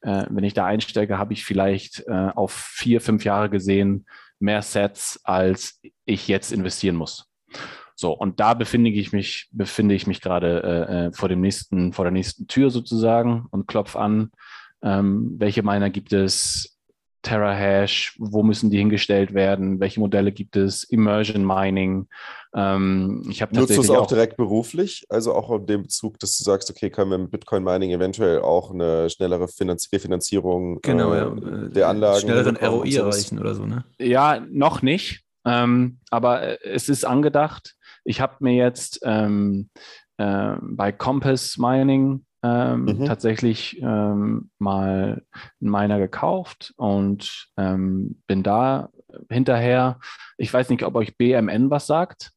äh, 0.01 0.25
wenn 0.29 0.43
ich 0.43 0.53
da 0.53 0.65
einstecke, 0.65 1.17
habe 1.17 1.33
ich 1.33 1.45
vielleicht 1.45 2.05
äh, 2.07 2.29
auf 2.35 2.51
vier, 2.51 3.01
fünf 3.01 3.23
Jahre 3.23 3.49
gesehen 3.49 4.05
mehr 4.39 4.61
Sets, 4.61 5.21
als 5.23 5.81
ich 6.05 6.27
jetzt 6.27 6.51
investieren 6.51 6.95
muss. 6.95 7.27
So, 7.95 8.11
und 8.11 8.41
da 8.41 8.53
befinde 8.53 8.89
ich 8.89 9.13
mich, 9.13 9.47
befinde 9.51 9.95
ich 9.95 10.05
mich 10.05 10.19
gerade 10.19 10.63
äh, 10.63 11.05
äh 11.07 11.11
vor 11.13 11.29
dem 11.29 11.39
nächsten, 11.39 11.93
vor 11.93 12.03
der 12.03 12.11
nächsten 12.11 12.47
Tür 12.47 12.69
sozusagen 12.69 13.45
und 13.51 13.67
klopf 13.67 13.95
an, 13.95 14.31
ähm, 14.83 15.35
welche 15.37 15.63
Miner 15.63 15.89
gibt 15.89 16.11
es, 16.11 16.74
Terahash, 17.25 18.15
wo 18.19 18.43
müssen 18.43 18.69
die 18.69 18.77
hingestellt 18.77 19.33
werden, 19.33 19.79
welche 19.79 19.99
Modelle 19.99 20.31
gibt 20.31 20.55
es, 20.55 20.83
Immersion 20.83 21.45
Mining. 21.45 22.07
Ähm, 22.55 23.25
ich 23.29 23.41
Nutzt 23.41 23.75
du 23.75 23.81
es 23.81 23.89
auch, 23.89 24.03
auch, 24.03 24.07
direkt 24.07 24.37
beruflich, 24.37 25.05
also 25.09 25.33
auch 25.33 25.51
in 25.51 25.65
dem 25.65 25.81
Bezug, 25.83 26.19
dass 26.19 26.37
du 26.37 26.43
sagst, 26.43 26.69
okay, 26.69 26.89
können 26.89 27.11
wir 27.11 27.17
mit 27.17 27.31
Bitcoin 27.31 27.63
Mining 27.63 27.91
eventuell 27.91 28.41
auch 28.41 28.71
eine 28.71 29.09
schnellere 29.09 29.47
Finanz 29.47 29.89
Refinanzierung 29.91 30.79
genau, 30.81 31.13
äh, 31.13 31.17
ja. 31.17 31.29
der 31.69 31.89
Anlagen 31.89 32.21
schnelleren 32.21 32.57
ROI 32.57 32.95
erreichen 32.95 33.39
oder 33.39 33.55
so, 33.55 33.65
ne? 33.65 33.83
Ja, 33.99 34.39
noch 34.49 34.83
nicht, 34.83 35.23
ähm, 35.45 35.97
aber 36.11 36.43
äh, 36.43 36.57
es 36.63 36.87
ist 36.89 37.05
angedacht. 37.05 37.75
Ich 38.03 38.21
habe 38.21 38.35
mir 38.39 38.53
jetzt 38.53 38.99
ähm, 39.03 39.69
äh, 40.17 40.55
bei 40.61 40.91
Compass 40.91 41.57
Mining 41.57 42.24
ähm, 42.45 42.85
mhm. 42.85 43.05
tatsächlich 43.05 43.81
ähm, 43.81 44.49
mal 44.59 45.23
einen 45.61 45.71
Miner 45.71 45.99
gekauft 45.99 46.73
und 46.77 47.47
ähm, 47.57 48.21
bin 48.27 48.43
da 48.43 48.89
hinterher. 49.29 49.99
Ich 50.37 50.53
weiß 50.53 50.69
nicht, 50.69 50.83
ob 50.83 50.95
euch 50.95 51.17
BMN 51.17 51.69
was 51.69 51.87
sagt. 51.87 52.31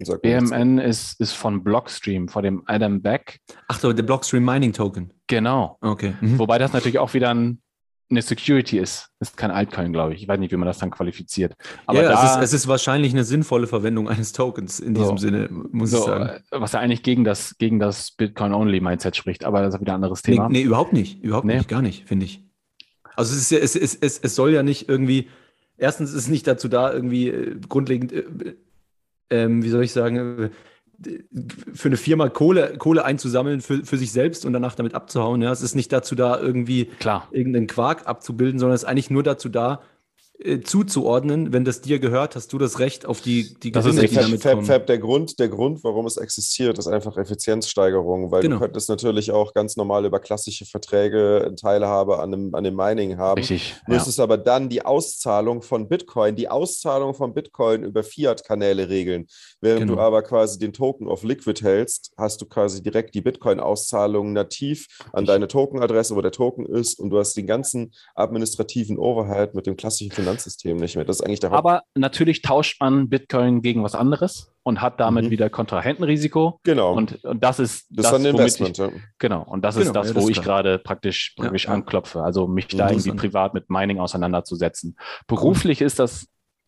Sag 0.00 0.22
BMN 0.22 0.78
ist, 0.78 1.20
ist 1.20 1.32
von 1.32 1.64
Blockstream, 1.64 2.28
von 2.28 2.42
dem 2.42 2.62
Adam 2.66 3.00
Beck. 3.00 3.40
Ach 3.68 3.78
so, 3.78 3.92
der 3.92 4.02
Blockstream 4.02 4.44
Mining 4.44 4.72
Token. 4.72 5.12
Genau. 5.26 5.78
Okay. 5.80 6.14
Mhm. 6.20 6.38
Wobei 6.38 6.58
das 6.58 6.72
natürlich 6.72 6.98
auch 6.98 7.14
wieder 7.14 7.32
ein 7.32 7.62
eine 8.10 8.22
Security 8.22 8.78
ist. 8.78 9.10
Ist 9.18 9.36
kein 9.36 9.50
Altcoin, 9.50 9.92
glaube 9.92 10.14
ich. 10.14 10.22
Ich 10.22 10.28
weiß 10.28 10.38
nicht, 10.38 10.52
wie 10.52 10.56
man 10.56 10.66
das 10.66 10.78
dann 10.78 10.90
qualifiziert. 10.90 11.54
Aber 11.86 12.02
ja, 12.02 12.10
da, 12.10 12.24
es, 12.24 12.30
ist, 12.30 12.42
es, 12.42 12.52
ist, 12.52 12.68
wahrscheinlich 12.68 13.12
eine 13.12 13.24
sinnvolle 13.24 13.66
Verwendung 13.66 14.08
eines 14.08 14.32
Tokens 14.32 14.78
in 14.78 14.94
diesem 14.94 15.18
so, 15.18 15.26
Sinne, 15.26 15.48
muss 15.50 15.90
so, 15.90 15.98
ich 15.98 16.04
sagen. 16.04 16.42
Was 16.50 16.72
ja 16.72 16.80
eigentlich 16.80 17.02
gegen 17.02 17.24
das, 17.24 17.58
gegen 17.58 17.78
das 17.78 18.12
Bitcoin-Only-Mindset 18.12 19.16
spricht, 19.16 19.44
aber 19.44 19.62
das 19.62 19.74
ist 19.74 19.80
wieder 19.80 19.92
ein 19.92 19.96
anderes 19.96 20.22
Thema. 20.22 20.48
Nee, 20.48 20.58
nee 20.58 20.64
überhaupt 20.64 20.92
nicht. 20.92 21.22
Überhaupt 21.22 21.46
nee. 21.46 21.56
nicht, 21.56 21.68
gar 21.68 21.82
nicht, 21.82 22.06
finde 22.06 22.26
ich. 22.26 22.44
Also 23.16 23.34
es, 23.34 23.40
ist 23.40 23.50
ja, 23.50 23.58
es, 23.58 23.74
es, 23.74 23.94
es, 23.94 24.18
es 24.18 24.34
soll 24.34 24.52
ja 24.52 24.62
nicht 24.62 24.88
irgendwie, 24.88 25.28
erstens 25.76 26.10
ist 26.10 26.16
es 26.16 26.28
nicht 26.28 26.46
dazu 26.46 26.68
da, 26.68 26.92
irgendwie 26.92 27.28
äh, 27.28 27.56
grundlegend, 27.68 28.12
äh, 28.12 28.24
äh, 29.30 29.48
wie 29.48 29.68
soll 29.68 29.82
ich 29.82 29.92
sagen, 29.92 30.44
äh, 30.44 30.50
für 31.74 31.88
eine 31.88 31.96
Firma 31.96 32.28
Kohle, 32.28 32.76
Kohle 32.78 33.04
einzusammeln 33.04 33.60
für, 33.60 33.84
für 33.84 33.98
sich 33.98 34.12
selbst 34.12 34.46
und 34.46 34.52
danach 34.52 34.74
damit 34.74 34.94
abzuhauen. 34.94 35.42
Ja, 35.42 35.52
es 35.52 35.62
ist 35.62 35.74
nicht 35.74 35.92
dazu 35.92 36.14
da, 36.14 36.38
irgendwie 36.40 36.86
Klar. 36.98 37.28
irgendeinen 37.30 37.66
Quark 37.66 38.06
abzubilden, 38.06 38.58
sondern 38.58 38.74
es 38.74 38.82
ist 38.82 38.88
eigentlich 38.88 39.10
nur 39.10 39.22
dazu 39.22 39.48
da, 39.48 39.80
äh, 40.38 40.60
zuzuordnen, 40.60 41.52
wenn 41.52 41.64
das 41.64 41.80
dir 41.80 41.98
gehört, 41.98 42.36
hast 42.36 42.52
du 42.52 42.58
das 42.58 42.78
Recht 42.78 43.06
auf 43.06 43.20
die, 43.22 43.54
die 43.62 43.72
das 43.72 43.84
Gewinne, 43.84 44.04
ist 44.04 44.10
die 44.10 44.16
damit 44.16 44.42
Fab. 44.42 44.64
Fab, 44.64 44.86
der, 44.86 44.98
Grund, 44.98 45.38
der 45.38 45.48
Grund, 45.48 45.82
warum 45.82 46.04
es 46.06 46.18
existiert, 46.18 46.78
ist 46.78 46.88
einfach 46.88 47.16
Effizienzsteigerung, 47.16 48.30
weil 48.30 48.42
genau. 48.42 48.56
du 48.56 48.62
könntest 48.62 48.88
natürlich 48.90 49.30
auch 49.30 49.54
ganz 49.54 49.76
normal 49.76 50.04
über 50.04 50.20
klassische 50.20 50.66
Verträge 50.66 51.54
Teilhabe 51.58 52.18
an 52.18 52.32
dem, 52.32 52.54
an 52.54 52.64
dem 52.64 52.76
Mining 52.76 53.16
haben. 53.16 53.38
Richtig. 53.38 53.76
Müsstest 53.86 54.18
ja. 54.18 54.24
aber 54.24 54.36
dann 54.36 54.68
die 54.68 54.84
Auszahlung 54.84 55.62
von 55.62 55.88
Bitcoin, 55.88 56.36
die 56.36 56.48
Auszahlung 56.48 57.14
von 57.14 57.32
Bitcoin 57.32 57.82
über 57.84 58.02
Fiat-Kanäle 58.02 58.90
regeln. 58.90 59.26
Während 59.62 59.82
genau. 59.82 59.94
du 59.94 60.00
aber 60.00 60.22
quasi 60.22 60.58
den 60.58 60.74
Token 60.74 61.08
auf 61.08 61.22
Liquid 61.22 61.62
hältst, 61.62 62.12
hast 62.18 62.42
du 62.42 62.46
quasi 62.46 62.82
direkt 62.82 63.14
die 63.14 63.22
Bitcoin-Auszahlung 63.22 64.34
nativ 64.34 64.86
an 65.14 65.24
deine 65.24 65.48
Token-Adresse, 65.48 66.14
wo 66.14 66.20
der 66.20 66.32
Token 66.32 66.66
ist 66.66 67.00
und 67.00 67.08
du 67.08 67.18
hast 67.18 67.34
den 67.36 67.46
ganzen 67.46 67.92
administrativen 68.14 68.98
Overhead 68.98 69.54
mit 69.54 69.66
dem 69.66 69.76
klassischen 69.76 70.10
Finanzsystem 70.26 70.76
nicht 70.76 70.96
mehr. 70.96 71.04
Das 71.04 71.16
ist 71.16 71.22
eigentlich 71.22 71.40
der 71.40 71.50
Haupt 71.50 71.58
Aber 71.58 71.82
natürlich 71.94 72.42
tauscht 72.42 72.80
man 72.80 73.08
Bitcoin 73.08 73.62
gegen 73.62 73.82
was 73.82 73.94
anderes 73.94 74.52
und 74.62 74.80
hat 74.80 75.00
damit 75.00 75.26
mhm. 75.26 75.30
wieder 75.30 75.50
Kontrahentenrisiko. 75.50 76.60
Genau. 76.64 76.94
Und, 76.94 77.24
und 77.24 77.42
das 77.42 77.60
ist 77.60 77.86
das, 77.90 78.10
das 78.10 78.12
ist 78.12 78.26
ein 78.26 78.34
Investment. 78.34 78.78
Ich, 78.78 78.84
ja. 78.84 78.90
Genau. 79.18 79.42
Und 79.42 79.64
das 79.64 79.76
genau, 79.76 79.86
ist 79.86 79.96
das, 79.96 80.08
ja, 80.08 80.14
das 80.14 80.24
wo 80.24 80.28
ich 80.28 80.42
gerade 80.42 80.78
praktisch, 80.78 81.34
praktisch 81.36 81.66
ja, 81.66 81.70
anklopfe. 81.70 82.22
Also 82.22 82.48
mich 82.48 82.68
da 82.68 82.90
irgendwie 82.90 83.12
privat 83.12 83.54
mit 83.54 83.70
Mining 83.70 84.00
auseinanderzusetzen. 84.00 84.96
Beruflich 85.26 85.80
cool. 85.80 85.86
ist 85.86 85.98
das 85.98 86.26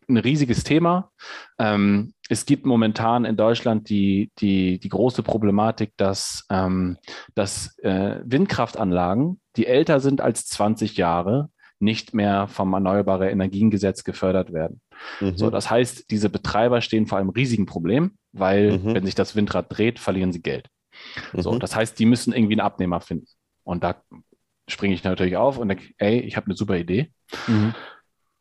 ein 0.09 0.17
riesiges 0.17 0.65
Thema. 0.65 1.11
Ähm, 1.59 2.15
es 2.31 2.47
gibt 2.47 2.65
momentan 2.65 3.25
in 3.25 3.37
Deutschland 3.37 3.91
die, 3.91 4.31
die, 4.39 4.79
die 4.79 4.89
große 4.89 5.23
Problematik, 5.23 5.93
dass, 5.97 6.47
ähm, 6.51 6.97
dass 7.35 7.79
äh, 7.79 8.21
Windkraftanlagen, 8.25 9.41
die 9.57 9.67
älter 9.67 10.01
sind 10.01 10.21
als 10.21 10.47
20 10.47 10.97
Jahre, 10.97 11.51
nicht 11.81 12.15
mehr 12.15 12.49
vom 12.49 12.73
Erneuerbare 12.73 13.31
Energiengesetz 13.31 14.05
gefördert 14.05 14.53
werden. 14.53 14.81
Mhm. 15.21 15.37
So, 15.37 15.51
das 15.51 15.71
heißt, 15.71 16.11
diese 16.11 16.29
Betreiber 16.29 16.81
stehen 16.81 17.07
vor 17.07 17.19
einem 17.19 17.31
riesigen 17.31 17.67
Problem, 17.67 18.17
weil 18.33 18.79
mhm. 18.79 18.95
wenn 18.95 19.07
sich 19.07 19.15
das 19.15 19.37
Windrad 19.37 19.67
dreht, 19.69 19.99
verlieren 19.99 20.33
sie 20.33 20.43
Geld. 20.43 20.69
Mhm. 21.33 21.43
So, 21.43 21.59
das 21.59 21.77
heißt, 21.77 21.99
die 21.99 22.07
müssen 22.07 22.33
irgendwie 22.33 22.55
einen 22.55 22.67
Abnehmer 22.67 23.01
finden. 23.01 23.27
Und 23.65 23.85
da 23.85 24.03
springe 24.69 24.95
ich 24.95 25.05
natürlich 25.05 25.37
auf 25.37 25.59
und 25.59 25.69
denke, 25.69 25.93
ey, 25.99 26.21
ich 26.21 26.37
habe 26.37 26.47
eine 26.47 26.57
super 26.57 26.77
Idee. 26.77 27.13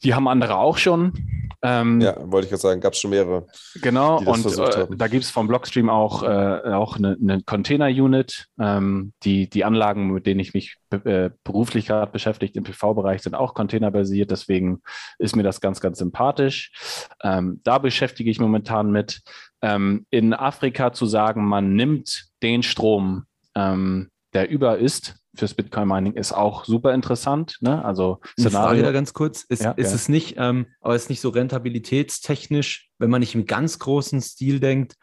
Die 0.04 0.14
haben 0.14 0.28
andere 0.28 0.58
auch 0.58 0.78
schon. 0.78 1.14
Ähm, 1.64 2.02
ja, 2.02 2.16
wollte 2.20 2.46
ich 2.46 2.52
gerade 2.52 2.62
sagen, 2.62 2.82
gab 2.82 2.94
es 2.94 3.00
schon 3.00 3.10
mehrere. 3.10 3.48
Genau, 3.82 4.20
und 4.20 4.46
äh, 4.46 4.88
da 4.96 5.08
gibt 5.08 5.24
es 5.24 5.32
vom 5.32 5.48
Blockstream 5.48 5.90
auch, 5.90 6.22
äh, 6.22 6.28
auch 6.28 6.98
eine, 6.98 7.18
eine 7.20 7.42
Container-Unit. 7.42 8.48
Ähm, 8.60 9.14
die, 9.24 9.50
die 9.50 9.66
Anlagen, 9.66 10.12
mit 10.12 10.28
denen 10.28 10.40
ich 10.40 10.54
mich 10.54 10.78
äh, 10.92 11.32
beruflich 11.44 11.88
gerade 11.88 12.12
beschäftigt 12.12 12.56
im 12.58 12.64
PV-Bereich, 12.64 13.24
sind 13.24 13.34
auch 13.34 13.56
containerbasiert. 13.56 14.30
Deswegen 14.30 14.82
ist 15.18 15.36
mir 15.36 15.44
das 15.44 15.60
ganz, 15.60 15.82
ganz 15.82 15.98
sympathisch. 15.98 16.72
Ähm, 17.24 17.60
da 17.64 17.80
beschäftige 17.80 18.30
ich 18.30 18.40
momentan 18.40 18.92
mit, 18.92 19.22
ähm, 19.64 20.06
in 20.12 20.34
Afrika 20.34 20.94
zu 20.94 21.08
sagen, 21.08 21.44
man 21.46 21.74
nimmt 21.74 22.28
den 22.44 22.62
Strom, 22.62 23.26
ähm, 23.56 24.10
der 24.38 24.50
über 24.52 24.78
ist, 24.78 25.16
fürs 25.36 25.56
Bitcoin 25.56 25.88
Mining 25.88 26.14
ist 26.14 26.32
auch 26.32 26.66
super 26.66 26.94
interessant. 26.94 27.58
Ne? 27.62 27.84
Also 27.84 28.20
Eine 28.38 28.52
Frage 28.52 28.84
da 28.84 28.92
ganz 28.92 29.14
kurz, 29.14 29.44
ist, 29.44 29.64
ja, 29.64 29.72
ist 29.72 29.90
ja. 29.90 29.96
es 29.96 30.10
nicht, 30.10 30.36
ähm, 30.38 30.68
aber 30.80 30.96
ist 30.96 31.10
nicht 31.10 31.22
so 31.22 31.30
rentabilitätstechnisch, 31.30 32.90
wenn 33.00 33.10
man 33.10 33.22
nicht 33.22 33.34
im 33.34 33.48
ganz 33.48 33.80
großen 33.80 34.22
Stil 34.22 34.60
denkt, 34.60 34.96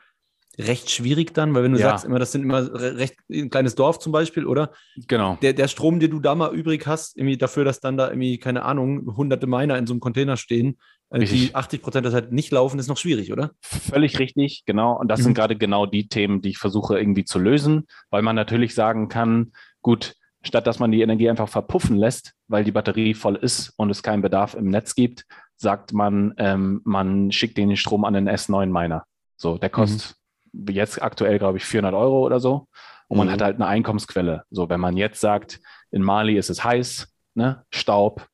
recht 0.56 0.88
schwierig 0.88 1.34
dann, 1.34 1.52
weil 1.52 1.64
wenn 1.64 1.72
du 1.72 1.80
ja. 1.80 1.90
sagst 1.90 2.04
immer, 2.04 2.20
das 2.20 2.30
sind 2.30 2.42
immer 2.42 2.72
recht 2.72 3.16
ein 3.28 3.50
kleines 3.50 3.74
Dorf 3.74 3.98
zum 3.98 4.12
Beispiel, 4.12 4.46
oder? 4.46 4.70
Genau. 5.08 5.36
Der, 5.42 5.52
der 5.52 5.66
Strom, 5.66 5.98
den 5.98 6.12
du 6.12 6.20
da 6.20 6.36
mal 6.36 6.54
übrig 6.54 6.86
hast, 6.86 7.16
irgendwie 7.16 7.36
dafür, 7.36 7.64
dass 7.64 7.80
dann 7.80 7.96
da 7.96 8.08
irgendwie, 8.08 8.38
keine 8.38 8.62
Ahnung, 8.62 9.16
hunderte 9.16 9.48
Miner 9.48 9.76
in 9.76 9.88
so 9.88 9.94
einem 9.94 10.00
Container 10.00 10.36
stehen, 10.36 10.78
richtig. 11.12 11.48
die 11.48 11.54
80 11.54 11.82
Prozent 11.82 12.04
der 12.04 12.12
Zeit 12.12 12.32
nicht 12.32 12.50
laufen, 12.52 12.78
ist 12.78 12.88
noch 12.88 12.96
schwierig, 12.96 13.32
oder? 13.32 13.52
Völlig 13.60 14.18
richtig, 14.18 14.64
genau. 14.66 14.98
Und 14.98 15.08
das 15.08 15.20
mhm. 15.20 15.24
sind 15.24 15.34
gerade 15.34 15.56
genau 15.56 15.86
die 15.86 16.08
Themen, 16.08 16.42
die 16.42 16.50
ich 16.50 16.58
versuche 16.58 16.98
irgendwie 16.98 17.24
zu 17.24 17.38
lösen, 17.38 17.86
weil 18.10 18.22
man 18.22 18.36
natürlich 18.36 18.74
sagen 18.74 19.08
kann, 19.08 19.52
gut, 19.82 20.14
statt 20.42 20.66
dass 20.66 20.78
man 20.78 20.92
die 20.92 21.02
Energie 21.02 21.30
einfach 21.30 21.48
verpuffen 21.48 21.96
lässt, 21.96 22.34
weil 22.48 22.64
die 22.64 22.72
Batterie 22.72 23.14
voll 23.14 23.36
ist 23.36 23.72
und 23.76 23.90
es 23.90 24.02
keinen 24.02 24.22
Bedarf 24.22 24.54
im 24.54 24.68
Netz 24.68 24.94
gibt, 24.94 25.24
sagt 25.56 25.92
man, 25.92 26.34
ähm, 26.38 26.80
man 26.84 27.32
schickt 27.32 27.56
den 27.56 27.76
Strom 27.76 28.04
an 28.04 28.14
den 28.14 28.28
S9 28.28 28.66
Miner. 28.66 29.04
So, 29.36 29.58
der 29.58 29.70
kostet 29.70 30.16
mhm. 30.52 30.68
jetzt 30.68 31.02
aktuell, 31.02 31.38
glaube 31.38 31.58
ich, 31.58 31.64
400 31.64 31.94
Euro 31.94 32.24
oder 32.24 32.40
so. 32.40 32.68
Und 33.08 33.18
man 33.18 33.28
mhm. 33.28 33.32
hat 33.32 33.42
halt 33.42 33.56
eine 33.56 33.66
Einkommensquelle. 33.66 34.44
So, 34.50 34.68
wenn 34.68 34.80
man 34.80 34.96
jetzt 34.96 35.20
sagt, 35.20 35.60
in 35.90 36.02
Mali 36.02 36.36
ist 36.36 36.50
es 36.50 36.64
heiß, 36.64 37.08
ne, 37.34 37.64
Staub, 37.70 38.26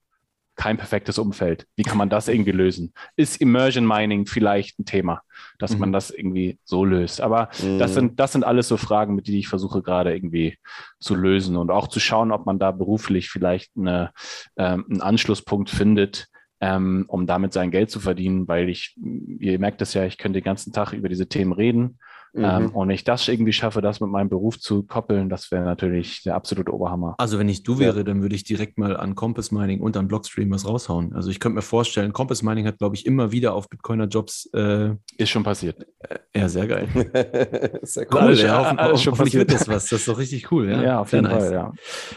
kein 0.61 0.77
perfektes 0.77 1.19
Umfeld. 1.19 1.67
Wie 1.75 1.85
kann 1.85 1.97
man 1.97 2.11
das 2.11 2.29
irgendwie 2.29 2.51
lösen? 2.51 2.93
Ist 3.17 3.41
Immersion 3.41 3.87
Mining 3.87 4.27
vielleicht 4.27 4.79
ein 4.79 4.85
Thema, 4.85 5.23
dass 5.59 5.73
mhm. 5.73 5.79
man 5.79 5.93
das 5.93 6.11
irgendwie 6.11 6.59
so 6.65 6.85
löst? 6.85 7.23
Aber 7.23 7.49
mhm. 7.63 7.79
das, 7.79 7.95
sind, 7.95 8.21
das 8.21 8.33
sind 8.33 8.45
alles 8.45 8.69
so 8.69 8.77
Fragen, 8.77 9.15
mit 9.15 9.27
denen 9.27 9.39
ich 9.39 9.49
versuche 9.49 9.81
gerade 9.81 10.15
irgendwie 10.15 10.59
zu 11.01 11.15
lösen 11.15 11.57
und 11.57 11.71
auch 11.71 11.89
zu 11.89 11.99
schauen, 11.99 12.31
ob 12.31 12.45
man 12.45 12.59
da 12.59 12.73
beruflich 12.73 13.31
vielleicht 13.31 13.71
eine, 13.75 14.11
ähm, 14.59 14.85
einen 14.91 15.01
Anschlusspunkt 15.01 15.71
findet, 15.71 16.27
ähm, 16.61 17.07
um 17.09 17.27
damit 17.27 17.55
sein 17.55 17.71
Geld 17.71 17.91
zu 17.91 17.99
verdienen, 17.99 18.47
weil 18.47 18.69
ich, 18.69 18.95
ihr 19.39 19.59
merkt 19.59 19.81
es 19.81 19.95
ja, 19.95 20.05
ich 20.05 20.19
könnte 20.19 20.41
den 20.41 20.45
ganzen 20.45 20.75
Tag 20.75 20.93
über 20.93 21.09
diese 21.09 21.27
Themen 21.27 21.55
reden 21.55 21.99
mhm. 22.33 22.45
Ähm, 22.45 22.71
und 22.71 22.89
wenn 22.89 22.95
ich 22.95 23.05
das 23.05 23.27
irgendwie 23.29 23.53
schaffe, 23.53 23.81
das 23.81 24.01
mit 24.01 24.11
meinem 24.11 24.29
Beruf 24.29 24.59
zu 24.59 24.83
koppeln, 24.83 25.29
das 25.29 25.51
wäre 25.51 25.65
natürlich 25.65 26.23
der 26.23 26.35
absolute 26.35 26.73
Oberhammer. 26.73 27.15
Also 27.19 27.39
wenn 27.39 27.49
ich 27.49 27.63
du 27.63 27.79
wäre, 27.79 27.99
ja. 27.99 28.03
dann 28.03 28.23
würde 28.23 28.35
ich 28.35 28.45
direkt 28.45 28.79
mal 28.79 28.97
an 28.97 29.15
Compass 29.15 29.51
Mining 29.51 29.81
und 29.81 29.97
an 29.97 30.09
Blockstream 30.09 30.51
was 30.51 30.67
raushauen. 30.67 31.13
Also 31.13 31.31
ich 31.31 31.41
könnte 31.41 31.57
mir 31.57 31.63
vorstellen, 31.63 32.13
Compass 32.13 32.43
Mining 32.43 32.67
hat, 32.67 32.79
glaube 32.79 32.97
ich, 32.97 33.07
immer 33.07 33.33
wieder 33.33 33.55
auf 33.55 33.69
Bitcoiner 33.69 34.07
Jobs. 34.07 34.49
Äh, 34.53 34.95
ist 35.17 35.31
schon 35.31 35.43
passiert. 35.43 35.87
Äh, 36.01 36.19
ja, 36.35 36.49
sehr 36.49 36.67
geil. 36.67 36.89
sehr 37.83 38.07
cool. 38.13 38.19
Alles, 38.19 38.43
ja, 38.43 38.59
hoffen, 38.59 38.79
alles 38.79 39.03
schon 39.03 39.15
passiert. 39.15 39.49
wird 39.49 39.61
das 39.61 39.69
was. 39.69 39.89
Das 39.89 40.01
ist 40.01 40.09
doch 40.09 40.19
richtig 40.19 40.51
cool. 40.53 40.71
Ja, 40.71 40.83
ja 40.83 41.01
auf 41.01 41.13
jeden 41.13 41.25
nice. 41.25 41.45
Fall, 41.45 41.53
ja. 41.53 41.73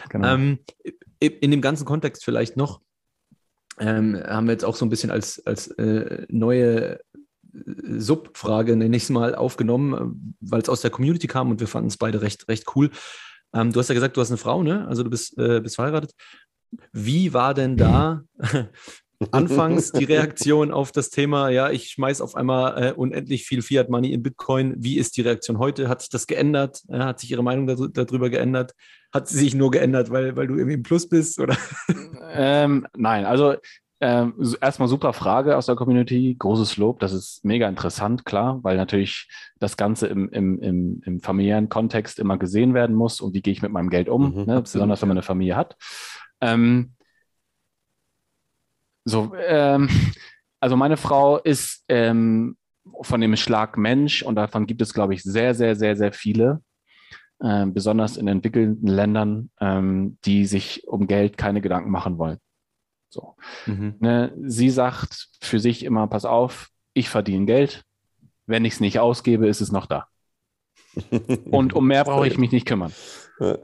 Genau. 0.08 0.34
Ähm, 0.34 0.58
in 1.20 1.50
dem 1.50 1.60
ganzen 1.60 1.84
Kontext 1.84 2.24
vielleicht 2.24 2.56
noch, 2.56 2.80
ähm, 3.78 4.20
haben 4.24 4.46
wir 4.46 4.52
jetzt 4.52 4.64
auch 4.64 4.76
so 4.76 4.84
ein 4.84 4.88
bisschen 4.88 5.10
als, 5.10 5.44
als 5.46 5.68
äh, 5.68 6.26
neue 6.28 7.00
Subfrage, 7.98 8.76
nenne 8.76 8.96
ich 8.96 9.04
es 9.04 9.10
mal, 9.10 9.34
aufgenommen, 9.34 10.36
weil 10.40 10.62
es 10.62 10.68
aus 10.68 10.80
der 10.80 10.90
Community 10.90 11.26
kam 11.26 11.50
und 11.50 11.60
wir 11.60 11.68
fanden 11.68 11.88
es 11.88 11.96
beide 11.96 12.22
recht, 12.22 12.48
recht 12.48 12.64
cool. 12.74 12.90
Ähm, 13.54 13.72
du 13.72 13.80
hast 13.80 13.88
ja 13.88 13.94
gesagt, 13.94 14.16
du 14.16 14.20
hast 14.20 14.30
eine 14.30 14.38
Frau, 14.38 14.62
ne? 14.62 14.86
Also 14.88 15.02
du 15.02 15.10
bist, 15.10 15.38
äh, 15.38 15.60
bist 15.60 15.76
verheiratet. 15.76 16.12
Wie 16.92 17.32
war 17.32 17.54
denn 17.54 17.76
da 17.76 18.22
anfangs 19.30 19.92
die 19.92 20.04
Reaktion 20.04 20.72
auf 20.72 20.90
das 20.90 21.10
Thema, 21.10 21.48
ja, 21.50 21.70
ich 21.70 21.90
schmeiße 21.90 22.22
auf 22.22 22.34
einmal 22.34 22.82
äh, 22.82 22.92
unendlich 22.92 23.44
viel 23.44 23.62
Fiat 23.62 23.88
Money 23.88 24.12
in 24.12 24.22
Bitcoin. 24.22 24.74
Wie 24.78 24.98
ist 24.98 25.16
die 25.16 25.22
Reaktion 25.22 25.58
heute? 25.58 25.88
Hat 25.88 26.00
sich 26.00 26.10
das 26.10 26.26
geändert? 26.26 26.82
Äh, 26.88 26.98
hat 26.98 27.20
sich 27.20 27.30
Ihre 27.30 27.44
Meinung 27.44 27.92
darüber 27.92 28.30
geändert? 28.30 28.72
Hat 29.12 29.28
sie 29.28 29.38
sich 29.38 29.54
nur 29.54 29.70
geändert, 29.70 30.10
weil, 30.10 30.36
weil 30.36 30.48
du 30.48 30.54
irgendwie 30.54 30.74
im 30.74 30.82
Plus 30.82 31.08
bist? 31.08 31.38
Oder? 31.38 31.56
Ähm, 32.36 32.86
nein, 32.96 33.26
also 33.26 33.54
ähm, 34.00 34.34
erstmal 34.60 34.88
super 34.88 35.12
Frage 35.12 35.56
aus 35.56 35.66
der 35.66 35.76
Community, 35.76 36.34
großes 36.38 36.76
Lob, 36.76 37.00
das 37.00 37.12
ist 37.12 37.44
mega 37.44 37.68
interessant, 37.68 38.24
klar, 38.24 38.58
weil 38.62 38.76
natürlich 38.76 39.28
das 39.60 39.76
Ganze 39.76 40.08
im, 40.08 40.28
im, 40.30 40.58
im, 40.60 41.02
im 41.04 41.20
familiären 41.20 41.68
Kontext 41.68 42.18
immer 42.18 42.36
gesehen 42.36 42.74
werden 42.74 42.96
muss 42.96 43.20
und 43.20 43.34
wie 43.34 43.42
gehe 43.42 43.52
ich 43.52 43.62
mit 43.62 43.72
meinem 43.72 43.90
Geld 43.90 44.08
um, 44.08 44.34
mhm, 44.34 44.44
ne? 44.44 44.60
besonders 44.60 45.00
wenn 45.00 45.08
man 45.08 45.18
eine 45.18 45.22
Familie 45.22 45.56
hat. 45.56 45.76
Ähm, 46.40 46.94
so, 49.04 49.32
ähm, 49.36 49.88
also 50.60 50.76
meine 50.76 50.96
Frau 50.96 51.38
ist 51.38 51.84
ähm, 51.88 52.56
von 53.02 53.20
dem 53.20 53.36
Schlag 53.36 53.78
Mensch 53.78 54.22
und 54.22 54.34
davon 54.34 54.66
gibt 54.66 54.82
es, 54.82 54.92
glaube 54.92 55.14
ich, 55.14 55.22
sehr, 55.22 55.54
sehr, 55.54 55.76
sehr, 55.76 55.96
sehr 55.96 56.12
viele, 56.12 56.62
äh, 57.40 57.66
besonders 57.66 58.16
in 58.16 58.28
entwickelten 58.28 58.86
Ländern, 58.86 59.50
ähm, 59.60 60.18
die 60.24 60.46
sich 60.46 60.86
um 60.86 61.06
Geld 61.06 61.38
keine 61.38 61.60
Gedanken 61.60 61.90
machen 61.90 62.18
wollen. 62.18 62.38
So. 63.14 63.36
Mhm. 63.66 63.94
Ne, 64.00 64.32
sie 64.42 64.70
sagt 64.70 65.28
für 65.40 65.60
sich 65.60 65.84
immer, 65.84 66.08
pass 66.08 66.24
auf, 66.24 66.70
ich 66.94 67.08
verdiene 67.08 67.46
Geld. 67.46 67.84
Wenn 68.46 68.64
ich 68.64 68.74
es 68.74 68.80
nicht 68.80 68.98
ausgebe, 68.98 69.46
ist 69.46 69.60
es 69.60 69.70
noch 69.70 69.86
da. 69.86 70.08
und 71.50 71.72
um 71.74 71.86
mehr 71.86 72.04
brauche 72.04 72.26
ich 72.26 72.38
mich 72.38 72.50
nicht 72.50 72.66
kümmern. 72.66 72.92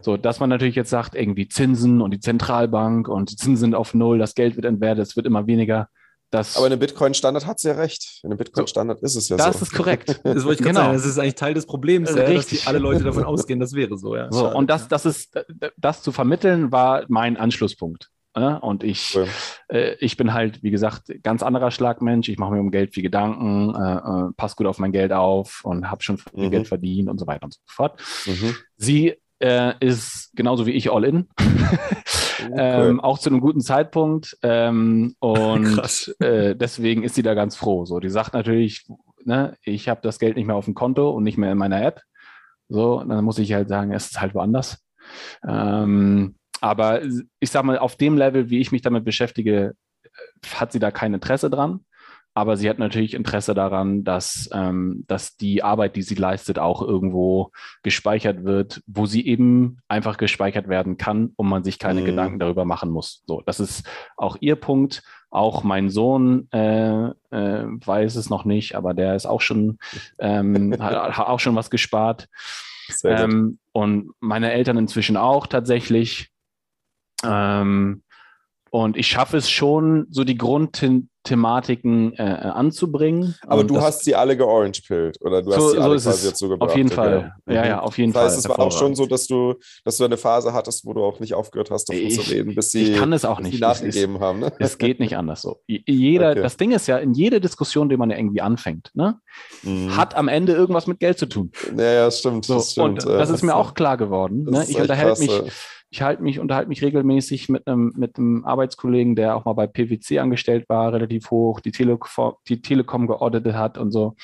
So, 0.02 0.16
dass 0.16 0.40
man 0.40 0.50
natürlich 0.50 0.74
jetzt 0.74 0.90
sagt, 0.90 1.14
irgendwie 1.14 1.48
Zinsen 1.48 2.00
und 2.00 2.12
die 2.12 2.20
Zentralbank 2.20 3.08
und 3.08 3.30
die 3.30 3.36
Zinsen 3.36 3.56
sind 3.56 3.74
auf 3.74 3.94
Null, 3.94 4.18
das 4.18 4.34
Geld 4.34 4.56
wird 4.56 4.66
entwertet, 4.66 5.06
es 5.06 5.16
wird 5.16 5.26
immer 5.26 5.46
weniger. 5.46 5.88
Das 6.30 6.56
Aber 6.56 6.66
in 6.66 6.70
dem 6.70 6.78
Bitcoin-Standard 6.78 7.46
hat 7.46 7.58
sie 7.58 7.68
ja 7.68 7.74
recht. 7.74 8.20
In 8.22 8.30
dem 8.30 8.36
Bitcoin-Standard 8.36 9.02
ist 9.02 9.16
es 9.16 9.28
ja 9.28 9.36
das 9.36 9.46
so. 9.46 9.52
Das 9.52 9.62
ist 9.62 9.72
korrekt. 9.72 10.20
Das 10.24 10.44
wollte 10.44 10.62
ich 10.62 10.68
genau. 10.68 10.80
sagen. 10.80 10.94
Das 10.94 11.06
ist 11.06 11.18
eigentlich 11.18 11.34
Teil 11.34 11.54
des 11.54 11.66
Problems, 11.66 12.14
ja, 12.14 12.32
dass 12.32 12.46
die 12.46 12.60
alle 12.66 12.78
Leute 12.78 13.02
davon 13.02 13.24
ausgehen, 13.24 13.58
das 13.58 13.72
wäre 13.72 13.98
so. 13.98 14.14
Ja. 14.14 14.30
so 14.30 14.48
und 14.48 14.70
das, 14.70 14.86
das, 14.86 15.06
ist, 15.06 15.38
das 15.76 16.02
zu 16.02 16.12
vermitteln, 16.12 16.70
war 16.70 17.04
mein 17.08 17.36
Anschlusspunkt. 17.36 18.10
Und 18.32 18.84
ich, 18.84 19.14
ja. 19.14 19.24
äh, 19.68 19.96
ich 19.98 20.16
bin 20.16 20.32
halt, 20.32 20.62
wie 20.62 20.70
gesagt, 20.70 21.10
ganz 21.22 21.42
anderer 21.42 21.70
Schlagmensch. 21.70 22.28
Ich 22.28 22.38
mache 22.38 22.52
mir 22.52 22.60
um 22.60 22.70
Geld 22.70 22.94
viel 22.94 23.02
Gedanken, 23.02 23.74
äh, 23.74 23.96
äh, 23.96 24.32
passe 24.36 24.54
gut 24.56 24.66
auf 24.66 24.78
mein 24.78 24.92
Geld 24.92 25.12
auf 25.12 25.64
und 25.64 25.90
habe 25.90 26.02
schon 26.02 26.18
viel 26.18 26.46
mhm. 26.46 26.50
Geld 26.50 26.68
verdient 26.68 27.08
und 27.08 27.18
so 27.18 27.26
weiter 27.26 27.44
und 27.44 27.54
so 27.54 27.60
fort. 27.66 28.00
Mhm. 28.26 28.54
Sie 28.76 29.16
äh, 29.40 29.74
ist 29.80 30.30
genauso 30.34 30.66
wie 30.66 30.72
ich 30.72 30.90
all 30.90 31.04
in. 31.04 31.28
Oh, 32.42 32.56
ähm, 32.56 33.00
auch 33.00 33.18
zu 33.18 33.28
einem 33.28 33.40
guten 33.40 33.60
Zeitpunkt. 33.60 34.38
Ähm, 34.42 35.14
und 35.18 36.14
äh, 36.20 36.56
deswegen 36.56 37.02
ist 37.02 37.14
sie 37.14 37.22
da 37.22 37.34
ganz 37.34 37.54
froh. 37.54 37.84
So, 37.84 38.00
die 38.00 38.08
sagt 38.08 38.32
natürlich, 38.32 38.86
ne, 39.24 39.56
ich 39.62 39.90
habe 39.90 40.00
das 40.02 40.18
Geld 40.18 40.36
nicht 40.36 40.46
mehr 40.46 40.56
auf 40.56 40.64
dem 40.64 40.74
Konto 40.74 41.10
und 41.10 41.22
nicht 41.22 41.36
mehr 41.36 41.52
in 41.52 41.58
meiner 41.58 41.82
App. 41.82 42.00
So, 42.68 43.04
dann 43.04 43.24
muss 43.24 43.38
ich 43.38 43.52
halt 43.52 43.68
sagen, 43.68 43.92
es 43.92 44.06
ist 44.06 44.20
halt 44.20 44.34
woanders. 44.34 44.82
Ähm, 45.46 46.36
aber 46.60 47.02
ich 47.02 47.50
sage 47.50 47.66
mal, 47.66 47.78
auf 47.78 47.96
dem 47.96 48.16
Level, 48.16 48.50
wie 48.50 48.60
ich 48.60 48.72
mich 48.72 48.82
damit 48.82 49.04
beschäftige, 49.04 49.74
hat 50.54 50.72
sie 50.72 50.78
da 50.78 50.90
kein 50.90 51.14
Interesse 51.14 51.50
dran. 51.50 51.84
Aber 52.32 52.56
sie 52.56 52.70
hat 52.70 52.78
natürlich 52.78 53.14
Interesse 53.14 53.54
daran, 53.54 54.04
dass, 54.04 54.48
ähm, 54.52 55.04
dass 55.08 55.36
die 55.36 55.64
Arbeit, 55.64 55.96
die 55.96 56.02
sie 56.02 56.14
leistet, 56.14 56.60
auch 56.60 56.80
irgendwo 56.80 57.50
gespeichert 57.82 58.44
wird, 58.44 58.82
wo 58.86 59.04
sie 59.06 59.26
eben 59.26 59.78
einfach 59.88 60.16
gespeichert 60.16 60.68
werden 60.68 60.96
kann 60.96 61.32
und 61.34 61.48
man 61.48 61.64
sich 61.64 61.80
keine 61.80 62.02
mhm. 62.02 62.06
Gedanken 62.06 62.38
darüber 62.38 62.64
machen 62.64 62.90
muss. 62.90 63.24
So, 63.26 63.42
das 63.44 63.58
ist 63.58 63.84
auch 64.16 64.36
ihr 64.40 64.56
Punkt. 64.56 65.02
Auch 65.28 65.64
mein 65.64 65.90
Sohn 65.90 66.48
äh, 66.52 67.08
äh, 67.08 67.12
weiß 67.30 68.14
es 68.14 68.30
noch 68.30 68.44
nicht, 68.44 68.74
aber 68.76 68.94
der 68.94 69.16
ist 69.16 69.26
auch 69.26 69.40
schon, 69.40 69.78
ähm, 70.18 70.72
hat, 70.80 71.16
hat 71.16 71.26
auch 71.26 71.40
schon 71.40 71.56
was 71.56 71.68
gespart. 71.68 72.28
Ähm, 73.04 73.58
und 73.72 74.12
meine 74.20 74.52
Eltern 74.52 74.76
inzwischen 74.76 75.16
auch 75.16 75.46
tatsächlich. 75.46 76.29
Ähm, 77.24 78.02
und 78.72 78.96
ich 78.96 79.08
schaffe 79.08 79.36
es 79.36 79.50
schon, 79.50 80.06
so 80.10 80.22
die 80.22 80.38
Grundthematiken 80.38 82.14
äh, 82.14 82.22
anzubringen. 82.22 83.34
Aber 83.48 83.64
du 83.64 83.80
hast 83.80 84.04
sie 84.04 84.14
alle 84.14 84.36
georange-pillt, 84.36 85.20
oder 85.22 85.42
du 85.42 85.50
so, 85.50 85.56
hast 85.56 85.70
sie 85.72 85.78
alle 85.78 85.98
so 85.98 86.10
quasi 86.10 86.28
jetzt 86.28 86.38
so 86.38 86.48
gebracht. 86.48 86.70
Auf 86.70 86.76
jeden 86.76 86.88
Fall. 86.88 87.34
Ja, 87.48 87.54
ja, 87.54 87.66
ja, 87.66 87.80
auf 87.80 87.98
jeden 87.98 88.12
das 88.12 88.22
heißt, 88.22 88.46
Fall. 88.46 88.52
Es 88.52 88.58
war 88.58 88.64
auch 88.64 88.70
schon 88.70 88.94
so, 88.94 89.06
dass 89.06 89.26
du, 89.26 89.54
dass 89.84 89.96
du 89.96 90.04
eine 90.04 90.16
Phase 90.16 90.52
hattest, 90.52 90.86
wo 90.86 90.92
du 90.92 91.02
auch 91.02 91.18
nicht 91.18 91.34
aufgehört 91.34 91.72
hast, 91.72 91.86
davon 91.86 92.00
ich, 92.00 92.14
zu 92.14 92.30
reden, 92.30 92.54
bis 92.54 92.70
sie, 92.70 92.92
ich 92.92 92.96
kann 92.96 93.12
es 93.12 93.24
auch 93.24 93.40
nicht. 93.40 93.60
nachgegeben 93.60 94.16
es, 94.16 94.20
haben. 94.22 94.38
Ne? 94.38 94.52
Es 94.60 94.78
geht 94.78 95.00
nicht 95.00 95.16
anders 95.16 95.42
so. 95.42 95.60
Jeder, 95.66 96.30
okay. 96.30 96.42
Das 96.42 96.56
Ding 96.56 96.70
ist 96.70 96.86
ja, 96.86 96.98
in 96.98 97.12
jeder 97.12 97.40
Diskussion, 97.40 97.88
die 97.88 97.96
man 97.96 98.10
ja 98.10 98.18
irgendwie 98.18 98.40
anfängt, 98.40 98.92
ne, 98.94 99.18
mhm. 99.64 99.96
hat 99.96 100.14
am 100.14 100.28
Ende 100.28 100.52
irgendwas 100.52 100.86
mit 100.86 101.00
Geld 101.00 101.18
zu 101.18 101.26
tun. 101.26 101.50
Ja, 101.76 101.92
ja, 101.92 102.10
stimmt. 102.12 102.44
So, 102.44 102.54
das 102.54 102.70
stimmt. 102.70 103.04
Und 103.04 103.06
das 103.06 103.30
ist 103.30 103.42
mir 103.42 103.56
auch 103.56 103.74
klar 103.74 103.96
geworden. 103.96 104.44
Ne? 104.44 104.64
Ich 104.68 104.80
unterhalte 104.80 105.20
mich 105.22 105.42
Ich 105.90 106.02
halte 106.02 106.22
mich, 106.22 106.38
unterhalte 106.38 106.68
mich 106.68 106.82
regelmäßig 106.82 107.48
mit 107.48 107.66
einem, 107.66 107.92
mit 107.96 108.16
einem 108.16 108.44
Arbeitskollegen, 108.44 109.16
der 109.16 109.36
auch 109.36 109.44
mal 109.44 109.54
bei 109.54 109.66
PwC 109.66 110.20
angestellt 110.20 110.68
war, 110.68 110.92
relativ 110.92 111.30
hoch, 111.30 111.60
die, 111.60 111.72
Tele 111.72 111.98
die 112.48 112.62
Telekom 112.62 113.06
geordnet 113.06 113.54
hat 113.54 113.76
und 113.76 113.90
so. 113.90 114.14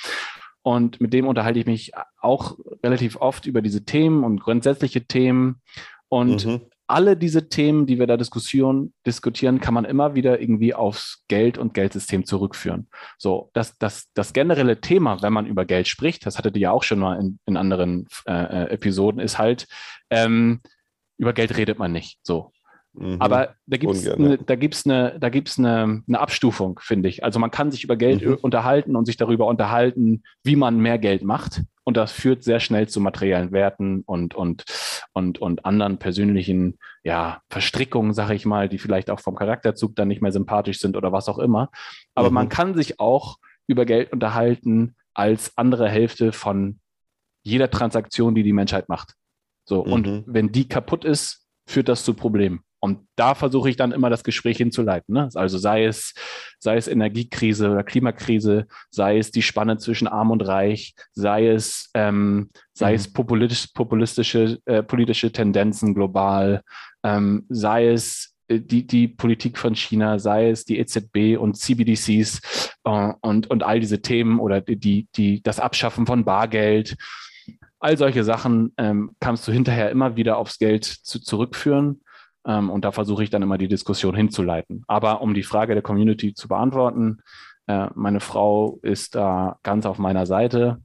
Und 0.62 1.00
mit 1.00 1.12
dem 1.12 1.28
unterhalte 1.28 1.60
ich 1.60 1.66
mich 1.66 1.92
auch 2.20 2.58
relativ 2.82 3.16
oft 3.16 3.46
über 3.46 3.62
diese 3.62 3.84
Themen 3.84 4.24
und 4.24 4.40
grundsätzliche 4.40 5.04
Themen. 5.06 5.60
Und 6.08 6.44
mhm. 6.44 6.60
alle 6.88 7.16
diese 7.16 7.48
Themen, 7.48 7.86
die 7.86 8.00
wir 8.00 8.08
da 8.08 8.16
diskutieren, 8.16 8.92
diskutieren, 9.06 9.60
kann 9.60 9.74
man 9.74 9.84
immer 9.84 10.16
wieder 10.16 10.40
irgendwie 10.40 10.74
aufs 10.74 11.22
Geld 11.28 11.56
und 11.56 11.74
Geldsystem 11.74 12.24
zurückführen. 12.24 12.88
So, 13.16 13.50
das, 13.52 13.78
das, 13.78 14.08
das 14.14 14.32
generelle 14.32 14.80
Thema, 14.80 15.22
wenn 15.22 15.32
man 15.32 15.46
über 15.46 15.64
Geld 15.64 15.86
spricht, 15.86 16.26
das 16.26 16.36
hattet 16.36 16.56
ihr 16.56 16.62
ja 16.62 16.70
auch 16.72 16.82
schon 16.82 16.98
mal 16.98 17.20
in, 17.20 17.38
in 17.46 17.56
anderen 17.56 18.08
äh, 18.26 18.32
äh 18.32 18.70
Episoden, 18.70 19.20
ist 19.20 19.38
halt, 19.38 19.68
ähm, 20.10 20.60
über 21.18 21.32
Geld 21.32 21.56
redet 21.56 21.78
man 21.78 21.92
nicht. 21.92 22.18
So. 22.22 22.52
Mhm. 22.98 23.16
Aber 23.18 23.54
da 23.66 23.76
gibt 23.76 23.94
es 23.94 24.08
eine, 24.08 24.38
da 24.38 24.56
gibt's 24.56 24.86
eine, 24.86 25.18
da 25.18 25.28
gibt's 25.28 25.58
eine, 25.58 26.02
eine 26.06 26.20
Abstufung, 26.20 26.80
finde 26.82 27.08
ich. 27.08 27.24
Also 27.24 27.38
man 27.38 27.50
kann 27.50 27.70
sich 27.70 27.84
über 27.84 27.96
Geld 27.96 28.24
mhm. 28.24 28.34
unterhalten 28.40 28.96
und 28.96 29.04
sich 29.04 29.16
darüber 29.16 29.46
unterhalten, 29.46 30.22
wie 30.42 30.56
man 30.56 30.78
mehr 30.78 30.98
Geld 30.98 31.22
macht. 31.22 31.62
Und 31.84 31.96
das 31.96 32.10
führt 32.10 32.42
sehr 32.42 32.58
schnell 32.58 32.88
zu 32.88 33.00
materiellen 33.00 33.52
Werten 33.52 34.02
und, 34.06 34.34
und, 34.34 34.64
und, 35.12 35.38
und 35.38 35.64
anderen 35.64 35.98
persönlichen 35.98 36.78
ja, 37.04 37.42
Verstrickungen, 37.48 38.12
sage 38.12 38.34
ich 38.34 38.44
mal, 38.44 38.68
die 38.68 38.78
vielleicht 38.78 39.10
auch 39.10 39.20
vom 39.20 39.36
Charakterzug 39.36 39.94
dann 39.94 40.08
nicht 40.08 40.22
mehr 40.22 40.32
sympathisch 40.32 40.80
sind 40.80 40.96
oder 40.96 41.12
was 41.12 41.28
auch 41.28 41.38
immer. 41.38 41.70
Aber 42.14 42.30
mhm. 42.30 42.34
man 42.34 42.48
kann 42.48 42.74
sich 42.74 42.98
auch 42.98 43.36
über 43.68 43.84
Geld 43.84 44.12
unterhalten 44.12 44.96
als 45.14 45.56
andere 45.56 45.88
Hälfte 45.88 46.32
von 46.32 46.80
jeder 47.42 47.70
Transaktion, 47.70 48.34
die 48.34 48.42
die 48.42 48.52
Menschheit 48.52 48.88
macht. 48.88 49.14
So, 49.66 49.80
und 49.80 50.06
mhm. 50.06 50.24
wenn 50.26 50.52
die 50.52 50.68
kaputt 50.68 51.04
ist, 51.04 51.46
führt 51.66 51.88
das 51.88 52.04
zu 52.04 52.14
Problemen. 52.14 52.60
Und 52.78 53.00
da 53.16 53.34
versuche 53.34 53.68
ich 53.68 53.76
dann 53.76 53.90
immer 53.90 54.10
das 54.10 54.22
Gespräch 54.22 54.58
hinzuleiten. 54.58 55.14
Ne? 55.14 55.28
Also 55.34 55.58
sei 55.58 55.86
es, 55.86 56.14
sei 56.60 56.76
es 56.76 56.86
Energiekrise 56.86 57.70
oder 57.70 57.82
Klimakrise, 57.82 58.66
sei 58.90 59.18
es 59.18 59.32
die 59.32 59.42
Spanne 59.42 59.78
zwischen 59.78 60.06
Arm 60.06 60.30
und 60.30 60.42
Reich, 60.42 60.94
sei 61.12 61.48
es, 61.48 61.90
ähm, 61.94 62.50
sei 62.74 62.90
mhm. 62.90 62.96
es 62.96 63.12
populistisch, 63.12 63.66
populistische 63.74 64.58
äh, 64.66 64.82
politische 64.82 65.32
Tendenzen 65.32 65.94
global, 65.94 66.62
ähm, 67.02 67.44
sei 67.48 67.88
es 67.88 68.36
äh, 68.48 68.60
die, 68.60 68.86
die 68.86 69.08
Politik 69.08 69.58
von 69.58 69.74
China, 69.74 70.18
sei 70.18 70.50
es 70.50 70.64
die 70.64 70.78
EZB 70.78 71.38
und 71.38 71.56
CBDCs 71.56 72.74
äh, 72.84 73.12
und, 73.20 73.50
und 73.50 73.62
all 73.62 73.80
diese 73.80 74.02
Themen 74.02 74.38
oder 74.38 74.60
die, 74.60 75.08
die, 75.16 75.42
das 75.42 75.60
Abschaffen 75.60 76.06
von 76.06 76.24
Bargeld. 76.24 76.96
All 77.86 77.96
solche 77.96 78.24
Sachen 78.24 78.72
ähm, 78.78 79.12
kannst 79.20 79.46
du 79.46 79.52
hinterher 79.52 79.92
immer 79.92 80.16
wieder 80.16 80.38
aufs 80.38 80.58
Geld 80.58 80.84
zu, 80.84 81.20
zurückführen. 81.20 82.00
Ähm, 82.44 82.68
und 82.68 82.84
da 82.84 82.90
versuche 82.90 83.22
ich 83.22 83.30
dann 83.30 83.42
immer 83.42 83.58
die 83.58 83.68
Diskussion 83.68 84.16
hinzuleiten. 84.16 84.82
Aber 84.88 85.22
um 85.22 85.34
die 85.34 85.44
Frage 85.44 85.74
der 85.74 85.84
Community 85.84 86.34
zu 86.34 86.48
beantworten, 86.48 87.18
äh, 87.68 87.86
meine 87.94 88.18
Frau 88.18 88.80
ist 88.82 89.14
da 89.14 89.60
ganz 89.62 89.86
auf 89.86 89.98
meiner 89.98 90.26
Seite. 90.26 90.82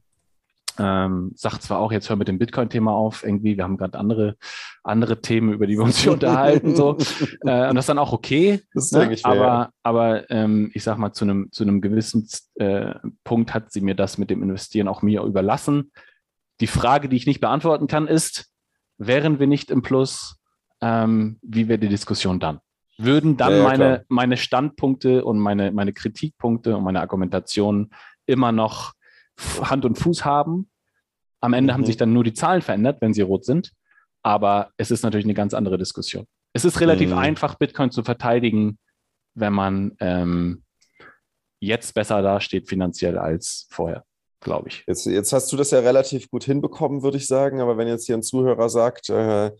Ähm, 0.78 1.32
sagt 1.34 1.64
zwar 1.64 1.80
auch, 1.80 1.90
jetzt 1.90 2.08
hör 2.08 2.14
mit 2.14 2.28
dem 2.28 2.38
Bitcoin-Thema 2.38 2.92
auf, 2.92 3.24
irgendwie, 3.24 3.56
wir 3.56 3.64
haben 3.64 3.78
gerade 3.78 3.98
andere, 3.98 4.36
andere 4.84 5.20
Themen, 5.20 5.52
über 5.52 5.66
die 5.66 5.76
wir 5.76 5.82
uns 5.82 5.98
hier 5.98 6.12
unterhalten, 6.12 6.76
so. 6.76 6.98
Äh, 7.44 7.68
und 7.68 7.74
das 7.74 7.82
ist 7.82 7.88
dann 7.88 7.98
auch 7.98 8.12
okay. 8.12 8.60
Das 8.74 8.92
ne? 8.92 9.18
aber, 9.24 9.36
ja. 9.36 9.70
aber 9.82 10.30
ähm, 10.30 10.70
ich 10.72 10.84
sag 10.84 10.98
mal, 10.98 11.12
zu 11.12 11.24
einem, 11.24 11.50
zu 11.50 11.64
einem 11.64 11.80
gewissen 11.80 12.28
äh, 12.54 12.94
Punkt 13.24 13.54
hat 13.54 13.72
sie 13.72 13.80
mir 13.80 13.96
das 13.96 14.18
mit 14.18 14.30
dem 14.30 14.40
Investieren 14.40 14.86
auch 14.86 15.02
mir 15.02 15.24
überlassen. 15.24 15.90
Die 16.62 16.68
Frage, 16.68 17.08
die 17.08 17.16
ich 17.16 17.26
nicht 17.26 17.40
beantworten 17.40 17.88
kann, 17.88 18.06
ist, 18.06 18.52
wären 18.96 19.40
wir 19.40 19.48
nicht 19.48 19.70
im 19.72 19.82
Plus, 19.82 20.36
ähm, 20.80 21.40
wie 21.42 21.66
wäre 21.66 21.80
die 21.80 21.88
Diskussion 21.88 22.38
dann? 22.38 22.60
Würden 22.98 23.36
dann 23.36 23.50
ja, 23.50 23.58
ja, 23.58 23.64
meine, 23.64 24.04
meine 24.08 24.36
Standpunkte 24.36 25.24
und 25.24 25.40
meine, 25.40 25.72
meine 25.72 25.92
Kritikpunkte 25.92 26.76
und 26.76 26.84
meine 26.84 27.00
Argumentationen 27.00 27.90
immer 28.26 28.52
noch 28.52 28.92
Hand 29.60 29.84
und 29.84 29.98
Fuß 29.98 30.24
haben? 30.24 30.70
Am 31.40 31.52
Ende 31.52 31.72
mhm. 31.72 31.78
haben 31.78 31.84
sich 31.84 31.96
dann 31.96 32.12
nur 32.12 32.22
die 32.22 32.32
Zahlen 32.32 32.62
verändert, 32.62 33.00
wenn 33.00 33.12
sie 33.12 33.22
rot 33.22 33.44
sind. 33.44 33.72
Aber 34.22 34.70
es 34.76 34.92
ist 34.92 35.02
natürlich 35.02 35.26
eine 35.26 35.34
ganz 35.34 35.54
andere 35.54 35.78
Diskussion. 35.78 36.26
Es 36.52 36.64
ist 36.64 36.80
relativ 36.80 37.10
mhm. 37.10 37.18
einfach, 37.18 37.56
Bitcoin 37.56 37.90
zu 37.90 38.04
verteidigen, 38.04 38.78
wenn 39.34 39.52
man 39.52 39.96
ähm, 39.98 40.62
jetzt 41.58 41.92
besser 41.94 42.22
dasteht 42.22 42.68
finanziell 42.68 43.18
als 43.18 43.66
vorher, 43.68 44.04
glaube 44.42 44.68
ich. 44.68 44.84
Jetzt, 44.86 45.06
jetzt 45.06 45.32
hast 45.32 45.50
du 45.52 45.56
das 45.56 45.70
ja 45.70 45.80
relativ 45.80 46.30
gut 46.30 46.44
hinbekommen, 46.44 47.02
würde 47.02 47.16
ich 47.16 47.26
sagen. 47.26 47.60
Aber 47.60 47.76
wenn 47.76 47.88
jetzt 47.88 48.06
hier 48.06 48.16
ein 48.16 48.22
Zuhörer 48.22 48.68
sagt, 48.68 49.08
äh, 49.10 49.50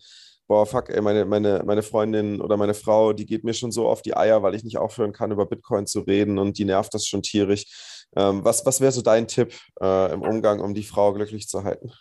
boah, 0.47 0.65
fuck, 0.65 0.89
ey, 0.89 1.01
meine, 1.01 1.25
meine, 1.25 1.63
meine 1.65 1.83
Freundin 1.83 2.41
oder 2.41 2.57
meine 2.57 2.73
Frau, 2.73 3.13
die 3.13 3.25
geht 3.25 3.43
mir 3.43 3.53
schon 3.53 3.71
so 3.71 3.87
auf 3.87 4.01
die 4.01 4.15
Eier, 4.15 4.43
weil 4.43 4.55
ich 4.55 4.63
nicht 4.63 4.77
aufhören 4.77 5.13
kann, 5.13 5.31
über 5.31 5.45
Bitcoin 5.45 5.87
zu 5.87 6.01
reden 6.01 6.37
und 6.37 6.57
die 6.57 6.65
nervt 6.65 6.93
das 6.93 7.07
schon 7.07 7.21
tierisch. 7.21 7.65
Ähm, 8.15 8.43
was 8.43 8.65
was 8.65 8.79
wäre 8.79 8.91
so 8.91 9.01
dein 9.01 9.27
Tipp 9.27 9.53
äh, 9.81 10.13
im 10.13 10.21
Umgang, 10.21 10.59
um 10.59 10.73
die 10.73 10.83
Frau 10.83 11.13
glücklich 11.13 11.47
zu 11.47 11.63
halten? 11.63 11.91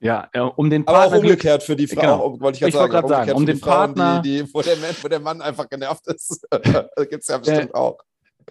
Ja, 0.00 0.28
äh, 0.32 0.40
um 0.40 0.70
den 0.70 0.84
Partner. 0.84 1.02
Aber 1.02 1.16
auch 1.16 1.20
umgekehrt 1.20 1.62
für 1.62 1.74
die 1.74 1.88
Frau, 1.88 2.00
genau. 2.00 2.40
wollte 2.40 2.64
ich 2.64 2.72
gerade 2.72 2.88
sagen. 2.88 3.08
sagen. 3.08 3.32
Um 3.32 3.44
den 3.44 3.58
Frauen, 3.58 3.94
Partner. 3.94 4.22
Die, 4.22 4.44
die, 4.44 4.54
wo, 4.54 4.62
der 4.62 4.76
Mann, 4.76 4.96
wo 5.02 5.08
der 5.08 5.20
Mann 5.20 5.42
einfach 5.42 5.68
genervt 5.68 6.06
ist. 6.06 6.46
Gibt 7.10 7.22
es 7.22 7.28
ja 7.28 7.38
bestimmt 7.38 7.70
äh, 7.70 7.74
auch. 7.74 7.98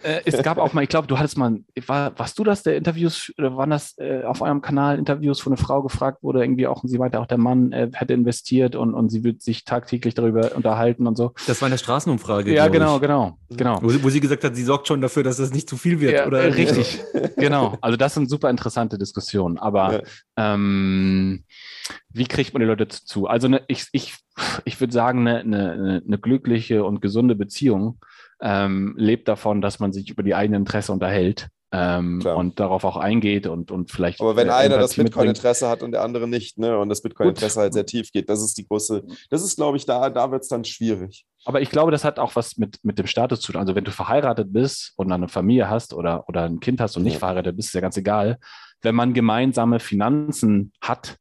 Äh, 0.04 0.22
es 0.26 0.42
gab 0.44 0.58
auch 0.58 0.74
mal, 0.74 0.84
ich 0.84 0.90
glaube, 0.90 1.08
du 1.08 1.18
hattest 1.18 1.38
mal, 1.38 1.60
war, 1.86 2.18
warst 2.18 2.38
du 2.40 2.44
das, 2.44 2.64
der 2.64 2.76
Interviews, 2.76 3.34
oder 3.38 3.56
waren 3.56 3.70
das 3.70 3.98
äh, 3.98 4.24
auf 4.24 4.42
eurem 4.42 4.62
Kanal 4.62 4.98
Interviews, 4.98 5.46
wo 5.46 5.50
eine 5.50 5.58
Frau 5.58 5.82
gefragt 5.82 6.24
wurde, 6.24 6.42
irgendwie 6.44 6.68
auch, 6.68 6.84
und 6.84 6.90
sie 6.90 6.98
meinte 6.98 7.20
auch, 7.20 7.26
der 7.26 7.38
Mann 7.38 7.72
äh, 7.72 7.90
hätte 7.94 8.14
investiert 8.14 8.76
und, 8.76 8.94
und 8.94 9.10
sie 9.10 9.24
wird 9.24 9.42
sich 9.42 9.66
tagtäglich 9.66 10.14
darüber 10.14 10.56
unterhalten 10.56 11.08
und 11.08 11.16
so. 11.16 11.34
Das 11.48 11.62
war 11.62 11.68
eine 11.68 11.78
Straßenumfrage. 11.78 12.54
Ja, 12.54 12.68
genau, 12.68 12.96
ich. 12.96 13.02
genau, 13.02 13.38
genau. 13.50 13.80
Wo, 13.82 13.92
wo, 14.04 14.10
sie 14.10 14.20
gesagt 14.20 14.44
hat, 14.44 14.56
sie 14.56 14.64
sorgt 14.64 14.88
schon 14.88 15.02
dafür, 15.02 15.24
dass 15.24 15.38
das 15.38 15.52
nicht 15.52 15.70
zu 15.70 15.78
viel 15.78 16.00
wird, 16.00 16.14
ja, 16.14 16.28
oder? 16.28 16.56
Richtig, 16.56 17.00
genau. 17.38 17.78
Also 17.82 17.98
das 17.98 18.14
sind 18.14 18.30
super 18.30 18.50
interessante 18.50 18.98
Diskussionen, 18.98 19.58
aber 19.58 19.94
ja. 19.94 20.02
ähm, 20.54 21.44
wie 22.10 22.26
kriegt 22.26 22.54
man 22.54 22.62
die 22.62 22.68
Leute 22.68 22.88
zu? 22.88 23.28
Also 23.28 23.48
eine, 23.48 23.62
ich, 23.68 23.88
ich, 23.92 24.16
ich 24.66 24.80
würde 24.80 24.94
sagen, 24.94 25.28
eine, 25.28 25.40
eine, 25.40 26.02
eine 26.06 26.18
glückliche 26.18 26.84
und 26.84 27.02
gesunde 27.02 27.36
Beziehung 27.36 28.00
ähm, 28.42 28.94
lebt 28.98 29.28
davon, 29.28 29.62
dass 29.62 29.80
man 29.80 29.94
sich 29.94 30.10
über 30.10 30.24
die 30.24 30.36
eigenen 30.36 30.62
Interesse 30.62 30.92
unterhält 30.92 31.50
ähm, 31.72 32.22
und 32.24 32.60
darauf 32.60 32.84
auch 32.86 32.98
eingeht 32.98 33.46
und, 33.48 33.72
und 33.72 33.92
vielleicht. 33.92 34.22
Aber 34.22 34.36
wenn 34.36 34.48
äh, 34.48 34.52
einer 34.52 34.78
das 34.78 34.96
Bitcoin-Interesse 34.96 35.68
hat 35.68 35.84
und 35.84 35.92
der 35.92 36.04
andere 36.04 36.28
nicht, 36.28 36.58
ne, 36.58 36.78
und 36.78 36.90
das 36.90 37.02
Bitcoin-Interesse 37.02 37.60
halt 37.60 37.74
sehr 37.74 37.86
tief 37.86 38.12
geht, 38.12 38.30
das 38.30 38.42
ist 38.42 38.58
die 38.58 38.68
große, 38.68 39.04
das 39.30 39.44
ist, 39.44 39.58
glaube 39.58 39.78
ich, 39.78 39.86
da, 39.86 40.10
da 40.10 40.32
wird 40.32 40.44
es 40.44 40.48
dann 40.48 40.64
schwierig. 40.64 41.26
Aber 41.46 41.62
ich 41.62 41.70
glaube, 41.70 41.92
das 41.92 42.04
hat 42.04 42.20
auch 42.20 42.36
was 42.36 42.58
mit, 42.58 42.80
mit 42.84 43.00
dem 43.00 43.08
Status 43.08 43.42
zu 43.42 43.52
tun. 43.52 43.60
Also 43.60 43.76
wenn 43.76 43.84
du 43.84 43.92
verheiratet 43.92 44.54
bist 44.54 44.94
und 44.96 45.12
eine 45.12 45.28
Familie 45.28 45.70
hast 45.70 45.94
oder, 45.94 46.28
oder 46.30 46.44
ein 46.44 46.60
Kind 46.60 46.80
hast 46.80 46.96
und 46.96 47.04
nicht 47.04 47.14
ja. 47.14 47.20
verheiratet 47.20 47.56
bist, 47.56 47.70
ist 47.70 47.74
ja 47.74 47.82
ganz 47.82 47.98
egal. 47.98 48.38
Wenn 48.82 48.96
man 48.96 49.14
gemeinsame 49.14 49.80
Finanzen 49.80 50.72
hat, 50.82 51.18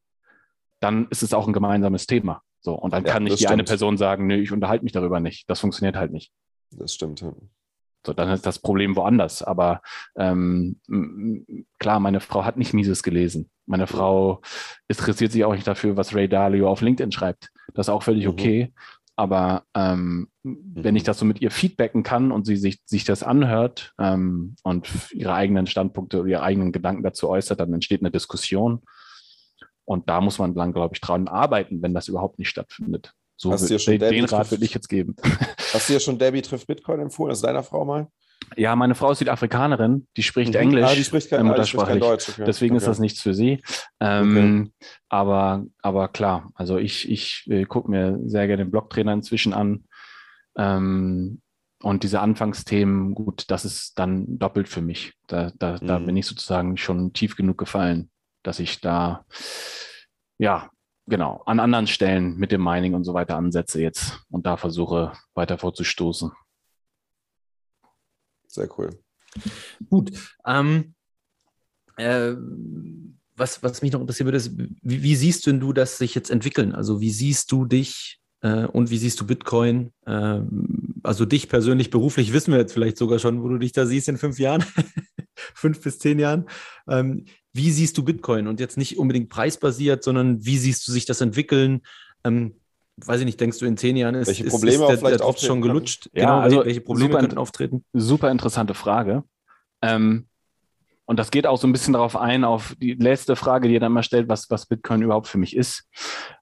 dann 0.81 1.09
ist 1.11 1.23
es 1.23 1.33
auch 1.33 1.47
ein 1.47 1.53
gemeinsames 1.53 2.07
Thema. 2.07 2.43
So, 2.61 2.75
und 2.75 2.93
dann 2.93 3.05
ja, 3.05 3.13
kann 3.13 3.25
nicht 3.25 3.35
die 3.35 3.45
stimmt. 3.45 3.53
eine 3.53 3.65
Person 3.65 3.97
sagen, 3.97 4.27
nö, 4.27 4.37
ich 4.37 4.53
unterhalte 4.53 4.85
mich 4.85 4.93
darüber 4.93 5.21
nicht. 5.21 5.49
Das 5.49 5.61
funktioniert 5.61 5.97
halt 5.97 6.13
nicht. 6.13 6.33
Das 6.71 6.95
stimmt, 6.95 7.21
ja. 7.21 7.33
So, 8.07 8.13
dann 8.13 8.31
ist 8.31 8.47
das 8.47 8.61
Problem 8.61 8.95
woanders. 8.95 9.43
Aber 9.43 9.83
ähm, 10.17 10.81
klar, 11.79 11.99
meine 11.99 12.21
Frau 12.21 12.45
hat 12.45 12.57
nicht 12.57 12.73
Mises 12.73 13.03
gelesen. 13.03 13.51
Meine 13.67 13.89
Frau 13.89 14.41
interessiert 14.87 15.33
sich 15.33 15.45
auch 15.45 15.55
nicht 15.55 15.67
dafür, 15.67 15.97
was 15.97 16.15
Ray 16.15 16.29
Dalio 16.29 16.71
auf 16.71 16.83
LinkedIn 16.83 17.11
schreibt. 17.11 17.51
Das 17.75 17.89
ist 17.89 17.91
auch 17.91 18.05
völlig 18.05 18.25
mhm. 18.27 18.31
okay. 18.31 18.73
Aber 19.17 19.65
ähm, 19.75 20.29
mhm. 20.45 20.59
wenn 20.75 20.95
ich 20.95 21.03
mhm. 21.03 21.07
das 21.07 21.19
so 21.19 21.25
mit 21.25 21.41
ihr 21.41 21.51
feedbacken 21.51 22.05
kann 22.05 22.31
und 22.31 22.47
sie 22.47 22.57
sich, 22.57 22.81
sich 22.87 23.05
das 23.05 23.25
anhört 23.25 23.93
ähm, 23.99 24.55
und 24.63 24.89
ihre 25.13 25.35
eigenen 25.35 25.67
Standpunkte 25.67 26.21
oder 26.21 26.29
ihre 26.29 26.43
eigenen 26.43 26.71
Gedanken 26.71 27.03
dazu 27.03 27.29
äußert, 27.29 27.59
dann 27.59 27.73
entsteht 27.73 28.03
eine 28.03 28.13
Diskussion. 28.13 28.83
Und 29.85 30.09
da 30.09 30.21
muss 30.21 30.39
man 30.39 30.55
dann, 30.55 30.73
glaube 30.73 30.95
ich, 30.95 31.01
dran 31.01 31.29
arbeiten, 31.29 31.83
wenn 31.83 31.95
das 31.95 32.09
überhaupt 32.09 32.39
nicht 32.39 32.51
stattfindet. 32.51 33.15
So 33.37 33.53
Hast 33.53 33.69
will, 33.69 33.99
den, 33.99 34.11
den 34.13 34.25
Rat 34.25 34.51
würde 34.51 34.65
ich 34.65 34.75
jetzt 34.75 34.89
geben. 34.89 35.15
Hast 35.73 35.89
du 35.89 35.95
dir 35.95 36.01
schon 36.01 36.19
Debbie 36.19 36.43
trifft 36.43 36.67
Bitcoin 36.67 37.01
empfohlen? 37.01 37.31
Das 37.31 37.39
ist 37.39 37.45
deiner 37.45 37.63
Frau 37.63 37.85
mal? 37.85 38.09
Ja, 38.57 38.77
meine 38.77 38.95
Frau 38.95 39.11
ist 39.11 39.19
Südafrikanerin, 39.19 40.07
die 40.17 40.23
spricht 40.23 40.55
mhm. 40.55 40.61
Englisch. 40.61 40.85
Ah, 40.85 40.95
die 40.95 41.05
spricht 41.05 41.31
kein, 41.31 41.51
ah, 41.51 41.65
spricht 41.65 41.87
kein 41.87 42.01
Deutsch. 42.01 42.29
Okay. 42.29 42.45
Deswegen 42.47 42.75
okay. 42.75 42.83
ist 42.83 42.87
das 42.87 42.99
nichts 42.99 43.21
für 43.21 43.35
sie. 43.35 43.63
Ähm, 44.01 44.71
okay. 44.77 44.89
aber, 45.09 45.67
aber 45.83 46.09
klar, 46.09 46.51
also 46.55 46.79
ich, 46.79 47.11
ich 47.11 47.45
äh, 47.49 47.65
gucke 47.65 47.91
mir 47.91 48.19
sehr 48.25 48.47
gerne 48.47 48.65
den 48.65 48.71
Blocktrainer 48.71 49.13
inzwischen 49.13 49.53
an. 49.53 49.85
Ähm, 50.57 51.41
und 51.83 52.03
diese 52.03 52.21
Anfangsthemen, 52.21 53.15
gut, 53.15 53.45
das 53.49 53.65
ist 53.65 53.99
dann 53.99 54.39
doppelt 54.39 54.69
für 54.69 54.81
mich. 54.81 55.13
Da, 55.27 55.53
da, 55.59 55.79
mhm. 55.81 55.87
da 55.87 55.99
bin 55.99 56.17
ich 56.17 56.27
sozusagen 56.27 56.77
schon 56.77 57.13
tief 57.13 57.37
genug 57.37 57.59
gefallen, 57.59 58.11
dass 58.43 58.61
ich 58.61 58.81
da 58.81 59.27
ja 60.39 60.71
genau, 61.07 61.43
an 61.47 61.61
anderen 61.61 61.87
Stellen 61.87 62.37
mit 62.37 62.53
dem 62.53 62.63
Mining 62.63 62.95
und 62.95 63.05
so 63.05 63.15
weiter 63.15 63.37
ansetze 63.37 63.81
jetzt 63.81 64.25
und 64.31 64.47
da 64.47 64.57
versuche 64.57 65.13
weiter 65.35 65.59
vorzustoßen. 65.59 66.33
Sehr 68.49 68.69
cool. 68.79 68.99
Gut. 69.89 70.13
Ähm, 70.47 70.95
äh, 71.97 72.35
was, 73.37 73.63
was 73.63 73.83
mich 73.83 73.93
noch 73.93 74.01
interessieren 74.01 74.27
würde, 74.27 74.39
ist, 74.39 74.57
wie, 74.57 75.03
wie, 75.03 75.17
siehst 75.17 75.47
denn 75.47 75.61
du 75.61 75.73
das 75.73 75.99
sich 75.99 76.15
jetzt 76.15 76.31
entwickeln? 76.31 76.75
Also 76.75 77.01
wie 77.01 77.11
siehst 77.11 77.53
du 77.53 77.67
dich 77.67 78.21
und 78.43 78.91
wie 78.91 78.99
siehst 78.99 79.21
du 79.21 79.27
Bitcoin? 79.27 79.93
Äh, 80.05 80.41
also 81.03 81.25
dich 81.25 81.49
persönlich, 81.49 81.91
beruflich 81.91 82.33
wissen 82.33 82.53
wir 82.53 82.59
jetzt 82.59 82.73
vielleicht 82.73 82.99
sogar 82.99 83.19
schon, 83.19 83.43
wo 83.43 83.49
du 83.49 83.59
dich 83.59 83.73
da 83.73 83.87
siehst 83.87 84.09
in 84.09 84.19
fünf 84.19 84.39
Jahren, 84.39 84.65
fünf 85.35 85.81
bis 85.81 85.99
zehn 85.99 86.19
Jahren. 86.19 86.47
Ähm, 86.89 87.25
wie 87.53 87.71
siehst 87.71 87.97
du 87.97 88.05
Bitcoin? 88.05 88.47
Und 88.47 88.61
jetzt 88.61 88.77
nicht 88.77 88.99
unbedingt 88.99 89.31
preisbasiert, 89.31 90.05
sondern 90.05 90.45
wie 90.45 90.59
siehst 90.59 90.87
du 90.87 90.93
sich 90.93 91.07
das 91.07 91.21
entwickeln? 91.21 91.83
Ähm, 92.25 92.57
weiß 92.97 93.21
ich 93.21 93.27
nicht, 93.27 93.41
denkst 93.41 93.59
du 93.59 93.67
in 93.67 93.77
zehn 93.77 93.97
Jahren 93.97 94.15
ist, 94.15 94.29
welche 94.29 94.45
Probleme 94.45 94.77
ist, 94.77 94.81
ist 94.81 94.89
der, 94.89 94.99
vielleicht 94.99 95.21
der 95.21 95.47
schon 95.47 95.61
gelutscht? 95.61 96.11
Ja, 96.13 96.23
genau, 96.25 96.39
also 96.39 96.65
welche 96.65 96.81
Probleme 96.81 97.19
könnten 97.19 97.39
auftreten? 97.39 97.85
Super 97.93 98.31
interessante 98.31 98.75
Frage. 98.75 99.25
Ähm, 99.83 100.27
und 101.05 101.19
das 101.19 101.31
geht 101.31 101.47
auch 101.47 101.59
so 101.59 101.69
ein 101.69 101.73
bisschen 101.73 101.93
darauf 101.93 102.17
ein, 102.17 102.43
auf 102.43 102.75
die 102.81 102.95
letzte 102.95 103.37
Frage, 103.37 103.69
die 103.69 103.75
ihr 103.75 103.81
dann 103.81 103.93
mal 103.93 104.03
stellt, 104.03 104.29
was, 104.29 104.51
was 104.51 104.67
Bitcoin 104.67 105.03
überhaupt 105.03 105.29
für 105.29 105.39
mich 105.39 105.55
ist. 105.55 105.85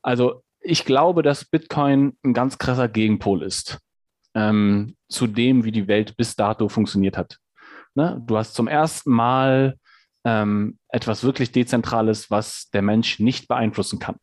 Also 0.00 0.42
ich 0.64 0.84
glaube, 0.84 1.22
dass 1.22 1.44
Bitcoin 1.44 2.16
ein 2.24 2.32
ganz 2.32 2.58
krasser 2.58 2.88
Gegenpol 2.88 3.42
ist 3.42 3.78
ähm, 4.34 4.96
zu 5.08 5.26
dem, 5.26 5.64
wie 5.64 5.72
die 5.72 5.86
Welt 5.86 6.16
bis 6.16 6.34
dato 6.34 6.68
funktioniert 6.68 7.16
hat. 7.16 7.38
Ne? 7.94 8.20
Du 8.26 8.36
hast 8.36 8.54
zum 8.54 8.66
ersten 8.66 9.12
Mal 9.12 9.78
ähm, 10.24 10.78
etwas 10.88 11.22
wirklich 11.22 11.52
Dezentrales, 11.52 12.30
was 12.30 12.70
der 12.70 12.82
Mensch 12.82 13.20
nicht 13.20 13.46
beeinflussen 13.46 13.98
kann. 13.98 14.16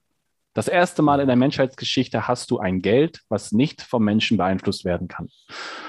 Das 0.53 0.68
erste 0.68 1.02
Mal 1.02 1.22
in 1.22 1.28
der 1.28 1.38
Menschheitsgeschichte 1.38 2.28
hast 2.28 2.52
du 2.52 2.60
ein 2.60 2.82
Geld, 2.82 3.22
was 3.30 3.53
nicht 3.53 3.82
vom 3.82 4.03
Menschen 4.03 4.36
beeinflusst 4.36 4.84
werden 4.84 5.07
kann. 5.07 5.30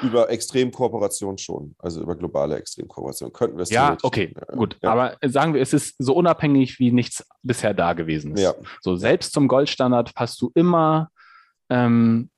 Über 0.03 0.31
Extremkooperation 0.31 1.37
schon, 1.37 1.75
also 1.79 2.01
über 2.01 2.15
globale 2.15 2.57
Extremkooperation 2.57 3.33
könnten 3.33 3.57
wir 3.57 3.65
es 3.65 3.71
Ja, 3.71 3.97
okay, 4.03 4.33
ja, 4.37 4.55
gut. 4.55 4.79
Ja. 4.81 4.93
Aber 4.93 5.17
sagen 5.23 5.55
wir, 5.55 5.61
es 5.61 5.73
ist 5.73 5.97
so 5.99 6.15
unabhängig, 6.15 6.79
wie 6.79 6.93
nichts 6.93 7.27
bisher 7.43 7.75
da 7.75 7.93
gewesen 7.95 8.35
ist. 8.35 8.43
Ja. 8.43 8.55
So 8.81 8.95
selbst 8.95 9.33
zum 9.33 9.49
Goldstandard 9.49 10.13
hast 10.15 10.41
du 10.41 10.53
immer, 10.55 11.11
ähm, 11.69 12.31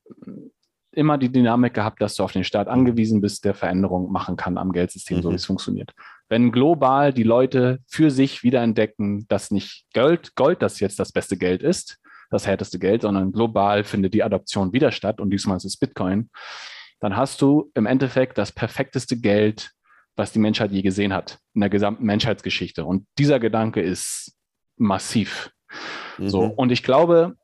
immer 0.93 1.19
die 1.19 1.31
Dynamik 1.31 1.75
gehabt, 1.75 2.01
dass 2.01 2.15
du 2.15 2.23
auf 2.23 2.33
den 2.33 2.45
Staat 2.45 2.69
angewiesen 2.69 3.21
bist, 3.21 3.45
der 3.45 3.53
Veränderungen 3.53 4.11
machen 4.11 4.37
kann 4.37 4.57
am 4.57 4.73
Geldsystem, 4.73 5.19
mhm. 5.19 5.23
so 5.23 5.31
wie 5.31 5.37
es 5.37 5.45
funktioniert. 5.45 5.93
Wenn 6.31 6.53
global 6.53 7.13
die 7.13 7.23
Leute 7.23 7.81
für 7.87 8.11
sich 8.11 8.43
wiederentdecken, 8.43 9.29
dass 9.29 9.51
nicht 9.51 9.85
Gold, 9.93 10.35
Gold 10.37 10.63
das 10.63 10.81
jetzt 10.81 10.99
das 10.99 11.13
beste 11.13 11.37
Geld 11.37 11.63
ist, 11.63 11.99
das 12.35 12.47
härteste 12.47 12.78
Geld, 12.78 13.02
sondern 13.02 13.32
global 13.32 13.85
findet 13.85 14.12
die 14.12 14.23
Adoption 14.23 14.73
wieder 14.73 14.93
statt 14.93 15.20
und 15.20 15.31
diesmal 15.31 15.56
ist 15.56 15.65
es 15.65 15.77
Bitcoin, 15.77 16.31
dann 17.01 17.16
hast 17.16 17.40
du 17.40 17.70
im 17.74 17.86
Endeffekt 17.86 18.39
das 18.39 18.52
perfekteste 18.52 19.16
Geld, 19.19 19.70
was 20.16 20.32
die 20.32 20.39
Menschheit 20.39 20.73
je 20.73 20.82
gesehen 20.82 21.12
hat 21.12 21.39
in 21.55 21.61
der 21.61 21.70
gesamten 21.70 22.05
Menschheitsgeschichte. 22.05 22.85
Und 22.85 23.06
dieser 23.19 23.40
Gedanke 23.40 23.81
ist 23.81 24.36
massiv. 24.77 25.51
Mhm. 26.19 26.28
So, 26.28 26.40
und 26.44 26.73
ich 26.73 26.82
glaube, 26.82 27.36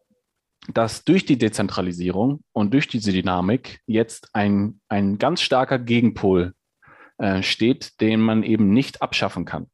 dass 0.73 1.05
durch 1.05 1.25
die 1.25 1.39
Dezentralisierung 1.39 2.43
und 2.53 2.75
durch 2.75 2.87
diese 2.87 3.13
Dynamik 3.13 3.81
jetzt 3.87 4.29
ein, 4.35 4.81
ein 4.89 5.19
ganz 5.19 5.41
starker 5.41 5.79
Gegenpol 5.79 6.53
äh, 7.19 7.43
steht, 7.43 8.01
den 8.01 8.21
man 8.21 8.43
eben 8.43 8.73
nicht 8.73 9.03
abschaffen 9.03 9.45
kann. 9.45 9.69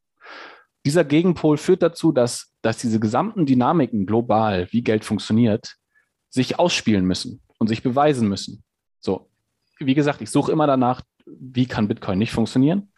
Dieser 0.86 1.04
Gegenpol 1.04 1.56
führt 1.56 1.82
dazu, 1.82 2.12
dass, 2.12 2.52
dass 2.62 2.78
diese 2.78 3.00
gesamten 3.00 3.44
Dynamiken 3.44 4.06
global, 4.06 4.68
wie 4.70 4.82
Geld 4.82 5.04
funktioniert, 5.04 5.74
sich 6.30 6.60
ausspielen 6.60 7.04
müssen 7.04 7.42
und 7.58 7.66
sich 7.66 7.82
beweisen 7.82 8.28
müssen. 8.28 8.62
So, 9.00 9.28
wie 9.80 9.94
gesagt, 9.94 10.20
ich 10.20 10.30
suche 10.30 10.52
immer 10.52 10.68
danach, 10.68 11.02
wie 11.26 11.66
kann 11.66 11.88
Bitcoin 11.88 12.20
nicht 12.20 12.30
funktionieren. 12.30 12.92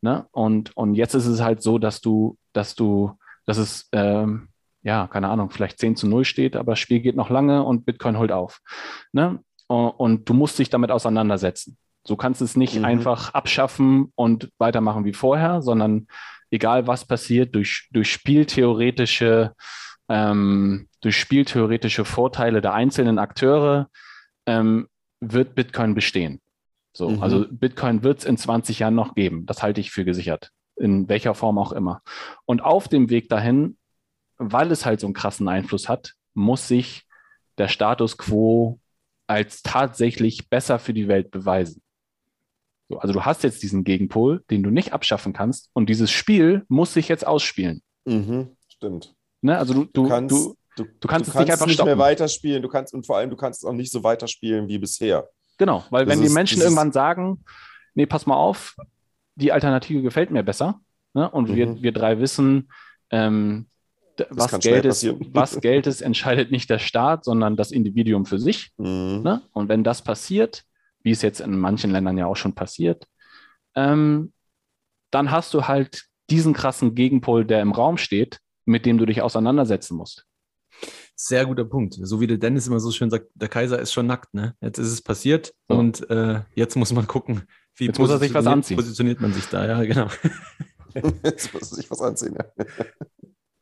Ne? 0.00 0.26
Und, 0.32 0.76
und 0.76 0.96
jetzt 0.96 1.14
ist 1.14 1.26
es 1.26 1.40
halt 1.40 1.62
so, 1.62 1.78
dass 1.78 2.00
du, 2.00 2.36
dass 2.52 2.74
du, 2.74 3.16
dass 3.46 3.56
es, 3.56 3.88
ähm, 3.92 4.48
ja, 4.82 5.06
keine 5.06 5.28
Ahnung, 5.28 5.50
vielleicht 5.50 5.78
10 5.78 5.94
zu 5.94 6.08
0 6.08 6.24
steht, 6.24 6.56
aber 6.56 6.72
das 6.72 6.80
Spiel 6.80 6.98
geht 6.98 7.14
noch 7.14 7.30
lange 7.30 7.62
und 7.62 7.86
Bitcoin 7.86 8.18
holt 8.18 8.32
auf. 8.32 8.60
Ne? 9.12 9.38
Und, 9.68 9.90
und 9.90 10.28
du 10.28 10.34
musst 10.34 10.58
dich 10.58 10.70
damit 10.70 10.90
auseinandersetzen. 10.90 11.78
Du 12.04 12.16
kannst 12.16 12.42
es 12.42 12.56
nicht 12.56 12.78
mhm. 12.78 12.84
einfach 12.84 13.32
abschaffen 13.32 14.12
und 14.16 14.50
weitermachen 14.58 15.04
wie 15.04 15.12
vorher, 15.12 15.62
sondern 15.62 16.08
egal 16.50 16.86
was 16.86 17.06
passiert, 17.06 17.54
durch, 17.54 17.88
durch 17.92 18.10
spieltheoretische, 18.10 19.54
ähm, 20.08 20.88
durch 21.00 21.16
spieltheoretische 21.18 22.04
Vorteile 22.04 22.60
der 22.60 22.74
einzelnen 22.74 23.18
Akteure 23.18 23.88
ähm, 24.46 24.88
wird 25.20 25.54
Bitcoin 25.54 25.94
bestehen. 25.94 26.40
So, 26.92 27.10
mhm. 27.10 27.22
also 27.22 27.46
Bitcoin 27.50 28.02
wird 28.02 28.20
es 28.20 28.24
in 28.24 28.36
20 28.36 28.80
Jahren 28.80 28.94
noch 28.94 29.14
geben. 29.14 29.46
Das 29.46 29.62
halte 29.62 29.80
ich 29.80 29.90
für 29.90 30.04
gesichert. 30.04 30.50
In 30.76 31.08
welcher 31.08 31.34
Form 31.34 31.58
auch 31.58 31.72
immer. 31.72 32.02
Und 32.44 32.62
auf 32.62 32.88
dem 32.88 33.10
Weg 33.10 33.28
dahin, 33.28 33.76
weil 34.38 34.70
es 34.70 34.86
halt 34.86 35.00
so 35.00 35.06
einen 35.06 35.14
krassen 35.14 35.48
Einfluss 35.48 35.88
hat, 35.88 36.14
muss 36.34 36.68
sich 36.68 37.04
der 37.58 37.68
Status 37.68 38.16
quo 38.16 38.80
als 39.26 39.62
tatsächlich 39.62 40.48
besser 40.48 40.78
für 40.78 40.94
die 40.94 41.08
Welt 41.08 41.30
beweisen. 41.30 41.82
So, 42.88 42.98
also 42.98 43.12
du 43.12 43.24
hast 43.24 43.42
jetzt 43.42 43.62
diesen 43.62 43.84
Gegenpol, 43.84 44.42
den 44.50 44.62
du 44.62 44.70
nicht 44.70 44.92
abschaffen 44.92 45.32
kannst 45.32 45.70
und 45.74 45.88
dieses 45.88 46.10
Spiel 46.10 46.64
muss 46.68 46.94
sich 46.94 47.08
jetzt 47.08 47.26
ausspielen. 47.26 47.82
Mhm, 48.06 48.56
stimmt. 48.68 49.14
Ne? 49.42 49.58
Also 49.58 49.74
du, 49.74 49.84
du, 49.84 50.02
du, 50.04 50.08
kannst, 50.08 50.34
du, 50.34 50.56
du, 50.76 50.84
du 51.00 51.08
kannst 51.08 51.28
es 51.28 51.34
nicht 51.34 51.52
einfach 51.52 51.66
nicht 51.66 51.74
stoppen. 51.74 51.90
mehr 51.90 51.98
weiterspielen, 51.98 52.62
du 52.62 52.68
kannst 52.68 52.94
und 52.94 53.06
vor 53.06 53.18
allem 53.18 53.30
du 53.30 53.36
kannst 53.36 53.62
es 53.62 53.68
auch 53.68 53.74
nicht 53.74 53.92
so 53.92 54.02
weiterspielen 54.02 54.68
wie 54.68 54.78
bisher. 54.78 55.28
Genau, 55.58 55.84
weil 55.90 56.06
das 56.06 56.14
wenn 56.14 56.24
ist, 56.24 56.30
die 56.30 56.34
Menschen 56.34 56.62
irgendwann 56.62 56.92
sagen, 56.92 57.44
nee, 57.94 58.06
pass 58.06 58.26
mal 58.26 58.36
auf, 58.36 58.76
die 59.34 59.52
Alternative 59.52 60.02
gefällt 60.02 60.30
mir 60.30 60.42
besser, 60.42 60.80
ne? 61.12 61.30
und 61.30 61.50
mhm. 61.50 61.56
wir, 61.56 61.82
wir 61.82 61.92
drei 61.92 62.20
wissen, 62.20 62.70
ähm, 63.10 63.66
was 64.30 64.58
Geld, 64.60 64.84
ist, 64.84 65.04
was 65.32 65.60
Geld 65.60 65.86
ist, 65.86 66.00
entscheidet 66.00 66.50
nicht 66.50 66.70
der 66.70 66.78
Staat, 66.78 67.24
sondern 67.24 67.56
das 67.56 67.70
Individuum 67.70 68.24
für 68.24 68.38
sich. 68.38 68.72
Mhm. 68.78 69.22
Ne? 69.22 69.42
Und 69.52 69.68
wenn 69.68 69.84
das 69.84 70.02
passiert, 70.02 70.64
wie 71.02 71.10
es 71.10 71.22
jetzt 71.22 71.40
in 71.40 71.58
manchen 71.58 71.90
Ländern 71.90 72.18
ja 72.18 72.26
auch 72.26 72.36
schon 72.36 72.54
passiert, 72.54 73.06
ähm, 73.74 74.32
dann 75.10 75.30
hast 75.30 75.54
du 75.54 75.66
halt 75.66 76.04
diesen 76.30 76.52
krassen 76.52 76.94
Gegenpol, 76.94 77.44
der 77.44 77.62
im 77.62 77.72
Raum 77.72 77.96
steht, 77.96 78.40
mit 78.64 78.84
dem 78.84 78.98
du 78.98 79.06
dich 79.06 79.22
auseinandersetzen 79.22 79.96
musst. 79.96 80.26
Sehr 81.16 81.46
guter 81.46 81.64
Punkt. 81.64 81.98
So 82.00 82.20
wie 82.20 82.26
der 82.26 82.38
Dennis 82.38 82.66
immer 82.66 82.78
so 82.78 82.92
schön 82.92 83.10
sagt, 83.10 83.26
der 83.34 83.48
Kaiser 83.48 83.78
ist 83.78 83.92
schon 83.92 84.06
nackt. 84.06 84.34
Ne? 84.34 84.54
Jetzt 84.60 84.78
ist 84.78 84.92
es 84.92 85.02
passiert 85.02 85.52
so. 85.68 85.76
und 85.76 86.08
äh, 86.10 86.42
jetzt 86.54 86.76
muss 86.76 86.92
man 86.92 87.06
gucken, 87.06 87.42
wie 87.74 87.86
jetzt 87.86 87.98
muss 87.98 88.10
er 88.10 88.18
sich 88.18 88.34
was 88.34 88.46
anziehen. 88.46 88.76
positioniert 88.76 89.20
man 89.20 89.32
sich 89.32 89.46
da. 89.46 89.66
Ja, 89.66 89.82
genau. 89.82 90.08
jetzt 91.24 91.52
muss 91.52 91.72
er 91.72 91.76
sich 91.76 91.90
was 91.90 92.00
anziehen. 92.00 92.36
Ja. 92.38 92.64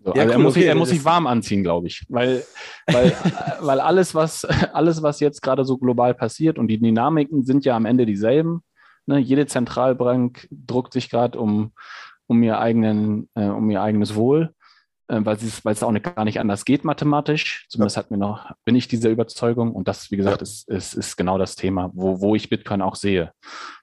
So, 0.06 0.14
ja, 0.14 0.22
also 0.22 0.28
cool, 0.28 0.32
er 0.32 0.38
muss, 0.38 0.52
okay, 0.52 0.60
sich, 0.60 0.68
er 0.68 0.74
muss 0.76 0.88
sich 0.90 1.04
warm 1.04 1.26
anziehen, 1.26 1.64
glaube 1.64 1.88
ich. 1.88 2.06
Weil, 2.08 2.44
weil, 2.86 3.12
weil 3.60 3.80
alles, 3.80 4.14
was, 4.14 4.44
alles, 4.44 5.02
was 5.02 5.18
jetzt 5.18 5.42
gerade 5.42 5.64
so 5.64 5.78
global 5.78 6.14
passiert 6.14 6.58
und 6.60 6.68
die 6.68 6.78
Dynamiken 6.78 7.44
sind 7.44 7.64
ja 7.64 7.74
am 7.74 7.86
Ende 7.86 8.06
dieselben. 8.06 8.62
Ne? 9.06 9.18
Jede 9.18 9.46
Zentralbank 9.46 10.46
druckt 10.52 10.92
sich 10.92 11.10
gerade 11.10 11.40
um, 11.40 11.72
um, 12.28 12.40
ihr 12.44 12.60
eigenen, 12.60 13.28
äh, 13.34 13.46
um 13.46 13.68
ihr 13.68 13.82
eigenes 13.82 14.14
Wohl, 14.14 14.54
äh, 15.08 15.18
weil, 15.24 15.38
weil 15.64 15.72
es 15.72 15.82
auch 15.82 15.90
nicht, 15.90 16.04
gar 16.04 16.24
nicht 16.24 16.38
anders 16.38 16.64
geht 16.64 16.84
mathematisch. 16.84 17.66
Zumindest 17.68 17.96
ja. 17.96 18.04
hat 18.04 18.12
mir 18.12 18.18
noch, 18.18 18.52
bin 18.64 18.76
ich 18.76 18.86
dieser 18.86 19.10
Überzeugung. 19.10 19.72
Und 19.72 19.88
das, 19.88 20.12
wie 20.12 20.16
gesagt, 20.16 20.36
ja. 20.36 20.42
ist, 20.42 20.68
ist, 20.68 20.94
ist 20.94 21.16
genau 21.16 21.36
das 21.36 21.56
Thema, 21.56 21.90
wo, 21.94 22.20
wo 22.20 22.36
ich 22.36 22.48
Bitcoin 22.48 22.80
auch 22.80 22.94
sehe. 22.94 23.32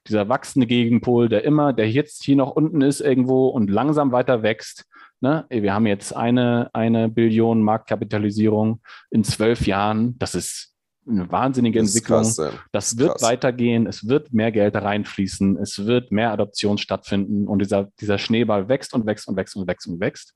Dieser 0.08 0.30
wachsende 0.30 0.66
Gegenpol, 0.66 1.28
der 1.28 1.44
immer, 1.44 1.74
der 1.74 1.90
jetzt 1.90 2.24
hier 2.24 2.36
noch 2.36 2.52
unten 2.52 2.80
ist 2.80 3.02
irgendwo 3.02 3.48
und 3.48 3.68
langsam 3.68 4.10
weiter 4.10 4.42
wächst 4.42 4.86
Ne? 5.24 5.46
Wir 5.48 5.72
haben 5.72 5.86
jetzt 5.86 6.14
eine, 6.14 6.68
eine 6.74 7.08
Billion 7.08 7.62
Marktkapitalisierung 7.62 8.82
in 9.10 9.24
zwölf 9.24 9.66
Jahren. 9.66 10.18
Das 10.18 10.34
ist 10.34 10.74
eine 11.08 11.32
wahnsinnige 11.32 11.80
das 11.80 11.94
Entwicklung. 11.94 12.24
Krass, 12.24 12.36
ja. 12.36 12.50
Das 12.72 12.98
wird 12.98 13.12
krass. 13.12 13.22
weitergehen. 13.22 13.86
Es 13.86 14.06
wird 14.06 14.34
mehr 14.34 14.52
Geld 14.52 14.76
reinfließen. 14.76 15.56
Es 15.56 15.86
wird 15.86 16.12
mehr 16.12 16.30
Adoption 16.30 16.76
stattfinden. 16.76 17.48
Und 17.48 17.60
dieser, 17.60 17.88
dieser 18.00 18.18
Schneeball 18.18 18.68
wächst 18.68 18.92
und 18.92 19.06
wächst 19.06 19.26
und 19.26 19.36
wächst 19.38 19.56
und 19.56 19.66
wächst 19.66 19.86
und 19.86 19.98
wächst. 19.98 20.34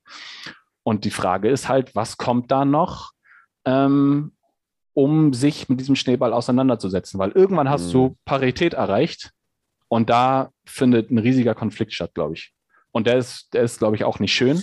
Und 0.85 1.05
die 1.05 1.11
Frage 1.11 1.51
ist 1.51 1.69
halt, 1.69 1.95
was 1.95 2.17
kommt 2.17 2.51
da 2.51 2.65
noch, 2.65 3.13
ähm, 3.67 4.33
um 4.95 5.35
sich 5.35 5.69
mit 5.69 5.81
diesem 5.81 5.97
Schneeball 5.97 6.33
auseinanderzusetzen? 6.33 7.21
Weil 7.21 7.33
irgendwann 7.33 7.69
hast 7.69 7.89
mhm. 7.89 7.93
du 7.93 8.17
Parität 8.25 8.73
erreicht 8.73 9.33
und 9.89 10.09
da 10.09 10.49
findet 10.65 11.11
ein 11.11 11.19
riesiger 11.19 11.55
Konflikt 11.55 11.93
statt, 11.93 12.13
glaube 12.15 12.37
ich. 12.37 12.55
Und 12.99 13.07
der 13.07 13.19
ist, 13.19 13.55
der 13.55 13.63
ist, 13.63 13.79
glaube 13.79 13.95
ich, 13.95 14.03
auch 14.03 14.19
nicht 14.19 14.33
schön. 14.33 14.61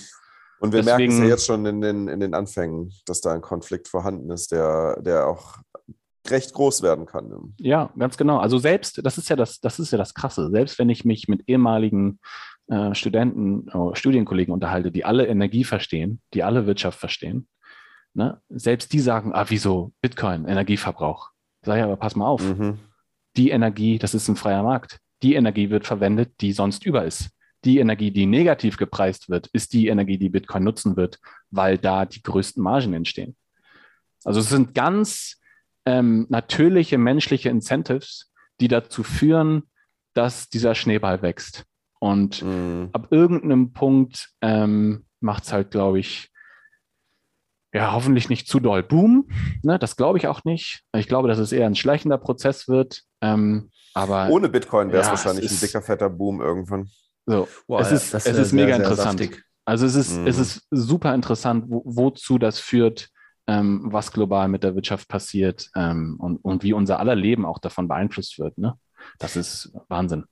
Und 0.59 0.73
wir 0.73 0.81
Deswegen, 0.81 0.97
merken 0.97 1.13
es 1.13 1.19
ja 1.19 1.25
jetzt 1.25 1.45
schon 1.45 1.65
in 1.65 1.79
den, 1.79 2.09
in 2.09 2.19
den 2.19 2.33
Anfängen, 2.33 2.91
dass 3.05 3.21
da 3.21 3.31
ein 3.31 3.39
Konflikt 3.39 3.87
vorhanden 3.87 4.29
ist, 4.29 4.51
der, 4.51 5.01
der 5.01 5.25
auch 5.25 5.55
recht 6.27 6.53
groß 6.53 6.81
werden 6.81 7.05
kann. 7.05 7.53
Ja, 7.61 7.93
ganz 7.97 8.17
genau. 8.17 8.39
Also 8.39 8.57
selbst, 8.57 8.99
das 9.05 9.17
ist 9.17 9.29
ja 9.29 9.37
das, 9.37 9.61
das 9.61 9.79
ist 9.79 9.91
ja 9.91 9.97
das 9.97 10.13
Krasse, 10.13 10.49
selbst 10.51 10.77
wenn 10.79 10.89
ich 10.89 11.05
mich 11.05 11.29
mit 11.29 11.47
ehemaligen 11.47 12.19
äh, 12.67 12.93
Studenten, 12.93 13.69
äh, 13.69 13.95
Studienkollegen 13.95 14.53
unterhalte, 14.53 14.91
die 14.91 15.05
alle 15.05 15.27
Energie 15.27 15.63
verstehen, 15.63 16.19
die 16.33 16.43
alle 16.43 16.65
Wirtschaft 16.67 16.99
verstehen, 16.99 17.47
ne, 18.13 18.41
selbst 18.49 18.91
die 18.91 18.99
sagen, 18.99 19.33
ah, 19.33 19.45
wieso 19.47 19.93
Bitcoin, 20.01 20.43
Energieverbrauch. 20.43 21.29
Sag 21.61 21.77
ja, 21.77 21.85
aber 21.85 21.95
pass 21.95 22.17
mal 22.17 22.27
auf. 22.27 22.43
Mhm. 22.43 22.79
Die 23.37 23.51
Energie, 23.51 23.97
das 23.97 24.13
ist 24.13 24.27
ein 24.27 24.35
freier 24.35 24.63
Markt. 24.63 24.99
Die 25.23 25.35
Energie 25.35 25.69
wird 25.69 25.85
verwendet, 25.85 26.33
die 26.41 26.51
sonst 26.51 26.85
über 26.85 27.05
ist 27.05 27.29
die 27.65 27.79
Energie, 27.79 28.11
die 28.11 28.25
negativ 28.25 28.77
gepreist 28.77 29.29
wird, 29.29 29.47
ist 29.47 29.73
die 29.73 29.87
Energie, 29.87 30.17
die 30.17 30.29
Bitcoin 30.29 30.63
nutzen 30.63 30.95
wird, 30.95 31.19
weil 31.51 31.77
da 31.77 32.05
die 32.05 32.21
größten 32.21 32.61
Margen 32.61 32.93
entstehen. 32.93 33.35
Also 34.23 34.39
es 34.39 34.49
sind 34.49 34.73
ganz 34.73 35.39
ähm, 35.85 36.25
natürliche 36.29 36.97
menschliche 36.97 37.49
Incentives, 37.49 38.31
die 38.59 38.67
dazu 38.67 39.03
führen, 39.03 39.63
dass 40.13 40.49
dieser 40.49 40.75
Schneeball 40.75 41.21
wächst. 41.21 41.65
Und 41.99 42.41
mhm. 42.41 42.89
ab 42.93 43.07
irgendeinem 43.11 43.73
Punkt 43.73 44.29
ähm, 44.41 45.05
macht 45.19 45.43
es 45.43 45.53
halt, 45.53 45.71
glaube 45.71 45.99
ich, 45.99 46.31
ja, 47.73 47.91
hoffentlich 47.91 48.29
nicht 48.29 48.47
zu 48.47 48.59
doll 48.61 48.83
Boom. 48.83 49.27
Ne, 49.61 49.77
das 49.77 49.97
glaube 49.97 50.17
ich 50.17 50.27
auch 50.27 50.45
nicht. 50.45 50.83
Ich 50.95 51.07
glaube, 51.07 51.27
dass 51.27 51.39
es 51.39 51.51
eher 51.51 51.65
ein 51.65 51.75
schleichender 51.75 52.17
Prozess 52.17 52.69
wird. 52.69 53.03
Ähm, 53.21 53.69
aber 53.93 54.29
Ohne 54.29 54.47
Bitcoin 54.47 54.91
wäre 54.91 55.01
es 55.01 55.07
ja, 55.07 55.11
wahrscheinlich 55.11 55.51
ein 55.51 55.59
dicker, 55.59 55.81
fetter 55.81 56.09
Boom 56.09 56.41
irgendwann. 56.41 56.89
So, 57.25 57.47
wow, 57.67 57.81
es 57.81 57.91
ist, 57.91 58.13
es 58.13 58.25
ist 58.25 58.53
mega 58.53 58.75
sehr, 58.75 58.77
interessant. 58.77 59.19
Sehr 59.19 59.29
also 59.65 59.85
es 59.85 59.95
ist, 59.95 60.17
mhm. 60.17 60.27
es 60.27 60.37
ist 60.37 60.67
super 60.69 61.13
interessant, 61.15 61.65
wo, 61.67 61.81
wozu 61.85 62.37
das 62.37 62.59
führt, 62.59 63.09
ähm, 63.47 63.81
was 63.85 64.11
global 64.11 64.47
mit 64.47 64.63
der 64.63 64.75
Wirtschaft 64.75 65.07
passiert 65.07 65.69
ähm, 65.75 66.17
und, 66.19 66.37
und 66.37 66.63
wie 66.63 66.73
unser 66.73 66.99
aller 66.99 67.15
Leben 67.15 67.45
auch 67.45 67.59
davon 67.59 67.87
beeinflusst 67.87 68.37
wird. 68.37 68.57
Ne? 68.57 68.77
Das 69.17 69.35
ist 69.35 69.71
Wahnsinn. 69.87 70.25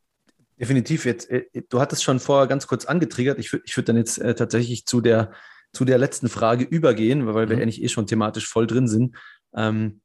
Definitiv. 0.59 1.05
Jetzt, 1.05 1.29
äh, 1.29 1.45
du 1.69 1.79
hattest 1.79 2.03
schon 2.03 2.19
vorher 2.19 2.47
ganz 2.47 2.67
kurz 2.67 2.85
angetriggert. 2.85 3.39
Ich 3.39 3.51
würde 3.51 3.63
ich 3.65 3.75
würd 3.75 3.89
dann 3.89 3.97
jetzt 3.97 4.19
äh, 4.19 4.35
tatsächlich 4.35 4.85
zu 4.85 5.01
der 5.01 5.31
zu 5.73 5.85
der 5.85 5.97
letzten 5.97 6.29
Frage 6.29 6.63
übergehen, 6.63 7.25
weil 7.25 7.49
wir 7.49 7.55
mhm. 7.55 7.63
eigentlich 7.63 7.81
eh 7.81 7.89
schon 7.89 8.05
thematisch 8.05 8.47
voll 8.47 8.67
drin 8.67 8.87
sind. 8.87 9.15
Ähm, 9.55 10.01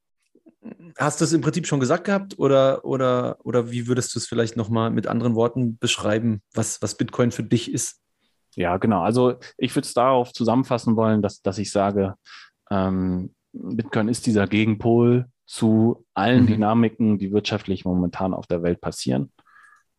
hast 0.96 1.20
du 1.20 1.24
es 1.24 1.32
im 1.32 1.40
Prinzip 1.40 1.66
schon 1.66 1.80
gesagt 1.80 2.04
gehabt 2.04 2.38
oder, 2.38 2.84
oder, 2.84 3.36
oder 3.44 3.70
wie 3.70 3.86
würdest 3.86 4.14
du 4.14 4.18
es 4.18 4.26
vielleicht 4.26 4.56
nochmal 4.56 4.90
mit 4.90 5.06
anderen 5.06 5.34
Worten 5.34 5.78
beschreiben, 5.78 6.42
was, 6.52 6.82
was 6.82 6.96
Bitcoin 6.96 7.30
für 7.30 7.44
dich 7.44 7.72
ist? 7.72 8.00
Ja, 8.54 8.76
genau. 8.76 9.02
Also 9.02 9.36
ich 9.56 9.74
würde 9.74 9.86
es 9.86 9.94
darauf 9.94 10.32
zusammenfassen 10.32 10.96
wollen, 10.96 11.22
dass, 11.22 11.42
dass 11.42 11.58
ich 11.58 11.70
sage, 11.70 12.14
ähm, 12.70 13.34
Bitcoin 13.52 14.08
ist 14.08 14.26
dieser 14.26 14.46
Gegenpol 14.46 15.26
zu 15.46 16.04
allen 16.14 16.42
mhm. 16.42 16.48
Dynamiken, 16.48 17.18
die 17.18 17.32
wirtschaftlich 17.32 17.84
momentan 17.84 18.34
auf 18.34 18.46
der 18.46 18.62
Welt 18.62 18.80
passieren. 18.80 19.32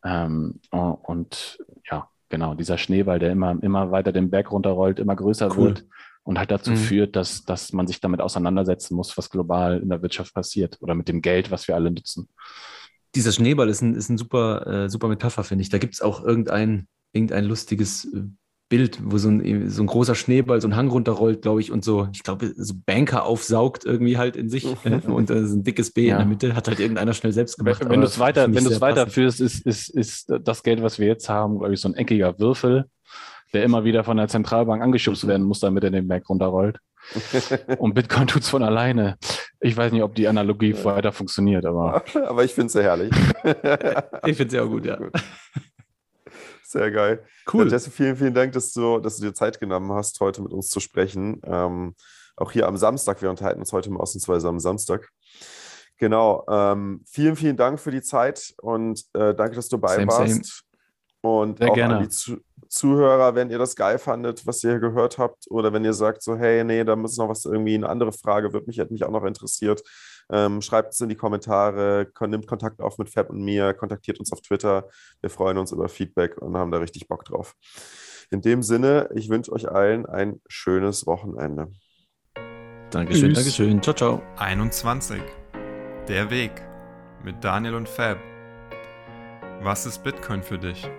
Ähm, 0.03 0.59
und 0.71 1.63
ja, 1.89 2.09
genau, 2.29 2.53
dieser 2.53 2.77
Schneeball, 2.77 3.19
der 3.19 3.31
immer, 3.31 3.57
immer 3.63 3.91
weiter 3.91 4.11
den 4.11 4.29
Berg 4.29 4.51
runterrollt, 4.51 4.99
immer 4.99 5.15
größer 5.15 5.49
cool. 5.57 5.69
wird 5.69 5.85
und 6.23 6.37
halt 6.37 6.51
dazu 6.51 6.71
mhm. 6.71 6.77
führt, 6.77 7.15
dass, 7.15 7.43
dass 7.43 7.73
man 7.73 7.87
sich 7.87 8.01
damit 8.01 8.21
auseinandersetzen 8.21 8.95
muss, 8.95 9.17
was 9.17 9.29
global 9.29 9.79
in 9.79 9.89
der 9.89 10.01
Wirtschaft 10.01 10.33
passiert 10.33 10.77
oder 10.81 10.95
mit 10.95 11.07
dem 11.07 11.21
Geld, 11.21 11.51
was 11.51 11.67
wir 11.67 11.75
alle 11.75 11.91
nutzen. 11.91 12.29
Dieser 13.15 13.31
Schneeball 13.31 13.69
ist 13.69 13.81
ein, 13.81 13.95
ist 13.95 14.09
ein 14.09 14.17
super, 14.17 14.67
äh, 14.67 14.89
super 14.89 15.07
Metapher, 15.07 15.43
finde 15.43 15.63
ich. 15.63 15.69
Da 15.69 15.79
gibt 15.79 15.95
es 15.95 16.01
auch 16.01 16.23
irgendein, 16.23 16.87
irgendein 17.13 17.45
lustiges 17.45 18.05
äh, 18.13 18.23
Bild, 18.69 18.99
wo 19.03 19.17
so 19.17 19.29
ein, 19.29 19.69
so 19.69 19.81
ein 19.81 19.87
großer 19.87 20.13
Schneeball 20.13 20.61
so 20.61 20.67
einen 20.67 20.75
Hang 20.75 20.89
runterrollt, 20.89 21.41
glaube 21.41 21.59
ich, 21.59 21.71
und 21.71 21.83
so, 21.83 22.07
ich 22.13 22.21
glaube, 22.21 22.53
so 22.55 22.75
Banker 22.85 23.25
aufsaugt 23.25 23.83
irgendwie 23.83 24.19
halt 24.19 24.35
in 24.35 24.47
sich 24.47 24.65
äh, 24.85 25.01
und 25.07 25.31
äh, 25.31 25.47
so 25.47 25.55
ein 25.55 25.63
dickes 25.63 25.91
B 25.91 26.07
ja. 26.07 26.13
in 26.13 26.19
der 26.19 26.27
Mitte 26.27 26.55
hat 26.55 26.67
halt 26.67 26.79
irgendeiner 26.79 27.13
schnell 27.13 27.33
selbst 27.33 27.57
gemacht. 27.57 27.81
Wenn, 27.81 27.89
wenn 27.89 28.01
du 28.01 28.07
es 28.07 28.19
weiter, 28.19 28.53
wenn 28.53 28.63
du 28.63 28.69
es 28.69 28.79
weiterführst, 28.79 29.41
ist, 29.41 29.65
ist, 29.65 29.89
ist 29.89 30.31
das 30.43 30.61
Geld, 30.61 30.83
was 30.83 30.99
wir 30.99 31.07
jetzt 31.07 31.27
haben, 31.27 31.57
glaube 31.57 31.73
ich, 31.73 31.81
so 31.81 31.89
ein 31.89 31.95
eckiger 31.95 32.37
Würfel, 32.37 32.85
der 33.53 33.63
immer 33.63 33.83
wieder 33.83 34.03
von 34.03 34.17
der 34.17 34.27
Zentralbank 34.27 34.81
angeschubst 34.81 35.27
werden 35.27 35.45
muss, 35.45 35.59
damit 35.59 35.83
er 35.83 35.91
den 35.91 36.07
Berg 36.07 36.29
runterrollt. 36.29 36.79
und 37.79 37.93
Bitcoin 37.93 38.27
tut 38.27 38.43
es 38.43 38.49
von 38.49 38.63
alleine. 38.63 39.17
Ich 39.59 39.75
weiß 39.75 39.91
nicht, 39.91 40.03
ob 40.03 40.15
die 40.15 40.27
Analogie 40.27 40.75
weiter 40.83 41.11
funktioniert, 41.11 41.65
aber. 41.65 42.03
aber 42.27 42.43
ich 42.43 42.53
finde 42.53 42.67
es 42.67 42.73
sehr 42.73 42.83
herrlich. 42.83 43.11
ich 44.25 44.37
finde 44.37 44.45
es 44.45 44.51
sehr 44.51 44.65
gut, 44.65 44.85
ja. 44.85 44.99
Sehr 46.63 46.91
geil. 46.91 47.25
Cool. 47.51 47.65
Ja, 47.65 47.71
Jesse, 47.71 47.89
vielen, 47.89 48.15
vielen 48.15 48.33
Dank, 48.33 48.53
dass 48.53 48.71
du, 48.73 48.99
dass 48.99 49.17
du 49.17 49.25
dir 49.25 49.33
Zeit 49.33 49.59
genommen 49.59 49.91
hast, 49.91 50.19
heute 50.19 50.41
mit 50.41 50.51
uns 50.51 50.69
zu 50.69 50.79
sprechen. 50.79 51.41
Ähm, 51.43 51.95
auch 52.35 52.51
hier 52.51 52.67
am 52.67 52.77
Samstag. 52.77 53.21
Wir 53.21 53.29
unterhalten 53.29 53.59
uns 53.59 53.73
heute 53.73 53.89
mal 53.89 53.99
ausnahmsweise 53.99 54.47
am 54.47 54.59
Samstag. 54.59 55.09
Genau. 55.97 56.45
Ähm, 56.49 57.03
vielen, 57.05 57.35
vielen 57.35 57.57
Dank 57.57 57.79
für 57.79 57.91
die 57.91 58.01
Zeit 58.01 58.53
und 58.61 59.03
äh, 59.13 59.33
danke, 59.33 59.55
dass 59.55 59.67
du 59.67 59.77
bei 59.77 59.95
same, 59.95 60.07
warst. 60.07 60.29
Same. 60.29 60.41
Und 61.21 61.57
Sehr 61.57 61.69
auch 61.69 61.75
gerne. 61.75 61.97
an 61.97 62.03
die 62.03 62.37
Zuhörer, 62.69 63.35
wenn 63.35 63.49
ihr 63.49 63.57
das 63.57 63.75
geil 63.75 63.97
fandet, 63.97 64.45
was 64.45 64.63
ihr 64.63 64.79
gehört 64.79 65.17
habt, 65.17 65.45
oder 65.49 65.73
wenn 65.73 65.83
ihr 65.83 65.93
sagt 65.93 66.21
so, 66.21 66.37
hey, 66.37 66.63
nee, 66.63 66.83
da 66.83 66.95
muss 66.95 67.17
noch 67.17 67.27
was 67.27 67.45
irgendwie, 67.45 67.75
eine 67.75 67.89
andere 67.89 68.13
Frage, 68.13 68.53
wird 68.53 68.67
mich, 68.67 68.77
hätte 68.77 68.93
mich 68.93 69.03
auch 69.03 69.11
noch 69.11 69.25
interessiert, 69.25 69.81
ähm, 70.31 70.61
schreibt 70.61 70.93
es 70.93 71.01
in 71.01 71.09
die 71.09 71.15
Kommentare, 71.15 72.07
nimmt 72.27 72.47
Kontakt 72.47 72.81
auf 72.81 72.97
mit 72.99 73.09
Fab 73.09 73.31
und 73.31 73.43
mir, 73.43 73.73
kontaktiert 73.73 74.19
uns 74.19 74.31
auf 74.31 74.41
Twitter. 74.41 74.87
Wir 75.21 75.31
freuen 75.31 75.57
uns 75.57 75.71
über 75.71 75.89
Feedback 75.89 76.37
und 76.37 76.55
haben 76.55 76.71
da 76.71 76.77
richtig 76.77 77.07
Bock 77.07 77.25
drauf. 77.25 77.55
In 78.29 78.41
dem 78.41 78.61
Sinne, 78.61 79.09
ich 79.15 79.29
wünsche 79.29 79.51
euch 79.51 79.69
allen 79.69 80.05
ein 80.05 80.39
schönes 80.47 81.07
Wochenende. 81.07 81.71
Dankeschön, 82.91 83.33
Tschüss. 83.33 83.37
Dankeschön. 83.37 83.81
Ciao, 83.81 83.95
ciao. 83.95 84.21
21. 84.37 85.21
Der 86.07 86.29
Weg 86.29 86.51
mit 87.23 87.43
Daniel 87.43 87.75
und 87.75 87.89
Fab. 87.89 88.17
Was 89.61 89.85
ist 89.85 90.03
Bitcoin 90.03 90.43
für 90.43 90.57
dich? 90.57 90.89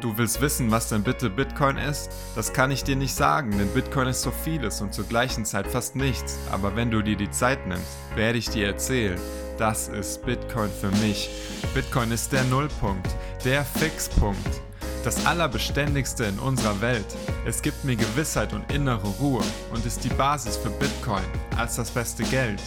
Du 0.00 0.16
willst 0.16 0.40
wissen, 0.40 0.70
was 0.70 0.88
denn 0.88 1.02
bitte 1.02 1.28
Bitcoin 1.28 1.76
ist? 1.76 2.08
Das 2.36 2.52
kann 2.52 2.70
ich 2.70 2.84
dir 2.84 2.94
nicht 2.94 3.12
sagen, 3.12 3.50
denn 3.58 3.66
Bitcoin 3.74 4.06
ist 4.06 4.22
so 4.22 4.30
vieles 4.30 4.80
und 4.80 4.94
zur 4.94 5.04
gleichen 5.04 5.44
Zeit 5.44 5.66
fast 5.66 5.96
nichts. 5.96 6.38
Aber 6.52 6.76
wenn 6.76 6.92
du 6.92 7.02
dir 7.02 7.16
die 7.16 7.32
Zeit 7.32 7.66
nimmst, 7.66 7.98
werde 8.14 8.38
ich 8.38 8.48
dir 8.48 8.68
erzählen. 8.68 9.18
Das 9.58 9.88
ist 9.88 10.24
Bitcoin 10.24 10.70
für 10.70 10.92
mich. 11.02 11.28
Bitcoin 11.74 12.12
ist 12.12 12.32
der 12.32 12.44
Nullpunkt, 12.44 13.08
der 13.44 13.64
Fixpunkt. 13.64 14.60
Das 15.02 15.26
Allerbeständigste 15.26 16.26
in 16.26 16.38
unserer 16.38 16.80
Welt. 16.80 17.16
Es 17.44 17.60
gibt 17.60 17.82
mir 17.82 17.96
Gewissheit 17.96 18.52
und 18.52 18.70
innere 18.70 19.08
Ruhe 19.18 19.42
und 19.72 19.84
ist 19.84 20.04
die 20.04 20.10
Basis 20.10 20.56
für 20.56 20.70
Bitcoin 20.70 21.24
als 21.56 21.74
das 21.74 21.90
beste 21.90 22.22
Geld. 22.22 22.62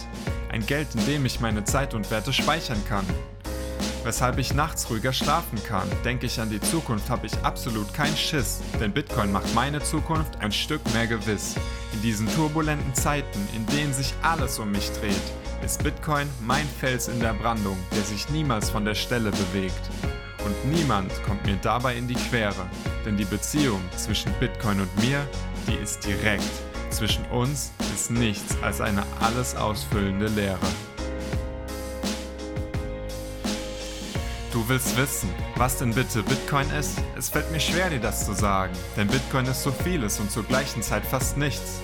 Ein 0.50 0.66
Geld, 0.66 0.88
in 0.94 1.06
dem 1.06 1.24
ich 1.24 1.40
meine 1.40 1.64
Zeit 1.64 1.94
und 1.94 2.10
Werte 2.10 2.34
speichern 2.34 2.82
kann. 2.86 3.06
Weshalb 4.04 4.38
ich 4.38 4.52
nachts 4.52 4.90
ruhiger 4.90 5.12
schlafen 5.12 5.62
kann. 5.62 5.88
Denke 6.04 6.26
ich 6.26 6.40
an 6.40 6.50
die 6.50 6.60
Zukunft, 6.60 7.08
habe 7.08 7.26
ich 7.26 7.32
absolut 7.44 7.94
keinen 7.94 8.16
Schiss. 8.16 8.60
Denn 8.80 8.92
Bitcoin 8.92 9.30
macht 9.30 9.54
meine 9.54 9.80
Zukunft 9.80 10.40
ein 10.40 10.50
Stück 10.50 10.80
mehr 10.92 11.06
gewiss. 11.06 11.54
In 11.92 12.02
diesen 12.02 12.26
turbulenten 12.34 12.94
Zeiten, 12.94 13.48
in 13.54 13.64
denen 13.66 13.92
sich 13.92 14.12
alles 14.22 14.58
um 14.58 14.72
mich 14.72 14.90
dreht, 14.92 15.14
ist 15.64 15.84
Bitcoin 15.84 16.28
mein 16.40 16.66
Fels 16.80 17.06
in 17.06 17.20
der 17.20 17.34
Brandung, 17.34 17.78
der 17.94 18.02
sich 18.02 18.28
niemals 18.30 18.70
von 18.70 18.84
der 18.84 18.96
Stelle 18.96 19.30
bewegt. 19.30 19.90
Und 20.44 20.72
niemand 20.74 21.12
kommt 21.22 21.46
mir 21.46 21.56
dabei 21.62 21.94
in 21.94 22.08
die 22.08 22.14
Quere, 22.14 22.66
denn 23.06 23.16
die 23.16 23.24
Beziehung 23.24 23.80
zwischen 23.96 24.32
Bitcoin 24.40 24.80
und 24.80 24.96
mir, 25.00 25.24
die 25.68 25.74
ist 25.74 26.04
direkt. 26.04 26.42
Zwischen 26.90 27.24
uns 27.26 27.70
ist 27.94 28.10
nichts 28.10 28.56
als 28.62 28.80
eine 28.80 29.04
alles 29.20 29.54
ausfüllende 29.54 30.26
Leere. 30.26 30.58
Du 34.52 34.68
willst 34.68 34.98
wissen, 34.98 35.30
was 35.56 35.78
denn 35.78 35.94
bitte 35.94 36.22
Bitcoin 36.22 36.68
ist? 36.78 36.98
Es 37.16 37.30
fällt 37.30 37.50
mir 37.50 37.58
schwer, 37.58 37.88
dir 37.88 38.00
das 38.00 38.26
zu 38.26 38.34
sagen, 38.34 38.74
denn 38.98 39.06
Bitcoin 39.06 39.46
ist 39.46 39.62
so 39.62 39.72
vieles 39.72 40.20
und 40.20 40.30
zur 40.30 40.44
gleichen 40.44 40.82
Zeit 40.82 41.06
fast 41.06 41.38
nichts. 41.38 41.80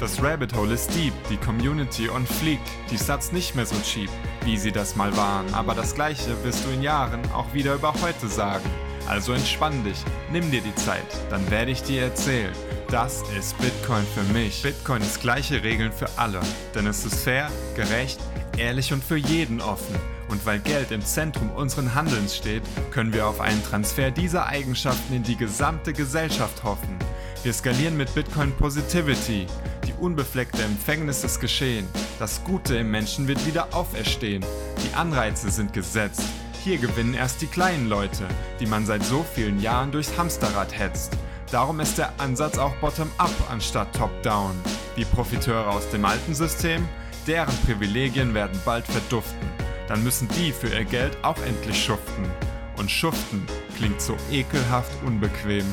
Das 0.00 0.22
Rabbit 0.22 0.54
Hole 0.54 0.72
ist 0.72 0.94
deep, 0.94 1.12
die 1.28 1.36
Community 1.36 2.08
on 2.08 2.26
fleek, 2.26 2.60
die 2.90 2.96
Stats 2.96 3.30
nicht 3.30 3.54
mehr 3.54 3.66
so 3.66 3.74
cheap, 3.82 4.08
wie 4.44 4.56
sie 4.56 4.72
das 4.72 4.96
mal 4.96 5.14
waren, 5.18 5.52
aber 5.52 5.74
das 5.74 5.94
gleiche 5.94 6.42
wirst 6.44 6.64
du 6.64 6.70
in 6.70 6.82
Jahren 6.82 7.20
auch 7.32 7.52
wieder 7.52 7.74
über 7.74 7.92
heute 8.00 8.26
sagen. 8.28 8.64
Also 9.06 9.34
entspann 9.34 9.84
dich, 9.84 10.02
nimm 10.32 10.50
dir 10.50 10.62
die 10.62 10.74
Zeit, 10.76 11.06
dann 11.28 11.50
werde 11.50 11.72
ich 11.72 11.82
dir 11.82 12.04
erzählen. 12.04 12.54
Das 12.90 13.22
ist 13.38 13.58
Bitcoin 13.58 14.06
für 14.14 14.22
mich. 14.32 14.62
Bitcoin 14.62 15.02
ist 15.02 15.20
gleiche 15.20 15.62
Regeln 15.62 15.92
für 15.92 16.08
alle, 16.16 16.40
denn 16.74 16.86
es 16.86 17.04
ist 17.04 17.20
fair, 17.20 17.50
gerecht, 17.76 18.18
ehrlich 18.56 18.94
und 18.94 19.04
für 19.04 19.16
jeden 19.16 19.60
offen. 19.60 20.17
Und 20.28 20.44
weil 20.44 20.58
Geld 20.58 20.90
im 20.90 21.04
Zentrum 21.04 21.50
unseren 21.50 21.94
Handelns 21.94 22.36
steht, 22.36 22.62
können 22.90 23.12
wir 23.12 23.26
auf 23.26 23.40
einen 23.40 23.62
Transfer 23.64 24.10
dieser 24.10 24.46
Eigenschaften 24.46 25.14
in 25.14 25.22
die 25.22 25.36
gesamte 25.36 25.92
Gesellschaft 25.92 26.62
hoffen. 26.64 26.96
Wir 27.42 27.52
skalieren 27.52 27.96
mit 27.96 28.14
Bitcoin 28.14 28.52
Positivity. 28.52 29.46
Die 29.86 29.94
unbefleckte 29.94 30.62
Empfängnis 30.62 31.24
ist 31.24 31.40
geschehen. 31.40 31.86
Das 32.18 32.44
Gute 32.44 32.76
im 32.76 32.90
Menschen 32.90 33.26
wird 33.26 33.44
wieder 33.46 33.68
auferstehen. 33.74 34.44
Die 34.84 34.94
Anreize 34.94 35.50
sind 35.50 35.72
gesetzt. 35.72 36.24
Hier 36.62 36.78
gewinnen 36.78 37.14
erst 37.14 37.40
die 37.40 37.46
kleinen 37.46 37.88
Leute, 37.88 38.26
die 38.60 38.66
man 38.66 38.84
seit 38.84 39.04
so 39.04 39.24
vielen 39.34 39.60
Jahren 39.62 39.92
durchs 39.92 40.18
Hamsterrad 40.18 40.76
hetzt. 40.78 41.16
Darum 41.50 41.80
ist 41.80 41.96
der 41.96 42.12
Ansatz 42.18 42.58
auch 42.58 42.74
bottom-up 42.76 43.32
anstatt 43.50 43.94
top-down. 43.96 44.54
Die 44.96 45.06
Profiteure 45.06 45.70
aus 45.70 45.88
dem 45.90 46.04
alten 46.04 46.34
System, 46.34 46.86
deren 47.26 47.56
Privilegien 47.64 48.34
werden 48.34 48.60
bald 48.66 48.84
verduften 48.86 49.48
dann 49.88 50.04
müssen 50.04 50.28
die 50.36 50.52
für 50.52 50.68
ihr 50.68 50.84
Geld 50.84 51.16
auch 51.22 51.38
endlich 51.42 51.82
schuften. 51.82 52.30
Und 52.76 52.90
schuften 52.90 53.44
klingt 53.76 54.00
so 54.00 54.16
ekelhaft 54.30 54.92
unbequem. 55.04 55.64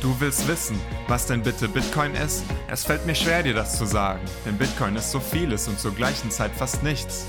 Du 0.00 0.18
willst 0.20 0.48
wissen, 0.48 0.80
was 1.06 1.26
denn 1.26 1.42
bitte 1.42 1.68
Bitcoin 1.68 2.14
ist? 2.14 2.44
Es 2.68 2.84
fällt 2.84 3.04
mir 3.04 3.14
schwer, 3.14 3.42
dir 3.42 3.54
das 3.54 3.76
zu 3.76 3.84
sagen, 3.84 4.20
denn 4.46 4.56
Bitcoin 4.56 4.96
ist 4.96 5.10
so 5.10 5.20
vieles 5.20 5.68
und 5.68 5.78
zur 5.78 5.92
gleichen 5.92 6.30
Zeit 6.30 6.52
fast 6.56 6.82
nichts. 6.82 7.26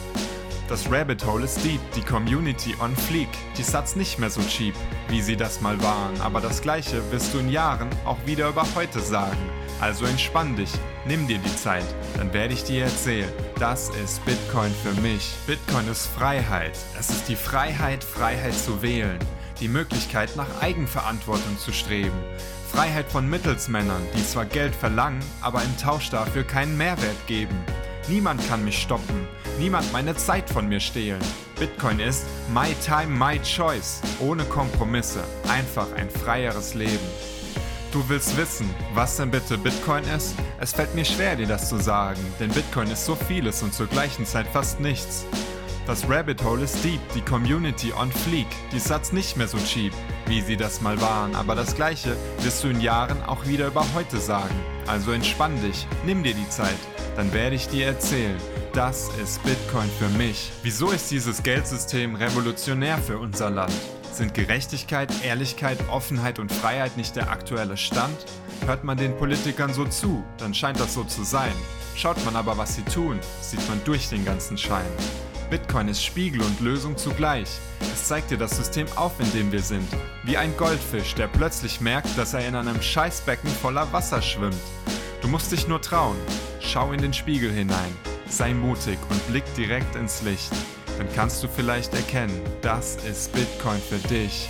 Das 0.70 0.92
Rabbit 0.92 1.26
Hole 1.26 1.46
ist 1.46 1.64
deep, 1.66 1.82
die 1.96 2.02
Community 2.02 2.76
on 2.80 2.96
fleek. 2.96 3.28
Die 3.58 3.64
Satz 3.64 3.96
nicht 3.96 4.20
mehr 4.20 4.30
so 4.30 4.40
cheap, 4.42 4.76
wie 5.08 5.20
sie 5.20 5.36
das 5.36 5.62
mal 5.62 5.82
waren. 5.82 6.22
Aber 6.22 6.42
das 6.42 6.62
gleiche 6.62 7.02
wirst 7.12 7.34
du 7.34 7.40
in 7.40 7.50
Jahren 7.50 7.90
auch 8.06 8.20
wieder 8.28 8.48
über 8.50 8.64
heute 8.76 9.00
sagen. 9.00 9.50
Also 9.82 10.06
entspann 10.06 10.56
dich, 10.56 10.70
nimm 11.10 11.28
dir 11.28 11.40
die 11.40 11.56
Zeit, 11.56 11.84
dann 12.18 12.32
werde 12.34 12.54
ich 12.54 12.64
dir 12.64 12.84
erzählen. 12.84 13.32
Das 13.60 13.90
ist 13.90 14.24
Bitcoin 14.26 14.72
für 14.84 14.94
mich. 15.02 15.34
Bitcoin 15.48 15.88
ist 15.90 16.06
Freiheit. 16.06 16.78
Es 17.00 17.10
ist 17.10 17.28
die 17.28 17.36
Freiheit, 17.36 18.04
Freiheit 18.04 18.54
zu 18.54 18.84
wählen. 18.84 19.18
Die 19.60 19.68
Möglichkeit, 19.68 20.36
nach 20.36 20.62
Eigenverantwortung 20.62 21.58
zu 21.58 21.74
streben. 21.74 22.18
Freiheit 22.72 23.08
von 23.10 23.28
Mittelsmännern, 23.28 24.04
die 24.16 24.24
zwar 24.24 24.46
Geld 24.46 24.76
verlangen, 24.76 25.20
aber 25.42 25.64
im 25.64 25.78
Tausch 25.78 26.12
dafür 26.12 26.44
keinen 26.44 26.78
Mehrwert 26.78 27.26
geben. 27.26 27.58
Niemand 28.08 28.48
kann 28.48 28.64
mich 28.64 28.80
stoppen, 28.80 29.28
niemand 29.58 29.92
meine 29.92 30.16
Zeit 30.16 30.48
von 30.48 30.70
mir 30.70 30.80
stehlen. 30.80 31.22
Bitcoin 31.60 32.00
ist 32.00 32.26
My 32.54 32.76
Time, 32.86 33.08
My 33.08 33.40
Choice, 33.42 34.02
ohne 34.20 34.44
Kompromisse, 34.46 35.24
einfach 35.48 35.92
ein 35.94 36.10
freieres 36.10 36.76
Leben. 36.76 37.08
Du 37.92 38.08
willst 38.08 38.38
wissen, 38.38 38.70
was 38.94 39.18
denn 39.18 39.32
bitte 39.32 39.58
Bitcoin 39.58 40.04
ist? 40.16 40.36
Es 40.60 40.74
fällt 40.74 40.94
mir 40.94 41.06
schwer, 41.06 41.36
dir 41.36 41.48
das 41.48 41.70
zu 41.70 41.78
sagen, 41.78 42.22
denn 42.40 42.52
Bitcoin 42.52 42.92
ist 42.92 43.04
so 43.04 43.16
vieles 43.16 43.64
und 43.64 43.74
zur 43.74 43.88
gleichen 43.88 44.28
Zeit 44.28 44.46
fast 44.46 44.80
nichts. 44.80 45.26
Das 45.88 46.08
Rabbit 46.08 46.44
Hole 46.44 46.66
ist 46.66 46.84
deep, 46.84 47.00
die 47.16 47.22
Community 47.22 47.92
on 47.92 48.12
fleek, 48.12 48.46
die 48.72 48.80
Satz 48.80 49.12
nicht 49.12 49.38
mehr 49.38 49.48
so 49.48 49.58
cheap, 49.58 49.92
wie 50.28 50.42
sie 50.42 50.56
das 50.56 50.82
mal 50.82 51.02
waren, 51.02 51.34
aber 51.36 51.56
das 51.56 51.76
gleiche 51.76 52.16
wirst 52.42 52.64
du 52.64 52.68
in 52.68 52.80
Jahren 52.80 53.24
auch 53.24 53.48
wieder 53.48 53.66
über 53.66 53.84
heute 53.96 54.20
sagen. 54.20 54.54
Also 54.86 55.12
entspann 55.12 55.60
dich, 55.60 55.88
nimm 56.06 56.22
dir 56.22 56.36
die 56.36 56.50
Zeit, 56.50 56.78
dann 57.16 57.34
werde 57.34 57.56
ich 57.56 57.70
dir 57.70 57.88
erzählen, 57.88 58.38
das 58.72 59.10
ist 59.20 59.42
Bitcoin 59.44 59.90
für 59.98 60.10
mich. 60.10 60.52
Wieso 60.62 60.92
ist 60.92 61.10
dieses 61.10 61.42
Geldsystem 61.42 62.14
revolutionär 62.14 63.00
für 63.00 63.18
unser 63.18 63.50
Land? 63.50 63.74
Sind 64.12 64.34
Gerechtigkeit, 64.34 65.10
Ehrlichkeit, 65.24 65.78
Offenheit 65.90 66.40
und 66.40 66.52
Freiheit 66.52 66.98
nicht 66.98 67.16
der 67.16 67.30
aktuelle 67.30 67.78
Stand? 67.78 68.18
Hört 68.66 68.84
man 68.84 68.98
den 68.98 69.16
Politikern 69.18 69.74
so 69.74 69.86
zu, 69.86 70.24
dann 70.38 70.54
scheint 70.54 70.80
das 70.80 70.94
so 70.94 71.04
zu 71.04 71.24
sein. 71.24 71.54
Schaut 71.96 72.24
man 72.26 72.36
aber, 72.36 72.58
was 72.58 72.76
sie 72.76 72.84
tun, 72.84 73.20
sieht 73.42 73.68
man 73.70 73.82
durch 73.86 74.10
den 74.10 74.26
ganzen 74.26 74.58
Schein. 74.58 74.92
Bitcoin 75.50 75.88
ist 75.88 76.04
Spiegel 76.04 76.42
und 76.42 76.60
Lösung 76.60 76.96
zugleich. 76.98 77.50
Es 77.82 78.08
zeigt 78.08 78.30
dir 78.30 78.38
das 78.38 78.56
System 78.56 78.88
auf, 78.96 79.20
in 79.20 79.32
dem 79.32 79.52
wir 79.52 79.62
sind. 79.62 79.88
Wie 80.24 80.38
ein 80.38 80.56
Goldfisch, 80.58 81.16
der 81.16 81.28
plötzlich 81.28 81.82
merkt, 81.82 82.18
dass 82.18 82.34
er 82.34 82.48
in 82.48 82.56
einem 82.56 82.82
Scheißbecken 82.82 83.50
voller 83.50 83.92
Wasser 83.92 84.22
schwimmt. 84.22 84.56
Du 85.22 85.28
musst 85.28 85.52
dich 85.52 85.68
nur 85.68 85.82
trauen. 85.82 86.18
Schau 86.62 86.92
in 86.92 87.02
den 87.02 87.14
Spiegel 87.14 87.52
hinein. 87.52 87.96
Sei 88.28 88.54
mutig 88.54 89.00
und 89.10 89.28
blick 89.28 89.46
direkt 89.56 89.96
ins 89.96 90.22
Licht. 90.22 90.52
Dann 91.00 91.08
kannst 91.16 91.42
du 91.42 91.48
vielleicht 91.48 91.94
erkennen, 91.94 92.42
das 92.62 92.98
ist 93.06 93.32
Bitcoin 93.32 93.80
für 93.80 94.00
dich. 94.10 94.50